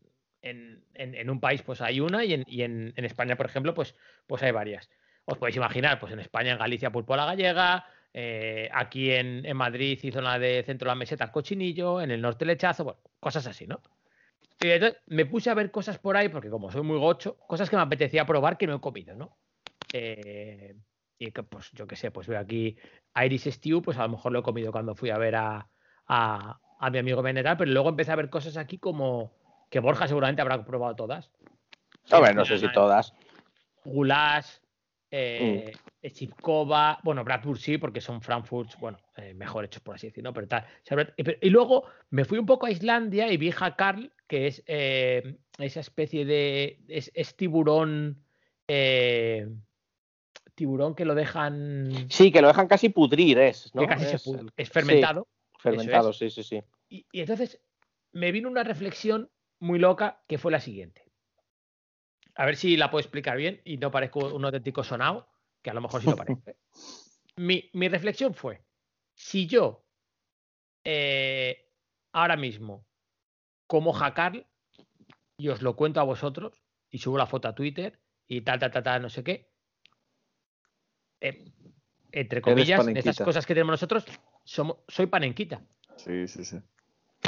en, 0.42 0.86
en, 0.94 1.14
en 1.14 1.30
un 1.30 1.40
país 1.40 1.62
pues 1.62 1.82
hay 1.82 2.00
una 2.00 2.24
y 2.24 2.34
en, 2.34 2.44
y 2.48 2.64
en, 2.64 2.94
España, 2.96 3.36
por 3.36 3.46
ejemplo, 3.46 3.74
pues, 3.74 3.96
pues 4.28 4.42
hay 4.44 4.52
varias 4.52 4.90
os 5.26 5.38
podéis 5.38 5.58
imaginar, 5.58 6.00
pues 6.00 6.14
en 6.14 6.20
España, 6.20 6.52
en 6.52 6.58
Galicia, 6.58 6.92
pulpo 6.92 7.14
a 7.14 7.18
la 7.18 7.26
gallega, 7.26 7.86
eh, 8.14 8.70
aquí 8.74 9.12
en, 9.12 9.46
en, 9.46 9.56
Madrid 9.56 10.00
y 10.02 10.12
zona 10.12 10.38
de 10.38 10.64
centro 10.64 10.88
de 10.88 10.92
la 10.92 10.96
meseta, 10.96 11.32
cochinillo, 11.32 12.02
en 12.02 12.12
el 12.12 12.22
norte 12.22 12.46
lechazo, 12.46 12.84
bueno, 12.84 13.00
cosas 13.20 13.48
así, 13.48 13.68
¿no? 13.68 13.82
Y 14.60 14.70
entonces 14.70 15.02
me 15.08 15.26
puse 15.26 15.50
a 15.50 15.54
ver 15.54 15.72
cosas 15.72 15.98
por 15.98 16.18
ahí, 16.18 16.30
porque 16.30 16.50
como 16.50 16.72
soy 16.72 16.84
muy 16.84 16.98
gocho, 16.98 17.38
cosas 17.48 17.70
que 17.70 17.76
me 17.76 17.82
apetecía 17.82 18.26
probar 18.26 18.58
que 18.58 18.68
no 18.68 18.76
he 18.76 18.82
comido, 18.82 19.16
¿no? 19.16 19.38
Eh, 19.94 20.76
y 21.18 21.32
que, 21.32 21.44
pues 21.44 21.72
yo 21.74 21.88
qué 21.88 21.96
sé, 21.96 22.12
pues 22.12 22.28
veo 22.28 22.40
aquí 22.40 22.78
Iris 23.24 23.46
Stew, 23.46 23.82
pues 23.82 23.98
a 23.98 24.04
lo 24.04 24.10
mejor 24.10 24.32
lo 24.32 24.40
he 24.40 24.44
comido 24.44 24.72
cuando 24.72 24.96
fui 24.96 25.10
a 25.10 25.18
ver 25.18 25.36
a, 25.36 25.68
a, 26.08 26.60
a 26.80 26.90
mi 26.90 26.98
amigo 26.98 27.22
Veneral, 27.22 27.58
pero 27.58 27.72
luego 27.72 27.90
empecé 27.90 28.12
a 28.12 28.16
ver 28.16 28.30
cosas 28.30 28.58
aquí 28.58 28.78
como 28.78 29.32
que 29.70 29.80
Borja 29.80 30.08
seguramente 30.08 30.42
habrá 30.42 30.64
probado 30.66 30.96
todas. 30.96 31.32
A 32.12 32.20
ver, 32.20 32.36
no 32.36 32.44
sé 32.44 32.58
si 32.58 32.72
todas. 32.72 33.14
Goulash, 33.86 34.58
eh, 35.12 35.74
mm. 36.02 36.08
Chipkova, 36.08 37.00
bueno, 37.04 37.24
Bradford 37.24 37.58
sí, 37.58 37.78
porque 37.78 38.00
son 38.00 38.22
Frankfurts, 38.22 38.78
bueno, 38.80 38.98
eh, 39.18 39.34
mejor 39.34 39.66
hechos 39.66 39.84
por 39.84 39.96
así 39.96 40.08
decirlo, 40.08 40.34
pero 40.34 40.48
tal. 40.48 40.66
Y 41.42 41.50
luego 41.50 41.84
me 42.10 42.24
fui 42.24 42.40
un 42.40 42.46
poco 42.46 42.66
a 42.66 42.72
Islandia 42.72 43.32
y 43.32 43.38
vi 43.38 43.54
a 43.60 43.76
Carl, 43.76 44.12
que 44.28 44.48
es 44.48 44.64
eh, 44.68 45.38
esa 45.58 45.82
especie 45.82 46.26
de. 46.26 46.80
Es, 46.88 47.12
es 47.14 47.36
tiburón. 47.36 48.24
Eh, 48.68 49.48
tiburón 50.56 50.96
que 50.96 51.06
lo 51.06 51.14
dejan. 51.14 52.08
Sí, 52.10 52.32
que 52.32 52.42
lo 52.42 52.48
dejan 52.48 52.68
casi 52.68 52.90
pudrir, 52.90 53.38
es. 53.40 53.76
¿no? 53.76 53.82
Que 53.82 53.88
casi 53.90 54.06
es, 54.06 54.12
se 54.12 54.20
pudre, 54.20 54.46
es 54.56 54.70
fermentado. 54.70 55.28
Sí, 55.52 55.58
fermentado, 55.60 56.14
sí, 56.14 56.30
sí, 56.30 56.44
sí. 56.44 56.64
Y, 56.88 57.06
y 57.12 57.20
entonces 57.20 57.60
me 58.14 58.32
vino 58.32 58.50
una 58.50 58.64
reflexión 58.64 59.30
muy 59.60 59.78
loca 59.78 60.24
que 60.28 60.38
fue 60.38 60.52
la 60.52 60.62
siguiente. 60.62 61.11
A 62.36 62.46
ver 62.46 62.56
si 62.56 62.78
la 62.78 62.90
puedo 62.90 63.02
explicar 63.02 63.38
bien 63.38 63.62
y 63.66 63.78
no 63.78 63.92
parezco 63.92 64.34
un 64.34 64.46
auténtico 64.46 64.84
sonado, 64.84 65.28
que 65.62 65.70
a 65.70 65.74
lo 65.74 65.82
mejor 65.82 66.02
sí 66.02 66.08
lo 66.08 66.16
parece. 66.16 66.56
mi, 67.36 67.70
mi, 67.74 67.90
reflexión 67.90 68.34
fue, 68.34 68.62
si 69.14 69.48
yo 69.48 69.86
eh, 70.84 71.70
ahora 72.14 72.38
mismo 72.38 72.86
como 73.68 73.94
jacar 73.94 74.46
y 75.38 75.50
os 75.50 75.62
lo 75.62 75.76
cuento 75.76 76.00
a 76.00 76.04
vosotros 76.04 76.64
y 76.90 77.00
subo 77.00 77.18
la 77.18 77.26
foto 77.26 77.48
a 77.48 77.56
Twitter 77.56 78.00
y 78.28 78.42
tal, 78.42 78.60
tal, 78.60 78.72
tal, 78.72 78.84
tal 78.84 79.02
no 79.02 79.10
sé 79.10 79.24
qué, 79.24 79.52
eh, 81.22 81.46
entre 82.12 82.42
comillas, 82.42 82.86
de 82.86 83.00
esas 83.00 83.20
cosas 83.20 83.46
que 83.46 83.54
tenemos 83.54 83.72
nosotros, 83.72 84.06
somos, 84.44 84.78
soy 84.88 85.06
panenquita. 85.06 85.62
Sí, 85.96 86.28
sí, 86.28 86.44
sí. 86.44 86.58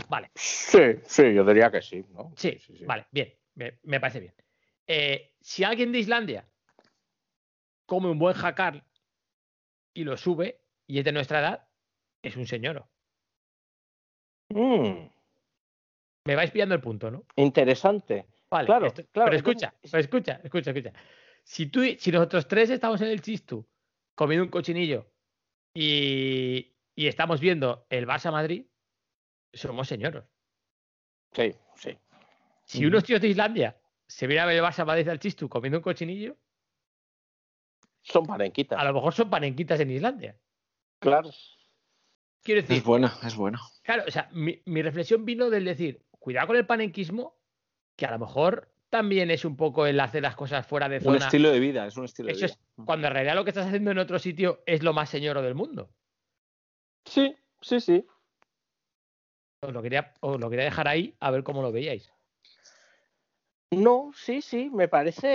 Vale. 0.10 0.32
Sí, 0.36 0.96
sí, 1.06 1.34
yo 1.34 1.46
diría 1.46 1.72
que 1.72 1.82
sí, 1.82 2.04
¿no? 2.12 2.34
Sí, 2.36 2.58
sí, 2.60 2.76
sí. 2.78 2.86
vale, 2.86 3.06
bien, 3.12 3.34
me, 3.56 3.80
me 3.84 4.00
parece 4.00 4.20
bien. 4.20 4.34
Eh, 4.88 5.34
si 5.40 5.64
alguien 5.64 5.92
de 5.92 6.00
Islandia 6.00 6.50
come 7.86 8.10
un 8.10 8.20
buen 8.20 8.36
jacar 8.36 8.86
y 9.94 10.04
lo 10.04 10.18
sube 10.18 10.62
y 10.88 11.00
es 11.00 11.06
de 11.06 11.12
nuestra 11.12 11.40
edad, 11.40 11.68
es 12.22 12.36
un 12.36 12.46
señor. 12.48 12.86
Mm. 14.50 15.10
Me 16.26 16.36
vais 16.36 16.52
pillando 16.52 16.76
el 16.76 16.82
punto, 16.82 17.12
¿no? 17.12 17.26
Interesante. 17.36 18.28
Vale, 18.50 18.66
Claro, 18.68 18.88
esto- 18.88 19.04
claro, 19.12 19.30
Pero 19.32 19.38
escucha, 19.38 19.74
pero 19.82 20.00
escucha, 20.00 20.40
escucha, 20.44 20.72
escucha. 20.72 20.94
Si 21.44 21.66
tú, 21.68 21.82
si 21.98 22.12
nosotros 22.12 22.48
tres 22.48 22.70
estamos 22.70 23.02
en 23.02 23.08
el 23.08 23.22
Chistu 23.22 23.68
comiendo 24.16 24.44
un 24.46 24.50
cochinillo 24.52 25.12
y, 25.74 26.74
y 26.96 27.08
estamos 27.08 27.40
viendo 27.42 27.86
el 27.90 28.06
Barça 28.08 28.32
Madrid, 28.32 28.66
somos 29.52 29.88
señoros. 29.88 30.26
Sí, 31.34 31.54
sí. 31.76 31.98
Si 32.66 32.86
unos 32.86 33.04
tíos 33.04 33.20
de 33.20 33.28
Islandia 33.30 33.78
se 34.08 34.28
vienen 34.28 34.44
a 34.44 34.48
ver 34.48 34.58
el 34.58 34.64
Barça 34.64 34.86
Madrid 34.86 35.08
al 35.10 35.20
Chistu 35.20 35.50
comiendo 35.50 35.78
un 35.80 35.84
cochinillo, 35.84 36.38
Son 38.02 38.26
panenquitas. 38.26 38.80
a 38.80 38.84
lo 38.86 38.94
mejor 38.94 39.14
son 39.14 39.30
panenquitas 39.30 39.80
en 39.80 39.92
Islandia. 39.92 40.38
Claro. 41.00 41.30
Quiero 42.44 42.62
decir, 42.62 42.78
Es 42.78 42.84
buena, 42.84 43.18
es 43.24 43.36
buena. 43.36 43.60
Claro, 43.84 44.04
o 44.08 44.12
sea, 44.12 44.28
mi, 44.32 44.62
mi 44.66 44.82
reflexión 44.82 45.24
vino 45.26 45.50
del 45.50 45.66
decir, 45.66 46.06
cuidado 46.20 46.48
con 46.48 46.58
el 46.58 46.66
panenquismo, 46.66 47.38
que 47.96 48.06
a 48.06 48.12
lo 48.12 48.20
mejor 48.20 48.70
también 48.90 49.32
es 49.32 49.44
un 49.46 49.56
poco 49.56 49.88
el 49.88 50.00
hacer 50.00 50.22
las 50.22 50.36
cosas 50.36 50.68
fuera 50.68 50.88
de 50.90 50.98
Un 50.98 51.04
zona. 51.04 51.18
estilo 51.26 51.50
de 51.50 51.60
vida, 51.60 51.88
es 51.88 51.96
un 51.98 52.06
estilo 52.06 52.30
Eso 52.30 52.42
de 52.42 52.46
es 52.48 52.58
vida. 52.58 52.86
cuando 52.86 53.08
en 53.08 53.14
realidad 53.14 53.36
lo 53.36 53.44
que 53.44 53.50
estás 53.52 53.66
haciendo 53.68 53.92
en 53.92 53.98
otro 53.98 54.20
sitio 54.20 54.62
es 54.66 54.84
lo 54.84 54.94
más 54.94 55.10
señoro 55.10 55.42
del 55.42 55.56
mundo. 55.56 55.90
Sí, 57.06 57.36
sí, 57.62 57.80
sí. 57.80 58.06
Os 59.62 59.72
lo 59.74 59.82
quería, 59.82 60.14
os 60.20 60.40
lo 60.40 60.50
quería 60.50 60.66
dejar 60.66 60.88
ahí 60.90 61.16
a 61.22 61.32
ver 61.32 61.44
cómo 61.44 61.62
lo 61.62 61.72
veíais. 61.72 62.12
No, 63.78 64.12
sí, 64.16 64.42
sí, 64.42 64.70
me 64.72 64.88
parece. 64.88 65.28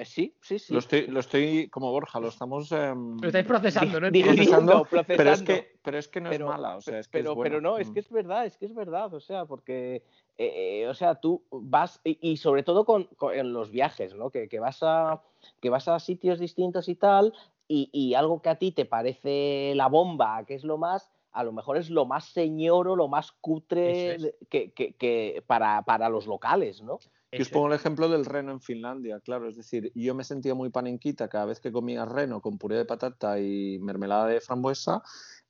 eh, 0.00 0.04
sí, 0.04 0.34
sí, 0.40 0.58
sí. 0.58 0.72
Lo, 0.72 0.78
estoy, 0.78 1.06
lo 1.06 1.20
estoy 1.20 1.68
como 1.68 1.90
Borja, 1.90 2.20
lo 2.20 2.28
estamos 2.28 2.70
em, 2.72 3.18
Lo 3.20 3.26
estáis 3.28 3.46
procesando, 3.46 4.00
¿no? 4.00 4.08
Procesando, 4.12 4.86
pero 5.06 5.30
es 5.32 5.42
que, 5.42 5.78
pero 5.82 5.98
es 5.98 6.08
que 6.08 6.20
no 6.20 6.30
Pero- 6.30 6.46
es 6.46 6.50
mala, 6.50 6.76
o 6.76 6.80
sea, 6.80 6.98
es 6.98 7.08
que 7.08 7.18
pero, 7.18 7.30
es 7.30 7.36
buena. 7.36 7.50
pero 7.50 7.60
no, 7.60 7.78
es 7.78 7.90
Mm. 7.90 7.92
que 7.94 8.00
es 8.00 8.10
verdad, 8.10 8.46
es 8.46 8.56
que 8.56 8.66
es 8.66 8.74
verdad, 8.74 9.12
o 9.14 9.20
sea, 9.20 9.46
porque, 9.46 9.96
eh, 10.38 10.82
eh, 10.82 10.88
o 10.88 10.94
sea, 10.94 11.16
tú 11.16 11.44
vas, 11.50 12.00
y, 12.04 12.18
y 12.30 12.36
sobre 12.36 12.62
todo 12.62 12.84
con, 12.84 13.04
con- 13.16 13.34
en 13.34 13.52
los 13.52 13.70
viajes, 13.70 14.14
¿no? 14.14 14.30
Que, 14.30 14.48
que 14.48 14.60
vas 14.60 14.78
a, 14.82 15.22
que 15.60 15.70
vas 15.70 15.88
a 15.88 15.98
sitios 15.98 16.38
distintos 16.38 16.88
y 16.88 16.94
tal, 16.94 17.32
y, 17.68 17.88
y 17.92 18.14
algo 18.14 18.42
que 18.42 18.48
a 18.50 18.56
ti 18.56 18.72
te 18.72 18.84
parece 18.84 19.72
la 19.76 19.88
bomba, 19.88 20.44
que 20.44 20.54
es 20.54 20.64
lo 20.64 20.78
más, 20.78 21.10
a 21.34 21.44
lo 21.44 21.52
mejor 21.52 21.78
es 21.78 21.88
lo 21.88 22.04
más 22.04 22.26
señoro, 22.26 22.94
lo 22.94 23.08
más 23.08 23.32
cutre 23.32 24.14
es. 24.16 24.34
que, 24.50 24.72
que- 24.72 24.92
que 24.94 25.42
para, 25.46 25.80
para 25.82 26.08
los 26.10 26.26
locales, 26.26 26.82
¿no? 26.82 26.98
Y 27.32 27.40
os 27.40 27.48
pongo 27.48 27.68
el 27.68 27.72
ejemplo 27.72 28.10
del 28.10 28.26
reno 28.26 28.52
en 28.52 28.60
Finlandia, 28.60 29.18
claro, 29.20 29.48
es 29.48 29.56
decir, 29.56 29.90
yo 29.94 30.14
me 30.14 30.22
sentía 30.22 30.54
muy 30.54 30.68
panenquita 30.68 31.28
cada 31.28 31.46
vez 31.46 31.60
que 31.60 31.72
comía 31.72 32.04
reno 32.04 32.42
con 32.42 32.58
puré 32.58 32.76
de 32.76 32.84
patata 32.84 33.40
y 33.40 33.78
mermelada 33.78 34.26
de 34.26 34.40
frambuesa, 34.42 35.02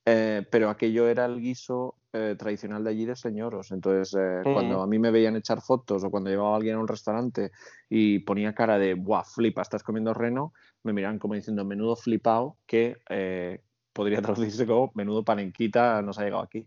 eh, 0.04 0.46
pero 0.50 0.70
aquello 0.70 1.08
era 1.08 1.24
el 1.24 1.40
guiso 1.40 1.96
eh, 2.12 2.36
tradicional 2.38 2.84
de 2.84 2.90
allí 2.90 3.04
de 3.04 3.16
señoros. 3.16 3.72
Entonces, 3.72 4.16
eh, 4.16 4.42
cuando 4.44 4.80
a 4.80 4.86
mí 4.86 5.00
me 5.00 5.10
veían 5.10 5.34
echar 5.34 5.60
fotos 5.60 6.04
o 6.04 6.10
cuando 6.10 6.30
llevaba 6.30 6.52
a 6.52 6.56
alguien 6.56 6.76
a 6.76 6.80
un 6.80 6.88
restaurante 6.88 7.50
y 7.88 8.20
ponía 8.20 8.54
cara 8.54 8.78
de, 8.78 8.94
¡buah, 8.94 9.24
flipa, 9.24 9.62
estás 9.62 9.82
comiendo 9.82 10.14
reno! 10.14 10.52
Me 10.84 10.92
miraban 10.92 11.18
como 11.18 11.34
diciendo, 11.34 11.64
menudo 11.64 11.96
flipao, 11.96 12.58
que 12.64 12.96
podría 13.92 14.22
traducirse 14.22 14.66
como, 14.66 14.92
menudo 14.94 15.24
panenquita 15.24 16.00
nos 16.02 16.18
ha 16.18 16.24
llegado 16.24 16.42
aquí. 16.42 16.66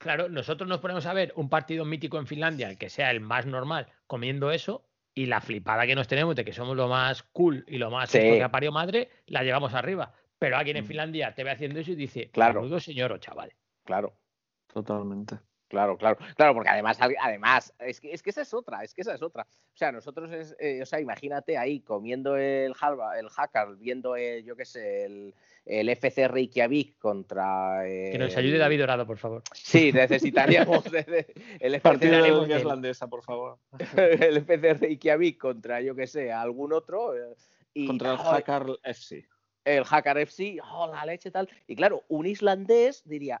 Claro, 0.00 0.30
nosotros 0.30 0.66
nos 0.66 0.78
ponemos 0.80 1.04
a 1.04 1.12
ver 1.12 1.30
un 1.36 1.50
partido 1.50 1.84
mítico 1.84 2.18
en 2.18 2.26
Finlandia, 2.26 2.74
que 2.76 2.88
sea 2.88 3.10
el 3.10 3.20
más 3.20 3.44
normal, 3.44 3.86
comiendo 4.06 4.50
eso, 4.50 4.88
y 5.14 5.26
la 5.26 5.42
flipada 5.42 5.86
que 5.86 5.94
nos 5.94 6.08
tenemos 6.08 6.34
de 6.34 6.42
que 6.42 6.54
somos 6.54 6.74
lo 6.74 6.88
más 6.88 7.22
cool 7.32 7.64
y 7.68 7.76
lo 7.76 7.90
más 7.90 8.08
Sí. 8.08 8.18
que 8.18 8.42
ha 8.42 8.50
parido 8.50 8.72
madre, 8.72 9.10
la 9.26 9.42
llevamos 9.42 9.74
arriba. 9.74 10.14
Pero 10.38 10.56
alguien 10.56 10.78
en 10.78 10.84
Mm. 10.84 10.86
Finlandia 10.86 11.34
te 11.34 11.44
ve 11.44 11.50
haciendo 11.50 11.80
eso 11.80 11.90
y 11.92 11.96
dice, 11.96 12.30
Claro. 12.30 12.80
señor 12.80 13.12
o 13.12 13.18
chaval. 13.18 13.52
Claro. 13.84 14.16
Totalmente. 14.72 15.38
Claro, 15.70 15.96
claro, 15.96 16.18
claro, 16.34 16.52
porque 16.52 16.68
además, 16.68 16.98
además, 17.00 17.72
es 17.78 18.00
que, 18.00 18.12
es 18.12 18.22
que 18.24 18.30
esa 18.30 18.42
es 18.42 18.52
otra, 18.52 18.82
es 18.82 18.92
que 18.92 19.02
esa 19.02 19.14
es 19.14 19.22
otra. 19.22 19.44
O 19.72 19.76
sea, 19.76 19.92
nosotros 19.92 20.32
es, 20.32 20.56
eh, 20.58 20.82
o 20.82 20.84
sea, 20.84 21.00
imagínate 21.00 21.56
ahí 21.56 21.78
comiendo 21.78 22.36
el 22.36 22.74
halva, 22.80 23.16
el 23.20 23.28
hacker, 23.28 23.76
viendo 23.78 24.16
el, 24.16 24.44
yo 24.44 24.56
qué 24.56 24.64
sé, 24.64 25.04
el, 25.04 25.32
el 25.64 25.88
FC 25.88 26.26
Reykjavik 26.26 26.98
contra 26.98 27.82
Que 27.84 28.16
nos 28.18 28.36
ayude 28.36 28.58
David 28.58 28.80
Dorado, 28.80 29.06
por 29.06 29.18
favor. 29.18 29.42
Sí, 29.54 29.92
necesitaríamos 29.92 30.82
de- 30.90 31.04
de- 31.04 31.34
el 31.60 31.74
FC, 31.76 31.80
Partido 31.88 32.20
de 32.24 32.48
la 32.48 32.58
Islandesa, 32.58 33.06
por 33.06 33.22
favor. 33.22 33.58
el 33.96 34.38
FC 34.38 34.74
Reykjavik 34.74 35.38
contra, 35.38 35.80
yo 35.80 35.94
qué 35.94 36.08
sé, 36.08 36.32
algún 36.32 36.72
otro. 36.72 37.16
eh, 37.16 37.36
Y, 37.74 37.86
Contra 37.86 38.10
el 38.10 38.18
Hackar 38.18 38.66
FC. 38.82 39.24
el 39.64 39.84
Hackar 39.84 40.18
FC, 40.18 40.58
oh, 40.72 40.88
la 40.92 41.06
leche 41.06 41.30
tal. 41.30 41.48
Y 41.68 41.76
claro, 41.76 42.02
un 42.08 42.26
islandés 42.26 43.02
diría, 43.04 43.40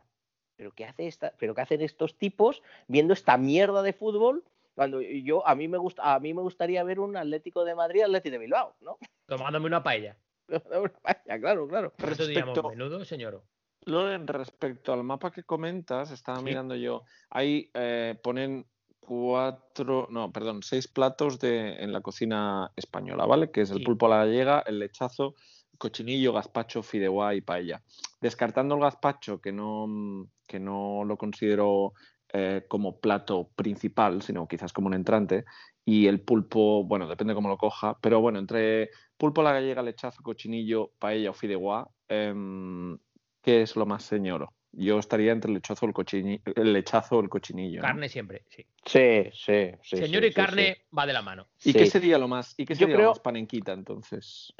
¿pero 0.60 0.72
qué, 0.72 0.84
hace 0.84 1.06
esta, 1.06 1.32
¿pero 1.38 1.54
qué 1.54 1.62
hacen 1.62 1.80
estos 1.80 2.18
tipos 2.18 2.62
viendo 2.86 3.14
esta 3.14 3.38
mierda 3.38 3.82
de 3.82 3.94
fútbol? 3.94 4.44
Cuando 4.74 5.00
yo, 5.00 5.46
a 5.48 5.54
mí 5.54 5.68
me 5.68 5.78
gusta, 5.78 6.12
a 6.14 6.20
mí 6.20 6.34
me 6.34 6.42
gustaría 6.42 6.84
ver 6.84 7.00
un 7.00 7.16
Atlético 7.16 7.64
de 7.64 7.74
Madrid, 7.74 8.02
Atlético 8.02 8.32
de 8.34 8.38
Bilbao, 8.40 8.74
¿no? 8.82 8.98
Tomándome 9.24 9.64
una 9.68 9.82
paella. 9.82 10.18
Vaya, 11.02 11.40
claro, 11.40 11.66
claro. 11.66 11.94
Por 11.96 12.10
eso 12.12 12.26
diríamos, 12.26 12.54
Respecto- 12.54 12.68
menudo 12.76 13.02
señor. 13.06 13.42
Loren, 13.86 14.26
respecto 14.26 14.92
al 14.92 15.02
mapa 15.02 15.30
que 15.30 15.44
comentas, 15.44 16.10
estaba 16.10 16.36
Sí. 16.40 16.44
mirando 16.44 16.76
yo. 16.76 17.04
Ahí 17.30 17.70
eh, 17.72 18.18
ponen 18.22 18.66
cuatro, 18.98 20.08
no, 20.10 20.30
perdón, 20.30 20.62
seis 20.62 20.86
platos 20.88 21.40
de, 21.40 21.82
en 21.82 21.90
la 21.90 22.02
cocina 22.02 22.70
española, 22.76 23.24
¿vale? 23.24 23.50
Que 23.50 23.62
es 23.62 23.70
el 23.70 23.78
Sí. 23.78 23.84
pulpo 23.84 24.04
a 24.06 24.10
la 24.10 24.16
gallega, 24.26 24.62
el 24.66 24.78
lechazo, 24.78 25.34
cochinillo, 25.80 26.32
gazpacho, 26.32 26.82
fideuá 26.82 27.34
y 27.34 27.40
paella. 27.40 27.82
Descartando 28.20 28.74
el 28.76 28.82
gazpacho, 28.82 29.40
que 29.40 29.50
no, 29.50 30.28
que 30.46 30.60
no 30.60 31.02
lo 31.04 31.16
considero 31.16 31.94
eh, 32.32 32.64
como 32.68 33.00
plato 33.00 33.48
principal, 33.56 34.22
sino 34.22 34.46
quizás 34.46 34.72
como 34.72 34.86
un 34.86 34.94
entrante, 34.94 35.44
y 35.84 36.06
el 36.06 36.20
pulpo, 36.20 36.84
bueno, 36.84 37.08
depende 37.08 37.34
cómo 37.34 37.48
lo 37.48 37.56
coja, 37.56 37.96
pero 38.00 38.20
bueno, 38.20 38.38
entre 38.38 38.90
pulpo 39.16 39.42
la 39.42 39.52
gallega, 39.54 39.82
lechazo, 39.82 40.22
cochinillo, 40.22 40.92
paella 40.98 41.30
o 41.30 41.34
fideuá, 41.34 41.88
em, 42.08 42.96
¿qué 43.42 43.62
es 43.62 43.74
lo 43.74 43.86
más 43.86 44.04
señoro? 44.04 44.52
Yo 44.72 44.98
estaría 45.00 45.32
entre 45.32 45.48
el 45.48 45.54
lechazo, 45.54 45.86
el, 45.86 45.92
cochini- 45.94 46.40
el 46.54 46.72
lechazo 46.72 47.16
o 47.16 47.20
el 47.22 47.28
cochinillo. 47.28 47.80
¿no? 47.80 47.88
Carne 47.88 48.08
siempre, 48.08 48.44
sí. 48.48 48.64
Sí, 48.84 49.30
sí, 49.32 49.70
sí. 49.82 49.96
señor 49.96 50.22
sí, 50.22 50.28
y 50.28 50.30
sí, 50.30 50.34
carne 50.34 50.76
va 50.96 51.06
de 51.06 51.12
la 51.14 51.22
mano. 51.22 51.48
¿Y 51.64 51.72
Sí. 51.72 51.78
qué 51.78 51.86
sería 51.86 52.18
lo 52.18 52.28
más, 52.28 52.54
y 52.56 52.64
qué 52.66 52.74
Yo 52.74 52.80
sería 52.80 52.94
creo- 52.94 53.06
lo 53.06 53.12
más 53.12 53.20
panenquita 53.20 53.72
entonces? 53.72 54.52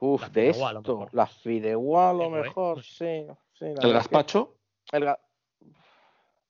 Uf, 0.00 0.22
La 0.22 0.28
de 0.28 0.42
lo 0.46 0.50
esto, 0.80 1.08
la 1.12 1.26
fideuá 1.26 2.10
a 2.10 2.12
lo 2.12 2.24
¿eh? 2.26 2.42
mejor, 2.42 2.74
Pues- 2.74 2.86
sí. 2.86 3.26
sí 3.52 3.64
la 3.64 3.70
¿El 3.70 3.76
es 3.76 3.82
que- 3.84 3.92
gazpacho? 3.92 4.56
el 4.92 5.04
ga- 5.04 5.18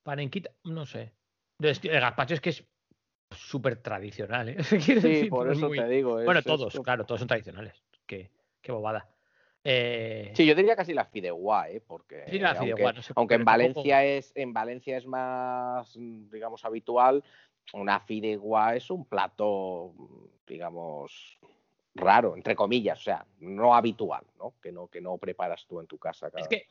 Panenquita, 0.03 0.51
no 0.65 0.85
sé. 0.85 1.13
El 1.59 1.99
gazpacho 2.01 2.33
es 2.35 2.41
que 2.41 2.49
es 2.51 2.63
súper 3.31 3.81
tradicional, 3.81 4.49
¿eh? 4.49 4.57
Sí, 4.81 4.93
decir, 4.95 5.29
por 5.29 5.51
eso 5.51 5.67
muy- 5.67 5.77
te 5.77 5.87
digo. 5.87 6.19
es- 6.19 6.25
Bueno, 6.25 6.41
todos, 6.43 6.79
claro, 6.83 7.05
todos 7.05 7.19
son 7.19 7.27
tradicionales. 7.27 7.73
Qué, 8.05 8.29
qué 8.61 8.71
bobada. 8.71 9.09
Eh, 9.63 10.31
Sí, 10.35 10.45
yo 10.45 10.53
diría 10.53 10.75
casi 10.75 10.93
la 10.93 11.05
fideuá, 11.05 11.69
¿eh? 11.71 11.81
Porque 11.85 12.23
Sí, 12.29 12.37
la 12.37 12.51
aunque, 12.51 12.65
fideuá, 12.75 12.93
no 12.93 13.01
sé, 13.01 13.13
aunque 13.15 13.35
en 13.35 13.45
tampoco- 13.45 13.51
Valencia 13.83 14.05
es 14.05 14.31
en 14.35 14.53
Valencia 14.53 14.97
es 14.97 15.07
más, 15.07 15.91
digamos, 15.95 16.63
habitual, 16.65 17.23
una 17.73 17.99
fideuá 17.99 18.75
es 18.75 18.91
un 18.91 19.05
plato, 19.05 19.93
digamos, 20.45 21.39
raro, 21.95 22.35
entre 22.35 22.55
comillas, 22.55 22.99
o 22.99 23.03
sea, 23.03 23.25
no 23.39 23.73
habitual, 23.73 24.25
¿no? 24.37 24.53
Que 24.61 24.71
no, 24.71 24.87
que 24.87 25.01
no 25.01 25.17
preparas 25.17 25.65
tú 25.65 25.79
en 25.79 25.87
tu 25.87 25.97
casa 25.97 26.29
cada, 26.29 26.41
es 26.41 26.47
que 26.47 26.67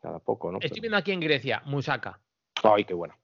cada 0.00 0.18
poco, 0.18 0.50
¿no? 0.50 0.58
estoy 0.60 0.80
viendo 0.80 0.96
aquí 0.96 1.12
en 1.12 1.20
Grecia, 1.20 1.62
Musaka. 1.66 2.18
Ay, 2.62 2.84
qué 2.84 2.94
bueno. 2.94 3.14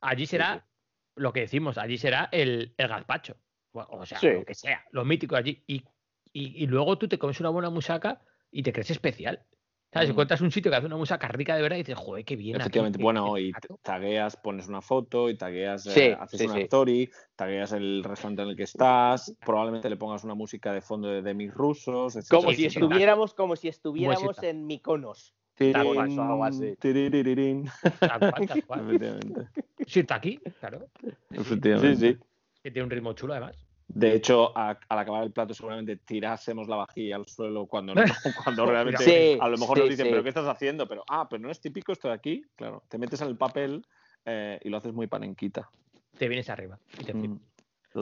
Allí 0.00 0.26
será 0.26 0.66
lo 1.14 1.32
que 1.32 1.40
decimos, 1.40 1.78
allí 1.78 1.98
será 1.98 2.28
el, 2.32 2.74
el 2.76 2.88
gazpacho. 2.88 3.36
O 3.72 3.80
o 4.00 4.06
sea, 4.06 4.18
Sí. 4.18 4.28
lo 4.30 4.44
que 4.44 4.54
sea, 4.54 4.84
lo 4.90 5.04
mítico 5.04 5.36
allí. 5.36 5.62
Y, 5.66 5.84
y- 6.32 6.64
y 6.64 6.66
luego 6.66 6.98
tú 6.98 7.06
te 7.08 7.18
comes 7.18 7.38
una 7.40 7.48
buena 7.50 7.70
musaca 7.70 8.20
y 8.50 8.62
te 8.62 8.72
crees 8.72 8.90
especial. 8.90 9.44
¿Sabes? 9.92 10.08
Mm. 10.08 10.12
Encuentras 10.12 10.40
un 10.42 10.50
sitio 10.50 10.70
que 10.70 10.76
hace 10.76 10.86
una 10.86 10.96
musaca 10.96 11.28
rica 11.28 11.56
de 11.56 11.62
verdad 11.62 11.76
y 11.76 11.80
dices, 11.80 11.96
joder, 11.96 12.24
qué 12.24 12.36
bien. 12.36 12.56
Efectivamente, 12.56 12.98
qué- 12.98 13.02
bueno, 13.02 13.34
qué 13.34 13.40
y 13.40 13.52
barato". 13.52 13.78
tagueas, 13.82 14.36
pones 14.36 14.68
una 14.68 14.82
foto 14.82 15.30
y 15.30 15.36
tagueas, 15.36 15.86
eh, 15.86 15.90
Sí, 15.90 16.00
haces 16.18 16.40
sí, 16.40 16.46
una 16.46 16.54
sí. 16.56 16.60
story, 16.62 17.10
tagueas 17.36 17.72
el 17.72 18.04
restaurante 18.04 18.42
en 18.42 18.48
el 18.50 18.56
que 18.56 18.64
estás, 18.64 19.34
probablemente 19.44 19.88
le 19.88 19.96
pongas 19.96 20.24
una 20.24 20.34
música 20.34 20.72
de 20.72 20.82
fondo 20.82 21.08
de, 21.08 21.22
de 21.22 21.34
mis 21.34 21.52
rusos, 21.52 22.16
etcétera, 22.16 22.38
Como 22.40 22.50
Sí, 22.50 22.56
si 22.56 22.70
sí, 22.70 22.78
estuviéramos, 22.78 23.34
como 23.34 23.56
si 23.56 23.68
estuviéramos 23.68 24.42
en 24.42 24.66
Miconos. 24.66 25.34
Tal 25.56 25.72
Tirirín, 25.72 25.94
cual, 25.94 26.18
o 26.18 26.22
algo 26.22 26.44
así. 26.44 26.76
tiririrín. 26.78 27.68
Tal 27.98 28.20
cual, 28.30 28.46
tal 28.46 28.64
cual. 28.66 28.80
Efectivamente, 28.90 29.48
Sirta 29.86 30.14
aquí, 30.16 30.38
claro. 30.60 30.86
efectivamente. 31.30 32.18
Que 32.62 32.70
tiene 32.70 32.84
un 32.84 32.90
ritmo 32.90 33.14
chulo 33.14 33.32
además. 33.32 33.56
De 33.88 34.14
hecho, 34.14 34.56
a- 34.56 34.78
al 34.88 34.98
acabar 34.98 35.24
el 35.24 35.32
plato 35.32 35.54
seguramente 35.54 35.96
tirásemos 35.96 36.68
la 36.68 36.76
vajilla 36.76 37.16
al 37.16 37.26
suelo 37.26 37.66
cuando, 37.66 37.94
no, 37.94 38.02
cuando 38.44 38.66
realmente 38.66 39.02
Sí, 39.02 39.38
a 39.40 39.48
lo 39.48 39.56
mejor 39.56 39.78
sí, 39.78 39.80
nos 39.80 39.88
dicen, 39.90 40.06
sí. 40.06 40.10
pero 40.10 40.22
¿qué 40.22 40.28
estás 40.28 40.46
haciendo? 40.46 40.86
Pero, 40.86 41.04
ah, 41.08 41.26
pero 41.28 41.42
no 41.42 41.50
es 41.50 41.60
típico 41.60 41.92
esto 41.92 42.08
de 42.08 42.14
aquí. 42.14 42.44
Claro, 42.54 42.84
te 42.88 42.98
metes 42.98 43.20
en 43.22 43.28
el 43.28 43.36
papel 43.36 43.84
eh, 44.26 44.60
y 44.62 44.68
lo 44.68 44.76
haces 44.76 44.92
muy 44.92 45.06
panenquita. 45.06 45.70
Te 46.18 46.28
vienes 46.28 46.50
arriba. 46.50 46.78
y 47.00 47.04
te 47.04 47.14
Mm. 47.14 47.38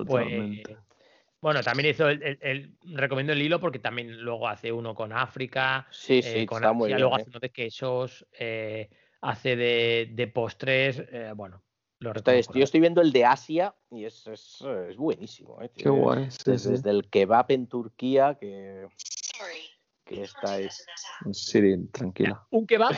Pues, 0.07 0.67
bueno, 1.41 1.63
también 1.63 1.91
hizo 1.91 2.09
el, 2.09 2.21
el- 2.23 2.39
el- 2.43 2.77
recomiendo 2.97 3.33
el 3.33 3.41
hilo 3.41 3.61
porque 3.61 3.79
también 3.79 4.21
luego 4.21 4.49
hace 4.49 4.73
uno 4.73 4.95
con 4.95 5.13
África, 5.13 5.87
Sí, 5.93 6.19
eh, 6.19 6.23
sí, 6.23 6.47
con 6.47 6.59
está 6.59 6.73
muy 6.73 6.87
Asia, 6.89 6.97
bien. 6.97 7.01
luego 7.01 7.17
¿eh? 7.17 7.21
hace 7.21 7.31
uno 7.31 7.39
de 7.39 7.51
quesos, 7.51 8.27
eh, 8.33 8.91
hace 9.21 9.55
de, 9.55 10.11
de 10.13 10.27
postres, 10.27 10.99
eh, 11.13 11.33
bueno, 11.37 11.63
Lo 11.99 12.13
yo 12.13 12.65
estoy 12.65 12.81
viendo 12.81 13.01
el 13.01 13.11
de 13.11 13.25
Asia 13.25 13.75
y 13.91 14.05
es, 14.05 14.27
es, 14.27 14.61
es 14.91 14.97
buenísimo. 14.97 15.61
¿eh? 15.63 15.71
Qué 15.75 15.89
guay. 15.89 16.31
sí, 16.31 16.39
Desde, 16.45 16.59
sí. 16.59 16.71
desde 16.73 16.91
el 16.91 17.09
kebab 17.09 17.47
en 17.51 17.67
Turquía, 17.67 18.37
que, 18.39 18.87
que 20.05 20.23
estáis. 20.25 20.87
Siri, 21.33 21.87
tranquila. 21.87 22.47
Un 22.51 22.67
kebab 22.67 22.95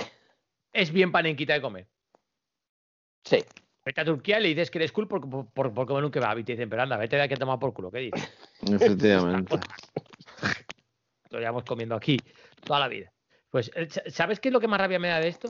es 0.73 0.91
bien 0.91 1.13
panenquita 1.13 1.55
de 1.55 1.61
comer. 1.61 1.87
Sí, 3.25 3.39
Vete 3.85 4.01
a 4.01 4.05
Turquía 4.05 4.39
y 4.39 4.43
le 4.43 4.49
dices 4.49 4.71
que 4.71 4.79
eres 4.79 4.93
cool 4.93 5.07
por, 5.09 5.21
por, 5.51 5.73
por 5.73 5.87
comer 5.87 6.05
un 6.05 6.11
kebab 6.11 6.39
y 6.41 6.45
te 6.45 6.53
dicen, 6.53 6.69
pero 6.69 6.83
anda, 6.83 6.97
vete 6.97 7.17
de 7.17 7.23
aquí 7.23 7.35
a 7.35 7.39
tomar 7.39 7.59
por 7.59 7.73
culo. 7.73 7.91
¿Qué 7.91 7.99
dices? 8.01 8.33
Efectivamente. 8.71 9.57
Lo 11.31 11.39
llevamos 11.39 11.65
comiendo 11.65 11.95
aquí 11.95 12.19
toda 12.65 12.81
la 12.81 12.89
vida. 12.89 13.13
Pues, 13.49 13.71
eh, 13.75 13.89
sa- 13.89 14.03
¿sabes 14.09 14.41
qué 14.41 14.49
es 14.49 14.53
lo 14.53 14.61
que 14.61 14.69
más 14.69 14.79
rabia 14.81 14.99
me 14.99 15.09
da 15.09 15.21
de 15.21 15.29
esto? 15.29 15.49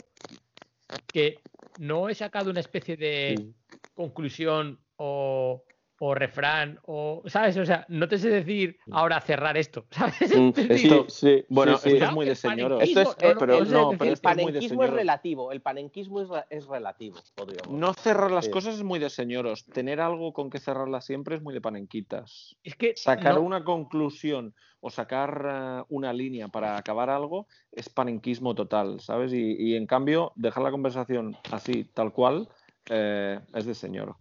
Que 1.12 1.40
no 1.78 2.08
he 2.08 2.14
sacado 2.14 2.50
una 2.50 2.60
especie 2.60 2.96
de 2.96 3.52
conclusión 3.94 4.80
o, 4.96 5.64
o 6.00 6.14
refrán 6.14 6.78
o, 6.86 7.22
¿sabes? 7.26 7.56
O 7.56 7.66
sea, 7.66 7.84
no 7.88 8.06
te 8.08 8.18
sé 8.18 8.28
decir 8.30 8.78
ahora 8.92 9.20
cerrar 9.20 9.56
esto, 9.56 9.86
¿sabes? 9.90 10.34
Mm, 10.36 10.50
esto, 10.56 11.06
sí, 11.08 11.44
Bueno, 11.48 11.76
sí, 11.76 11.90
sí. 11.90 11.96
esto 11.96 11.96
Cuidado 11.96 12.10
es 12.10 12.14
muy 12.14 12.24
de 12.26 12.30
el 12.32 12.36
señoros. 12.36 12.82
Esto 12.82 13.00
es, 13.00 13.08
panenquismo- 13.08 13.24
eh, 13.30 13.34
no, 13.34 13.38
pero 13.40 13.64
no, 13.64 13.88
pero 13.90 14.04
el 14.04 14.12
es 14.12 14.20
panenquismo 14.20 14.84
es 14.84 14.90
relativo. 14.90 15.52
El 15.52 15.60
panenquismo 15.60 16.20
es, 16.22 16.28
re- 16.28 16.44
es 16.50 16.66
relativo, 16.66 17.16
podríamos. 17.34 17.72
No 17.78 17.92
cerrar 17.94 18.30
las 18.30 18.44
Sí. 18.46 18.50
cosas 18.52 18.76
es 18.76 18.82
muy 18.84 18.98
de 18.98 19.10
señoros. 19.10 19.66
Tener 19.66 20.00
algo 20.00 20.32
con 20.32 20.50
que 20.50 20.58
cerrarlas 20.60 21.04
siempre 21.04 21.34
es 21.36 21.42
muy 21.42 21.52
de 21.54 21.60
panenquitas. 21.60 22.56
es 22.62 22.76
que 22.76 22.94
Sacar 22.96 23.34
no- 23.34 23.40
una 23.42 23.64
conclusión 23.64 24.54
o 24.80 24.90
sacar 24.90 25.46
eh, 25.50 25.84
una 25.88 26.12
línea 26.12 26.46
para 26.48 26.76
acabar 26.76 27.10
algo 27.10 27.48
es 27.72 27.88
panenquismo 27.88 28.54
total, 28.54 29.00
¿sabes? 29.00 29.32
Y, 29.32 29.56
y, 29.58 29.74
en 29.74 29.86
cambio, 29.86 30.32
dejar 30.36 30.62
la 30.62 30.70
conversación 30.70 31.36
así, 31.50 31.84
tal 31.92 32.12
cual, 32.12 32.48
eh, 32.88 33.40
es 33.54 33.66
de 33.66 33.74
señor. 33.74 34.14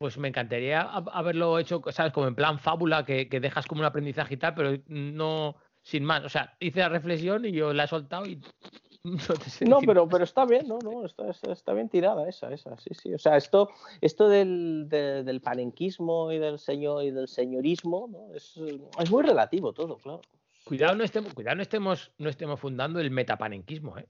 Pues 0.00 0.16
me 0.16 0.28
encantaría 0.28 0.80
hab- 0.90 1.10
haberlo 1.12 1.58
hecho, 1.58 1.82
¿sabes? 1.92 2.10
Como 2.14 2.26
en 2.26 2.34
plan 2.34 2.58
fábula, 2.58 3.04
que, 3.04 3.28
que 3.28 3.38
dejas 3.38 3.66
como 3.66 3.82
un 3.82 3.84
aprendizaje 3.84 4.32
y 4.32 4.36
tal, 4.38 4.54
pero 4.54 4.82
no 4.86 5.56
sin 5.82 6.04
más. 6.04 6.24
O 6.24 6.30
sea, 6.30 6.56
hice 6.58 6.80
la 6.80 6.88
reflexión 6.88 7.44
y 7.44 7.52
yo 7.52 7.74
la 7.74 7.84
he 7.84 7.86
soltado 7.86 8.24
y 8.24 8.40
no 9.04 9.18
te 9.18 9.66
No, 9.66 9.80
pero, 9.84 10.08
pero 10.08 10.24
está 10.24 10.46
bien, 10.46 10.66
no, 10.66 10.78
no, 10.82 11.04
está, 11.04 11.28
está, 11.28 11.52
está 11.52 11.74
bien 11.74 11.90
tirada 11.90 12.26
esa, 12.26 12.50
esa, 12.50 12.78
sí, 12.78 12.94
sí. 12.94 13.12
O 13.12 13.18
sea, 13.18 13.36
esto, 13.36 13.68
esto 14.00 14.26
del, 14.30 14.86
de- 14.88 15.22
del 15.22 15.42
panenquismo 15.42 16.32
y 16.32 16.38
del 16.38 16.58
señor 16.58 17.04
y 17.04 17.10
del 17.10 17.28
señorismo, 17.28 18.08
¿no? 18.10 18.34
Es, 18.34 18.56
es 18.56 19.10
muy 19.10 19.22
relativo 19.22 19.74
todo, 19.74 19.98
claro. 19.98 20.22
Cuidado, 20.64 20.94
no 20.94 21.04
estemos, 21.04 21.34
cuidado, 21.34 21.56
no 21.56 21.62
estemos, 21.62 22.10
no 22.16 22.30
estemos 22.30 22.58
fundando 22.58 23.00
el 23.00 23.10
metapanenquismo, 23.10 23.98
¿eh? 23.98 24.06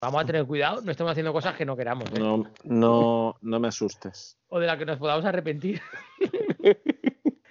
Vamos 0.00 0.22
a 0.22 0.26
tener 0.26 0.46
cuidado, 0.46 0.80
no 0.82 0.92
estemos 0.92 1.10
haciendo 1.10 1.32
cosas 1.32 1.56
que 1.56 1.64
no 1.64 1.76
queramos, 1.76 2.08
¿eh? 2.12 2.20
No, 2.20 2.44
no, 2.62 3.36
no 3.40 3.60
me 3.60 3.68
asustes. 3.68 4.38
O 4.48 4.60
de 4.60 4.66
las 4.66 4.78
que 4.78 4.86
nos 4.86 4.98
podamos 4.98 5.24
arrepentir. 5.24 5.80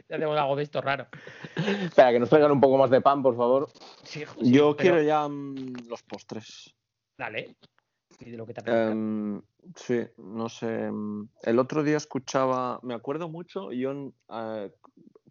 ya 0.10 0.16
hacemos 0.16 0.38
algo 0.38 0.56
de 0.56 0.64
esto 0.64 0.80
raro. 0.82 1.08
Espera, 1.58 2.14
que 2.14 2.20
nos 2.20 2.30
traigan 2.30 2.52
un 2.54 2.62
poco 2.62 2.78
más 2.78 2.90
de 2.90 3.02
pan, 3.02 3.22
por 3.22 3.36
favor. 3.36 3.68
Sí, 4.04 4.24
Yo 4.40 4.76
pero 4.78 4.96
quiero 4.96 5.02
ya 5.02 5.28
mm, 5.28 5.88
los 5.90 6.04
postres. 6.04 6.74
Dale. 7.18 7.58
Y 8.20 8.32
de 8.32 8.38
lo 8.38 8.46
que 8.46 8.54
te 8.54 8.62
apetezca. 8.62 8.92
Em, 8.92 9.42
sí, 9.76 10.08
no 10.18 10.48
sé. 10.48 10.90
mm, 10.90 11.30
El 11.44 11.60
otro 11.60 11.84
día 11.84 11.98
escuchaba, 11.98 12.80
me 12.82 12.94
acuerdo 12.94 13.28
mucho, 13.28 13.74
yo 13.74 13.92
en, 13.92 14.14
eh, 14.30 14.72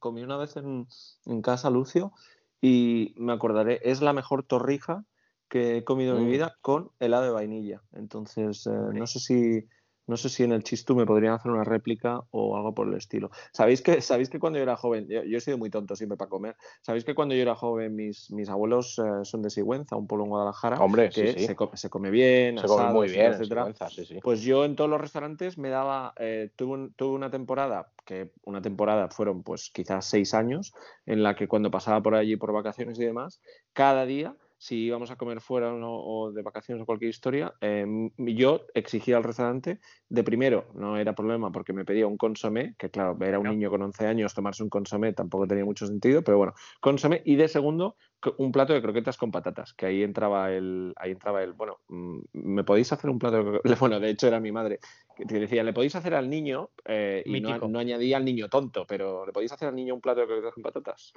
comí 0.01 0.23
una 0.23 0.37
vez 0.37 0.57
en, 0.59 0.87
en 1.25 1.41
casa 1.41 1.71
Lucio 1.71 2.13
y 2.61 3.15
me 3.17 3.33
acordaré, 3.33 3.81
es 3.85 4.03
la 4.03 4.13
mejor 4.13 4.43
torrija 4.43 5.07
que 5.49 5.79
he 5.79 5.85
comido 5.85 6.13
en 6.17 6.23
mi 6.25 6.29
Mm. 6.29 6.33
vida 6.33 6.57
con 6.61 6.91
helado 6.99 7.25
de 7.25 7.31
vainilla. 7.31 7.83
Entonces, 7.93 8.67
eh, 8.67 8.71
no 8.93 9.07
sé 9.07 9.19
si 9.21 9.65
no 10.09 10.17
sé 10.17 10.29
si 10.29 10.45
en 10.45 10.53
el 10.53 10.63
Chistú 10.63 10.95
me 10.95 11.05
podrían 11.05 11.33
hacer 11.33 11.51
una 11.51 11.65
réplica 11.65 12.21
o 12.31 12.57
algo 12.57 12.73
por 12.73 12.87
el 12.87 12.95
estilo. 12.95 13.29
¿Sabéis 13.53 13.83
que, 13.83 14.01
¿sabéis 14.01 14.31
que 14.31 14.39
cuando 14.39 14.57
yo 14.57 14.63
era 14.63 14.77
joven, 14.77 15.09
yo, 15.09 15.25
yo 15.25 15.37
he 15.39 15.41
sido 15.41 15.59
muy 15.59 15.69
tonto 15.69 15.97
siempre 15.97 16.17
para 16.17 16.29
comer, 16.29 16.55
¿sabéis 16.81 17.05
que 17.05 17.13
cuando 17.17 17.35
yo 17.35 17.43
era 17.43 17.57
joven 17.57 17.97
mis, 17.97 18.31
mis 18.31 18.49
abuelos 18.49 19.01
eh, 19.01 19.25
son 19.25 19.43
de 19.43 19.51
Sigüenza, 19.51 19.97
un 19.97 20.07
pueblo 20.07 20.27
en 20.27 20.31
Guadalajara? 20.31 20.79
Hombre, 20.79 21.11
que 21.11 21.33
sí, 21.33 21.41
sí. 21.41 21.47
Se, 21.47 21.57
co- 21.57 21.73
se 21.75 21.91
come 21.91 22.11
bien, 22.11 22.57
Se 22.57 22.69
come 22.69 22.87
muy 22.93 23.09
bien, 23.09 23.27
en 23.27 23.33
etcétera. 23.33 23.75
Sí. 23.91 24.21
Pues 24.23 24.43
yo 24.43 24.65
en 24.65 24.77
todos 24.77 24.89
los 24.89 25.01
restaurantes 25.01 25.59
me 25.59 25.71
daba, 25.71 26.13
eh, 26.21 26.53
tuve, 26.55 26.75
un- 26.75 26.95
tuve 26.95 27.13
una 27.17 27.33
temporada, 27.33 27.91
que 28.05 28.31
una 28.45 28.63
temporada 28.63 29.09
fueron 29.09 29.43
pues 29.43 29.71
quizás 29.75 30.05
seis 30.07 30.35
años, 30.35 30.73
en 31.05 31.25
la 31.25 31.35
que 31.35 31.49
cuando 31.49 31.73
pasaba 31.73 32.01
por 32.01 32.15
allí 32.15 32.37
por 32.37 32.53
vacaciones 32.53 32.97
y 33.01 33.05
demás, 33.05 33.41
cada 33.73 34.07
día, 34.07 34.37
si 34.59 34.85
íbamos 34.87 35.11
a 35.11 35.17
comer 35.17 35.41
fuera 35.41 35.73
o, 35.73 35.77
no- 35.77 36.01
o 36.03 36.33
de 36.33 36.43
vacaciones 36.43 36.83
o 36.83 36.87
cualquier 36.87 37.11
historia, 37.11 37.55
eh, 37.61 37.85
yo 38.17 38.63
exigía 38.75 39.17
al 39.17 39.25
restaurante, 39.25 39.81
de 40.09 40.25
primero, 40.25 40.69
no 40.75 40.97
era 40.97 41.15
problema 41.15 41.53
porque 41.53 41.73
me 41.73 41.85
pedía 41.85 42.07
un 42.07 42.17
consomé, 42.17 42.75
que 42.79 42.91
claro, 42.91 43.17
era 43.23 43.39
un 43.39 43.49
niño 43.49 43.71
con 43.71 43.83
11 43.83 44.07
años, 44.07 44.35
tomarse 44.35 44.63
un 44.63 44.71
consomé 44.71 45.13
tampoco 45.13 45.47
tenía 45.47 45.65
mucho 45.65 45.87
sentido, 45.87 46.23
pero 46.23 46.39
bueno, 46.39 46.55
consomé 46.81 47.23
y 47.25 47.37
de 47.37 47.49
segundo 47.49 47.97
un 48.39 48.51
plato 48.51 48.73
de 48.73 48.83
croquetas 48.83 49.17
con 49.17 49.31
patatas, 49.31 49.73
que 49.75 49.87
ahí 49.87 50.03
entraba 50.03 50.51
el, 50.53 50.93
ahí 50.97 51.13
entraba 51.13 51.43
el, 51.43 51.53
bueno, 51.53 51.79
mm, 51.89 52.19
¿me 52.33 52.65
podéis 52.65 52.93
hacer 52.93 53.11
un 53.11 53.19
plato 53.19 53.37
de 53.37 53.43
croquetas? 53.45 53.63
Bueno, 53.81 54.01
de 54.01 54.11
hecho 54.11 54.27
era 54.27 54.41
mi 54.41 54.53
madre, 54.53 54.81
que 55.17 55.25
decía, 55.39 55.63
¿le 55.63 55.73
podéis 55.73 55.95
hacer 55.95 56.15
al 56.15 56.29
niño? 56.29 56.71
Eh, 56.87 57.23
y 57.25 57.41
no, 57.41 57.59
no 57.69 57.79
añadía 57.79 58.17
al 58.17 58.25
niño 58.25 58.49
tonto, 58.49 58.85
pero 58.87 59.27
¿le 59.27 59.33
podéis 59.33 59.53
hacer 59.53 59.69
al 59.69 59.77
niño 59.77 59.95
un 59.95 60.01
plato 60.01 60.21
de 60.21 60.27
croquetas 60.27 60.55
con 60.55 60.63
patatas? 60.63 61.13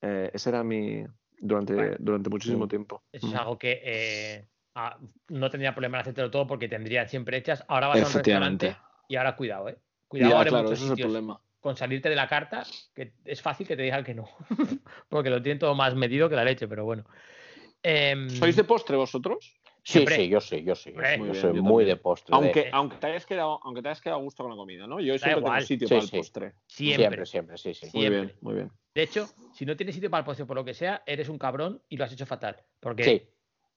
Eh, 0.00 0.30
ese 0.32 0.50
era 0.50 0.62
mi, 0.64 1.04
durante, 1.38 1.74
Bueno. 1.74 1.96
durante 1.98 2.30
muchísimo 2.30 2.66
Mm. 2.66 2.68
tiempo. 2.68 3.02
Eso 3.12 3.26
es 3.28 3.34
algo 3.34 3.58
que 3.58 3.80
eh, 3.84 4.46
ah, 4.74 4.98
no 5.28 5.50
tendría 5.50 5.72
problema 5.72 5.98
en 5.98 6.02
hacértelo 6.02 6.30
todo 6.30 6.46
porque 6.46 6.68
tendrían 6.68 7.08
siempre 7.08 7.36
hechas. 7.36 7.64
Ahora 7.68 7.88
vas 7.88 7.96
a 7.96 8.06
un 8.06 8.12
Efectivamente. 8.12 8.66
restaurante 8.66 9.04
y 9.08 9.16
ahora 9.16 9.36
cuidado, 9.36 9.68
¿eh? 9.68 9.78
Cuidado 10.08 10.30
Ya, 10.30 10.36
ahora 10.38 10.48
en 10.48 10.52
claro, 10.52 10.64
muchos 10.64 10.78
ese 10.78 10.84
es 10.84 10.90
el 10.90 10.96
sitios 10.96 11.12
problema. 11.12 11.40
con 11.60 11.76
salirte 11.76 12.08
de 12.08 12.16
la 12.16 12.28
carta, 12.28 12.64
que 12.94 13.12
es 13.24 13.40
fácil 13.40 13.66
que 13.66 13.76
te 13.76 13.82
digan 13.82 14.04
que 14.04 14.14
no. 14.14 14.28
porque 15.08 15.30
lo 15.30 15.42
tienen 15.42 15.58
todo 15.58 15.74
más 15.74 15.94
medido 15.94 16.28
que 16.28 16.36
la 16.36 16.44
leche, 16.44 16.68
pero 16.68 16.84
bueno. 16.84 17.04
Em, 17.82 18.28
¿Sois 18.28 18.56
de 18.56 18.64
postre 18.64 18.96
vosotros? 18.96 19.54
Sí, 19.86 20.06
sí, 20.06 20.28
yo 20.28 20.40
sí, 20.40 20.62
yo 20.64 20.74
sí. 20.74 20.90
Yo, 20.90 20.96
Hombre. 20.96 21.12
sí, 21.12 21.18
Muy 21.18 21.26
yo 21.28 21.32
bien, 21.32 21.42
soy 21.42 21.56
yo 21.56 21.62
muy 21.62 21.82
también. 21.84 21.88
de 21.88 21.96
postre. 22.02 22.32
de- 22.32 22.36
Aunque, 22.42 22.68
aunque, 22.72 22.96
te 22.96 23.06
hayas 23.06 23.26
quedado, 23.26 23.60
aunque 23.62 23.82
te 23.82 23.88
hayas 23.88 24.00
quedado 24.00 24.20
a 24.20 24.22
gusto 24.22 24.42
con 24.42 24.50
la 24.50 24.56
comida, 24.56 24.86
¿no? 24.86 24.98
Yo 24.98 25.18
siempre 25.18 25.34
tengo 25.34 25.46
igual. 25.48 25.62
sitio 25.66 25.88
Sí, 25.88 25.94
para 25.94 26.04
el 26.04 26.10
postre. 26.10 26.52
siempre. 26.66 26.96
siempre, 26.96 27.26
siempre, 27.26 27.58
sí, 27.58 27.74
sí. 27.74 27.86
Sí. 27.86 27.96
Muy 27.98 28.02
Siempre. 28.02 28.20
bien, 28.22 28.38
muy 28.40 28.54
bien. 28.54 28.72
De 28.94 29.02
hecho, 29.02 29.28
si 29.52 29.66
no 29.66 29.76
tienes 29.76 29.94
sitio 29.94 30.10
para 30.10 30.20
el 30.20 30.24
postre 30.24 30.46
por 30.46 30.56
lo 30.56 30.64
que 30.64 30.72
sea, 30.74 31.02
eres 31.06 31.28
un 31.28 31.38
cabrón 31.38 31.82
y 31.88 31.96
lo 31.98 32.04
has 32.04 32.12
hecho 32.12 32.24
fatal. 32.26 32.56
Porque 32.80 33.04
Sí, 33.04 33.22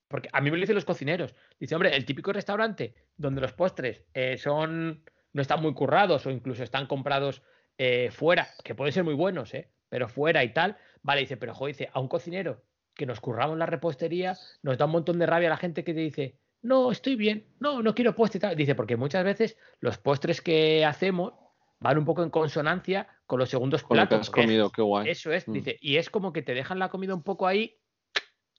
Porque 0.07 0.29
a 0.31 0.39
mí 0.39 0.49
me 0.49 0.55
lo 0.55 0.61
dicen 0.61 0.75
los 0.75 0.85
cocineros. 0.85 1.35
Dice, 1.59 1.75
hombre, 1.75 1.93
el 1.93 2.05
típico 2.05 2.31
restaurante 2.31 2.93
donde 3.17 3.41
los 3.41 3.51
postres 3.51 4.05
eh, 4.13 4.37
son 4.37 5.03
no 5.33 5.41
están 5.41 5.61
muy 5.61 5.73
currados 5.73 6.25
o 6.25 6.31
incluso 6.31 6.63
están 6.63 6.87
comprados 6.87 7.41
eh, 7.77 8.09
fuera, 8.11 8.47
que 8.63 8.73
pueden 8.73 8.93
ser 8.93 9.03
muy 9.03 9.13
buenos, 9.15 9.53
¿eh? 9.53 9.69
pero 9.89 10.07
fuera 10.07 10.43
y 10.45 10.53
tal. 10.53 10.77
Vale, 11.01 11.21
dice, 11.21 11.35
pero 11.35 11.53
joder, 11.53 11.75
dice, 11.75 11.89
a 11.91 11.99
un 11.99 12.07
cocinero 12.07 12.63
que 12.97 13.05
nos 13.05 13.21
curramos 13.21 13.57
la 13.57 13.65
repostería, 13.65 14.35
nos 14.63 14.77
da 14.77 14.85
un 14.85 14.91
montón 14.91 15.19
de 15.19 15.25
rabia 15.25 15.47
a 15.47 15.51
la 15.51 15.57
gente 15.57 15.83
que 15.83 15.93
te 15.93 15.99
dice, 16.01 16.35
no, 16.63 16.91
estoy 16.91 17.15
bien, 17.15 17.45
no, 17.59 17.81
no 17.83 17.93
quiero 17.95 18.15
postre 18.15 18.39
tal. 18.39 18.55
Dice, 18.55 18.75
porque 18.75 18.97
muchas 18.97 19.23
veces 19.23 19.57
los 19.79 19.97
postres 19.99 20.41
que 20.41 20.83
hacemos 20.83 21.33
van 21.79 21.97
un 21.99 22.05
poco 22.05 22.23
en 22.23 22.31
consonancia 22.31 23.07
con 23.27 23.37
los 23.39 23.49
segundos 23.49 23.83
Con 23.83 23.97
lo 23.97 24.03
que 24.03 24.07
platos. 24.09 24.27
has 24.27 24.33
comido, 24.33 24.71
qué 24.71 24.81
guay. 24.81 25.09
eso 25.09 25.31
es, 25.31 25.47
Mm. 25.47 25.53
dice, 25.53 25.77
y 25.79 25.97
es 25.97 26.09
como 26.09 26.33
que 26.33 26.41
te 26.41 26.53
dejan 26.55 26.79
la 26.79 26.89
comida 26.89 27.13
un 27.13 27.21
poco 27.23 27.45
ahí 27.45 27.79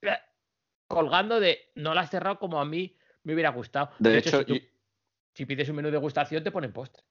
colgando 0.86 1.40
de 1.40 1.58
no 1.74 1.94
la 1.94 2.02
has 2.02 2.10
cerrado 2.10 2.38
como 2.38 2.60
a 2.60 2.64
mí 2.64 2.96
me 3.24 3.34
hubiera 3.34 3.50
gustado. 3.50 3.90
De, 3.98 4.10
De, 4.10 4.18
hecho, 4.18 4.38
si, 4.38 4.44
tú- 4.44 4.58
si 5.34 5.44
pides 5.46 5.68
un 5.68 5.76
menú 5.76 5.88
de 5.88 5.92
degustación 5.92 6.42
te 6.44 6.50
ponen 6.52 6.72
postre. 6.72 7.02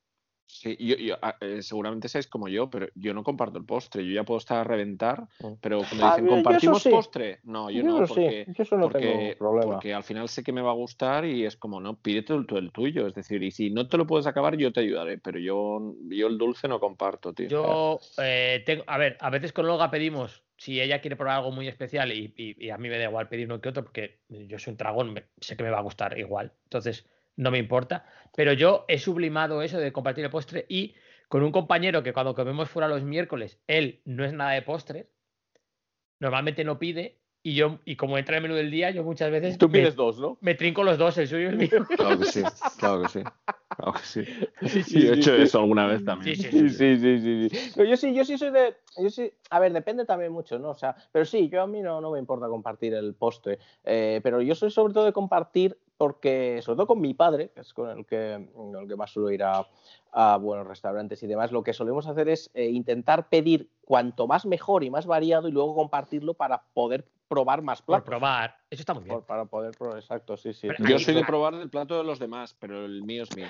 Sí, 0.50 0.78
yo, 0.80 0.95
yo, 0.95 1.18
ah, 1.22 1.36
eh, 1.41 1.62
seguramente 1.62 2.08
seáis 2.08 2.26
como 2.28 2.48
yo, 2.48 2.70
pero 2.70 2.88
yo 2.95 3.14
no 3.14 3.24
comparto 3.24 3.58
el 3.60 3.66
postre. 3.66 4.06
Yo 4.06 4.14
ya 4.14 4.24
puedo 4.24 4.38
estar 4.38 4.58
a 4.60 4.64
reventar, 4.64 5.28
pero 5.62 5.80
cuando 5.80 6.06
Ah, 6.06 6.10
dicen 6.12 6.24
yo- 6.26 6.30
yo 6.30 6.36
compartimos 6.36 6.84
sí. 6.84 6.89
postre, 6.89 7.39
no, 7.43 7.70
yo, 7.70 7.84
no, 7.84 7.98
sí, 8.08 8.14
porque, 8.14 8.45
yo 8.56 8.64
eso 8.64 8.78
no 8.78 8.84
porque, 8.86 9.00
tengo 9.00 9.38
problema. 9.38 9.66
porque 9.74 9.93
al 9.93 10.04
final 10.04 10.30
sé 10.30 10.43
que 10.43 10.54
me 10.54 10.62
va 10.62 10.72
a 10.72 10.76
gustar 10.76 11.26
y 11.26 11.45
es 11.45 11.58
como, 11.58 11.82
no, 11.82 11.98
pídete 12.00 12.34
el, 12.34 12.45
el 12.56 12.72
tuyo. 12.72 13.08
Es 13.08 13.14
decir, 13.16 13.43
y 13.43 13.52
si 13.52 13.70
no 13.70 13.88
te 13.89 13.98
lo 13.98 14.08
puedes 14.08 14.26
acabar, 14.26 14.56
yo 14.56 14.72
te 14.72 14.80
ayudaré, 14.80 15.18
pero 15.18 15.38
yo, 15.38 15.93
yo 16.10 16.28
el 16.28 16.38
dulce 16.38 16.70
no 16.70 16.80
comparto, 16.80 17.34
tío. 17.34 17.50
Yo 17.50 18.00
eh, 18.18 18.64
tengo, 18.66 18.84
a 18.88 18.98
ver, 18.98 19.18
a 19.20 19.30
veces 19.30 19.52
con 19.52 19.66
Olga 19.70 19.91
pedimos 19.91 20.43
si 20.56 20.80
ella 20.82 21.02
quiere 21.02 21.18
probar 21.18 21.36
algo 21.38 21.52
muy 21.52 21.68
especial 21.68 22.12
y, 22.14 22.34
y- 22.38 22.66
y 22.66 22.70
a 22.70 22.78
mí 22.78 22.88
me 22.89 22.98
da 22.98 23.04
igual 23.04 23.28
pedir 23.28 23.48
uno 23.48 23.60
que 23.62 23.70
otro 23.70 23.84
porque 23.84 24.22
yo 24.30 24.58
soy 24.58 24.72
un 24.72 24.78
dragón, 24.78 25.14
me- 25.14 25.26
sé 25.41 25.56
que 25.58 25.64
me 25.64 25.70
va 25.70 25.80
a 25.80 25.84
gustar 25.84 26.18
igual, 26.18 26.54
entonces 26.64 27.06
no 27.38 27.49
me 27.51 27.57
importa. 27.59 28.05
Pero 28.35 28.51
yo 28.53 28.84
he 28.89 28.99
sublimado 28.99 29.61
eso 29.61 29.80
de 29.80 29.93
compartir 29.93 30.26
el 30.26 30.30
postre 30.31 30.65
y 30.68 30.95
con 31.30 31.43
un 31.43 31.51
compañero 31.51 32.03
que 32.03 32.14
cuando 32.14 32.35
comemos 32.35 32.69
fuera 32.69 32.88
los 32.88 33.03
miércoles, 33.03 33.59
él 33.68 34.01
no 34.05 34.26
es 34.26 34.34
nada 34.34 34.51
de 34.51 34.61
postres, 34.61 35.07
normalmente 36.19 36.64
no 36.64 36.80
pide 36.80 37.19
y 37.43 37.55
yo, 37.55 37.80
y 37.85 37.95
como 37.95 38.18
entra 38.18 38.35
en 38.38 38.43
el 38.43 38.49
menú 38.49 38.55
del 38.55 38.72
día, 38.72 38.89
yo 38.91 39.03
muchas 39.03 39.31
veces 39.31 39.57
Tú 39.57 39.69
me- 39.69 39.80
pides 39.80 39.95
dos, 39.95 40.19
¿no? 40.19 40.38
me 40.41 40.55
trinco 40.55 40.84
los 40.84 40.97
dos, 40.97 41.18
el 41.18 41.27
suyo 41.27 41.43
y 41.43 41.45
el 41.45 41.57
mío. 41.57 41.69
Claro 41.97 42.18
que 42.19 42.26
sí, 42.26 42.41
claro 42.77 43.01
que 43.01 43.07
sí. 43.07 43.23
Claro 43.77 43.93
que 43.93 43.99
sí. 43.99 44.23
Sí, 44.65 44.84
sí, 44.84 45.01
Yo 45.05 45.11
he 45.11 45.14
sí, 45.15 45.19
hecho 45.22 45.35
sí. 45.35 45.41
eso 45.43 45.59
alguna 45.59 45.85
vez 45.85 46.03
también. 46.03 46.35
Sí, 46.35 46.49
sí, 46.49 46.69
Sí, 46.69 47.49
sí, 47.49 47.49
yo 47.88 47.95
sí, 47.95 48.14
yo 48.15 48.26
sí 48.26 48.38
soy 48.38 48.49
de. 48.49 48.76
Yo 48.97 49.09
sí, 49.11 49.31
a 49.51 49.59
ver, 49.59 49.72
depende 49.72 50.03
también 50.05 50.31
mucho, 50.31 50.57
¿no? 50.57 50.72
O 50.72 50.76
sea, 50.76 50.95
pero 51.11 51.26
sí, 51.26 51.47
yo 51.47 51.61
a 51.61 51.68
mí 51.68 51.81
no, 51.81 52.01
no 52.01 52.11
me 52.11 52.18
importa 52.19 52.47
compartir 52.47 52.95
el 52.95 53.14
postre. 53.14 53.59
eh, 53.84 54.19
pero 54.23 54.41
yo 54.41 54.55
soy 54.55 54.72
sobre 54.72 54.93
todo 54.95 55.05
de 55.05 55.14
compartir 55.14 55.77
porque, 55.98 56.61
sobre 56.61 56.78
todo 56.78 56.88
con 56.88 57.02
mi 57.02 57.14
padre, 57.14 57.49
que 57.49 57.61
es 57.61 57.74
con 57.74 57.90
el 57.90 58.06
que, 58.06 58.48
con 58.53 58.76
el 58.76 58.88
que 58.88 58.95
más 58.95 59.11
suelo 59.11 59.32
ir 59.32 59.44
a, 59.44 59.68
a 60.11 60.38
buenos 60.38 60.68
restaurantes 60.68 61.22
y 61.24 61.28
demás, 61.28 61.52
lo 61.52 61.64
que 61.64 61.74
solemos 61.74 62.07
hacer 62.07 62.30
es 62.30 62.49
eh, 62.53 62.65
intentar 62.69 63.30
pedir 63.30 63.69
cuanto 63.84 64.28
más 64.28 64.45
mejor 64.45 64.84
y 64.84 64.90
más 64.90 65.06
variado 65.06 65.48
y 65.48 65.52
luego 65.52 65.76
compartirlo 65.76 66.36
para 66.36 66.64
poder 66.74 67.06
probar 67.28 67.61
más 67.61 67.82
Por 67.82 67.95
platos. 68.03 68.06
probar. 68.06 68.57
Eso 68.69 68.82
está 68.82 68.94
muy 68.94 69.03
bien. 69.03 69.15
Por- 69.15 69.26
para 69.26 69.45
poder 69.45 69.74
probar, 69.74 69.98
exacto, 69.98 70.38
sí, 70.38 70.53
sí. 70.53 70.68
Pero 70.68 70.86
Yo 70.86 70.99
soy 70.99 71.15
de 71.15 71.26
probar 71.26 71.56
el 71.56 71.69
plato 71.69 71.98
de 71.98 72.03
los 72.03 72.19
demás, 72.19 72.56
pero 72.60 72.86
el 72.86 73.03
mío 73.03 73.24
es 73.24 73.36
mío. 73.36 73.48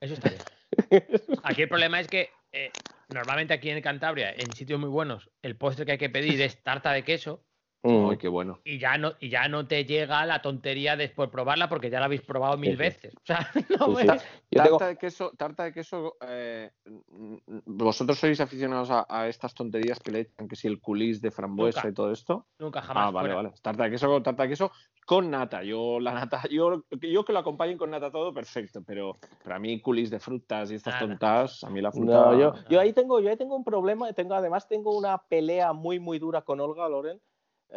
Eso 0.00 0.14
está 0.14 0.28
bien. 0.28 0.42
Aquí 1.44 1.62
el 1.62 1.68
problema 1.68 2.00
es 2.00 2.08
que 2.08 2.30
eh, 2.52 2.72
normalmente 3.08 3.54
aquí 3.54 3.70
en 3.70 3.80
Cantabria, 3.80 4.32
en 4.32 4.52
sitios 4.54 4.80
muy 4.80 4.88
buenos, 4.88 5.30
el 5.42 5.56
postre 5.56 5.86
que 5.86 5.92
hay 5.92 5.98
que 5.98 6.10
pedir 6.10 6.40
es 6.42 6.62
tarta 6.62 6.92
de 6.92 7.04
queso 7.04 7.40
Mm. 7.86 8.08
Ay, 8.10 8.16
qué 8.16 8.28
bueno. 8.28 8.60
y 8.64 8.78
ya 8.78 8.96
no, 8.96 9.12
y 9.20 9.28
ya 9.28 9.46
no 9.46 9.66
te 9.66 9.84
llega 9.84 10.24
la 10.24 10.40
tontería 10.40 10.96
después 10.96 11.28
probarla 11.28 11.68
porque 11.68 11.90
ya 11.90 12.00
la 12.00 12.06
habéis 12.06 12.22
probado 12.22 12.56
mil 12.56 12.70
Sí, 12.70 12.76
sí. 12.76 12.78
veces. 12.78 13.14
O 13.22 13.26
sea, 13.26 13.50
no 13.78 13.86
Sí, 13.96 14.00
sí. 14.00 14.06
me- 14.06 14.14
Yo 14.16 14.18
tarta 14.56 14.62
tengo- 14.64 14.86
de 14.86 14.96
queso, 14.96 15.32
tarta 15.36 15.64
de 15.64 15.72
queso. 15.74 16.16
eh, 16.26 16.70
¿Vosotros 17.66 18.18
sois 18.18 18.40
aficionados 18.40 18.90
a, 18.90 19.06
a 19.08 19.28
estas 19.28 19.54
tonterías 19.54 20.00
que 20.00 20.10
le 20.12 20.20
echan, 20.20 20.48
que 20.48 20.56
si 20.56 20.66
el 20.68 20.80
culis 20.80 21.20
de 21.20 21.30
frambuesa 21.30 21.80
Nunca. 21.80 21.88
y 21.90 21.94
todo 21.94 22.10
esto? 22.12 22.46
nunca 22.58 22.80
jamás. 22.82 23.08
Ah, 23.08 23.10
vale, 23.10 23.28
fuera. 23.28 23.34
vale. 23.36 23.54
Tarta 23.60 23.84
de 23.84 23.90
queso 23.90 24.08
con 24.08 24.22
tarta 24.22 24.42
de 24.44 24.48
queso 24.48 24.70
con 25.06 25.30
nata. 25.30 25.62
Yo 25.62 26.00
la 26.00 26.12
nata, 26.14 26.42
yo, 26.50 26.84
yo 27.00 27.24
que 27.24 27.32
lo 27.34 27.38
acompañen 27.40 27.76
con 27.76 27.90
nata 27.90 28.10
todo, 28.10 28.32
perfecto. 28.32 28.82
Pero 28.86 29.18
para 29.42 29.58
mí 29.58 29.80
culis 29.80 30.10
de 30.10 30.20
frutas 30.20 30.70
y 30.70 30.76
estas 30.76 30.94
Nada. 30.94 31.06
tontas, 31.06 31.64
a 31.64 31.70
mí 31.70 31.80
la 31.82 31.92
fruta. 31.92 32.12
No, 32.12 32.38
yo, 32.38 32.52
no. 32.52 32.68
yo 32.68 32.80
ahí 32.80 32.92
tengo, 32.92 33.20
yo 33.20 33.28
ahí 33.28 33.36
tengo 33.36 33.56
un 33.56 33.64
problema, 33.64 34.10
tengo, 34.14 34.34
además 34.34 34.66
tengo 34.68 34.96
una 34.96 35.18
pelea 35.18 35.72
muy 35.72 36.00
muy 36.00 36.18
dura 36.18 36.42
con 36.42 36.60
Olga 36.60 36.88
Loren, 36.88 37.20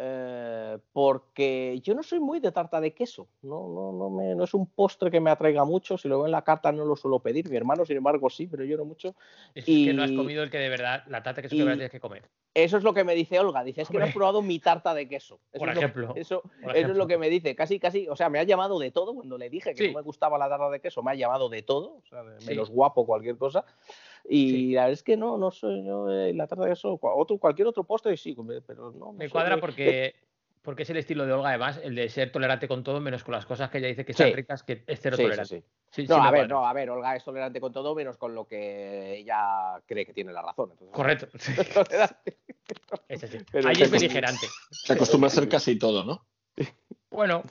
eh, 0.00 0.78
porque 0.92 1.80
yo 1.82 1.92
no 1.94 2.02
soy 2.04 2.20
muy 2.20 2.38
de 2.38 2.52
tarta 2.52 2.80
de 2.80 2.92
queso, 2.94 3.26
no, 3.42 3.66
no, 3.68 3.92
no, 3.92 4.10
me, 4.10 4.34
no 4.36 4.44
es 4.44 4.54
un 4.54 4.66
postre 4.66 5.10
que 5.10 5.20
me 5.20 5.30
atraiga 5.30 5.64
mucho, 5.64 5.98
si 5.98 6.06
lo 6.08 6.18
veo 6.18 6.26
en 6.26 6.32
la 6.32 6.42
carta 6.42 6.70
no 6.70 6.84
lo 6.84 6.94
suelo 6.94 7.18
pedir, 7.18 7.50
mi 7.50 7.56
hermano 7.56 7.84
sin 7.84 7.96
embargo 7.96 8.30
sí, 8.30 8.46
pero 8.46 8.64
yo 8.64 8.76
no 8.76 8.84
mucho. 8.84 9.16
Es 9.54 9.64
que 9.64 9.92
no 9.92 10.04
has 10.04 10.10
Y- 10.12 10.16
comido 10.16 10.42
el 10.44 10.50
que 10.50 10.58
de 10.58 10.68
verdad, 10.68 11.02
la 11.08 11.22
tarta 11.22 11.42
que, 11.42 11.48
y- 11.52 11.58
de 11.58 11.64
verdad 11.64 11.76
tienes 11.78 11.90
que 11.92 12.00
comer. 12.00 12.22
Eso 12.54 12.76
es 12.76 12.82
lo 12.82 12.92
que 12.94 13.04
me 13.04 13.14
dice 13.14 13.38
Olga, 13.38 13.62
dice, 13.62 13.82
es 13.82 13.88
que 13.88 13.98
no 13.98 14.04
has 14.04 14.12
probado 14.14 14.40
mi 14.42 14.58
tarta 14.58 14.92
de 14.94 15.08
queso. 15.08 15.38
Eso 15.52 15.58
Por 15.60 15.68
es 15.68 15.74
lo- 15.74 15.80
ejemplo, 15.80 16.12
eso, 16.16 16.42
por 16.42 16.50
eso 16.52 16.70
es 16.70 16.76
ejemplo. 16.76 16.94
lo 16.98 17.06
que 17.06 17.18
me 17.18 17.28
dice, 17.28 17.54
casi, 17.54 17.78
casi, 17.78 18.08
o 18.08 18.16
sea, 18.16 18.28
me 18.30 18.38
ha 18.38 18.44
llamado 18.44 18.78
de 18.78 18.90
todo 18.90 19.14
cuando 19.14 19.36
le 19.38 19.48
dije 19.50 19.74
que 19.74 19.84
Sí. 19.84 19.88
no 19.92 19.98
me 19.98 20.02
gustaba 20.02 20.38
la 20.38 20.48
tarta 20.48 20.70
de 20.70 20.80
queso, 20.80 21.02
me 21.02 21.10
ha 21.12 21.14
llamado 21.14 21.48
de 21.48 21.62
todo, 21.62 21.96
o 21.96 22.02
sea, 22.08 22.22
de 22.24 22.40
Sí. 22.40 22.48
menos 22.48 22.70
guapo 22.70 23.04
cualquier 23.06 23.36
cosa. 23.36 23.64
Y 24.28 24.50
Sí. 24.50 24.72
la 24.72 24.82
verdad 24.82 24.92
es 24.92 25.02
que 25.02 25.16
no, 25.16 25.38
no 25.38 25.50
soy 25.50 25.84
yo 25.84 26.10
eh, 26.10 26.32
la 26.34 26.46
tarta 26.46 26.64
de 26.64 26.72
cua- 26.72 27.12
otro, 27.16 27.38
cualquier 27.38 27.68
otro 27.68 27.84
postre 27.84 28.16
sí, 28.16 28.36
pero 28.66 28.92
no. 28.92 29.12
Me 29.12 29.24
soy 29.26 29.30
cuadra 29.32 29.54
de- 29.56 29.60
porque, 29.60 30.14
porque 30.62 30.82
es 30.82 30.90
el 30.90 30.96
estilo 30.98 31.26
de 31.26 31.32
Olga, 31.32 31.50
además, 31.50 31.80
el 31.82 31.94
de 31.94 32.08
ser 32.08 32.30
tolerante 32.32 32.68
con 32.68 32.82
todo, 32.84 33.00
menos 33.00 33.24
con 33.24 33.32
las 33.32 33.46
cosas 33.46 33.70
que 33.70 33.78
ella 33.78 33.88
dice 33.88 34.04
que 34.04 34.12
Sí. 34.12 34.22
están 34.22 34.36
ricas, 34.36 34.62
que 34.62 34.84
es 34.86 35.00
cero 35.00 35.16
Sí, 35.16 35.22
tolerante. 35.22 35.60
sí. 35.60 35.64
Sí, 35.90 36.06
No, 36.08 36.22
a 36.22 36.30
ver, 36.30 36.48
no, 36.48 36.66
a 36.66 36.72
ver, 36.74 36.90
Olga 36.90 37.16
es 37.16 37.24
tolerante 37.24 37.60
con 37.60 37.72
todo, 37.72 37.94
menos 37.94 38.18
con 38.18 38.34
lo 38.34 38.46
que 38.46 39.16
ella 39.18 39.80
cree 39.86 40.04
que 40.04 40.12
tiene 40.12 40.32
la 40.32 40.42
razón. 40.42 40.70
entonces, 40.72 40.94
Correcto. 40.94 41.28
sí, 41.38 41.52
es 43.08 43.24
así. 43.24 43.38
Ahí 43.38 43.48
se 43.50 43.58
es 43.58 43.64
acostumbra. 43.66 43.88
beligerante. 43.98 44.54
Se 44.82 44.92
acostumbra 44.92 45.28
a 45.28 45.32
hacer 45.32 45.48
casi 45.48 45.78
todo, 45.78 46.04
¿no? 46.04 46.26
Bueno, 47.10 47.42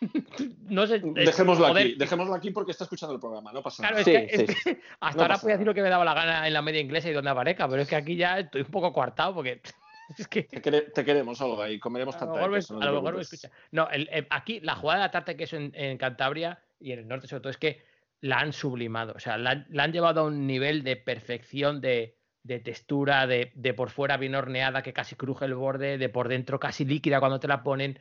no 0.68 0.86
sé. 0.86 0.96
eh, 0.96 1.02
Dejémoslo 1.14 1.66
joder, 1.68 1.86
aquí, 1.86 1.94
dejémoslo 1.96 2.34
aquí 2.34 2.50
porque 2.50 2.72
está 2.72 2.84
escuchando 2.84 3.14
el 3.14 3.20
programa, 3.20 3.52
no 3.52 3.62
pasa 3.62 3.82
Claro, 3.82 3.96
nada. 3.96 4.00
es, 4.00 4.04
Sí, 4.04 4.12
que, 4.12 4.42
es 4.44 4.50
sí. 4.50 4.70
que 4.74 4.80
hasta 5.00 5.16
No 5.16 5.22
ahora 5.22 5.38
podía 5.38 5.54
decir 5.54 5.66
lo 5.66 5.74
que 5.74 5.82
me 5.82 5.88
daba 5.90 6.04
la 6.04 6.14
gana 6.14 6.46
en 6.46 6.52
la 6.52 6.62
media 6.62 6.80
inglesa 6.80 7.08
y 7.08 7.12
donde 7.12 7.30
aparezca, 7.30 7.68
pero 7.68 7.82
es 7.82 7.88
que 7.88 7.96
aquí 7.96 8.16
ya 8.16 8.38
estoy 8.40 8.62
un 8.62 8.70
poco 8.70 8.92
coartado 8.92 9.34
porque 9.34 9.60
es 10.18 10.28
que 10.28 10.42
Te, 10.44 10.60
quere- 10.62 10.92
te 10.92 11.04
queremos, 11.04 11.40
Olga, 11.40 11.70
y 11.70 11.78
comeremos 11.78 12.14
a 12.16 12.18
lo 12.20 12.24
tarta 12.26 12.34
mejor 12.34 12.50
me, 12.50 12.58
no 12.58 12.82
a 12.82 12.86
lo 12.86 12.92
mejor 12.92 13.04
me 13.14 13.18
preocupes. 13.20 13.32
escucha. 13.44 13.54
No, 13.70 13.88
el- 13.90 14.08
el- 14.12 14.26
aquí 14.30 14.60
la 14.60 14.74
jugada 14.74 15.00
de 15.00 15.06
la 15.06 15.10
tarta 15.10 15.32
de 15.32 15.36
queso 15.36 15.56
en, 15.56 15.72
en 15.74 15.96
Cantabria 15.98 16.62
y 16.80 16.92
en 16.92 16.98
el 17.00 17.08
norte 17.08 17.26
sobre 17.26 17.40
todo 17.40 17.50
es 17.50 17.56
que 17.58 17.82
la 18.20 18.38
han 18.38 18.52
sublimado, 18.52 19.12
o 19.16 19.20
sea, 19.20 19.36
la, 19.38 19.50
han- 19.50 19.66
la 19.70 19.82
han 19.84 19.92
llevado 19.92 20.20
a 20.22 20.24
un 20.24 20.46
nivel 20.46 20.82
de 20.82 20.96
perfección 20.96 21.80
de, 21.80 22.16
de 22.42 22.58
textura, 22.60 23.26
de, 23.26 23.52
de 23.54 23.74
por 23.74 23.90
fuera 23.90 24.16
bien 24.16 24.34
horneada, 24.34 24.82
que 24.82 24.92
casi 24.94 25.14
cruje 25.14 25.44
el 25.44 25.54
borde, 25.54 25.98
de 25.98 26.08
por 26.08 26.28
dentro 26.28 26.58
casi 26.58 26.84
líquida 26.84 27.20
cuando 27.20 27.38
te 27.40 27.48
la 27.48 27.62
ponen. 27.62 27.98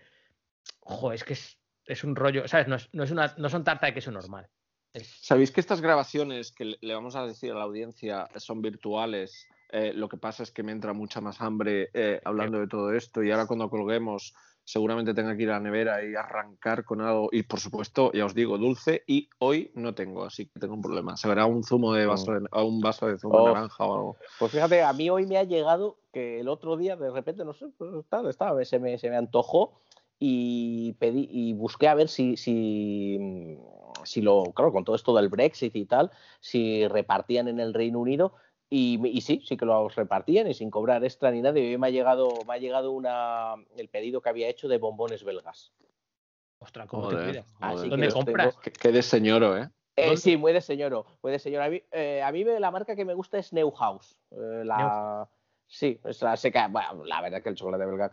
Ojo, 0.80 1.12
es 1.12 1.24
que 1.26 1.34
es, 1.34 1.58
es 1.86 2.04
un 2.04 2.16
rollo, 2.16 2.48
¿sabes? 2.48 2.68
No, 2.68 2.76
es, 2.76 2.90
no, 2.94 3.04
es 3.04 3.12
una, 3.12 3.34
no 3.38 3.50
son 3.50 3.64
tarta 3.64 3.88
de 3.88 3.94
queso 3.94 4.12
normal. 4.12 4.48
Es- 4.94 5.18
¿Sabéis 5.22 5.52
que 5.52 5.60
estas 5.60 5.82
grabaciones 5.82 6.52
que 6.52 6.66
le- 6.80 6.94
vamos 6.94 7.16
a 7.16 7.26
decir 7.26 7.52
a 7.52 7.56
la 7.56 7.64
audiencia 7.64 8.28
son 8.38 8.62
virtuales? 8.62 9.48
Eh, 9.72 9.92
lo 9.94 10.08
que 10.08 10.18
pasa 10.18 10.44
es 10.44 10.52
que 10.52 10.62
me 10.62 10.72
entra 10.72 10.94
mucha 10.94 11.20
más 11.20 11.42
hambre 11.42 11.90
eh, 11.94 12.22
hablando 12.26 12.60
de 12.60 12.68
todo 12.68 12.94
esto 12.94 13.24
y 13.24 13.32
ahora 13.32 13.48
cuando 13.48 13.70
colguemos 13.72 14.36
seguramente 14.66 15.14
tenga 15.16 15.36
que 15.36 15.44
ir 15.44 15.50
a 15.50 15.54
la 15.54 15.60
nevera 15.62 16.06
y 16.06 16.14
arrancar 16.16 16.86
con 16.86 17.02
algo 17.02 17.28
y 17.32 17.42
por 17.44 17.60
supuesto, 17.60 18.12
ya 18.14 18.24
os 18.26 18.34
digo, 18.36 18.58
dulce 18.58 19.04
y 19.08 19.28
hoy 19.40 19.72
no 19.74 19.94
tengo, 19.96 20.24
así 20.26 20.46
que 20.46 20.60
tengo 20.60 20.76
un 20.76 20.82
problema. 20.82 21.18
Se 21.18 21.28
verá 21.28 21.48
un 21.48 21.64
zumo 21.64 21.92
de 21.94 22.06
vaso 22.06 22.32
de, 22.34 22.48
un 22.62 22.80
vaso 22.80 23.08
de 23.08 23.18
zumo 23.18 23.40
Oh. 23.40 23.48
de 23.48 23.54
naranja 23.56 23.84
o 23.84 23.94
algo. 23.96 24.18
Pues 24.40 24.52
fíjate, 24.52 24.84
a 24.84 24.94
mí 24.94 25.10
hoy 25.10 25.26
me 25.26 25.38
ha 25.38 25.44
llegado 25.44 25.98
que 26.14 26.40
el 26.40 26.48
otro 26.48 26.78
día, 26.78 26.96
de 26.96 27.10
repente, 27.12 27.44
no 27.44 27.54
sé, 27.54 27.66
pues 27.78 27.90
tal, 28.08 28.30
estaba, 28.30 28.64
se, 28.64 28.80
me, 28.80 28.98
se 29.00 29.10
me 29.10 29.18
antojó 29.18 29.82
y 30.26 30.94
pedí 30.94 31.28
y 31.30 31.52
busqué 31.52 31.90
a 31.90 31.96
ver 31.96 32.08
si, 32.08 32.38
si, 32.38 33.58
si 34.06 34.22
lo, 34.22 34.54
claro, 34.54 34.72
con 34.72 34.86
todo 34.86 34.96
esto 34.96 35.14
del 35.14 35.28
Brexit 35.28 35.76
y 35.76 35.84
tal, 35.86 36.12
si 36.40 36.88
repartían 36.88 37.50
en 37.50 37.60
el 37.60 37.74
Reino 37.74 38.00
Unido. 38.00 38.34
Y, 38.70 39.06
y 39.06 39.20
sí, 39.20 39.44
sí 39.46 39.58
que 39.58 39.66
los 39.66 39.94
repartían 39.96 40.48
y 40.48 40.54
sin 40.54 40.72
cobrar 40.72 41.04
extra 41.04 41.30
ni 41.30 41.42
nada. 41.42 41.60
Y 41.60 41.72
hoy 41.72 41.78
me 41.78 41.88
ha 41.88 41.90
llegado, 41.90 42.30
me 42.48 42.54
ha 42.54 42.58
llegado 42.58 42.92
una, 42.94 43.56
el 43.76 43.90
pedido 43.90 44.22
que 44.22 44.30
había 44.30 44.48
hecho 44.48 44.70
de 44.70 44.78
bombones 44.78 45.26
belgas. 45.26 45.74
Ostras, 46.60 46.88
¿cómo 46.88 47.10
te 47.10 47.16
Joder, 47.16 47.28
cuidas? 47.28 47.46
Así 47.60 47.76
joder. 47.76 47.84
que 47.84 47.90
¿Dónde 47.90 48.10
compras? 48.14 48.48
tengo- 48.54 48.62
Qué, 48.64 48.72
qué 48.72 48.92
de 48.94 49.02
señoro, 49.02 49.58
¿eh? 49.58 49.70
Eh, 49.98 50.16
sí, 50.16 50.38
muy 50.38 50.54
de 50.54 50.62
señoro, 50.62 51.06
muy 51.22 51.34
de 51.34 51.40
señor. 51.40 51.64
A 51.64 51.70
mí, 51.70 51.84
eh, 51.92 52.24
a 52.24 52.32
mí 52.32 52.46
la 52.46 52.72
marca 52.72 52.96
que 52.96 53.04
me 53.04 53.14
gusta 53.14 53.38
es 53.38 53.52
Neuhaus. 53.52 54.18
Eh, 54.32 54.64
la... 54.64 55.28
Sí, 55.76 56.00
es 56.04 56.22
la, 56.22 56.38
sé 56.38 56.52
que, 56.52 56.60
bueno, 56.70 57.04
la 57.04 57.20
verdad 57.20 57.42
que 57.42 57.50
el 57.50 57.56
chocolate 57.56 57.84
belga 57.88 58.12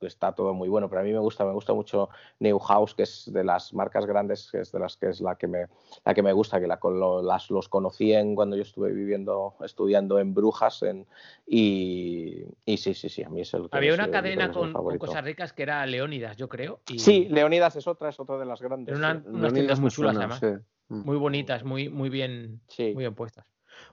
está 0.00 0.32
todo 0.32 0.54
muy 0.54 0.70
bueno, 0.70 0.88
pero 0.88 1.02
a 1.02 1.04
mí 1.04 1.12
me 1.12 1.18
gusta, 1.18 1.44
me 1.44 1.52
gusta 1.52 1.74
mucho 1.74 2.08
Neuhaus, 2.38 2.94
que 2.94 3.02
es 3.02 3.30
de 3.30 3.44
las 3.44 3.74
marcas 3.74 4.06
grandes, 4.06 4.48
que 4.50 4.60
es 4.60 4.72
de 4.72 4.78
las 4.78 4.96
que 4.96 5.10
es 5.10 5.20
la 5.20 5.36
que 5.36 5.46
me, 5.46 5.66
la 6.02 6.14
que 6.14 6.22
me 6.22 6.32
gusta, 6.32 6.58
que 6.60 6.66
la, 6.66 6.78
con 6.80 6.98
lo- 6.98 7.20
las, 7.22 7.50
los 7.50 7.68
conocí 7.68 8.14
en, 8.14 8.34
cuando 8.34 8.56
yo 8.56 8.62
estuve 8.62 8.90
viviendo, 8.90 9.54
estudiando 9.62 10.18
en 10.18 10.32
Brujas, 10.32 10.82
en, 10.82 11.06
y, 11.46 12.42
y 12.64 12.76
sí, 12.78 12.94
sí, 12.94 13.10
sí, 13.10 13.22
a 13.22 13.28
mí 13.28 13.42
es 13.42 13.52
el 13.52 13.68
que 13.68 13.76
Había 13.76 13.90
es 13.90 13.96
una 13.98 14.06
el- 14.06 14.10
cadena 14.10 14.44
es 14.46 14.50
con, 14.52 14.72
cosas 14.98 15.24
ricas 15.24 15.52
que 15.52 15.62
era 15.64 15.84
Leónidas, 15.84 16.38
yo 16.38 16.48
creo. 16.48 16.80
Y 16.88 17.00
Sí, 17.00 17.28
Leonidas 17.30 17.76
es 17.76 17.86
otra, 17.86 18.08
es 18.08 18.18
otra 18.18 18.38
de 18.38 18.46
las 18.46 18.62
grandes. 18.62 18.96
Una- 18.96 19.20
sí. 19.20 19.28
unas 19.28 19.52
tiendas 19.52 19.78
muy 19.78 19.90
chulas, 19.90 20.16
además. 20.16 20.40
sí. 20.40 20.46
Muy 20.88 21.18
bonitas, 21.18 21.64
muy, 21.64 21.90
muy 21.90 22.08
bien, 22.08 22.62
Sí. 22.68 22.92
muy 22.94 23.02
bien 23.02 23.14
puestas. 23.14 23.46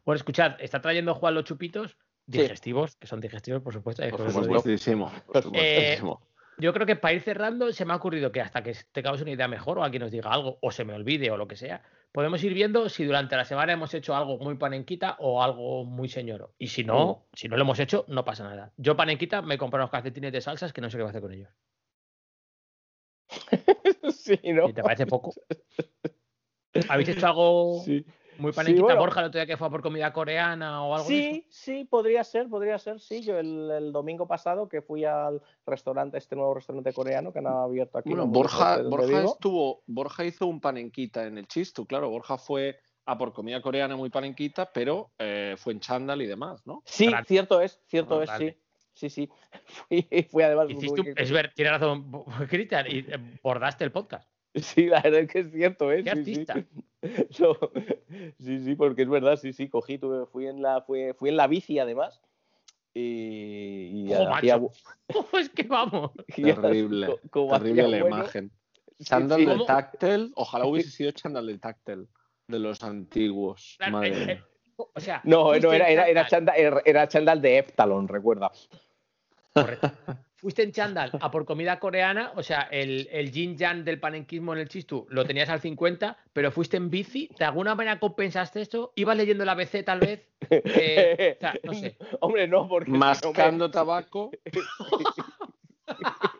Bueno, 0.06 0.16
escuchad, 0.16 0.54
está 0.60 0.80
trayendo 0.82 1.14
Juan 1.16 1.34
los 1.36 1.44
chupitos 1.44 1.98
Sí. 2.28 2.40
digestivos, 2.40 2.96
que 2.96 3.08
son 3.08 3.20
digestivos, 3.20 3.62
por 3.62 3.74
supuesto. 3.74 4.04
eh, 4.04 4.10
Por 4.10 4.20
Por 4.20 4.32
supuestísimo, 4.32 5.12
por 5.26 5.42
supuestísimo. 5.42 6.22
Yo 6.58 6.74
creo 6.74 6.86
que 6.86 6.96
para 6.96 7.14
ir 7.14 7.22
cerrando, 7.22 7.72
se 7.72 7.86
me 7.86 7.94
ha 7.94 7.96
ocurrido 7.96 8.32
que 8.32 8.42
hasta 8.42 8.62
que 8.62 8.76
tengamos 8.92 9.22
una 9.22 9.32
idea 9.32 9.48
mejor 9.48 9.80
o 9.80 9.84
alguien 9.84 10.04
nos 10.04 10.12
diga 10.12 10.32
algo 10.32 10.60
o 10.62 10.72
se 10.72 10.86
me 10.86 10.94
olvide 10.94 11.32
o 11.32 11.38
lo 11.38 11.48
que 11.48 11.56
sea, 11.56 11.82
podemos 12.12 12.44
ir 12.44 12.54
viendo 12.54 12.88
si 12.88 13.04
durante 13.04 13.36
la 13.36 13.46
semana 13.46 13.74
hemos 13.74 13.94
hecho 13.94 14.16
algo 14.16 14.38
muy 14.38 14.56
panenquita 14.56 15.16
o 15.20 15.42
algo 15.42 15.86
muy 15.86 16.08
señoro. 16.08 16.54
Y 16.60 16.68
si 16.68 16.84
no, 16.84 17.26
si 17.34 17.48
no 17.48 17.56
lo 17.56 17.64
hemos 17.64 17.80
hecho, 17.80 18.06
no 18.08 18.24
pasa 18.24 18.44
nada. 18.44 18.74
Yo 18.78 18.96
panenquita 18.96 19.42
me 19.42 19.58
compré 19.58 19.80
unos 19.80 19.90
calcetines 19.90 20.32
de 20.32 20.42
salsas 20.42 20.72
que 20.72 20.82
no 20.82 20.90
sé 20.90 20.98
qué 20.98 21.04
voy 21.04 21.08
a 21.08 21.10
hacer 21.10 21.22
con 21.22 21.34
ellos. 21.34 21.50
sí, 24.14 24.40
¿no? 24.54 24.70
¿Y 24.70 24.74
te 24.74 24.84
parece 24.84 25.08
poco? 25.08 25.34
¿Habéis 26.90 27.10
hecho 27.10 27.26
algo 27.26 27.82
Sí. 27.84 28.06
Muy 28.42 28.52
Sí, 28.52 28.56
panenquita? 28.58 28.84
bueno. 28.84 29.00
Borja 29.00 29.20
el 29.22 29.26
otro 29.28 29.40
día 29.40 29.46
que 29.46 29.58
fue 29.58 29.68
a 29.68 29.70
por 29.70 29.82
comida 29.82 30.12
coreana 30.12 30.84
o 30.84 30.94
algo 30.96 31.06
eso? 31.10 31.10
Sí, 31.10 31.46
sí, 31.50 31.86
podría 31.86 32.24
ser, 32.24 32.50
podría 32.50 32.78
ser, 32.80 33.00
sí. 33.00 33.22
Yo 33.22 33.38
el, 33.40 33.70
el 33.72 33.92
domingo 33.92 34.28
pasado 34.28 34.68
que 34.68 34.82
fui 34.82 35.06
al 35.06 35.42
restaurante, 35.66 36.18
este 36.18 36.36
nuevo 36.36 36.54
restaurante 36.56 36.92
coreano 36.94 37.32
que 37.32 37.40
han 37.40 37.48
abierto 37.48 37.98
aquí. 37.98 38.10
Bueno, 38.10 38.28
Borja, 38.28 38.82
Borja 38.84 39.24
estuvo, 39.24 39.84
Borja 39.88 40.26
hizo 40.26 40.48
un 40.48 40.60
panenquita 40.60 41.26
en 41.26 41.38
el 41.38 41.48
Chistu, 41.48 41.86
claro, 41.86 42.10
Borja 42.10 42.38
fue 42.38 42.78
a 43.06 43.18
por 43.18 43.34
comida 43.34 43.62
coreana 43.62 43.96
muy 43.96 44.10
panenquita, 44.10 44.72
pero 44.72 45.12
eh, 45.18 45.56
fue 45.58 45.74
en 45.74 45.80
chándal 45.80 46.22
y 46.22 46.28
demás, 46.28 46.62
¿no? 46.66 46.82
Sí, 46.86 47.08
Grande. 47.08 47.28
cierto 47.28 47.62
es, 47.62 47.82
cierto 47.88 48.18
No, 48.18 48.24
es, 48.24 48.30
sí. 48.38 48.56
Sí, 48.94 49.10
sí. 49.10 49.30
Fui, 49.88 50.08
fui 50.30 50.44
además. 50.44 50.70
Hiciste 50.70 51.02
un- 51.02 51.14
es 51.16 51.32
ver, 51.32 51.54
tiene 51.56 51.72
razón, 51.72 52.12
Cristian, 52.50 52.86
y 52.90 53.00
eh, 53.00 53.40
bordaste 53.42 53.84
el 53.86 53.92
podcast. 53.92 54.30
Sí, 54.56 54.88
la 54.88 55.02
verdad 55.02 55.22
es 55.22 55.30
que 55.32 55.40
es 55.40 55.52
cierto, 55.52 55.92
¿eh? 55.92 56.04
Qué 56.04 56.12
Sí, 56.12 56.24
sí. 56.26 56.32
artista. 56.42 56.66
No, 57.40 57.58
sí, 58.38 58.60
sí, 58.64 58.76
porque 58.76 59.02
es 59.02 59.10
verdad, 59.10 59.36
sí, 59.38 59.54
sí, 59.54 59.68
cogí, 59.70 59.98
tuve, 59.98 60.28
fui 60.28 60.46
en 60.46 60.62
la, 60.62 60.82
fui, 60.82 61.14
fui 61.14 61.30
en 61.30 61.38
la 61.38 61.48
bici 61.48 61.80
además. 61.80 62.22
Y, 62.94 64.04
y 64.06 64.14
Jo, 64.14 64.32
hacía 64.34 64.58
macho. 64.60 64.72
bu- 65.10 65.40
es 65.40 65.50
que 65.50 65.64
vamos. 65.64 66.12
Terrible, 66.28 67.18
como 67.32 67.50
terrible 67.58 67.88
la 67.88 68.00
bueno, 68.02 68.16
imagen. 68.18 68.52
sí, 69.00 69.06
Chándal 69.06 69.40
sí. 69.40 69.46
de 69.46 69.52
¿Cómo? 69.54 69.66
táctil, 69.66 70.32
ojalá 70.36 70.66
hubiese 70.68 70.92
sido 70.92 71.12
chándal 71.12 71.48
de 71.48 71.58
táctil 71.58 72.08
de 72.48 72.60
los 72.60 72.84
antiguos. 72.84 73.76
Claro, 73.78 73.92
Madre 73.94 74.10
eh, 74.10 74.26
mía. 74.26 74.34
eh, 74.34 74.44
o 74.94 75.00
sea, 75.00 75.22
No, 75.24 75.46
no, 75.58 75.74
era, 75.74 75.90
era, 75.90 76.08
era, 76.08 76.28
chándal. 76.28 76.56
era 76.86 77.08
chándal 77.08 77.42
de 77.42 77.58
Eptalon, 77.60 78.08
recuerda. 78.08 78.52
Correcto. 79.54 79.92
Fuiste 80.42 80.64
en 80.64 80.72
chándal 80.72 81.12
a 81.22 81.30
por 81.30 81.46
comida 81.46 81.80
coreana, 81.80 82.32
o 82.36 82.42
sea, 82.42 82.62
el, 82.72 83.08
el 83.12 83.32
yin 83.32 83.56
yang 83.58 83.84
del 83.84 84.00
panenquismo 84.00 84.54
en 84.54 84.60
el 84.60 84.70
chistu 84.70 85.06
lo 85.10 85.26
tenías 85.26 85.50
al 85.50 85.62
50, 85.62 86.18
pero 86.34 86.52
fuiste 86.52 86.78
en 86.78 86.90
bici, 86.90 87.30
¿de 87.38 87.46
alguna 87.46 87.76
manera 87.76 88.00
compensaste 88.00 88.62
esto? 88.62 88.92
¿Ibas 88.96 89.16
leyendo 89.16 89.46
la 89.46 89.52
ABC 89.52 89.86
tal 89.86 90.00
vez? 90.00 90.28
Eh, 90.50 91.36
o 91.38 91.40
sea, 91.40 91.54
no 91.64 91.74
sé. 91.74 91.96
Hombre, 92.20 92.48
no, 92.48 92.68
porque. 92.68 92.92
Mascando 92.92 93.70
tabaco. 93.70 94.32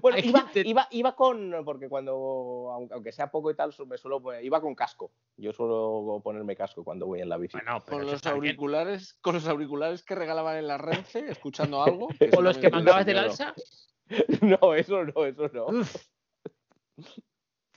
Bueno, 0.00 0.18
iba, 0.22 0.40
gente- 0.42 0.68
iba, 0.68 0.86
iba 0.90 1.14
con. 1.14 1.54
Porque 1.64 1.88
cuando, 1.88 2.70
aunque 2.92 3.12
sea 3.12 3.30
poco 3.30 3.50
y 3.50 3.54
tal, 3.54 3.74
me 3.86 3.96
suelo 3.98 4.20
poner- 4.20 4.44
Iba 4.44 4.60
con 4.60 4.74
casco. 4.74 5.12
Yo 5.36 5.52
suelo 5.52 6.20
ponerme 6.22 6.56
casco 6.56 6.84
cuando 6.84 7.06
voy 7.06 7.20
en 7.20 7.28
la 7.28 7.36
bici. 7.36 7.56
Bueno, 7.56 7.80
Con 7.84 8.06
los 8.06 8.20
bien. 8.22 8.34
auriculares, 8.34 9.14
con 9.20 9.34
los 9.34 9.46
auriculares 9.46 10.02
que 10.02 10.14
regalaban 10.14 10.56
en 10.58 10.66
la 10.66 10.78
Renfe, 10.78 11.30
escuchando 11.30 11.82
algo. 11.84 12.08
que 12.18 12.30
O 12.36 12.40
los 12.42 12.58
que 12.58 12.70
mandabas 12.70 13.06
del 13.06 13.18
alza. 13.18 13.54
No, 14.42 14.74
eso 14.74 15.04
no, 15.04 15.24
eso 15.24 15.48
no. 15.52 15.66
uf. 15.66 15.94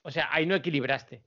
O 0.01 0.11
sea, 0.11 0.29
ahí 0.31 0.45
no 0.45 0.55
equilibraste. 0.55 1.23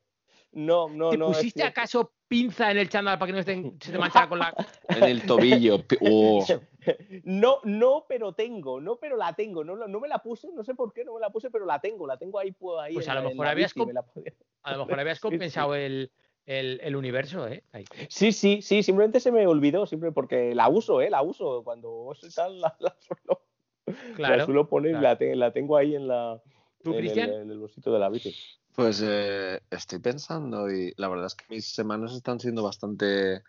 No, 0.52 0.88
no, 0.88 1.10
¿Te 1.10 1.18
no. 1.18 1.28
pusiste 1.28 1.62
acaso 1.62 2.12
pinza 2.28 2.70
en 2.70 2.78
el 2.78 2.88
chándal 2.88 3.18
para 3.18 3.26
que 3.28 3.32
no 3.34 3.38
estén- 3.38 3.82
se 3.82 3.92
te 3.92 3.98
manchara 3.98 4.28
con 4.28 4.38
la. 4.38 4.54
En 4.88 5.04
el 5.04 5.22
tobillo. 5.26 5.84
oh. 6.00 6.44
No, 7.24 7.58
no, 7.64 8.04
pero 8.08 8.32
tengo, 8.32 8.80
no, 8.80 8.96
pero 8.96 9.16
la 9.16 9.34
tengo. 9.34 9.64
No, 9.64 9.76
la- 9.76 9.88
no 9.88 10.00
me 10.00 10.08
la 10.08 10.18
puse, 10.18 10.48
no 10.52 10.64
sé 10.64 10.74
por 10.74 10.92
qué 10.92 11.04
no 11.04 11.14
me 11.14 11.20
la 11.20 11.30
puse, 11.30 11.50
pero 11.50 11.64
la 11.66 11.80
tengo, 11.80 12.06
la 12.06 12.16
tengo 12.16 12.38
ahí. 12.38 12.52
pu- 12.52 12.80
ahí 12.80 12.94
Pues 12.94 13.06
en 13.06 13.12
a 13.12 13.14
lo 13.16 13.22
la- 13.22 13.28
mejor 13.30 13.44
la 13.46 13.50
habías 13.52 13.74
bici, 13.74 13.80
comp- 13.84 13.86
me 13.88 13.92
la 13.92 14.02
podía- 14.02 14.32
A 14.62 14.72
lo 14.72 14.78
mejor 14.84 15.00
habías 15.00 15.18
Sí, 15.18 15.20
sí. 15.20 15.28
compensado 15.28 15.74
el, 15.76 16.10
el, 16.44 16.80
el 16.82 16.96
universo, 16.96 17.46
¿eh? 17.46 17.62
Ahí. 17.72 17.84
Sí, 18.08 18.32
sí, 18.32 18.62
sí, 18.62 18.82
simplemente 18.82 19.20
se 19.20 19.30
me 19.30 19.46
olvidó, 19.46 19.86
siempre 19.86 20.10
porque 20.12 20.54
la 20.54 20.68
uso, 20.68 21.00
¿eh? 21.00 21.10
La 21.10 21.22
uso 21.22 21.62
cuando 21.62 22.12
tal, 22.34 22.60
la, 22.60 22.76
la 22.80 22.96
suelo, 23.00 23.42
la 23.86 24.14
Claro. 24.14 24.44
suelo 24.44 24.68
poner 24.68 24.90
y 24.90 24.92
claro. 24.94 25.02
la, 25.04 25.18
te- 25.18 25.36
la 25.36 25.52
tengo 25.52 25.76
ahí 25.76 25.94
en 25.94 26.08
la 26.08 26.42
¿Tú, 26.82 26.90
en 26.90 26.96
el, 26.96 27.00
Cristian? 27.02 27.30
en 27.30 27.50
el 27.50 27.58
bolsito 27.58 27.92
de 27.92 27.98
la 27.98 28.08
bici. 28.08 28.34
Pues 28.74 29.02
eh, 29.06 29.60
estoy 29.70 30.00
pensando 30.00 30.70
y 30.70 30.92
la 30.96 31.08
verdad 31.08 31.26
es 31.26 31.34
que 31.34 31.44
mis 31.48 31.72
semanas 31.72 32.12
están 32.14 32.38
siendo 32.40 32.62
bastante, 32.62 33.42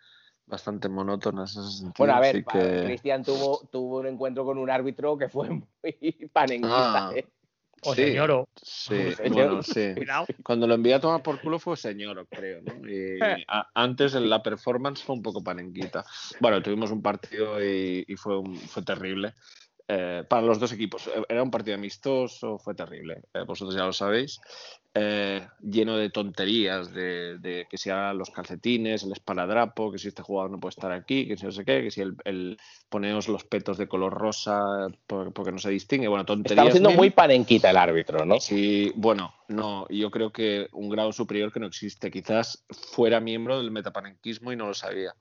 bastante 0.48 0.90
monótonas 0.90 1.56
en 1.56 1.64
ese 1.64 1.72
sentido. 1.72 1.94
Bueno, 1.98 2.14
a 2.16 2.20
ver, 2.22 2.44
que- 2.44 2.82
Cristian 2.86 3.24
tuvo, 3.24 3.68
tuvo 3.72 4.00
un 4.00 4.08
encuentro 4.08 4.46
con 4.46 4.58
un 4.58 4.70
árbitro 4.70 5.18
que 5.18 5.30
fue 5.30 5.50
muy 5.84 6.30
panenquista, 6.34 7.10
Ah, 7.10 7.12
¿eh? 7.14 7.28
O 7.84 7.94
sí, 7.94 8.02
señoro. 8.06 8.48
Sí, 8.56 9.12
Señor. 9.16 9.34
bueno, 9.34 9.62
sí. 9.64 9.94
Cuando 10.44 10.66
lo 10.66 10.74
envié 10.74 10.96
a 10.96 11.00
tomar 11.00 11.22
por 11.22 11.40
culo 11.40 11.60
fue 11.60 11.78
señor, 11.78 12.26
creo, 12.30 12.62
¿no? 12.62 12.90
Y 12.90 13.20
a- 13.48 13.68
antes 13.76 14.16
en 14.16 14.30
la 14.30 14.42
performance 14.42 15.04
fue 15.04 15.16
un 15.16 15.22
poco 15.22 15.44
panenquita. 15.44 16.04
Bueno, 16.40 16.62
tuvimos 16.64 16.90
un 16.92 17.02
partido 17.04 17.64
y, 17.64 18.04
y 18.08 18.16
fue, 18.16 18.40
un- 18.40 18.56
fue 18.56 18.82
terrible. 18.84 19.34
Eh, 19.90 20.26
para 20.28 20.42
los 20.42 20.60
dos 20.60 20.74
equipos. 20.74 21.10
Era 21.30 21.42
un 21.44 21.52
partido 21.52 21.76
amistoso, 21.76 22.58
fue 22.58 22.74
terrible. 22.76 23.22
Eh, 23.34 23.44
vosotros 23.48 23.74
ya 23.76 23.86
lo 23.86 23.94
sabéis. 23.94 24.40
Eh, 25.00 25.48
lleno 25.62 25.98
de 25.98 26.10
tonterías, 26.10 26.94
de, 26.94 27.38
de 27.40 27.68
que 27.70 27.78
si 27.78 27.90
ahora 27.90 28.14
los 28.14 28.30
calcetines, 28.30 29.04
el 29.04 29.12
esparadrapo, 29.12 29.92
que 29.92 30.00
si 30.00 30.08
este 30.08 30.22
jugador 30.24 30.52
no 30.52 30.60
puede 30.60 30.72
estar 30.72 30.92
aquí, 30.92 31.28
que 31.28 31.38
si 31.38 31.46
no 31.46 31.52
sé 31.52 31.64
qué, 31.66 31.82
que 31.84 31.92
si 31.92 32.02
el, 32.02 32.16
el 32.26 32.58
poneos 32.90 33.28
los 33.28 33.44
petos 33.44 33.78
de 33.78 33.88
color 33.88 34.14
rosa 34.14 34.88
por- 35.06 35.34
porque 35.34 35.52
no 35.52 35.60
se 35.60 35.70
distingue. 35.70 36.08
Bueno, 36.08 36.26
tonterías. 36.26 36.58
Estaba 36.68 36.72
siendo 36.72 36.92
muy 36.92 37.10
panenquita 37.10 37.70
el 37.72 37.78
árbitro, 37.78 38.26
¿no? 38.26 38.40
Sí, 38.40 38.92
bueno, 38.96 39.34
no, 39.48 39.88
yo 39.90 40.10
creo 40.12 40.32
que 40.32 40.68
un 40.72 40.90
grado 40.90 41.12
superior 41.12 41.52
que 41.52 41.60
no 41.60 41.68
existe. 41.68 42.10
Quizás 42.12 42.66
fuera 42.70 43.20
miembro 43.20 43.58
del 43.58 43.72
metapanenquismo 43.72 44.52
y 44.52 44.56
no 44.56 44.68
lo 44.68 44.74
sabía. 44.74 45.12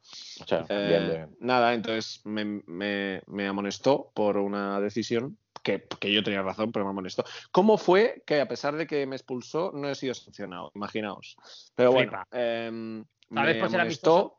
O 0.41 0.47
sea, 0.47 0.67
Eh, 0.69 0.89
bien, 0.89 1.07
bien. 1.07 1.37
Nada, 1.41 1.75
entonces 1.75 2.21
me, 2.25 2.45
me- 2.67 3.23
me 3.27 3.47
amonestó 3.47 4.11
por 4.15 4.37
una 4.39 4.81
decisión 4.81 5.37
que, 5.63 5.87
que 6.01 6.13
yo 6.13 6.23
tenía 6.23 6.43
razón, 6.43 6.73
pero 6.73 6.85
me 6.85 6.91
amonestó. 6.91 7.25
¿Cómo 7.53 7.79
fue 7.79 8.23
que 8.27 8.41
a 8.41 8.49
pesar 8.49 8.77
de 8.77 8.87
que 8.87 9.07
me 9.07 9.17
expulsó 9.17 9.73
no 9.75 9.89
he 9.89 9.95
sido 9.95 10.15
sancionado? 10.15 10.71
Imaginaos. 10.75 11.37
Pero 11.75 11.93
bueno, 11.93 12.13
vez 13.45 13.57
me 13.61 13.67
amonestó 13.67 14.39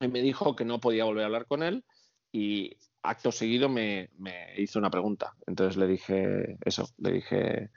y 0.00 0.08
me 0.08 0.20
dijo 0.22 0.54
que 0.56 0.64
no 0.64 0.80
podía 0.80 1.04
volver 1.04 1.22
a 1.24 1.26
hablar 1.26 1.46
con 1.46 1.62
él 1.62 1.84
y 2.32 2.76
acto 3.02 3.32
seguido 3.32 3.68
me, 3.68 4.10
me 4.18 4.60
hizo 4.60 4.78
una 4.78 4.90
pregunta. 4.90 5.34
Entonces 5.46 5.76
le 5.76 5.86
dije 5.86 6.56
eso, 6.64 6.88
le 6.98 7.12
dije, 7.12 7.70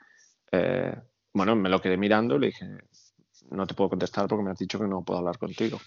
eh, 0.52 0.96
bueno, 1.34 1.56
me 1.56 1.70
lo 1.70 1.82
quedé 1.82 1.98
mirando 1.98 2.36
y 2.36 2.40
le 2.40 2.48
dije, 2.48 2.66
no 3.50 3.66
te 3.68 3.74
puedo 3.74 3.90
contestar 3.92 4.28
porque 4.28 4.44
me 4.44 4.52
has 4.52 4.60
dicho 4.60 4.80
que 4.80 4.88
no 4.88 5.04
puedo 5.04 5.20
hablar 5.20 5.38
contigo. 5.38 5.80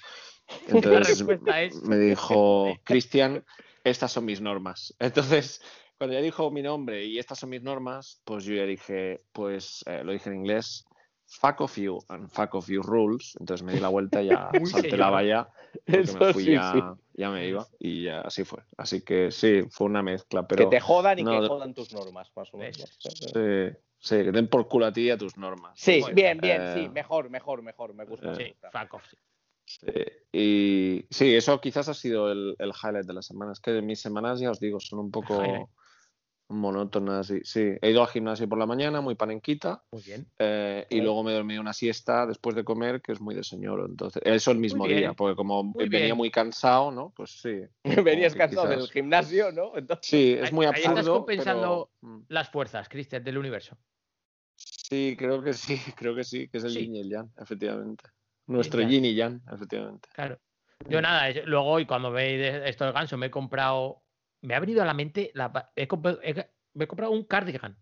Entonces 0.69 1.19
respuesta 1.19 1.63
es- 1.63 1.83
me 1.83 1.99
dijo, 1.99 2.75
Cristian, 2.85 3.45
estas 3.85 4.13
son 4.13 4.25
mis 4.25 4.41
normas. 4.41 4.95
Entonces, 4.99 5.61
cuando 6.05 6.19
ya 6.19 6.23
dijo 6.23 6.51
mi 6.51 6.61
nombre 6.61 7.07
y 7.07 7.19
estas 7.19 7.39
son 7.39 7.49
mis 7.49 7.63
normas, 7.63 8.21
pues 8.25 8.45
yo 8.45 8.55
ya 8.55 8.67
dije, 8.67 9.25
pues 9.33 9.83
eh, 9.87 10.05
lo 10.05 10.13
dije 10.13 10.29
en 10.29 10.37
inglés, 10.37 10.85
fuck 11.25 11.63
off 11.63 11.79
you 11.79 11.99
and 12.11 12.29
fuck 12.29 12.55
off 12.55 12.69
your 12.69 12.85
rules. 12.85 13.35
Entonces 13.41 13.65
me 13.65 13.73
di 13.73 13.81
la 13.81 13.89
vuelta 13.89 14.21
y 14.23 14.27
ya 14.27 14.51
salté 14.71 14.99
la 14.99 15.09
valla. 15.09 15.49
Eso 15.87 16.19
me 16.19 16.31
fui 16.35 16.45
sí, 16.45 16.53
ya, 16.53 16.73
sí. 16.95 17.03
ya 17.15 17.31
me 17.31 17.49
iba 17.49 17.67
y 17.79 18.05
ya 18.05 18.21
así 18.21 18.45
fue. 18.45 18.63
Así 18.77 19.03
que 19.03 19.31
sí, 19.31 19.63
fue 19.71 19.87
una 19.87 20.03
mezcla, 20.03 20.47
pero 20.47 20.69
que 20.69 20.77
te 20.77 20.81
jodan 20.83 21.21
y 21.21 21.23
no, 21.23 21.41
que 21.41 21.49
jodan 21.49 21.73
tus 21.73 21.95
normas, 21.95 22.31
más 22.37 22.53
o 22.53 22.59
menos. 22.59 22.99
Sí, 22.99 23.79
sí, 23.99 24.17
que 24.17 24.31
den 24.31 24.49
por 24.49 24.69
culo 24.69 24.85
a 24.85 24.93
ti 24.93 25.05
y 25.05 25.11
a 25.11 25.17
tus 25.17 25.39
normas. 25.39 25.73
Sí, 25.81 26.03
Muy 26.03 26.13
bien, 26.13 26.37
bien, 26.37 26.61
Eh, 26.61 26.75
sí, 26.75 26.89
mejor, 26.91 27.31
mejor, 27.31 27.63
mejor, 27.63 27.95
me 27.95 28.05
gusta. 28.05 28.33
eh, 28.33 28.35
Sí, 28.37 28.69
fuck 28.71 28.93
off, 28.93 29.07
sí. 29.09 29.17
Sí, 29.67 29.87
y 30.31 31.07
sí, 31.11 31.35
eso 31.35 31.59
quizás 31.61 31.89
ha 31.89 31.95
sido 31.95 32.31
el, 32.31 32.55
el 32.59 32.73
highlight 32.83 33.07
de 33.07 33.15
la 33.15 33.23
semana. 33.23 33.53
Es 33.53 33.61
que 33.61 33.81
mis 33.81 33.99
semanas, 33.99 34.39
ya 34.39 34.51
os 34.51 34.61
digo, 34.61 34.79
son 34.79 34.99
un 34.99 35.11
poco 35.11 35.71
Monótonas. 36.49 37.31
Y, 37.31 37.41
sí, 37.45 37.73
he 37.81 37.91
ido 37.91 38.03
al 38.03 38.09
gimnasio 38.09 38.49
por 38.49 38.59
la 38.59 38.67
mañana, 38.67 39.01
muy 39.01 39.15
panenquita, 39.15 39.83
Muy 39.91 40.03
bien. 40.03 40.27
eh, 40.39 40.87
y 40.91 41.01
luego 41.01 41.23
me 41.23 41.33
he 41.33 41.35
dormido 41.35 41.61
una 41.61 41.73
siesta 41.73 42.27
después 42.27 42.55
de 42.55 42.65
comer, 42.65 43.01
que 43.01 43.13
es 43.13 43.21
muy 43.21 43.35
de 43.35 43.43
señor. 43.45 43.85
Entonces, 43.89 44.23
eso 44.25 44.51
el 44.51 44.59
mismo 44.59 44.87
día, 44.87 45.13
porque 45.15 45.37
como 45.37 45.65
Muy 45.65 45.89
venía 45.89 46.07
bien. 46.07 46.17
muy 46.17 46.31
cansado, 46.31 46.91
¿no? 46.91 47.13
Pues 47.17 47.41
sí. 47.41 47.63
Venías 48.05 48.35
cansado 48.35 48.69
quizás- 48.69 48.79
del 48.81 48.91
gimnasio, 48.91 49.53
¿no? 49.53 49.77
Entonces, 49.77 50.07
Sí, 50.07 50.37
es 50.41 50.53
muy 50.53 50.67
ahí 50.67 50.73
estás 50.77 50.99
absurdo. 50.99 51.21
compensando- 51.21 51.91
pero, 52.01 52.13
mm, 52.13 52.25
Las 52.29 52.51
fuerzas, 52.51 52.89
Cristian, 52.89 53.25
del 53.25 53.39
universo. 53.39 53.77
Sí, 54.57 55.17
creo 55.19 55.43
que 55.43 55.53
sí, 55.55 55.77
creo 55.99 56.15
que 56.15 56.25
sí, 56.25 56.49
que 56.49 56.59
es 56.59 56.65
el 56.65 56.71
Sí. 56.71 56.81
yin 56.81 56.97
y 56.97 57.01
el 57.01 57.09
yang, 57.11 57.31
efectivamente. 57.41 58.05
Nuestro 58.47 58.83
yin 58.83 59.05
y 59.07 59.15
yang, 59.15 59.41
efectivamente. 59.53 60.09
Claro. 60.13 60.39
Yo 60.87 61.01
nada, 61.01 61.31
luego 61.47 61.65
hoy 61.67 61.87
cuando 61.87 62.11
veis 62.13 62.39
esto 62.67 62.85
del 62.85 62.93
ganso 62.93 63.17
me 63.17 63.27
he 63.27 63.31
comprado, 63.31 64.03
me 64.45 64.55
ha 64.55 64.61
venido 64.61 64.83
a 64.83 64.87
la 64.87 64.95
mente, 64.95 65.31
la, 65.35 65.73
he, 65.75 65.89
comp- 65.89 66.19
he- 66.23 66.49
me 66.75 66.85
he 66.85 66.89
comprado 66.89 67.13
un 67.13 67.25
cardigan, 67.25 67.77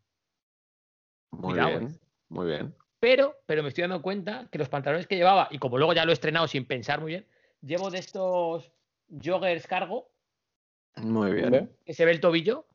Muy 1.31 1.55
bien, 1.55 1.99
muy 2.29 2.47
bien. 2.47 2.75
pero, 3.01 3.37
pero 3.47 3.63
me 3.63 3.69
estoy 3.71 3.83
dando 3.83 4.01
cuenta 4.03 4.49
que 4.51 4.59
los 4.59 4.69
pantalones 4.69 5.07
que 5.07 5.17
llevaba, 5.17 5.49
y 5.51 5.59
como 5.59 5.77
luego 5.79 5.93
ya 5.93 6.05
lo 6.05 6.11
he 6.11 6.15
estrenado 6.15 6.47
sin 6.47 6.67
pensar 6.67 7.01
muy 7.01 7.11
bien, 7.13 7.27
llevo 7.61 7.91
de 7.91 7.99
estos 7.99 8.73
joggers 9.09 9.67
cargo, 9.67 10.11
Muy 10.97 11.33
bien. 11.33 11.55
¿eh? 11.55 11.69
que 11.85 11.95
se 11.95 12.05
ve 12.05 12.13
el 12.13 12.21
tobillo, 12.21 12.67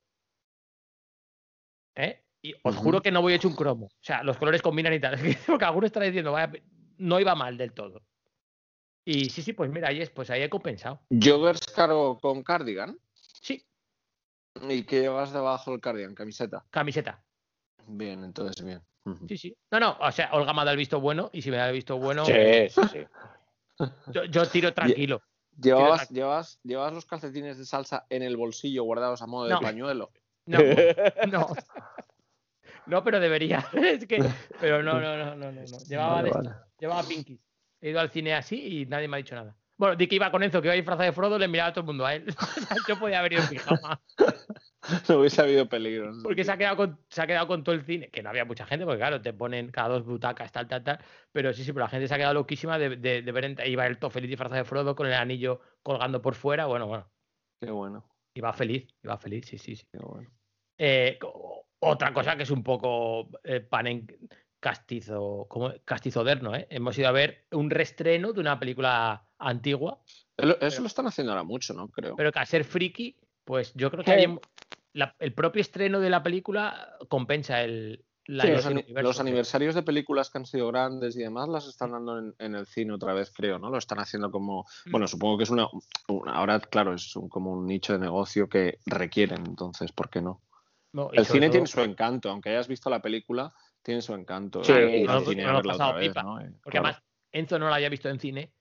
¿eh? 1.95 2.23
Y 2.41 2.53
os 2.63 2.75
juro 2.75 3.01
que 3.01 3.11
no 3.11 3.21
voy 3.21 3.33
hecho 3.33 3.47
un 3.47 3.55
cromo. 3.55 3.87
O 3.87 3.91
sea, 4.03 4.23
los 4.23 4.37
colores 4.37 4.61
combinan 4.61 4.93
y 4.93 4.99
tal. 4.99 5.17
Porque 5.47 5.65
alguno 5.65 5.87
estará 5.87 6.05
diciendo, 6.05 6.31
vaya, 6.31 6.51
no 6.97 7.19
iba 7.19 7.33
mal 7.35 7.57
del 7.57 7.73
todo. 7.73 8.03
Y 9.03 9.29
sí, 9.29 9.41
sí, 9.41 9.53
pues 9.53 9.71
mira, 9.71 9.87
ahí 9.89 10.01
es, 10.01 10.09
pues 10.11 10.29
ahí 10.29 10.43
he 10.43 10.49
compensado. 10.49 11.01
Joggers 11.09 11.61
caro 11.75 12.17
con 12.21 12.43
cardigan. 12.43 12.99
Sí, 13.13 13.65
¿Y 14.69 14.83
qué 14.83 15.01
llevas 15.01 15.31
debajo 15.33 15.71
del 15.71 15.81
cardigan? 15.81 16.15
¿Camiseta? 16.15 16.65
camiseta. 16.69 17.23
Bien, 17.87 18.23
entonces 18.23 18.63
bien. 18.65 18.81
Sí, 19.27 19.37
sí. 19.37 19.57
No, 19.71 19.79
no, 19.79 19.97
o 20.01 20.11
sea, 20.11 20.29
Olga 20.33 20.51
me 20.53 20.61
ha 20.61 20.65
dado 20.65 20.71
el 20.73 20.77
visto 20.77 20.99
bueno 20.99 21.29
y 21.31 21.41
si 21.41 21.49
me 21.49 21.57
da 21.57 21.67
el 21.69 21.73
visto 21.73 21.97
bueno, 21.97 22.25
Sí, 22.25 22.33
sí, 22.69 22.81
sí. 22.91 23.05
yo, 24.11 24.25
yo 24.25 24.45
tiro 24.47 24.73
tranquilo. 24.73 25.21
¿Llevabas, 25.59 26.07
Tienes 26.07 26.11
llevas, 26.11 26.59
¿Llevas 26.63 26.93
los 26.93 27.05
calcetines 27.05 27.57
de 27.57 27.65
salsa 27.65 28.05
en 28.09 28.21
el 28.21 28.35
bolsillo 28.37 28.83
guardados 28.83 29.21
a 29.21 29.27
modo 29.27 29.49
No. 29.49 29.59
de 29.59 29.65
pañuelo? 29.65 30.11
No, 30.45 30.57
no. 31.31 31.47
No, 32.85 33.03
pero 33.03 33.19
debería. 33.19 33.65
Es 33.73 34.05
que, 34.05 34.23
pero 34.59 34.83
no, 34.83 34.99
no, 34.99 35.17
no, 35.17 35.35
no, 35.35 35.51
no. 35.51 35.61
no. 35.61 35.77
Llevaba, 35.87 36.15
Vale, 36.15 36.29
de- 36.29 36.35
vale. 36.35 36.49
llevaba 36.79 37.03
pinkies. 37.03 37.39
He 37.81 37.89
ido 37.91 37.99
al 37.99 38.09
cine 38.09 38.33
así 38.33 38.81
y 38.81 38.85
nadie 38.85 39.07
me 39.07 39.17
ha 39.17 39.19
dicho 39.19 39.35
nada. 39.35 39.55
Bueno, 39.77 39.95
di 39.95 40.07
que 40.07 40.15
iba 40.15 40.31
con 40.31 40.41
Enzo, 40.43 40.61
que 40.61 40.67
iba 40.67 40.75
disfrazado 40.75 41.05
de 41.05 41.13
Frodo, 41.13 41.37
le 41.37 41.47
miraba 41.47 41.69
a 41.69 41.73
todo 41.73 41.81
el 41.81 41.85
mundo 41.87 42.05
a 42.05 42.15
él. 42.15 42.25
yo 42.87 42.97
podía 42.99 43.19
haber 43.19 43.33
ido 43.33 43.43
en 43.43 43.49
pijama. 43.49 44.01
No 45.09 45.19
hubiese 45.19 45.41
habido 45.41 45.67
peligro. 45.67 46.13
¿no? 46.13 46.23
Porque 46.23 46.45
se 46.45 46.51
ha, 46.51 46.57
quedado 46.57 46.77
con, 46.77 46.99
se 47.09 47.21
ha 47.21 47.27
quedado 47.27 47.47
con 47.47 47.61
todo 47.63 47.75
el 47.75 47.83
cine, 47.83 48.09
que 48.09 48.23
no 48.23 48.29
había 48.29 48.45
mucha 48.45 48.65
gente, 48.65 48.85
porque 48.85 48.99
claro, 48.99 49.21
te 49.21 49.33
ponen 49.33 49.69
cada 49.69 49.89
dos 49.89 50.05
butacas, 50.05 50.49
tal, 50.51 50.67
tal, 50.67 50.83
tal. 50.83 50.99
Pero 51.33 51.51
sí, 51.51 51.63
sí, 51.65 51.73
pero 51.73 51.83
la 51.85 51.89
gente 51.89 52.07
se 52.07 52.13
ha 52.13 52.17
quedado 52.17 52.35
loquísima 52.35 52.79
de, 52.79 52.95
de, 52.95 53.21
de 53.21 53.31
ver. 53.33 53.45
en- 53.45 53.57
Iba 53.65 53.85
el 53.85 53.97
todo 53.97 54.11
feliz 54.11 54.29
disfrazado 54.29 54.59
de 54.59 54.65
Frodo 54.65 54.95
con 54.95 55.07
el 55.07 55.13
anillo 55.13 55.59
colgando 55.83 56.21
por 56.21 56.35
fuera. 56.35 56.67
Bueno, 56.67 56.87
bueno. 56.87 57.11
Qué 57.59 57.69
bueno, 57.71 58.07
Iba 58.33 58.53
feliz, 58.53 58.87
iba 59.03 59.17
feliz, 59.17 59.45
sí, 59.47 59.57
sí, 59.57 59.75
sí. 59.75 59.85
qué 59.91 59.97
bueno. 59.99 60.29
Eh, 60.77 61.19
otra 61.79 62.13
cosa 62.13 62.37
que 62.37 62.43
es 62.43 62.51
un 62.51 62.63
poco 62.63 63.29
eh, 63.43 63.59
pan 63.61 63.87
en 63.87 64.07
castizo, 64.59 65.47
como 65.49 65.73
castizoderno, 65.83 66.55
¿eh? 66.55 66.67
Hemos 66.69 66.97
ido 66.97 67.07
a 67.09 67.11
ver 67.11 67.45
un 67.51 67.69
restreno 67.69 68.31
de 68.31 68.39
una 68.39 68.59
película 68.59 69.26
antigua, 69.39 70.01
Eso 70.37 70.81
lo 70.81 70.87
están 70.87 71.07
haciendo 71.07 71.31
ahora 71.33 71.43
mucho, 71.43 71.73
¿no? 71.73 71.89
Creo. 71.89 72.15
pero 72.15 72.31
que 72.31 72.39
al 72.39 72.47
ser 72.47 72.63
friki, 72.63 73.15
pues 73.43 73.73
yo 73.75 73.89
creo 73.91 74.03
que 74.03 74.11
hay, 74.11 74.39
la- 74.93 75.15
el 75.19 75.33
propio 75.33 75.61
estreno 75.61 75.99
de 75.99 76.09
la 76.09 76.21
película 76.23 76.95
compensa 77.09 77.61
el, 77.63 78.03
la 78.25 78.43
Sí, 78.43 78.49
los, 78.51 78.65
universo, 78.65 79.21
aniversarios 79.21 79.73
de 79.73 79.83
películas 79.83 80.29
que 80.29 80.37
han 80.39 80.45
sido 80.45 80.67
grandes 80.67 81.15
y 81.15 81.19
demás 81.19 81.47
las 81.47 81.65
están 81.67 81.91
dando 81.91 82.19
en, 82.19 82.35
en 82.39 82.55
el 82.55 82.65
cine 82.67 82.93
otra 82.93 83.13
vez, 83.13 83.31
creo, 83.31 83.57
¿no? 83.57 83.69
Lo 83.69 83.77
están 83.77 83.99
haciendo 83.99 84.29
como. 84.31 84.65
Mm. 84.85 84.91
Bueno, 84.91 85.07
supongo 85.07 85.37
que 85.37 85.43
es 85.45 85.49
una. 85.49 85.67
una- 86.09 86.33
ahora, 86.33 86.59
claro, 86.59 86.93
es 86.93 87.15
un- 87.15 87.29
como 87.29 87.53
un 87.53 87.65
nicho 87.65 87.93
de 87.93 87.99
negocio 87.99 88.49
que 88.49 88.79
requieren, 88.85 89.45
entonces, 89.47 89.91
¿por 89.93 90.09
qué 90.09 90.21
no? 90.21 90.41
No, 90.91 91.09
El 91.13 91.25
cine 91.25 91.47
todo- 91.47 91.51
tiene 91.53 91.67
su 91.67 91.79
encanto, 91.81 92.29
aunque 92.29 92.49
hayas 92.49 92.67
visto 92.67 92.89
la 92.89 93.01
película, 93.01 93.53
tiene 93.81 94.01
su 94.01 94.13
encanto. 94.13 94.61
Sí, 94.63 94.71
ir 94.73 94.77
al 94.79 95.05
nosotros 95.05 95.29
cine 95.29 95.43
verla 95.45 95.59
hemos 95.59 95.67
pasado 95.77 95.95
vez, 95.95 96.07
pipa, 96.09 96.23
¿no? 96.23 96.41
Eh, 96.41 96.51
Porque 96.63 96.79
claro. 96.79 96.87
además, 96.87 97.03
Enzo 97.31 97.59
no 97.59 97.69
la 97.69 97.75
había 97.75 97.89
visto 97.89 98.09
en 98.09 98.19
cine. 98.19 98.51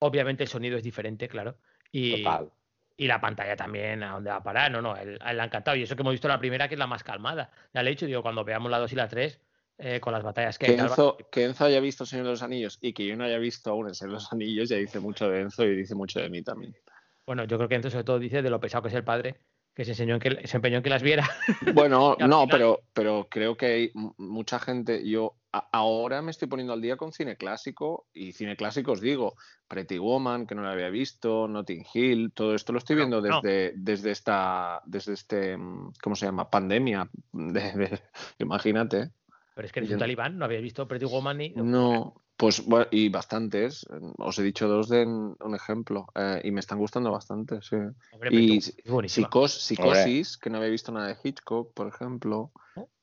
Obviamente 0.00 0.42
el 0.42 0.48
sonido 0.48 0.76
es 0.76 0.82
diferente, 0.82 1.28
claro. 1.28 1.56
Y, 1.92 2.22
Total. 2.22 2.50
y 2.96 3.06
la 3.06 3.20
pantalla 3.20 3.56
también, 3.56 4.02
¿a 4.02 4.12
dónde 4.12 4.30
va 4.30 4.36
a 4.36 4.42
parar? 4.42 4.70
No, 4.70 4.82
no, 4.82 4.96
él, 4.96 5.18
él 5.24 5.36
le 5.36 5.42
ha 5.42 5.44
encantado. 5.44 5.76
Y 5.76 5.82
eso 5.82 5.94
que 5.96 6.02
hemos 6.02 6.12
visto 6.12 6.28
la 6.28 6.38
primera, 6.38 6.68
que 6.68 6.74
es 6.74 6.78
la 6.78 6.86
más 6.86 7.02
calmada. 7.04 7.50
Ya 7.72 7.82
le 7.82 7.90
he 7.90 7.92
dicho, 7.94 8.06
digo, 8.06 8.22
cuando 8.22 8.44
veamos 8.44 8.70
la 8.70 8.78
2 8.78 8.92
y 8.92 8.96
la 8.96 9.08
3, 9.08 9.40
eh, 9.82 9.98
con 10.00 10.12
las 10.12 10.22
batallas 10.22 10.58
que 10.58 10.66
Que 10.66 10.72
hay. 10.72 10.78
Enzo, 10.78 11.16
que 11.30 11.44
Enzo 11.44 11.64
haya 11.64 11.80
visto 11.80 12.04
Señor 12.04 12.26
de 12.26 12.32
los 12.32 12.42
Anillos 12.42 12.78
y 12.82 12.92
que 12.92 13.06
yo 13.06 13.16
no 13.16 13.24
haya 13.24 13.38
visto 13.38 13.70
aún 13.70 13.88
el 13.88 13.94
Señor 13.94 14.10
de 14.10 14.14
los 14.16 14.32
Anillos 14.32 14.68
ya 14.68 14.76
dice 14.76 15.00
mucho 15.00 15.28
de 15.30 15.40
Enzo 15.40 15.64
y 15.64 15.74
dice 15.74 15.94
mucho 15.94 16.20
de 16.20 16.28
mí 16.28 16.42
también. 16.42 16.76
Bueno, 17.24 17.44
yo 17.44 17.56
creo 17.56 17.68
que 17.68 17.76
Enzo 17.76 17.88
sobre 17.90 18.04
todo 18.04 18.18
dice 18.18 18.42
de 18.42 18.50
lo 18.50 18.60
pesado 18.60 18.82
que 18.82 18.88
es 18.88 18.94
el 18.94 19.04
padre, 19.04 19.36
que 19.74 19.84
se, 19.86 19.92
enseñó 19.92 20.14
en 20.16 20.20
que, 20.20 20.46
se 20.46 20.56
empeñó 20.56 20.78
en 20.78 20.82
que 20.82 20.90
las 20.90 21.02
viera. 21.02 21.26
Bueno, 21.72 22.14
no, 22.20 22.42
final- 22.42 22.48
pero, 22.50 22.80
pero 22.92 23.26
creo 23.30 23.56
que 23.56 23.66
hay 23.66 23.90
mucha 24.18 24.58
gente. 24.58 25.08
Yo 25.08 25.36
ahora 25.52 26.22
me 26.22 26.30
estoy 26.30 26.48
poniendo 26.48 26.72
al 26.72 26.80
día 26.80 26.96
con 26.96 27.12
cine 27.12 27.36
clásico 27.36 28.06
y 28.12 28.32
cine 28.32 28.56
clásico 28.56 28.92
os 28.92 29.00
digo, 29.00 29.34
Pretty 29.68 29.98
Woman, 29.98 30.46
que 30.46 30.54
no 30.54 30.62
la 30.62 30.72
había 30.72 30.90
visto, 30.90 31.48
Notting 31.48 31.84
Hill, 31.92 32.32
todo 32.32 32.54
esto 32.54 32.72
lo 32.72 32.78
estoy 32.78 32.96
viendo 32.96 33.20
no. 33.20 33.40
desde, 33.40 33.72
desde 33.76 34.10
esta, 34.12 34.80
desde 34.86 35.14
este, 35.14 35.56
mm, 35.56 35.92
¿cómo 36.02 36.16
se 36.16 36.26
llama? 36.26 36.50
Pandemia. 36.50 37.10
de- 37.32 37.72
de- 37.72 38.00
imagínate. 38.38 39.10
Pero 39.54 39.66
es 39.66 39.72
que 39.72 39.80
un 39.80 39.98
talibán, 39.98 40.38
no 40.38 40.44
habías 40.44 40.62
visto 40.62 40.86
Pretty 40.86 41.06
Woman 41.06 41.38
ni. 41.38 41.50
No, 41.50 42.22
pues 42.36 42.64
bueno, 42.64 42.86
y 42.90 43.08
bastantes. 43.10 43.84
Os 44.18 44.38
he 44.38 44.42
dicho 44.42 44.68
dos 44.68 44.88
de 44.88 45.04
un 45.04 45.54
ejemplo 45.54 46.06
eh, 46.14 46.40
y 46.44 46.50
me 46.52 46.60
están 46.60 46.78
gustando 46.78 47.10
bastante, 47.10 47.60
sí. 47.60 47.76
Hombre, 48.12 48.30
y. 48.32 48.60
Psicos- 48.60 49.58
psicosis, 49.60 50.38
que 50.38 50.48
no 50.48 50.58
había 50.58 50.70
visto 50.70 50.92
nada 50.92 51.08
de 51.08 51.16
Hitchcock, 51.22 51.74
por 51.74 51.88
ejemplo. 51.88 52.52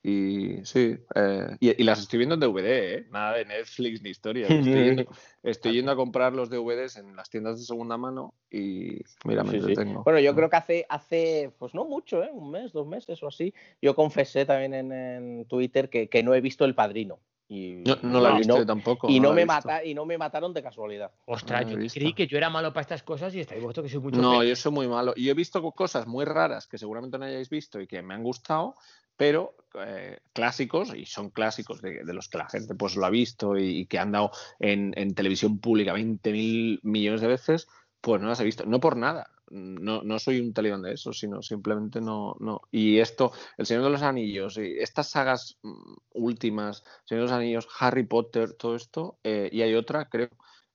Y 0.09 0.63
sí, 0.63 0.97
eh, 1.15 1.47
y, 1.59 1.81
y 1.81 1.83
las 1.83 1.99
estoy 1.99 2.19
viendo 2.19 2.35
en 2.35 2.39
DVD, 2.39 2.93
¿eh? 2.95 3.07
nada 3.11 3.35
de 3.35 3.43
Netflix 3.43 4.01
ni 4.01 4.09
historias. 4.11 4.49
Estoy 4.55 4.85
yendo, 4.85 5.05
estoy 5.43 5.73
yendo 5.73 5.91
a 5.91 5.97
comprar 5.97 6.31
los 6.31 6.49
DVDs 6.49 6.95
en 6.95 7.13
las 7.17 7.29
tiendas 7.29 7.59
de 7.59 7.65
segunda 7.65 7.97
mano 7.97 8.33
y 8.49 9.01
mira, 9.25 9.43
me 9.43 9.51
Sí, 9.51 9.57
sí. 9.59 9.67
entretengo. 9.71 10.03
Bueno, 10.05 10.19
yo 10.21 10.33
creo 10.33 10.49
que 10.49 10.55
hace, 10.55 10.85
hace, 10.87 11.51
pues 11.59 11.73
no 11.73 11.83
mucho, 11.83 12.23
¿eh? 12.23 12.29
un 12.31 12.51
mes, 12.51 12.71
dos 12.71 12.87
meses 12.87 13.21
o 13.21 13.27
así, 13.27 13.53
yo 13.81 13.95
confesé 13.95 14.45
también 14.45 14.73
en, 14.73 14.91
en 14.93 15.45
Twitter 15.45 15.89
que, 15.89 16.07
que 16.07 16.23
no 16.23 16.33
he 16.33 16.39
visto 16.39 16.63
El 16.63 16.73
Padrino. 16.73 17.19
Y 17.49 17.83
No, 17.85 17.97
no 18.03 18.21
la 18.21 18.37
visto 18.37 18.59
no- 18.59 18.65
tampoco. 18.65 19.09
y 19.09 19.19
no, 19.19 19.33
me 19.33 19.45
mata, 19.45 19.83
y 19.83 19.93
no 19.93 20.05
me 20.05 20.17
mataron 20.17 20.53
de 20.53 20.63
casualidad. 20.63 21.11
Ostras, 21.25 21.65
no 21.65 21.71
yo 21.81 21.89
creí 21.93 22.13
que 22.13 22.27
yo 22.27 22.37
era 22.37 22.49
malo 22.49 22.71
para 22.71 22.81
estas 22.81 23.03
cosas 23.03 23.35
y 23.35 23.41
estáis 23.41 23.61
vosotros 23.61 23.85
que 23.87 23.89
sois 23.91 24.03
mucho 24.03 24.21
No, 24.21 24.31
peor. 24.31 24.45
yo 24.45 24.55
soy 24.55 24.71
muy 24.71 24.87
malo. 24.87 25.13
Y 25.17 25.27
he 25.29 25.33
visto 25.33 25.61
co- 25.61 25.73
cosas 25.73 26.07
muy 26.07 26.23
raras 26.23 26.65
que 26.65 26.77
seguramente 26.77 27.17
no 27.17 27.25
hayáis 27.25 27.49
visto 27.49 27.81
y 27.81 27.87
que 27.87 28.01
me 28.01 28.13
han 28.13 28.23
gustado, 28.23 28.75
pero 29.17 29.55
eh, 29.73 30.19
clásicos, 30.33 30.93
y 30.95 31.05
son 31.05 31.29
clásicos 31.31 31.81
de, 31.81 32.03
de 32.03 32.13
los 32.13 32.29
que 32.29 32.37
la 32.37 32.49
gente 32.49 32.75
pues 32.75 32.95
lo 32.95 33.05
ha 33.05 33.09
visto 33.09 33.57
y, 33.57 33.79
y 33.79 33.85
que 33.85 33.99
han 33.99 34.11
dado 34.11 34.31
en, 34.59 34.93
en 34.95 35.13
televisión 35.13 35.59
pública 35.59 35.93
20 35.93 36.31
mil 36.31 36.79
millones 36.83 37.21
de 37.21 37.27
veces, 37.27 37.67
pues 38.01 38.21
no 38.21 38.29
las 38.29 38.39
he 38.39 38.45
visto. 38.45 38.65
No 38.65 38.79
por 38.79 38.95
nada. 38.95 39.29
No, 39.49 40.01
no 40.01 40.19
soy 40.19 40.41
un 40.41 40.53
talibán 40.53 40.81
de 40.81 40.93
eso, 40.93 41.13
sino 41.13 41.41
simplemente 41.41 42.01
no, 42.01 42.35
no. 42.39 42.61
Y 42.69 42.99
esto, 42.99 43.31
El 43.57 43.65
Señor 43.65 43.83
de 43.83 43.89
los 43.91 44.01
Anillos, 44.01 44.57
y 44.57 44.77
estas 44.79 45.09
sagas 45.09 45.57
mm, 45.63 45.93
últimas, 46.13 46.83
Señor 47.05 47.23
de 47.23 47.29
los 47.29 47.31
Anillos, 47.31 47.67
Harry 47.79 48.03
Potter, 48.03 48.53
todo 48.53 48.75
esto, 48.75 49.19
eh, 49.23 49.49
y 49.51 49.61
hay 49.61 49.73
otra, 49.75 50.09
creo, 50.09 50.29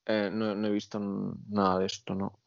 eh, 0.06 0.30
no, 0.32 0.54
no 0.54 0.68
he 0.68 0.70
visto 0.70 0.98
nada 1.48 1.78
de 1.78 1.86
esto, 1.86 2.14
¿no? 2.14 2.38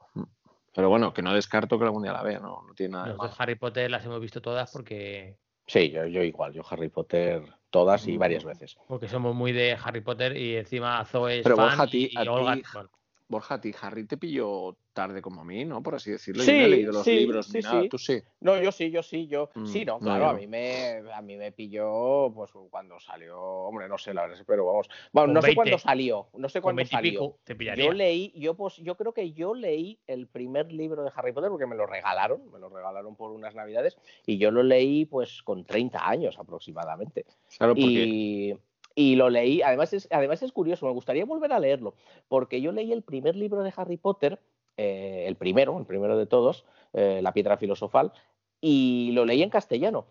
Pero 0.74 0.90
bueno, 0.90 1.14
que 1.14 1.22
no 1.22 1.34
descarto 1.34 1.78
que 1.80 1.86
algún 1.86 2.04
día 2.04 2.12
la 2.12 2.24
vea, 2.24 2.40
no, 2.40 2.64
no 2.68 2.74
tiene 2.74 2.94
nada 2.94 3.06
de 3.06 3.10
Nosotros 3.12 3.32
malo. 3.32 3.44
Harry 3.44 3.56
Potter 3.56 3.90
las 3.90 4.04
hemos 4.04 4.20
visto 4.20 4.42
todas 4.42 4.72
porque, 4.72 5.38
Sí, 5.68 5.90
yo, 5.90 6.06
yo 6.06 6.22
igual, 6.24 6.54
yo 6.54 6.64
Harry 6.70 6.90
Potter 6.90 7.42
todas 7.70 8.08
y 8.08 8.18
varias 8.18 8.44
veces. 8.44 8.78
porque 8.88 9.08
somos 9.08 9.36
muy 9.36 9.52
de 9.52 9.78
Harry 9.84 10.02
Potter 10.02 10.38
y 10.38 10.56
encima 10.58 11.04
Zoe 11.06 11.40
es 11.40 11.44
Pero 11.44 11.56
fan 11.56 11.66
Borja, 11.70 11.84
a 11.84 11.88
ti- 11.88 12.10
y, 12.12 12.18
a 12.18 12.24
y 12.24 12.28
Olga. 12.28 12.56
ti- 12.56 12.64
bueno, 12.74 12.90
Borja, 13.28 13.56
a 13.56 13.62
ti 13.62 13.74
Harry 13.82 14.06
te 14.06 14.18
pilló 14.18 14.78
tarde 14.94 15.22
como 15.22 15.42
a 15.42 15.44
mí, 15.44 15.66
¿no? 15.66 15.84
Por 15.84 15.96
así 15.96 16.12
decirlo. 16.12 16.44
Sí, 16.44 16.52
Yo 16.52 16.58
no 16.58 16.66
he 16.66 16.70
leído 16.70 16.94
los 16.94 17.04
sí, 17.04 17.16
libros 17.16 17.48
sí, 17.48 17.58
ni 17.58 17.64
nada. 17.64 17.84
Tú 17.90 17.98
sí. 17.98 18.22
No, 18.40 18.62
yo 18.62 18.72
sí, 18.72 18.92
yo 18.92 19.04
sí, 19.04 19.28
yo. 19.28 19.50
Mm, 19.56 19.66
sí, 19.66 19.84
no, 19.84 19.94
no, 19.94 20.00
claro, 20.00 20.30
a 20.30 20.34
mí 20.34 20.48
me 20.48 21.02
a 21.14 21.22
mí 21.22 21.36
me 21.36 21.52
pilló 21.52 22.32
pues 22.34 22.52
cuando 22.70 23.00
salió, 23.00 23.40
hombre, 23.40 23.90
no 23.90 23.98
sé 23.98 24.14
la 24.14 24.28
verdad, 24.28 24.44
pero 24.48 24.66
vamos. 24.66 24.88
Bueno, 25.12 25.34
no 25.34 25.42
sé 25.42 25.48
20. 25.48 25.56
cuándo 25.56 25.78
salió, 25.80 26.30
no 26.38 26.48
sé 26.50 26.62
cuándo 26.62 26.78
20 26.78 26.94
y 26.94 26.96
salió. 26.96 27.12
pico 27.12 27.40
te 27.44 27.56
pillaría. 27.56 27.86
Yo 27.86 27.92
leí, 27.92 28.32
yo 28.36 28.56
pues 28.56 28.78
yo 28.78 28.96
creo 28.96 29.14
que 29.14 29.34
yo 29.34 29.54
leí 29.54 30.00
el 30.08 30.28
primer 30.28 30.72
libro 30.72 31.04
de 31.04 31.12
Harry 31.16 31.34
Potter 31.34 31.50
porque 31.50 31.66
me 31.68 31.76
lo 31.76 31.86
regalaron, 31.86 32.50
me 32.52 32.60
lo 32.60 32.70
regalaron 32.70 33.16
por 33.16 33.32
unas 33.32 33.54
navidades 33.54 33.98
y 34.26 34.38
yo 34.38 34.52
lo 34.52 34.64
leí 34.64 35.06
pues 35.06 35.42
con 35.44 35.66
30 35.66 36.08
años 36.08 36.38
aproximadamente. 36.40 37.26
Claro, 37.58 37.74
porque 37.76 37.86
Y, 37.86 38.56
y 38.96 39.16
lo 39.18 39.30
leí, 39.30 39.62
además 39.62 39.94
es, 39.94 40.08
además 40.10 40.42
es 40.42 40.54
curioso, 40.54 40.86
me 40.86 40.94
gustaría 40.94 41.26
volver 41.26 41.52
a 41.52 41.60
leerlo, 41.60 41.96
porque 42.30 42.62
yo 42.62 42.72
leí 42.72 42.94
el 42.94 43.02
primer 43.04 43.36
libro 43.36 43.62
de 43.62 43.74
Harry 43.76 43.98
Potter, 43.98 44.40
eh, 44.78 45.26
el 45.28 45.36
primero, 45.36 45.78
el 45.78 45.86
primero 45.86 46.18
de 46.18 46.26
todos, 46.26 46.66
eh, 46.94 47.20
La 47.22 47.34
piedra 47.34 47.58
filosofal, 47.58 48.14
y 48.62 49.12
lo 49.12 49.26
leí 49.26 49.44
en 49.44 49.50
castellano. 49.50 50.06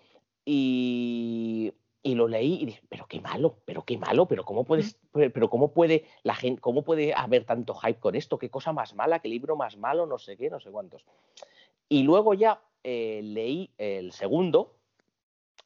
Y, 0.44 1.73
y 2.02 2.15
lo 2.15 2.28
leí 2.28 2.59
y 2.61 2.66
dije, 2.66 2.82
pero 2.90 3.06
qué 3.06 3.20
malo, 3.23 3.56
pero 3.65 3.82
qué 3.82 3.97
malo, 3.97 4.27
pero 4.27 4.44
cómo 4.44 4.65
puedes, 4.65 4.98
pero 5.12 5.48
cómo 5.48 5.73
puede 5.73 6.05
la 6.23 6.35
gente, 6.35 6.61
cómo 6.61 6.82
puede 6.82 7.15
haber 7.15 7.44
tanto 7.44 7.74
hype 7.74 7.98
con 7.98 8.15
esto, 8.15 8.39
qué 8.39 8.51
cosa 8.51 8.74
más 8.74 8.94
mala, 8.94 9.20
qué 9.20 9.31
libro 9.31 9.56
más 9.56 9.78
malo, 9.78 10.05
no 10.05 10.19
sé 10.19 10.36
qué, 10.36 10.51
no 10.51 10.61
sé 10.61 10.70
cuántos. 10.70 11.06
Y 11.89 12.02
luego 12.02 12.35
ya 12.35 12.61
eh, 12.82 13.23
leí 13.24 13.70
el 13.78 14.12
segundo, 14.12 14.74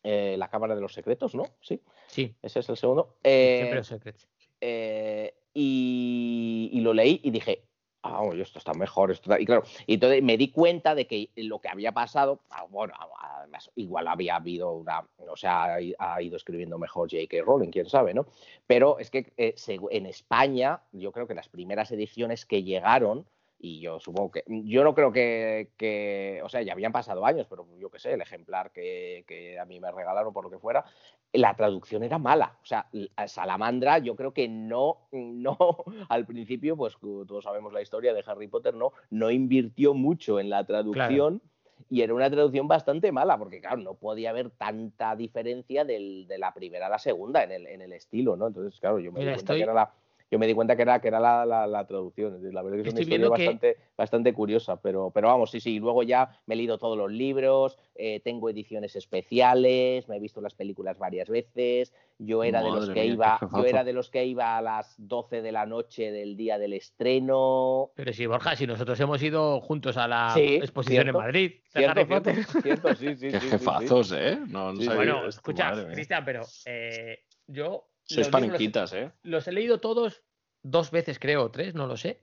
eh, 0.02 0.36
La 0.38 0.48
Cámara 0.48 0.74
de 0.74 0.80
los 0.80 0.92
Secretos, 0.92 1.34
¿no? 1.34 1.44
Sí, 1.60 1.80
Sí, 2.06 2.34
ese 2.42 2.60
es 2.60 2.68
el 2.68 2.76
segundo. 2.76 3.16
Eh, 3.22 3.70
los 3.74 3.86
secrets. 3.86 4.28
eh, 4.60 5.34
y, 5.54 6.70
y 6.72 6.80
lo 6.80 6.94
leí 6.94 7.20
y 7.22 7.30
dije, 7.30 7.64
ah, 8.02 8.22
oye, 8.22 8.42
esto 8.42 8.58
está 8.58 8.72
mejor. 8.74 9.10
Esto 9.10 9.24
está-". 9.30 9.40
Y 9.40 9.46
claro, 9.46 9.62
y 9.86 9.94
entonces 9.94 10.22
me 10.22 10.36
di 10.36 10.50
cuenta 10.50 10.94
de 10.94 11.06
que 11.06 11.30
lo 11.36 11.60
que 11.60 11.68
había 11.68 11.92
pasado, 11.92 12.40
ah, 12.50 12.66
bueno, 12.68 12.94
además, 13.20 13.70
igual 13.76 14.08
había 14.08 14.36
habido 14.36 14.72
una, 14.72 15.06
o 15.18 15.36
sea, 15.36 15.78
ha, 15.98 16.22
ido 16.22 16.36
escribiendo 16.36 16.78
mejor 16.78 17.10
J.K. 17.10 17.36
Rowling, 17.44 17.70
quién 17.70 17.88
sabe, 17.88 18.14
¿no? 18.14 18.26
Pero 18.66 18.98
es 18.98 19.10
que 19.10 19.32
eh, 19.36 19.54
en 19.90 20.06
España, 20.06 20.82
yo 20.92 21.12
creo 21.12 21.26
que 21.26 21.34
las 21.34 21.48
primeras 21.48 21.90
ediciones 21.92 22.46
que 22.46 22.62
llegaron, 22.62 23.26
y 23.60 23.80
yo 23.80 23.98
supongo 23.98 24.30
que, 24.30 24.44
yo 24.46 24.84
no 24.84 24.94
creo 24.94 25.10
que, 25.12 25.70
que 25.76 26.40
o 26.44 26.48
sea, 26.48 26.62
ya 26.62 26.72
habían 26.72 26.92
pasado 26.92 27.26
años, 27.26 27.46
pero 27.50 27.66
yo 27.78 27.90
qué 27.90 27.98
sé, 27.98 28.12
el 28.12 28.20
ejemplar 28.20 28.70
que, 28.70 29.24
que 29.26 29.58
a 29.58 29.64
mí 29.64 29.80
me 29.80 29.90
regalaron 29.90 30.32
por 30.32 30.44
lo 30.44 30.50
que 30.50 30.58
fuera, 30.58 30.84
la 31.32 31.54
traducción 31.54 32.02
era 32.04 32.18
mala. 32.18 32.56
O 32.62 32.66
sea, 32.66 32.86
Salamandra 33.26 33.98
yo 33.98 34.14
creo 34.16 34.32
que 34.32 34.48
no, 34.48 35.08
no, 35.12 35.56
al 36.08 36.24
principio, 36.26 36.76
pues 36.76 36.96
todos 37.00 37.44
sabemos 37.44 37.72
la 37.72 37.82
historia 37.82 38.14
de 38.14 38.22
Harry 38.26 38.48
Potter, 38.48 38.74
no, 38.74 38.92
no 39.10 39.30
invirtió 39.30 39.92
mucho 39.94 40.38
en 40.40 40.50
la 40.50 40.64
traducción. 40.64 41.42
Y 41.90 42.02
era 42.02 42.12
una 42.12 42.28
traducción 42.30 42.68
bastante 42.68 43.12
mala, 43.12 43.38
porque 43.38 43.60
claro, 43.60 43.78
no 43.78 43.94
podía 43.94 44.30
haber 44.30 44.50
tanta 44.50 45.16
diferencia 45.16 45.84
del- 45.84 46.26
de 46.26 46.36
la 46.36 46.52
primera 46.52 46.86
a 46.86 46.90
la 46.90 46.98
segunda 46.98 47.42
en 47.44 47.50
el, 47.52 47.66
en 47.66 47.80
el 47.80 47.92
estilo, 47.94 48.36
¿no? 48.36 48.48
Entonces, 48.48 48.78
claro, 48.78 48.98
yo 48.98 49.10
me 49.10 49.20
Mira, 49.20 49.30
di 49.32 49.36
cuenta 49.36 49.52
estoy- 49.54 49.58
que 49.58 49.62
era 49.62 49.74
la, 49.74 49.92
yo 50.30 50.38
me 50.38 50.46
di 50.46 50.54
cuenta 50.54 50.76
que 50.76 50.82
era, 50.82 51.00
que 51.00 51.08
era 51.08 51.20
la, 51.20 51.46
la- 51.46 51.66
la 51.66 51.86
traducción. 51.86 52.34
Es 52.34 52.40
decir, 52.42 52.54
La 52.54 52.62
verdad 52.62 52.76
que 52.82 52.88
es 52.88 52.92
una 52.92 53.00
historia 53.00 53.18
que- 53.26 53.30
bastante, 53.30 53.76
bastante 53.96 54.32
curiosa, 54.34 54.80
pero, 54.80 55.10
pero 55.10 55.28
vamos, 55.28 55.50
sí, 55.50 55.60
sí. 55.60 55.78
Luego 55.78 56.02
ya 56.02 56.40
me 56.46 56.54
he 56.54 56.56
leído 56.58 56.78
todos 56.78 56.98
los 56.98 57.10
libros, 57.10 57.78
eh, 57.94 58.20
tengo 58.20 58.50
ediciones 58.50 58.94
especiales, 58.96 60.08
me 60.08 60.16
he 60.16 60.20
visto 60.20 60.40
las 60.40 60.54
películas 60.54 60.98
varias 60.98 61.28
veces. 61.28 61.92
Yo 62.18 62.42
era 62.44 62.62
de 62.62 62.70
los 62.70 62.88
que 62.90 63.04
mía, 63.04 63.14
iba, 63.14 63.38
yo 63.56 63.64
era 63.64 63.84
de 63.84 63.92
los 63.92 64.10
que 64.10 64.24
iba 64.26 64.56
a 64.56 64.62
las 64.62 64.94
12 64.98 65.40
de 65.40 65.52
la 65.52 65.66
noche 65.66 66.10
del 66.10 66.36
día 66.36 66.58
del 66.58 66.72
estreno. 66.72 67.90
Pero 67.94 68.12
sí, 68.12 68.26
Borja, 68.26 68.56
si 68.56 68.66
nosotros 68.66 68.98
hemos 69.00 69.22
ido 69.22 69.60
juntos 69.60 69.96
a 69.96 70.08
la 70.08 70.32
Sí, 70.34 70.56
exposición 70.56 71.04
cierto, 71.04 71.18
en 71.18 71.24
Madrid 71.24 71.52
Cierto, 71.72 72.04
cierto, 72.06 72.30
cierto, 72.62 72.94
sí, 72.96 73.16
sí, 73.16 73.30
qué 73.30 73.40
sí, 73.40 73.40
sí, 73.40 73.48
sí. 73.48 73.50
jefazos, 73.50 74.12
¿eh? 74.12 74.38
No, 74.48 74.72
no 74.72 74.80
Sí, 74.80 74.86
sabía 74.86 74.96
Bueno, 74.96 75.26
escucha. 75.28 75.86
Cristian, 75.92 76.24
pero 76.24 76.42
eh, 76.66 77.18
yo 77.46 77.88
Sois 78.08 78.28
panenquitas, 78.28 78.92
¿eh? 78.94 79.12
los 79.22 79.46
he 79.48 79.52
leído 79.52 79.80
todos 79.80 80.22
dos 80.62 80.90
veces, 80.90 81.18
creo, 81.18 81.44
o 81.44 81.50
tres, 81.50 81.74
no 81.74 81.86
lo 81.86 81.96
sé. 81.96 82.20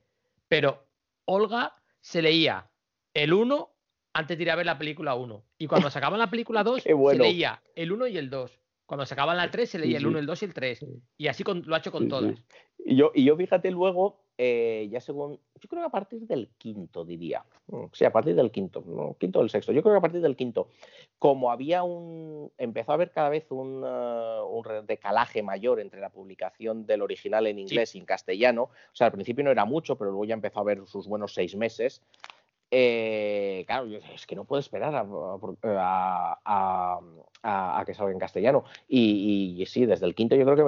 Pero 0.48 0.88
Olga 1.26 1.76
se 2.02 2.22
leía 2.22 2.70
el 3.14 3.34
1 3.34 3.72
antes 4.14 4.38
de 4.38 4.44
ir 4.44 4.52
a 4.52 4.56
ver 4.56 4.66
la 4.66 4.78
película 4.78 5.16
1. 5.16 5.46
Y 5.60 5.68
cuando 5.68 5.90
sacaban 5.90 6.20
la 6.20 6.30
película 6.30 6.64
2, 6.64 6.84
Qué 6.84 6.94
bueno. 6.94 7.24
se 7.24 7.30
leía 7.30 7.62
el 7.76 7.92
1 7.92 8.08
y 8.08 8.18
el 8.18 8.30
2. 8.30 8.60
Cuando 8.86 9.06
sacaban 9.06 9.38
la 9.38 9.50
3, 9.50 9.70
se 9.70 9.80
leía 9.80 10.00
Sí, 10.00 10.04
el 10.04 10.08
1, 10.08 10.18
sí. 10.18 10.20
el 10.22 10.26
2 10.28 10.42
y 10.42 10.46
el 10.46 10.54
3. 10.54 10.86
Y 11.18 11.28
así 11.28 11.44
con- 11.44 11.64
lo 11.66 11.76
ha 11.76 11.80
hecho 11.80 11.92
con 11.92 12.02
Sí, 12.04 12.06
sí. 12.06 12.10
todas. 12.10 12.36
Y 12.80 12.96
yo, 12.96 13.12
y 13.16 13.24
yo 13.26 13.36
fíjate 13.38 13.72
luego, 13.72 14.25
eh, 14.38 14.88
ya 14.92 15.00
según, 15.00 15.40
yo 15.60 15.70
creo 15.70 15.84
que 15.84 15.88
a 15.88 15.92
partir 15.92 16.22
del 16.22 16.50
quinto, 16.58 17.06
diría. 17.06 17.46
Mm, 17.68 17.86
sí, 17.94 18.04
a 18.06 18.12
partir 18.12 18.36
del 18.36 18.52
quinto, 18.52 18.84
no, 18.86 19.16
quinto 19.18 19.40
o 19.40 19.44
el 19.44 19.50
sexto. 19.50 19.72
Yo 19.72 19.82
creo 19.82 19.94
que 19.94 20.00
a 20.00 20.02
partir 20.02 20.22
del 20.22 20.36
quinto, 20.36 20.68
como 21.20 21.52
había 21.52 21.84
un, 21.84 22.52
empezó 22.58 22.92
a 22.92 22.96
haber 22.96 23.12
cada 23.12 23.30
vez 23.30 23.50
un, 23.50 23.84
uh, 23.84 24.46
un 24.46 24.86
decalaje 24.86 25.42
mayor 25.42 25.80
entre 25.80 26.02
la 26.02 26.10
publicación 26.10 26.86
del 26.86 27.02
original 27.02 27.48
en 27.48 27.60
inglés 27.60 27.92
sí. 27.92 27.98
y 27.98 28.02
en 28.02 28.06
castellano. 28.06 28.64
O 28.64 28.96
sea, 28.96 29.08
al 29.08 29.14
principio 29.14 29.44
no 29.44 29.52
era 29.52 29.66
mucho, 29.66 29.98
pero 29.98 30.12
luego 30.12 30.26
ya 30.26 30.34
empezó 30.34 30.60
a 30.60 30.64
haber 30.64 30.86
sus 30.86 31.08
buenos 31.08 31.34
seis 31.34 31.56
meses. 31.56 32.02
Eh, 32.72 33.64
claro, 33.68 33.88
es 34.14 34.26
que 34.26 34.36
no 34.36 34.46
puedo 34.46 34.60
esperar 34.60 34.94
a, 34.96 36.40
a, 37.44 37.84
que 37.86 37.94
salga 37.94 38.12
en 38.12 38.20
castellano. 38.20 38.64
Y, 38.88 39.64
sí, 39.68 39.86
desde 39.86 40.06
el 40.06 40.16
quinto 40.16 40.36
yo 40.36 40.44
creo 40.46 40.56
que 40.56 40.64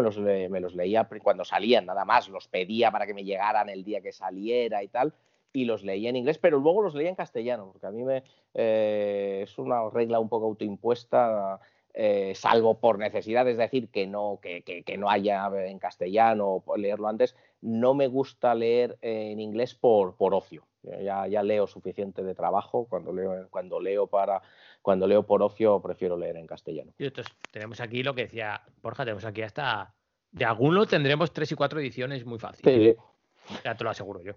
me 0.50 0.60
los, 0.60 0.76
leía 0.76 1.08
cuando 1.24 1.44
salían, 1.44 1.86
nada 1.86 2.06
más. 2.06 2.30
Los 2.30 2.48
pedía 2.48 2.92
para 2.92 3.06
que 3.06 3.14
me 3.14 3.24
llegaran 3.24 3.70
el 3.70 3.84
día 3.84 4.02
que 4.02 4.12
saliera 4.12 4.84
y 4.84 4.88
tal. 4.88 5.14
Y 5.54 5.66
los 5.66 5.84
leía 5.84 6.10
en 6.10 6.18
inglés, 6.18 6.38
pero 6.38 6.60
luego 6.60 6.82
los 6.84 6.94
leía 6.94 7.10
en 7.10 7.16
castellano, 7.16 7.70
porque 7.72 7.88
a 7.88 7.92
mí 7.92 8.04
me, 8.04 8.24
eh, 8.54 9.42
es 9.44 9.58
una 9.58 9.90
regla 9.90 10.20
un 10.20 10.30
poco 10.30 10.46
autoimpuesta. 10.46 11.60
Eh, 12.00 12.34
salvo 12.36 12.80
por 12.80 13.00
necesidad, 13.00 13.48
es 13.48 13.58
decir, 13.58 13.90
que 13.90 14.06
no, 14.06 14.38
que, 14.40 14.62
que, 14.62 14.98
no 14.98 15.10
haya 15.10 15.50
en 15.66 15.80
castellano 15.80 16.62
o 16.64 16.78
leerlo 16.78 17.08
antes, 17.08 17.36
no 17.60 17.96
me 17.96 18.06
gusta 18.06 18.54
leer 18.54 19.00
en 19.02 19.40
inglés 19.40 19.74
por, 19.74 20.16
por 20.16 20.36
ocio. 20.36 20.64
Ya, 20.84 21.28
ya, 21.28 21.44
leo 21.44 21.68
suficiente 21.68 22.24
de 22.24 22.34
trabajo, 22.34 22.86
cuando 22.88 23.12
leo, 23.12 23.48
cuando 23.50 23.80
leo 23.80 24.08
para, 24.08 24.42
cuando 24.82 25.06
leo 25.06 25.24
por 25.24 25.42
ocio 25.44 25.82
prefiero 25.82 26.16
leer 26.18 26.38
en 26.38 26.48
castellano. 26.48 26.94
Y 26.98 27.06
entonces 27.06 27.34
tenemos 27.52 27.82
aquí 27.82 28.04
lo 28.04 28.16
que 28.16 28.24
decía 28.24 28.62
Borja, 28.82 29.04
tenemos 29.04 29.26
aquí 29.26 29.42
hasta 29.42 29.94
de 30.32 30.46
alguno 30.46 30.86
tendremos 30.86 31.34
tres 31.34 31.52
y 31.52 31.56
cuatro 31.56 31.80
ediciones 31.80 32.26
muy 32.26 32.40
fáciles. 32.40 32.96
Sí, 32.96 33.60
Ya 33.64 33.76
te 33.76 33.84
lo 33.84 33.90
aseguro 33.90 34.22
yo. 34.22 34.34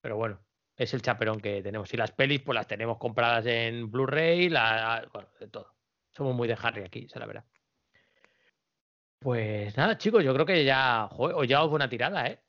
Pero 0.00 0.16
bueno, 0.16 0.40
es 0.76 0.94
el 0.94 1.02
chaperón 1.02 1.40
que 1.40 1.62
tenemos. 1.62 1.92
Y 1.92 1.96
las 1.96 2.12
pelis, 2.12 2.40
pues 2.40 2.54
las 2.54 2.66
tenemos 2.66 2.96
compradas 2.98 3.44
en 3.46 3.90
Blu-ray, 3.90 4.48
la, 4.48 5.06
bueno, 5.12 5.28
de 5.38 5.48
todo. 5.48 5.74
Somos 6.10 6.34
muy 6.34 6.48
de 6.48 6.56
Harry 6.60 6.82
aquí, 6.82 7.08
se 7.08 7.18
la 7.18 7.26
verá. 7.26 7.44
Pues 9.18 9.76
nada, 9.76 9.98
chicos, 9.98 10.24
yo 10.24 10.32
creo 10.32 10.46
que 10.46 10.64
ya, 10.64 11.06
joder, 11.10 11.36
hoy 11.36 11.46
ya 11.46 11.62
os 11.62 11.68
buena 11.70 11.88
tirada, 11.88 12.26
¿eh? 12.26 12.40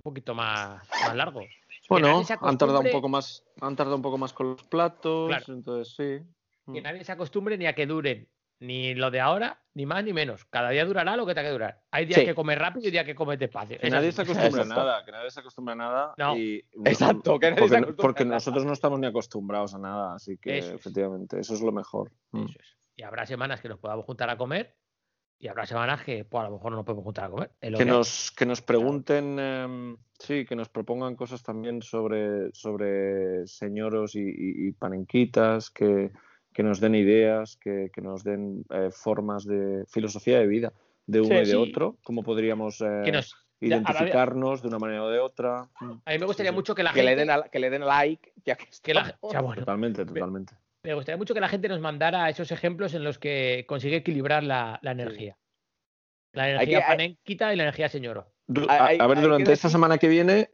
Un 0.00 0.02
poquito 0.02 0.34
más, 0.34 0.86
más 0.90 1.16
largo. 1.16 1.40
Bueno, 1.88 2.22
han 2.40 2.58
tardado 2.58 2.80
un 2.80 2.90
poco 2.90 3.08
más, 3.08 3.44
han 3.60 3.76
tardado 3.76 3.96
un 3.96 4.02
poco 4.02 4.18
más 4.18 4.32
con 4.32 4.50
los 4.50 4.62
platos, 4.64 5.28
claro. 5.28 5.54
entonces 5.54 5.94
sí. 5.94 6.72
Que 6.72 6.82
nadie 6.82 7.02
se 7.02 7.12
acostumbre 7.12 7.56
ni 7.56 7.66
a 7.66 7.74
que 7.74 7.86
duren 7.86 8.28
ni 8.60 8.94
lo 8.94 9.10
de 9.10 9.20
ahora, 9.20 9.62
ni 9.74 9.86
más 9.86 10.04
ni 10.04 10.12
menos. 10.12 10.44
Cada 10.46 10.70
día 10.70 10.84
durará 10.84 11.16
lo 11.16 11.26
que 11.26 11.34
tenga 11.34 11.48
que 11.48 11.52
durar. 11.52 11.80
Hay 11.90 12.06
días 12.06 12.20
sí. 12.20 12.26
que 12.26 12.34
comer 12.34 12.58
rápido 12.58 12.88
y 12.88 12.90
días 12.90 13.04
que 13.04 13.14
comes 13.14 13.38
despacio. 13.38 13.78
Que 13.78 13.90
nadie 13.90 14.10
se 14.12 14.22
acostumbra 14.22 14.62
a 14.62 14.66
nada, 14.66 15.04
que 15.04 15.12
nadie 15.12 15.30
se 15.30 15.40
acostumbra 15.40 15.74
a 15.74 15.76
nada. 15.76 16.14
No. 16.16 16.36
Y, 16.36 16.64
Exacto, 16.84 17.38
que 17.38 17.50
nadie 17.50 17.60
porque, 17.60 17.68
se 17.68 17.76
acostumbra 17.76 18.02
porque 18.02 18.22
a 18.22 18.26
nada. 18.26 18.36
nosotros 18.36 18.64
no 18.64 18.72
estamos 18.72 18.98
ni 18.98 19.06
acostumbrados 19.06 19.74
a 19.74 19.78
nada, 19.78 20.14
así 20.14 20.38
que 20.38 20.58
Eso 20.58 20.70
es. 20.70 20.74
efectivamente, 20.74 21.38
eso 21.38 21.54
es 21.54 21.60
lo 21.60 21.72
mejor. 21.72 22.10
Mm. 22.32 22.46
Es. 22.46 22.76
Y 22.96 23.02
habrá 23.04 23.26
semanas 23.26 23.60
que 23.60 23.68
nos 23.68 23.78
podamos 23.78 24.04
juntar 24.04 24.28
a 24.28 24.36
comer 24.36 24.74
y 25.40 25.48
habrá 25.48 25.66
semanas 25.66 26.02
que 26.02 26.24
pues, 26.24 26.40
a 26.42 26.48
lo 26.48 26.56
mejor 26.56 26.72
no 26.72 26.78
nos 26.78 26.86
podemos 26.86 27.04
juntar 27.04 27.26
a 27.26 27.30
comer. 27.30 27.50
Que, 27.60 27.72
que, 27.72 27.84
nos, 27.84 28.32
que 28.32 28.46
nos 28.46 28.60
pregunten, 28.60 29.36
eh, 29.38 29.96
sí, 30.18 30.44
que 30.44 30.56
nos 30.56 30.68
propongan 30.68 31.14
cosas 31.14 31.42
también 31.42 31.82
sobre, 31.82 32.52
sobre 32.52 33.46
señoros 33.46 34.16
y, 34.16 34.20
y, 34.20 34.68
y 34.68 34.72
panenquitas, 34.72 35.70
que, 35.70 36.10
que, 36.52 36.62
nos 36.62 36.80
den 36.80 36.96
ideas, 36.96 37.56
que, 37.56 37.90
que 37.92 38.00
nos 38.00 38.24
den 38.24 38.64
eh, 38.70 38.90
formas 38.90 39.44
de 39.44 39.84
filosofía 39.86 40.40
de 40.40 40.46
vida 40.46 40.72
de 41.06 41.20
uno 41.20 41.30
sí, 41.30 41.34
y 41.34 41.38
de 41.38 41.46
sí. 41.46 41.54
otro, 41.54 41.96
cómo 42.02 42.22
podríamos 42.22 42.80
eh, 42.80 43.10
nos, 43.12 43.34
identificarnos 43.60 44.58
ya, 44.58 44.62
de 44.62 44.68
una 44.68 44.78
manera 44.78 45.04
o 45.04 45.08
de 45.08 45.20
otra. 45.20 45.68
A 45.80 46.10
mí 46.10 46.18
me 46.18 46.26
gustaría 46.26 46.50
sí, 46.50 46.56
mucho 46.56 46.74
que 46.74 46.82
la 46.82 46.90
gente... 46.90 47.04
Le 47.04 47.16
den 47.16 47.30
a, 47.30 47.42
que 47.44 47.58
le 47.58 47.70
den 47.70 47.86
like, 47.86 48.32
ya 48.44 48.56
que, 48.56 48.66
que 48.82 48.92
la... 48.92 49.16
ya, 49.32 49.40
bueno. 49.40 49.60
Totalmente, 49.60 50.04
totalmente. 50.04 50.54
Me 50.88 50.94
gustaría 50.94 51.18
mucho 51.18 51.34
que 51.34 51.40
la 51.40 51.50
gente 51.50 51.68
nos 51.68 51.80
mandara 51.80 52.30
esos 52.30 52.50
ejemplos 52.50 52.94
en 52.94 53.04
los 53.04 53.18
que 53.18 53.66
consigue 53.68 53.96
equilibrar 53.96 54.42
la, 54.42 54.78
la 54.80 54.92
energía. 54.92 55.36
Sí. 55.36 56.30
La 56.32 56.48
energía 56.48 56.78
que, 56.78 56.86
panenquita 56.86 57.48
hay... 57.48 57.54
y 57.54 57.56
la 57.58 57.64
energía 57.64 57.90
señoro. 57.90 58.32
A, 58.70 58.86
a 58.86 59.06
ver, 59.06 59.20
durante 59.20 59.52
esta 59.52 59.68
semana 59.68 59.98
que 59.98 60.08
viene, 60.08 60.50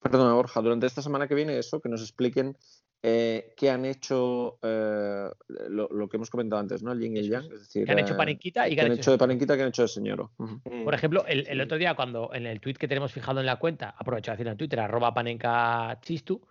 perdona 0.00 0.34
Borja, 0.34 0.62
durante 0.62 0.86
esta 0.86 1.02
semana 1.02 1.26
que 1.26 1.34
viene 1.34 1.58
eso, 1.58 1.80
que 1.80 1.88
nos 1.88 2.02
expliquen 2.02 2.56
eh, 3.02 3.52
qué 3.56 3.68
han 3.70 3.84
hecho 3.84 4.60
eh, 4.62 5.28
lo, 5.48 5.88
lo, 5.88 6.08
que 6.08 6.18
hemos 6.18 6.30
comentado 6.30 6.60
antes, 6.60 6.84
¿no? 6.84 6.92
El 6.92 7.00
yin 7.00 7.16
y 7.16 7.18
el 7.18 7.28
yang. 7.28 7.44
Es 7.52 7.60
decir, 7.62 7.84
que 7.84 7.90
han 7.90 7.98
hecho 7.98 8.16
panenquita 8.16 8.68
y 8.68 8.76
que 8.76 8.82
han 8.82 8.92
hecho, 8.92 9.00
hecho 9.00 9.10
de 9.10 9.18
panenquita 9.18 9.56
que 9.56 9.62
han 9.62 9.68
hecho 9.70 9.82
de 9.82 9.88
señoro. 9.88 10.30
Uh 10.38 10.46
-huh. 10.46 10.84
Por 10.84 10.94
ejemplo, 10.94 11.24
el, 11.26 11.48
el, 11.48 11.60
otro 11.60 11.78
día, 11.78 11.94
cuando 11.94 12.32
en 12.32 12.46
el 12.46 12.60
tweet 12.60 12.74
que 12.74 12.86
tenemos 12.86 13.12
fijado 13.12 13.40
en 13.40 13.46
la 13.46 13.56
cuenta, 13.56 13.92
aprovecho 13.98 14.30
de 14.30 14.36
decir 14.36 14.46
en 14.46 14.56
Twitter, 14.56 14.78
arroba 14.78 15.12
panenca 15.12 15.98
chistu, 16.00 16.46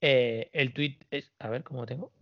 eh, 0.00 0.48
el 0.54 0.72
tweet 0.72 0.96
es. 1.10 1.30
A 1.40 1.50
ver, 1.50 1.62
¿cómo 1.62 1.80
lo 1.80 1.86
tengo? 1.86 2.17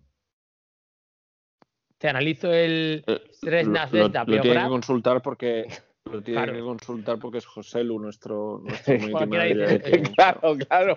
Te 1.98 2.08
analizo 2.08 2.52
el 2.52 3.04
tres 3.40 3.66
NAS 3.68 3.92
lo, 3.92 4.08
lo, 4.08 4.08
lo 4.08 4.24
tiene 4.42 4.62
que 4.62 4.68
consultar 4.68 5.22
porque 5.22 5.66
lo 6.12 6.22
tiene 6.22 6.42
claro. 6.42 6.52
que 6.52 6.60
consultar 6.60 7.18
porque 7.18 7.38
es 7.38 7.46
José 7.46 7.84
Lu, 7.84 7.98
nuestro, 7.98 8.62
nuestro 8.62 8.94
Claro, 10.14 10.56
claro. 10.68 10.94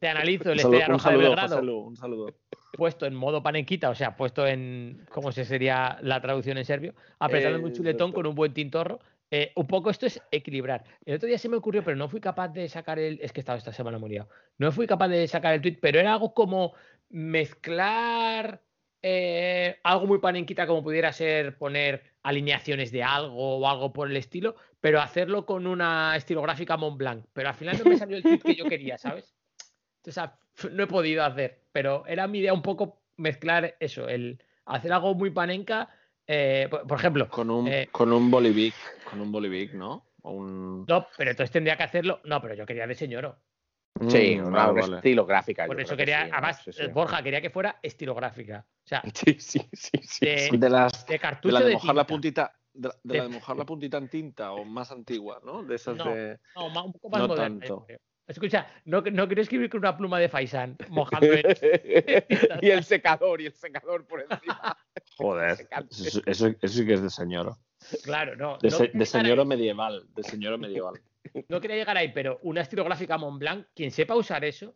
Te 0.00 0.08
analizo 0.08 0.52
el 0.52 0.60
Estrella 0.60 0.88
Roja 0.88 1.10
saludo, 1.10 1.22
de 1.22 1.28
Belgrado. 1.28 1.62
Lu, 1.62 1.78
un 1.78 1.96
saludo. 1.96 2.34
Puesto 2.76 3.06
en 3.06 3.14
modo 3.14 3.42
panenquita, 3.42 3.90
o 3.90 3.94
sea, 3.94 4.16
puesto 4.16 4.46
en. 4.46 5.06
¿Cómo 5.10 5.32
se 5.32 5.44
sería 5.44 5.98
la 6.02 6.20
traducción 6.20 6.58
en 6.58 6.64
serbio? 6.64 6.94
Apretando 7.18 7.58
eh, 7.58 7.62
un 7.64 7.72
chuletón 7.72 8.08
exacto. 8.08 8.14
con 8.14 8.26
un 8.26 8.34
buen 8.34 8.54
tintorro. 8.54 9.00
Eh, 9.30 9.50
un 9.56 9.66
poco 9.66 9.88
esto 9.88 10.04
es 10.04 10.20
equilibrar. 10.30 10.84
El 11.06 11.16
otro 11.16 11.26
día 11.26 11.38
se 11.38 11.48
me 11.48 11.56
ocurrió, 11.56 11.82
pero 11.82 11.96
no 11.96 12.08
fui 12.08 12.20
capaz 12.20 12.48
de 12.48 12.68
sacar 12.68 12.98
el. 12.98 13.18
Es 13.22 13.32
que 13.32 13.40
estaba 13.40 13.58
esta 13.58 13.72
semana 13.72 13.98
muriado. 13.98 14.28
No 14.58 14.72
fui 14.72 14.86
capaz 14.86 15.08
de 15.08 15.26
sacar 15.26 15.54
el 15.54 15.62
tweet, 15.62 15.78
pero 15.80 16.00
era 16.00 16.12
algo 16.12 16.34
como 16.34 16.74
mezclar 17.10 18.62
eh, 19.02 19.80
algo 19.82 20.06
muy 20.06 20.18
panenquita 20.18 20.66
como 20.66 20.82
pudiera 20.82 21.12
ser 21.12 21.56
poner 21.58 22.04
alineaciones 22.22 22.92
de 22.92 23.02
algo 23.02 23.58
o 23.58 23.68
algo 23.68 23.92
por 23.92 24.08
el 24.08 24.16
estilo, 24.16 24.54
pero 24.80 25.00
hacerlo 25.00 25.44
con 25.44 25.66
una 25.66 26.16
estilográfica 26.16 26.76
Mont 26.76 26.96
Blanc. 26.96 27.24
Pero 27.32 27.48
al 27.48 27.54
final 27.54 27.78
no 27.78 27.90
me 27.90 27.98
salió 27.98 28.16
el 28.16 28.22
tweet 28.22 28.38
que 28.38 28.54
yo 28.54 28.64
quería, 28.66 28.98
¿sabes? 28.98 29.34
Entonces 29.96 30.30
no 30.72 30.84
he 30.84 30.86
podido 30.86 31.24
hacer, 31.24 31.62
pero 31.72 32.04
era 32.06 32.28
mi 32.28 32.38
idea 32.38 32.52
un 32.52 32.62
poco 32.62 33.02
mezclar 33.16 33.76
eso, 33.80 34.08
el 34.08 34.42
hacer 34.66 34.92
algo 34.92 35.14
muy 35.14 35.30
panenca, 35.30 35.88
eh, 36.26 36.68
por, 36.70 36.86
por, 36.86 36.98
ejemplo. 36.98 37.28
Con 37.28 37.50
un, 37.50 37.68
eh, 37.68 37.88
con 37.90 38.12
un 38.12 38.30
bolivic, 38.30 38.74
con 39.08 39.20
un 39.20 39.32
bolivic, 39.32 39.74
¿no? 39.74 40.06
O 40.22 40.32
un... 40.32 40.84
No, 40.86 41.06
pero 41.16 41.30
entonces 41.30 41.50
tendría 41.50 41.76
que 41.76 41.82
hacerlo. 41.82 42.20
No, 42.24 42.40
pero 42.40 42.54
yo 42.54 42.64
quería 42.64 42.86
de 42.86 42.94
señoro. 42.94 43.36
Sí, 44.08 44.36
mm, 44.36 44.46
una, 44.46 44.66
vale. 44.68 44.96
estilográfica. 44.96 45.66
Por 45.66 45.80
eso 45.80 45.96
quería, 45.96 46.24
sí, 46.24 46.30
además, 46.32 46.62
sí. 46.70 46.86
Borja 46.88 47.22
quería 47.22 47.40
que 47.40 47.50
fuera 47.50 47.78
estilográfica. 47.82 48.66
O 48.66 48.88
sea, 48.88 49.02
sí, 49.14 49.36
sí, 49.38 49.60
sí, 49.72 49.90
sí. 50.02 50.26
De, 50.26 50.50
de, 50.58 50.70
las, 50.70 51.06
de 51.06 51.18
cartucho 51.18 51.48
de 51.48 51.52
la 51.52 51.60
de, 51.60 51.66
de 51.66 51.74
mojar 51.74 51.94
la 51.94 52.06
puntita. 52.06 52.52
De, 52.74 52.88
de, 53.02 53.18
la 53.18 53.22
de 53.24 53.28
mojar 53.28 53.56
la 53.56 53.66
puntita 53.66 53.98
en 53.98 54.08
tinta 54.08 54.52
o 54.52 54.64
más 54.64 54.90
antigua, 54.90 55.40
¿no? 55.44 55.62
De 55.62 55.76
esas 55.76 55.96
no, 55.96 56.04
de. 56.06 56.38
No, 56.56 56.84
un 56.84 56.92
poco 56.92 57.10
más 57.10 57.20
no 57.20 57.28
moderna. 57.28 57.60
Tanto. 57.60 57.86
Escucha, 58.26 58.66
no, 58.84 59.02
no 59.02 59.26
quiero 59.26 59.42
escribir 59.42 59.68
con 59.68 59.80
una 59.80 59.96
pluma 59.96 60.18
de 60.18 60.28
Faisán 60.28 60.76
mojando 60.88 61.26
en... 61.26 61.44
y 62.62 62.70
el 62.70 62.84
secador, 62.84 63.40
y 63.40 63.46
el 63.46 63.52
secador 63.52 64.06
por 64.06 64.20
encima. 64.20 64.76
Joder, 65.18 65.68
eso, 65.90 66.22
eso, 66.24 66.46
eso, 66.46 66.68
sí 66.68 66.86
que 66.86 66.94
es 66.94 67.02
de 67.02 67.10
señor. 67.10 67.56
Claro, 68.04 68.36
no. 68.36 68.58
De, 68.58 68.70
no 68.70 68.76
se, 68.76 68.88
de 68.88 69.06
señor 69.06 69.44
medieval, 69.44 70.06
de 70.14 70.22
señor 70.22 70.56
medieval. 70.58 70.94
No 71.48 71.60
quería 71.60 71.76
llegar 71.76 71.96
ahí, 71.96 72.12
pero 72.12 72.38
una 72.42 72.62
estilográfica 72.62 73.18
Montblanc, 73.18 73.66
quien 73.74 73.90
sepa 73.90 74.16
usar 74.16 74.44
eso, 74.44 74.74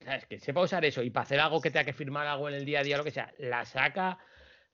¿sabes? 0.00 0.26
Quien 0.26 0.40
sepa 0.40 0.62
usar 0.62 0.84
eso 0.84 1.02
y 1.02 1.10
para 1.10 1.24
hacer 1.24 1.40
algo 1.40 1.60
que 1.60 1.70
tenga 1.70 1.84
que 1.84 1.92
firmar 1.92 2.26
algo 2.26 2.48
en 2.48 2.54
el 2.54 2.64
día 2.64 2.80
a 2.80 2.82
día, 2.82 2.96
lo 2.96 3.04
que 3.04 3.10
sea, 3.10 3.32
la 3.38 3.64
saca 3.64 4.18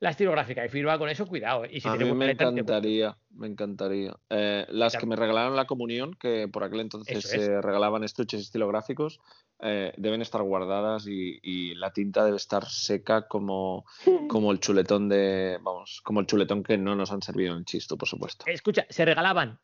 la 0.00 0.10
estilográfica 0.10 0.64
y 0.64 0.68
firma 0.70 0.98
con 0.98 1.10
eso, 1.10 1.26
cuidado. 1.26 1.64
¿eh? 1.66 1.70
Y 1.72 1.80
si 1.80 1.88
a 1.88 1.94
mí 1.94 2.10
me 2.12 2.30
encantaría, 2.30 3.16
me 3.30 3.46
encantaría. 3.46 4.16
Eh, 4.30 4.66
las 4.70 4.96
que 4.96 5.06
me 5.06 5.14
regalaron 5.14 5.54
la 5.54 5.66
comunión, 5.66 6.16
que 6.18 6.48
por 6.48 6.64
aquel 6.64 6.80
entonces 6.80 7.22
se 7.22 7.44
eh, 7.44 7.60
regalaban 7.60 8.02
estuches 8.02 8.40
estilográficos, 8.40 9.20
eh, 9.60 9.92
deben 9.98 10.22
estar 10.22 10.42
guardadas 10.42 11.06
y, 11.06 11.38
y, 11.42 11.74
la 11.74 11.92
tinta 11.92 12.24
debe 12.24 12.38
estar 12.38 12.64
seca 12.66 13.28
como, 13.28 13.84
como 14.28 14.52
el 14.52 14.60
chuletón 14.60 15.10
de, 15.10 15.58
vamos, 15.62 16.00
como 16.02 16.20
el 16.20 16.26
chuletón 16.26 16.62
que 16.62 16.78
no 16.78 16.96
nos 16.96 17.12
han 17.12 17.20
servido 17.20 17.52
en 17.52 17.58
el 17.58 17.64
chisto, 17.66 17.98
por 17.98 18.08
supuesto. 18.08 18.46
Escucha, 18.48 18.86
se 18.88 19.04
regalaban 19.04 19.60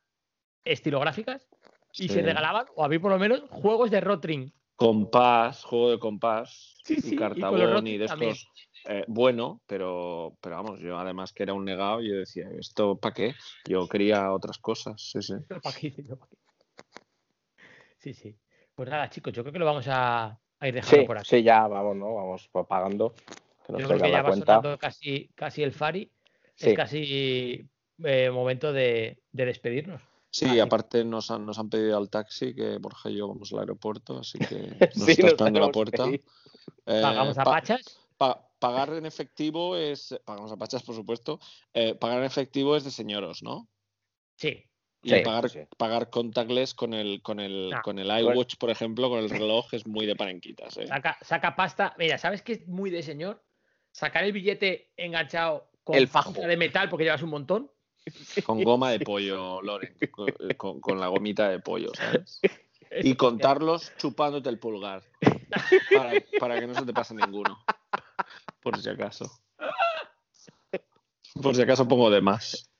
estilográficas 0.66 1.48
y 1.92 2.08
sí. 2.08 2.14
se 2.14 2.22
regalaban, 2.22 2.66
o 2.74 2.84
a 2.84 2.88
mí 2.88 2.98
por 2.98 3.10
lo 3.10 3.18
menos, 3.18 3.42
juegos 3.48 3.90
de 3.90 4.00
Rotring. 4.00 4.52
Compás, 4.76 5.64
juego 5.64 5.90
de 5.90 5.98
compás 5.98 6.76
sí, 6.84 7.00
sí, 7.00 7.14
y 7.14 7.16
cartabón 7.16 7.86
y, 7.86 7.92
y 7.92 7.98
de 7.98 8.04
estos 8.04 8.46
eh, 8.88 9.04
bueno, 9.08 9.62
pero, 9.66 10.36
pero 10.40 10.56
vamos, 10.56 10.78
yo 10.80 10.98
además 10.98 11.32
que 11.32 11.42
era 11.42 11.54
un 11.54 11.64
negado, 11.64 12.00
yo 12.02 12.14
decía, 12.16 12.48
¿esto 12.58 12.96
para 12.96 13.14
qué? 13.14 13.34
Yo 13.64 13.88
quería 13.88 14.32
otras 14.32 14.58
cosas, 14.58 15.00
sí, 15.00 15.22
sí. 15.22 15.34
Sí, 17.98 18.14
sí. 18.14 18.36
Pues 18.74 18.88
nada, 18.88 19.10
chicos, 19.10 19.32
yo 19.32 19.42
creo 19.42 19.52
que 19.52 19.58
lo 19.58 19.64
vamos 19.64 19.88
a, 19.88 20.38
a 20.60 20.68
ir 20.68 20.74
dejando 20.74 21.00
sí, 21.00 21.06
por 21.06 21.18
aquí. 21.18 21.28
Sí, 21.28 21.42
ya 21.42 21.66
vamos, 21.66 21.96
¿no? 21.96 22.14
Vamos 22.14 22.48
pagando. 22.68 23.14
Que 23.66 23.72
nos 23.72 23.82
yo 23.82 23.88
creo 23.88 24.00
que 24.00 24.10
ya 24.12 24.22
va 24.22 24.32
sonando 24.32 24.78
casi, 24.78 25.28
casi 25.34 25.64
el 25.64 25.72
Fari. 25.72 26.08
Sí. 26.54 26.70
Es 26.70 26.76
casi 26.76 27.68
eh, 28.04 28.30
momento 28.30 28.72
de, 28.72 29.18
de 29.32 29.44
despedirnos. 29.44 30.02
Sí, 30.30 30.44
Vale. 30.44 30.60
aparte 30.60 31.04
nos 31.04 31.30
han, 31.30 31.46
nos 31.46 31.58
han 31.58 31.70
pedido 31.70 31.96
al 31.96 32.10
taxi 32.10 32.54
que 32.54 32.76
Borja 32.78 33.08
y 33.10 33.16
yo 33.16 33.28
vamos 33.28 33.52
al 33.52 33.60
aeropuerto, 33.60 34.18
así 34.18 34.38
que 34.38 34.76
nos 34.94 35.04
Sí, 35.06 35.12
está 35.12 35.22
nos 35.22 35.32
esperando 35.32 35.60
la 35.60 35.68
puerta. 35.70 36.04
Eh, 36.08 37.00
Pagamos 37.02 37.38
a 37.38 37.44
pa- 37.44 37.50
Pachas. 37.52 37.98
pa- 38.16 38.46
pagar 38.58 38.92
en 38.94 39.06
efectivo 39.06 39.76
es. 39.76 40.14
Pagamos 40.24 40.52
a 40.52 40.56
Pachas, 40.56 40.82
por 40.82 40.94
supuesto. 40.94 41.40
eh, 41.72 41.94
pagar 41.94 42.18
en 42.18 42.24
efectivo 42.24 42.76
es 42.76 42.84
de 42.84 42.90
señoros, 42.90 43.42
¿no? 43.42 43.68
Sí. 44.36 44.64
Y 45.02 45.10
Sí, 45.10 45.20
pagar, 45.22 45.48
sí. 45.48 45.60
pagar 45.78 46.10
contactless 46.10 46.74
con 46.74 46.92
el, 46.92 47.22
con 47.22 47.38
el, 47.38 47.72
Ah. 47.72 47.80
con 47.82 47.98
el 47.98 48.08
iWatch, 48.08 48.56
por 48.56 48.70
ejemplo, 48.70 49.08
con 49.08 49.20
el 49.20 49.30
reloj, 49.30 49.72
es 49.72 49.86
muy 49.86 50.04
de 50.04 50.16
panenquitas. 50.16 50.76
¿eh? 50.78 50.86
Saca, 50.88 51.16
saca 51.22 51.54
pasta. 51.54 51.94
Mira, 51.96 52.18
¿sabes 52.18 52.42
qué 52.42 52.52
es 52.54 52.66
muy 52.66 52.90
de 52.90 53.02
señor? 53.02 53.42
Sacar 53.92 54.24
el 54.24 54.32
billete 54.32 54.92
enganchado 54.96 55.70
con 55.84 55.94
El 55.96 56.08
fajo. 56.08 56.32
de 56.32 56.56
metal 56.56 56.88
porque 56.88 57.04
llevas 57.04 57.22
un 57.22 57.30
montón. 57.30 57.70
Con 58.44 58.62
goma 58.62 58.90
de 58.92 59.00
pollo, 59.00 59.60
Loren. 59.62 59.96
con, 60.10 60.28
con- 60.56 60.80
con 60.80 61.00
la 61.00 61.08
gomita 61.08 61.48
de 61.48 61.58
pollo, 61.60 61.90
¿sabes? 61.94 62.40
Y 63.02 63.16
contarlos 63.16 63.92
chupándote 63.98 64.48
el 64.48 64.58
pulgar. 64.60 65.02
Para, 65.92 66.12
para 66.38 66.60
que 66.60 66.66
no 66.68 66.74
se 66.74 66.86
te 66.86 66.94
pase 66.94 67.14
ninguno. 67.14 67.58
Por 68.62 68.78
si 68.80 68.88
acaso. 68.88 69.28
Por 71.42 71.54
si 71.54 71.62
acaso 71.62 71.86
pongo 71.86 72.08
de 72.10 72.20
más. 72.20 72.70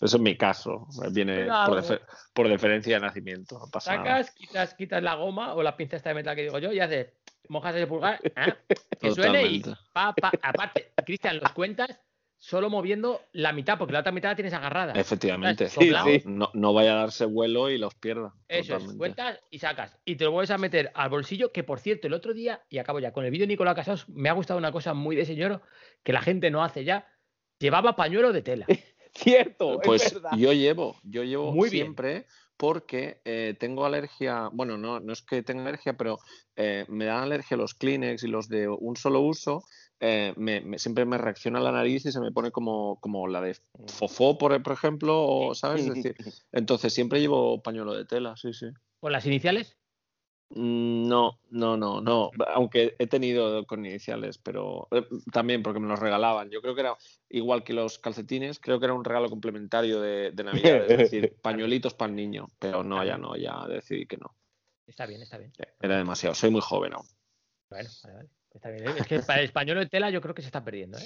Eso 0.00 0.16
es 0.16 0.18
mi 0.20 0.36
caso. 0.36 0.88
Viene 1.12 1.42
Cuidado. 1.42 1.70
por, 1.72 1.82
defe- 1.82 2.00
por 2.34 2.48
deferencia 2.48 2.96
de 2.96 3.00
nacimiento. 3.00 3.58
No 3.60 3.70
pasa 3.70 3.96
nada. 3.96 4.04
Sacas, 4.24 4.30
quitas, 4.34 4.74
quitas 4.74 5.02
la 5.02 5.14
goma 5.14 5.54
o 5.54 5.62
la 5.62 5.76
pinza 5.76 5.96
esta 5.96 6.10
de 6.10 6.16
metal 6.16 6.34
que 6.34 6.42
digo 6.42 6.58
yo 6.58 6.72
y 6.72 6.80
haces, 6.80 7.12
mojas 7.48 7.74
el 7.76 7.86
pulgar, 7.86 8.20
¿eh? 8.24 8.54
que 9.00 9.12
suene 9.12 9.44
y 9.46 9.62
pa, 9.92 10.12
pa. 10.14 10.32
Aparte, 10.42 10.92
Cristian, 11.06 11.38
los 11.38 11.52
cuentas 11.52 11.98
solo 12.42 12.70
moviendo 12.70 13.20
la 13.30 13.52
mitad, 13.52 13.78
porque 13.78 13.92
la 13.92 14.00
otra 14.00 14.10
mitad 14.10 14.30
la 14.30 14.34
tienes 14.34 14.52
agarrada. 14.52 14.94
Efectivamente. 14.94 15.68
Sí, 15.68 15.92
sí. 16.04 16.22
No, 16.24 16.50
no 16.54 16.72
vaya 16.72 16.94
a 16.94 16.96
darse 16.96 17.24
vuelo 17.24 17.70
y 17.70 17.78
los 17.78 17.94
pierda. 17.94 18.34
Eso 18.48 18.78
es, 18.78 18.94
cuentas 18.94 19.38
y 19.48 19.60
sacas. 19.60 19.96
Y 20.04 20.16
te 20.16 20.24
lo 20.24 20.32
vuelves 20.32 20.50
a 20.50 20.58
meter 20.58 20.90
al 20.94 21.08
bolsillo, 21.08 21.52
que 21.52 21.62
por 21.62 21.78
cierto, 21.78 22.08
el 22.08 22.14
otro 22.14 22.34
día, 22.34 22.60
y 22.68 22.78
acabo 22.78 22.98
ya, 22.98 23.12
con 23.12 23.24
el 23.24 23.30
vídeo 23.30 23.44
de 23.44 23.52
Nicolás 23.52 23.76
Casados, 23.76 24.08
me 24.08 24.28
ha 24.28 24.32
gustado 24.32 24.58
una 24.58 24.72
cosa 24.72 24.92
muy 24.92 25.14
de 25.14 25.24
señor 25.24 25.62
que 26.02 26.12
la 26.12 26.20
gente 26.20 26.50
no 26.50 26.64
hace 26.64 26.82
ya. 26.82 27.06
Llevaba 27.60 27.94
pañuelo 27.94 28.32
de 28.32 28.42
tela. 28.42 28.66
Cierto, 29.14 29.74
es 29.74 29.86
Pues 29.86 30.14
verdad. 30.14 30.30
yo 30.36 30.52
llevo, 30.52 30.96
yo 31.04 31.22
llevo 31.22 31.52
Muy 31.52 31.70
bien. 31.70 31.84
siempre 31.84 32.26
porque 32.56 33.20
eh, 33.24 33.54
tengo 33.58 33.84
alergia, 33.84 34.48
bueno, 34.52 34.76
no, 34.78 34.98
no 34.98 35.12
es 35.12 35.22
que 35.22 35.42
tenga 35.44 35.62
alergia, 35.62 35.96
pero 35.96 36.18
eh, 36.56 36.86
me 36.88 37.04
dan 37.04 37.22
alergia 37.22 37.56
los 37.56 37.74
Kleenex 37.74 38.24
y 38.24 38.28
los 38.28 38.48
de 38.48 38.68
un 38.68 38.96
solo 38.96 39.20
uso. 39.20 39.62
Eh, 40.04 40.34
me- 40.36 40.60
me- 40.62 40.78
siempre 40.78 41.04
me 41.04 41.16
reacciona 41.16 41.60
la 41.60 41.70
nariz 41.72 42.04
y 42.04 42.10
se 42.12 42.20
me 42.20 42.32
pone 42.32 42.50
como, 42.50 42.98
como 43.00 43.28
la 43.28 43.40
de 43.40 43.56
fofó, 43.86 44.36
por, 44.36 44.60
por 44.62 44.72
ejemplo, 44.72 45.22
o, 45.22 45.54
¿sabes? 45.54 45.82
Es 45.82 45.94
decir, 45.94 46.16
entonces 46.52 46.92
siempre 46.92 47.20
llevo 47.20 47.62
pañuelo 47.62 47.94
de 47.94 48.04
tela, 48.04 48.36
sí, 48.36 48.52
sí. 48.52 48.66
¿Con 49.00 49.12
las 49.12 49.24
iniciales? 49.26 49.76
Mm, 50.50 51.08
No, 51.08 51.38
no, 51.50 51.76
no, 51.76 52.00
no. 52.00 52.30
Aunque 52.52 52.94
he 52.98 53.06
tenido 53.06 53.64
con 53.66 53.86
iniciales, 53.86 54.38
pero 54.38 54.88
eh, 54.90 55.06
también 55.32 55.62
porque 55.62 55.80
me 55.80 55.88
los 55.88 55.98
regalaban. 55.98 56.50
Yo 56.50 56.60
creo 56.60 56.74
que 56.74 56.80
era 56.82 56.96
igual 57.30 57.62
que 57.64 57.72
los 57.72 57.98
calcetines, 57.98 58.58
creo 58.60 58.78
que 58.78 58.86
era 58.86 58.94
un 58.94 59.04
regalo 59.04 59.30
complementario 59.30 60.00
de, 60.00 60.32
de 60.32 60.44
Navidad, 60.44 60.84
es 60.90 60.98
decir, 60.98 61.32
pañuelitos 61.42 61.94
para 61.94 62.10
el 62.10 62.16
niño. 62.16 62.48
Pero 62.58 62.82
no, 62.84 63.02
ya 63.04 63.16
no, 63.16 63.36
ya 63.36 63.66
decidí 63.68 64.06
que 64.06 64.16
no. 64.18 64.34
Está 64.86 65.06
bien, 65.06 65.22
está 65.22 65.38
bien. 65.38 65.52
Era 65.80 65.96
demasiado. 65.96 66.34
Soy 66.34 66.50
muy 66.50 66.60
joven 66.60 66.92
aún. 66.92 67.06
Bueno, 67.70 67.88
vale, 68.02 68.14
vale. 68.16 68.28
Está 68.54 68.70
bien. 68.70 68.88
¿eh? 68.88 68.92
Es 68.98 69.06
que 69.06 69.20
para 69.20 69.38
el 69.40 69.46
español 69.46 69.78
de 69.78 69.86
tela 69.86 70.10
yo 70.10 70.20
creo 70.20 70.34
que 70.34 70.42
se 70.42 70.48
está 70.48 70.62
perdiendo, 70.64 70.98
¿eh? 70.98 71.04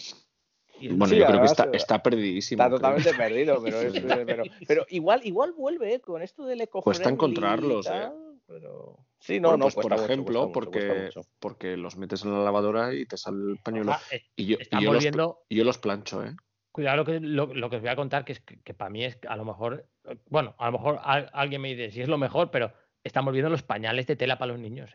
Bueno, 0.90 1.06
Sí, 1.06 1.16
yo 1.16 1.26
creo 1.26 1.40
que 1.40 1.46
está, 1.46 1.64
eh, 1.64 1.70
está 1.72 2.02
perdidísimo. 2.02 2.62
Está 2.62 2.68
creo. 2.68 2.78
totalmente 2.78 3.14
perdido, 3.14 3.62
pero, 3.62 3.80
es, 3.80 3.94
eh, 3.94 4.24
pero, 4.26 4.42
pero 4.68 4.86
igual, 4.90 5.20
igual 5.24 5.52
vuelve 5.52 5.94
¿eh? 5.94 6.00
con 6.00 6.20
esto 6.22 6.44
del 6.44 6.60
eco 6.60 6.82
Cuesta 6.82 7.08
encontrarlos, 7.08 7.86
¿eh? 7.86 8.10
pero... 8.46 8.98
Sí, 9.18 9.40
no, 9.40 9.48
Bueno, 9.50 9.58
no, 9.58 9.64
pues 9.64 9.74
por 9.76 9.90
mucho, 9.92 10.04
ejemplo, 10.04 10.40
mucho, 10.42 10.52
porque, 10.52 11.02
mucho. 11.04 11.20
porque 11.40 11.76
los 11.78 11.96
metes 11.96 12.22
en 12.24 12.32
la 12.32 12.40
lavadora 12.44 12.92
y 12.92 13.06
te 13.06 13.16
sale 13.16 13.52
el 13.52 13.58
pañuelo. 13.58 13.92
Eh, 14.12 14.20
Y 14.36 14.46
yo, 14.46 14.58
y 14.60 14.68
yo, 14.70 14.80
los, 14.80 14.86
volviendo. 14.94 15.40
y 15.48 15.56
yo 15.56 15.64
los 15.64 15.78
plancho, 15.78 16.22
¿eh? 16.24 16.36
Cuidado 16.72 16.98
lo 16.98 17.04
que, 17.06 17.20
lo, 17.20 17.46
lo 17.54 17.70
que 17.70 17.76
os 17.76 17.82
voy 17.82 17.90
a 17.90 17.96
contar, 17.96 18.26
que 18.26 18.32
es 18.32 18.40
que, 18.40 18.60
que 18.60 18.74
para 18.74 18.90
mí 18.90 19.02
es 19.02 19.18
a 19.26 19.34
lo 19.36 19.46
mejor. 19.46 19.88
Bueno, 20.26 20.54
a 20.58 20.66
lo 20.66 20.72
mejor 20.72 21.00
al- 21.02 21.30
alguien 21.32 21.62
me 21.62 21.74
dice 21.74 21.90
si 21.90 22.02
es 22.02 22.08
lo 22.08 22.18
mejor, 22.18 22.50
pero 22.50 22.70
están 23.02 23.24
volviendo 23.24 23.48
los 23.48 23.62
pañales 23.62 24.06
de 24.06 24.14
tela 24.16 24.36
para 24.38 24.52
los 24.52 24.60
niños. 24.60 24.90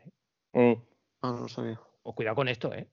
¿eh? 0.54 0.76
Mm. 0.76 0.82
Ah, 1.24 1.32
no 1.32 1.40
lo 1.40 1.48
sabía. 1.48 1.80
O 2.04 2.14
cuidado 2.16 2.36
con 2.36 2.48
esto, 2.48 2.74
¿eh? 2.74 2.88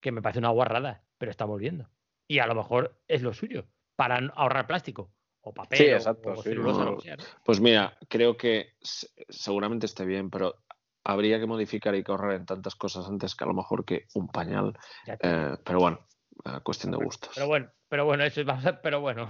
Que 0.00 0.12
me 0.12 0.22
parece 0.22 0.38
una 0.38 0.50
guarrada, 0.50 1.02
pero 1.18 1.30
está 1.30 1.44
volviendo. 1.44 1.88
Y 2.28 2.38
a 2.38 2.46
lo 2.46 2.54
mejor 2.54 3.00
es 3.08 3.22
lo 3.22 3.32
suyo, 3.34 3.66
para 3.94 4.18
ahorrar 4.34 4.66
plástico, 4.66 5.12
o 5.42 5.52
papel, 5.54 5.78
Sí, 5.78 5.84
exacto, 5.86 6.30
o 6.32 6.36
sí. 6.36 6.50
celulosa, 6.50 6.84
No, 6.84 6.90
lo 6.92 6.96
que 6.96 7.02
sea, 7.02 7.16
¿no? 7.16 7.24
Pues 7.44 7.60
mira, 7.60 7.96
creo 8.08 8.36
que 8.36 8.74
se- 8.80 9.08
seguramente 9.28 9.86
esté 9.86 10.04
bien, 10.04 10.30
pero 10.30 10.54
habría 11.04 11.38
que 11.38 11.46
modificar 11.46 11.94
y 11.94 12.02
que 12.02 12.10
ahorrar 12.10 12.32
en 12.34 12.46
tantas 12.46 12.74
cosas 12.74 13.06
antes 13.06 13.34
que 13.36 13.44
a 13.44 13.46
lo 13.46 13.54
mejor 13.54 13.84
que 13.84 14.06
un 14.14 14.28
pañal. 14.28 14.76
Eh, 15.20 15.56
pero 15.64 15.78
bueno, 15.78 16.00
cuestión 16.64 16.90
de 16.92 16.98
gustos. 16.98 17.30
Pero 17.34 17.46
bueno, 17.46 17.70
pero 17.88 18.04
bueno, 18.04 18.24
eso 18.24 18.40
es, 18.40 18.48
a- 18.48 18.80
pero 18.82 19.00
bueno. 19.00 19.28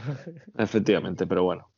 Efectivamente, 0.57 1.27
pero 1.27 1.43
bueno. 1.45 1.71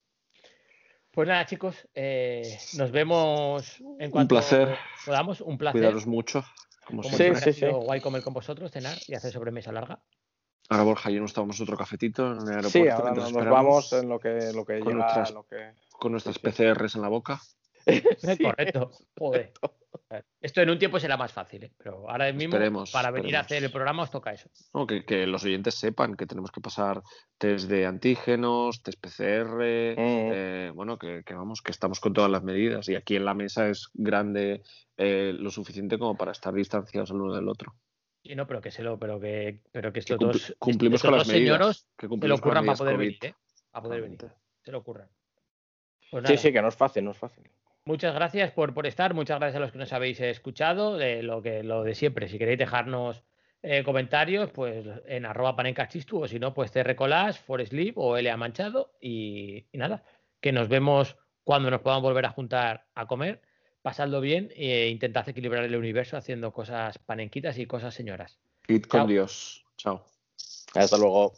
Pues 1.10 1.26
nada, 1.26 1.46
chicos, 1.46 1.88
eh, 1.94 2.58
nos 2.76 2.92
vemos 2.92 3.82
en 3.98 4.10
cuanto 4.10 4.36
placer. 4.36 4.76
podamos. 5.04 5.40
Un 5.40 5.58
placer. 5.58 5.80
Cuidaros 5.80 6.06
mucho. 6.06 6.44
Como 6.88 7.02
Como 7.02 7.16
Sí, 7.18 7.24
sí, 7.24 7.30
ha 7.50 7.52
sido 7.52 7.80
sí. 7.80 7.84
guay 7.84 8.00
comer 8.00 8.22
con 8.22 8.32
vosotros, 8.32 8.70
cenar 8.72 8.96
y 9.06 9.14
hacer 9.14 9.30
sobremesa 9.30 9.70
larga. 9.72 10.00
Ahora 10.70 10.84
Borja 10.84 11.10
y 11.10 11.14
yo 11.16 11.20
nos 11.20 11.34
tomamos 11.34 11.60
otro 11.60 11.76
cafetito 11.76 12.32
en 12.32 12.38
el 12.40 12.48
aeropuerto. 12.48 12.70
Sí, 12.70 12.88
ahora 12.88 13.12
nos 13.12 13.32
vamos 13.34 13.92
en 13.92 14.08
lo 14.08 14.18
que, 14.18 14.52
lo 14.54 14.64
que 14.64 14.78
con 14.80 14.88
llega, 14.94 15.04
nuestras- 15.04 15.30
lo 15.32 15.44
que... 15.46 15.72
con 15.90 16.12
nuestras 16.12 16.36
sí, 16.36 16.40
sí. 16.42 16.50
PCRs 16.50 16.94
en 16.94 17.02
la 17.02 17.08
boca. 17.08 17.40
Sí. 18.18 18.42
Correcto. 18.44 18.90
Joder. 19.18 19.52
Esto 20.40 20.62
en 20.62 20.70
un 20.70 20.78
tiempo 20.78 20.98
será 21.00 21.16
más 21.16 21.32
fácil, 21.32 21.64
¿eh? 21.64 21.72
pero 21.76 22.08
ahora 22.08 22.32
mismo 22.32 22.54
Esperemos, 22.54 22.90
para 22.92 23.10
venir 23.10 23.36
a 23.36 23.40
hacer 23.40 23.62
el 23.64 23.70
programa 23.70 24.02
os 24.04 24.10
toca 24.10 24.32
eso. 24.32 24.48
No, 24.74 24.86
que, 24.86 25.04
que 25.04 25.26
los 25.26 25.44
oyentes 25.44 25.74
sepan 25.74 26.14
que 26.14 26.26
tenemos 26.26 26.50
que 26.50 26.60
pasar 26.60 27.02
test 27.36 27.68
de 27.68 27.84
antígenos, 27.86 28.82
test 28.82 29.00
PCR, 29.00 29.58
Mm. 29.58 30.30
eh, 30.32 30.72
bueno, 30.74 30.98
que, 30.98 31.22
que 31.24 31.34
vamos, 31.34 31.60
que 31.62 31.72
estamos 31.72 32.00
con 32.00 32.12
todas 32.12 32.30
las 32.30 32.42
medidas 32.42 32.88
y 32.88 32.94
aquí 32.94 33.16
en 33.16 33.24
la 33.24 33.34
mesa 33.34 33.68
es 33.68 33.88
grande 33.94 34.62
eh, 34.96 35.34
lo 35.38 35.50
suficiente 35.50 35.98
como 35.98 36.16
para 36.16 36.32
estar 36.32 36.54
distanciados 36.54 37.10
el 37.10 37.16
uno 37.20 37.34
del 37.34 37.48
otro. 37.48 37.74
Sí, 38.22 38.34
no, 38.34 38.46
pero 38.46 38.60
que 38.60 38.70
se 38.70 38.82
lo, 38.82 38.98
pero 38.98 39.20
que, 39.20 39.60
pero 39.72 39.90
que 39.90 39.94
Que 39.94 40.00
estos 40.00 40.18
cumpli- 40.18 40.32
dos, 40.32 40.56
cumplimos 40.58 40.96
estos 40.96 41.10
con 41.10 41.18
las 41.18 41.28
medidas. 41.28 41.56
señoros 41.56 41.86
que 41.96 42.06
se 42.06 42.06
lo 42.06 42.10
cumplimos 42.10 42.40
con 42.40 42.54
las 42.54 42.58
ocurran 42.60 42.66
para 42.66 42.78
poder 42.78 42.94
COVID. 42.96 43.06
venir, 43.06 43.24
¿eh? 43.24 43.34
Para 43.70 43.82
poder 43.82 44.02
venir. 44.02 44.18
Se 44.64 44.72
lo 44.72 44.78
ocurran. 44.78 45.08
Pues 46.10 46.24
Sí, 46.26 46.36
sí, 46.38 46.52
que 46.52 46.62
no 46.62 46.68
es 46.68 46.76
fácil, 46.76 47.04
no 47.04 47.10
es 47.10 47.18
fácil. 47.18 47.44
Muchas 47.88 48.14
gracias 48.14 48.50
por, 48.50 48.74
por 48.74 48.86
estar, 48.86 49.14
muchas 49.14 49.38
gracias 49.38 49.56
a 49.56 49.60
los 49.60 49.72
que 49.72 49.78
nos 49.78 49.94
habéis 49.94 50.20
escuchado, 50.20 50.98
de 50.98 51.22
lo 51.22 51.40
que 51.40 51.62
lo 51.62 51.84
de 51.84 51.94
siempre. 51.94 52.28
Si 52.28 52.36
queréis 52.36 52.58
dejarnos 52.58 53.22
eh, 53.62 53.82
comentarios, 53.82 54.50
pues 54.50 54.84
en 55.06 55.24
arroba 55.24 55.56
panencachistu, 55.56 56.22
o 56.22 56.28
si 56.28 56.38
no, 56.38 56.52
pues 56.52 56.70
crcolas, 56.70 57.38
foresleep 57.38 57.96
o 57.96 58.20
LA 58.20 58.36
Manchado. 58.36 58.92
Y, 59.00 59.64
y 59.72 59.78
nada, 59.78 60.04
que 60.42 60.52
nos 60.52 60.68
vemos 60.68 61.16
cuando 61.44 61.70
nos 61.70 61.80
podamos 61.80 62.02
volver 62.02 62.26
a 62.26 62.30
juntar 62.30 62.84
a 62.94 63.06
comer. 63.06 63.40
Pasadlo 63.80 64.20
bien 64.20 64.52
e 64.54 64.88
intentad 64.88 65.26
equilibrar 65.26 65.64
el 65.64 65.74
universo 65.74 66.18
haciendo 66.18 66.52
cosas 66.52 66.98
panenquitas 66.98 67.56
y 67.56 67.64
cosas 67.64 67.94
señoras. 67.94 68.38
Id 68.66 68.82
con. 68.82 69.08
Dios. 69.08 69.64
Chao. 69.78 70.04
Hasta 70.74 70.98
luego. 70.98 71.32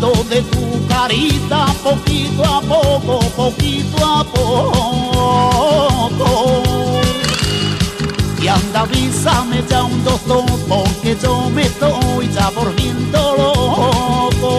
De 0.00 0.42
tu 0.42 0.86
carita 0.88 1.66
poquito 1.82 2.44
a 2.44 2.60
poco, 2.60 3.18
poquito 3.34 3.96
a 4.04 4.22
poco. 4.24 6.20
Y 8.42 8.48
anda, 8.48 8.80
avísame 8.80 9.64
ya 9.68 9.84
un 9.84 10.04
doctor, 10.04 10.44
porque 10.68 11.16
yo 11.22 11.48
me 11.50 11.62
estoy 11.62 12.28
ya 12.30 12.50
volviendo 12.50 13.36
loco. 13.38 14.52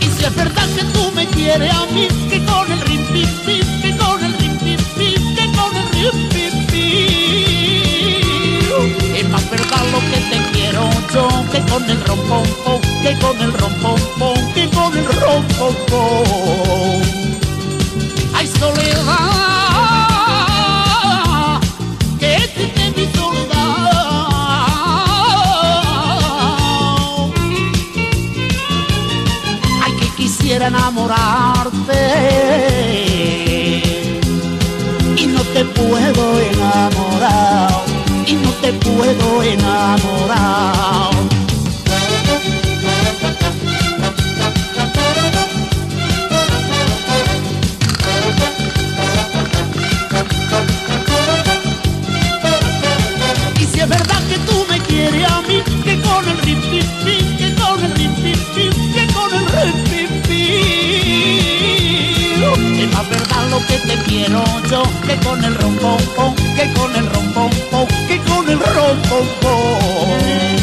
Y 0.00 0.04
si 0.04 0.24
es 0.24 0.34
verdad 0.34 0.68
que 0.74 0.84
tú 0.86 1.12
me 1.14 1.26
quieres 1.28 1.72
a 1.72 1.86
mí, 1.86 2.08
que 2.28 2.44
con 2.44 2.72
el 2.72 2.80
rim 2.80 3.04
pim 3.12 3.28
que 3.82 3.96
con 3.96 4.24
el 4.24 4.34
rim 4.38 4.58
pim 4.58 4.78
que 5.36 5.46
con 5.56 5.76
el 5.76 5.88
rim 5.90 6.10
pim 6.12 6.28
pim. 6.30 6.41
Que 11.12 11.60
con 11.70 11.84
el 11.90 12.00
rom 12.06 12.18
pom 12.20 12.42
pom, 12.64 12.80
que 13.02 13.12
con 13.18 13.38
el 13.38 13.52
rom 13.52 13.72
pom 13.82 14.00
pom, 14.18 14.52
que 14.54 14.70
con 14.70 14.96
el 14.96 15.04
rom 15.04 15.44
pom 15.58 15.74
pom. 15.90 17.02
Ay 18.34 18.46
soledad, 18.46 19.02
que 22.18 22.36
existe 22.36 22.92
mi 22.96 23.06
soledad. 23.12 23.92
Ay 29.84 29.92
que 30.00 30.08
quisiera 30.16 30.68
enamorarte 30.68 32.02
y 35.18 35.26
no 35.26 35.42
te 35.42 35.62
puedo 35.66 36.40
enamorar 36.40 37.71
puedo 38.80 39.42
enamorar. 39.42 41.10
Y 53.60 53.64
si 53.64 53.80
es 53.80 53.88
verdad 53.88 54.22
que 54.28 54.38
tú 54.38 54.66
me 54.68 54.78
quieres 54.80 55.30
a 55.30 55.40
mí, 55.42 55.62
que 55.84 56.00
con 56.00 56.28
el 56.28 56.38
rip, 56.38 56.60
que 56.70 57.54
con 57.54 57.84
el 57.84 57.94
rip, 57.94 58.14
que 58.22 59.06
con 59.12 59.34
el 59.34 59.44
rip. 59.54 60.10
Es 62.82 62.92
más 62.92 63.08
verdad 63.08 63.48
lo 63.50 63.58
que 63.66 63.78
te 63.78 63.96
quiero 64.08 64.42
yo, 64.68 64.82
que 65.06 65.16
con 65.24 65.44
el 65.44 65.54
rompón, 65.54 66.34
que 66.56 66.72
con 66.74 66.96
el 66.96 67.06
rompón, 67.06 67.21
con 68.44 68.50
el 68.50 68.58
rompón, 68.58 70.61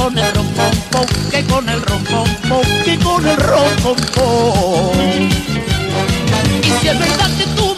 con 0.00 0.16
el 0.16 0.34
rompón, 0.34 1.06
que 1.30 1.44
con 1.44 1.68
el 1.68 1.82
rompón, 1.82 2.26
que 2.84 2.98
con 3.00 3.26
el 3.26 3.36
rompón. 3.36 4.98
Y 6.62 6.70
si 6.80 6.88
es 6.88 6.98
verdad 6.98 7.30
que 7.36 7.44
tú 7.56 7.69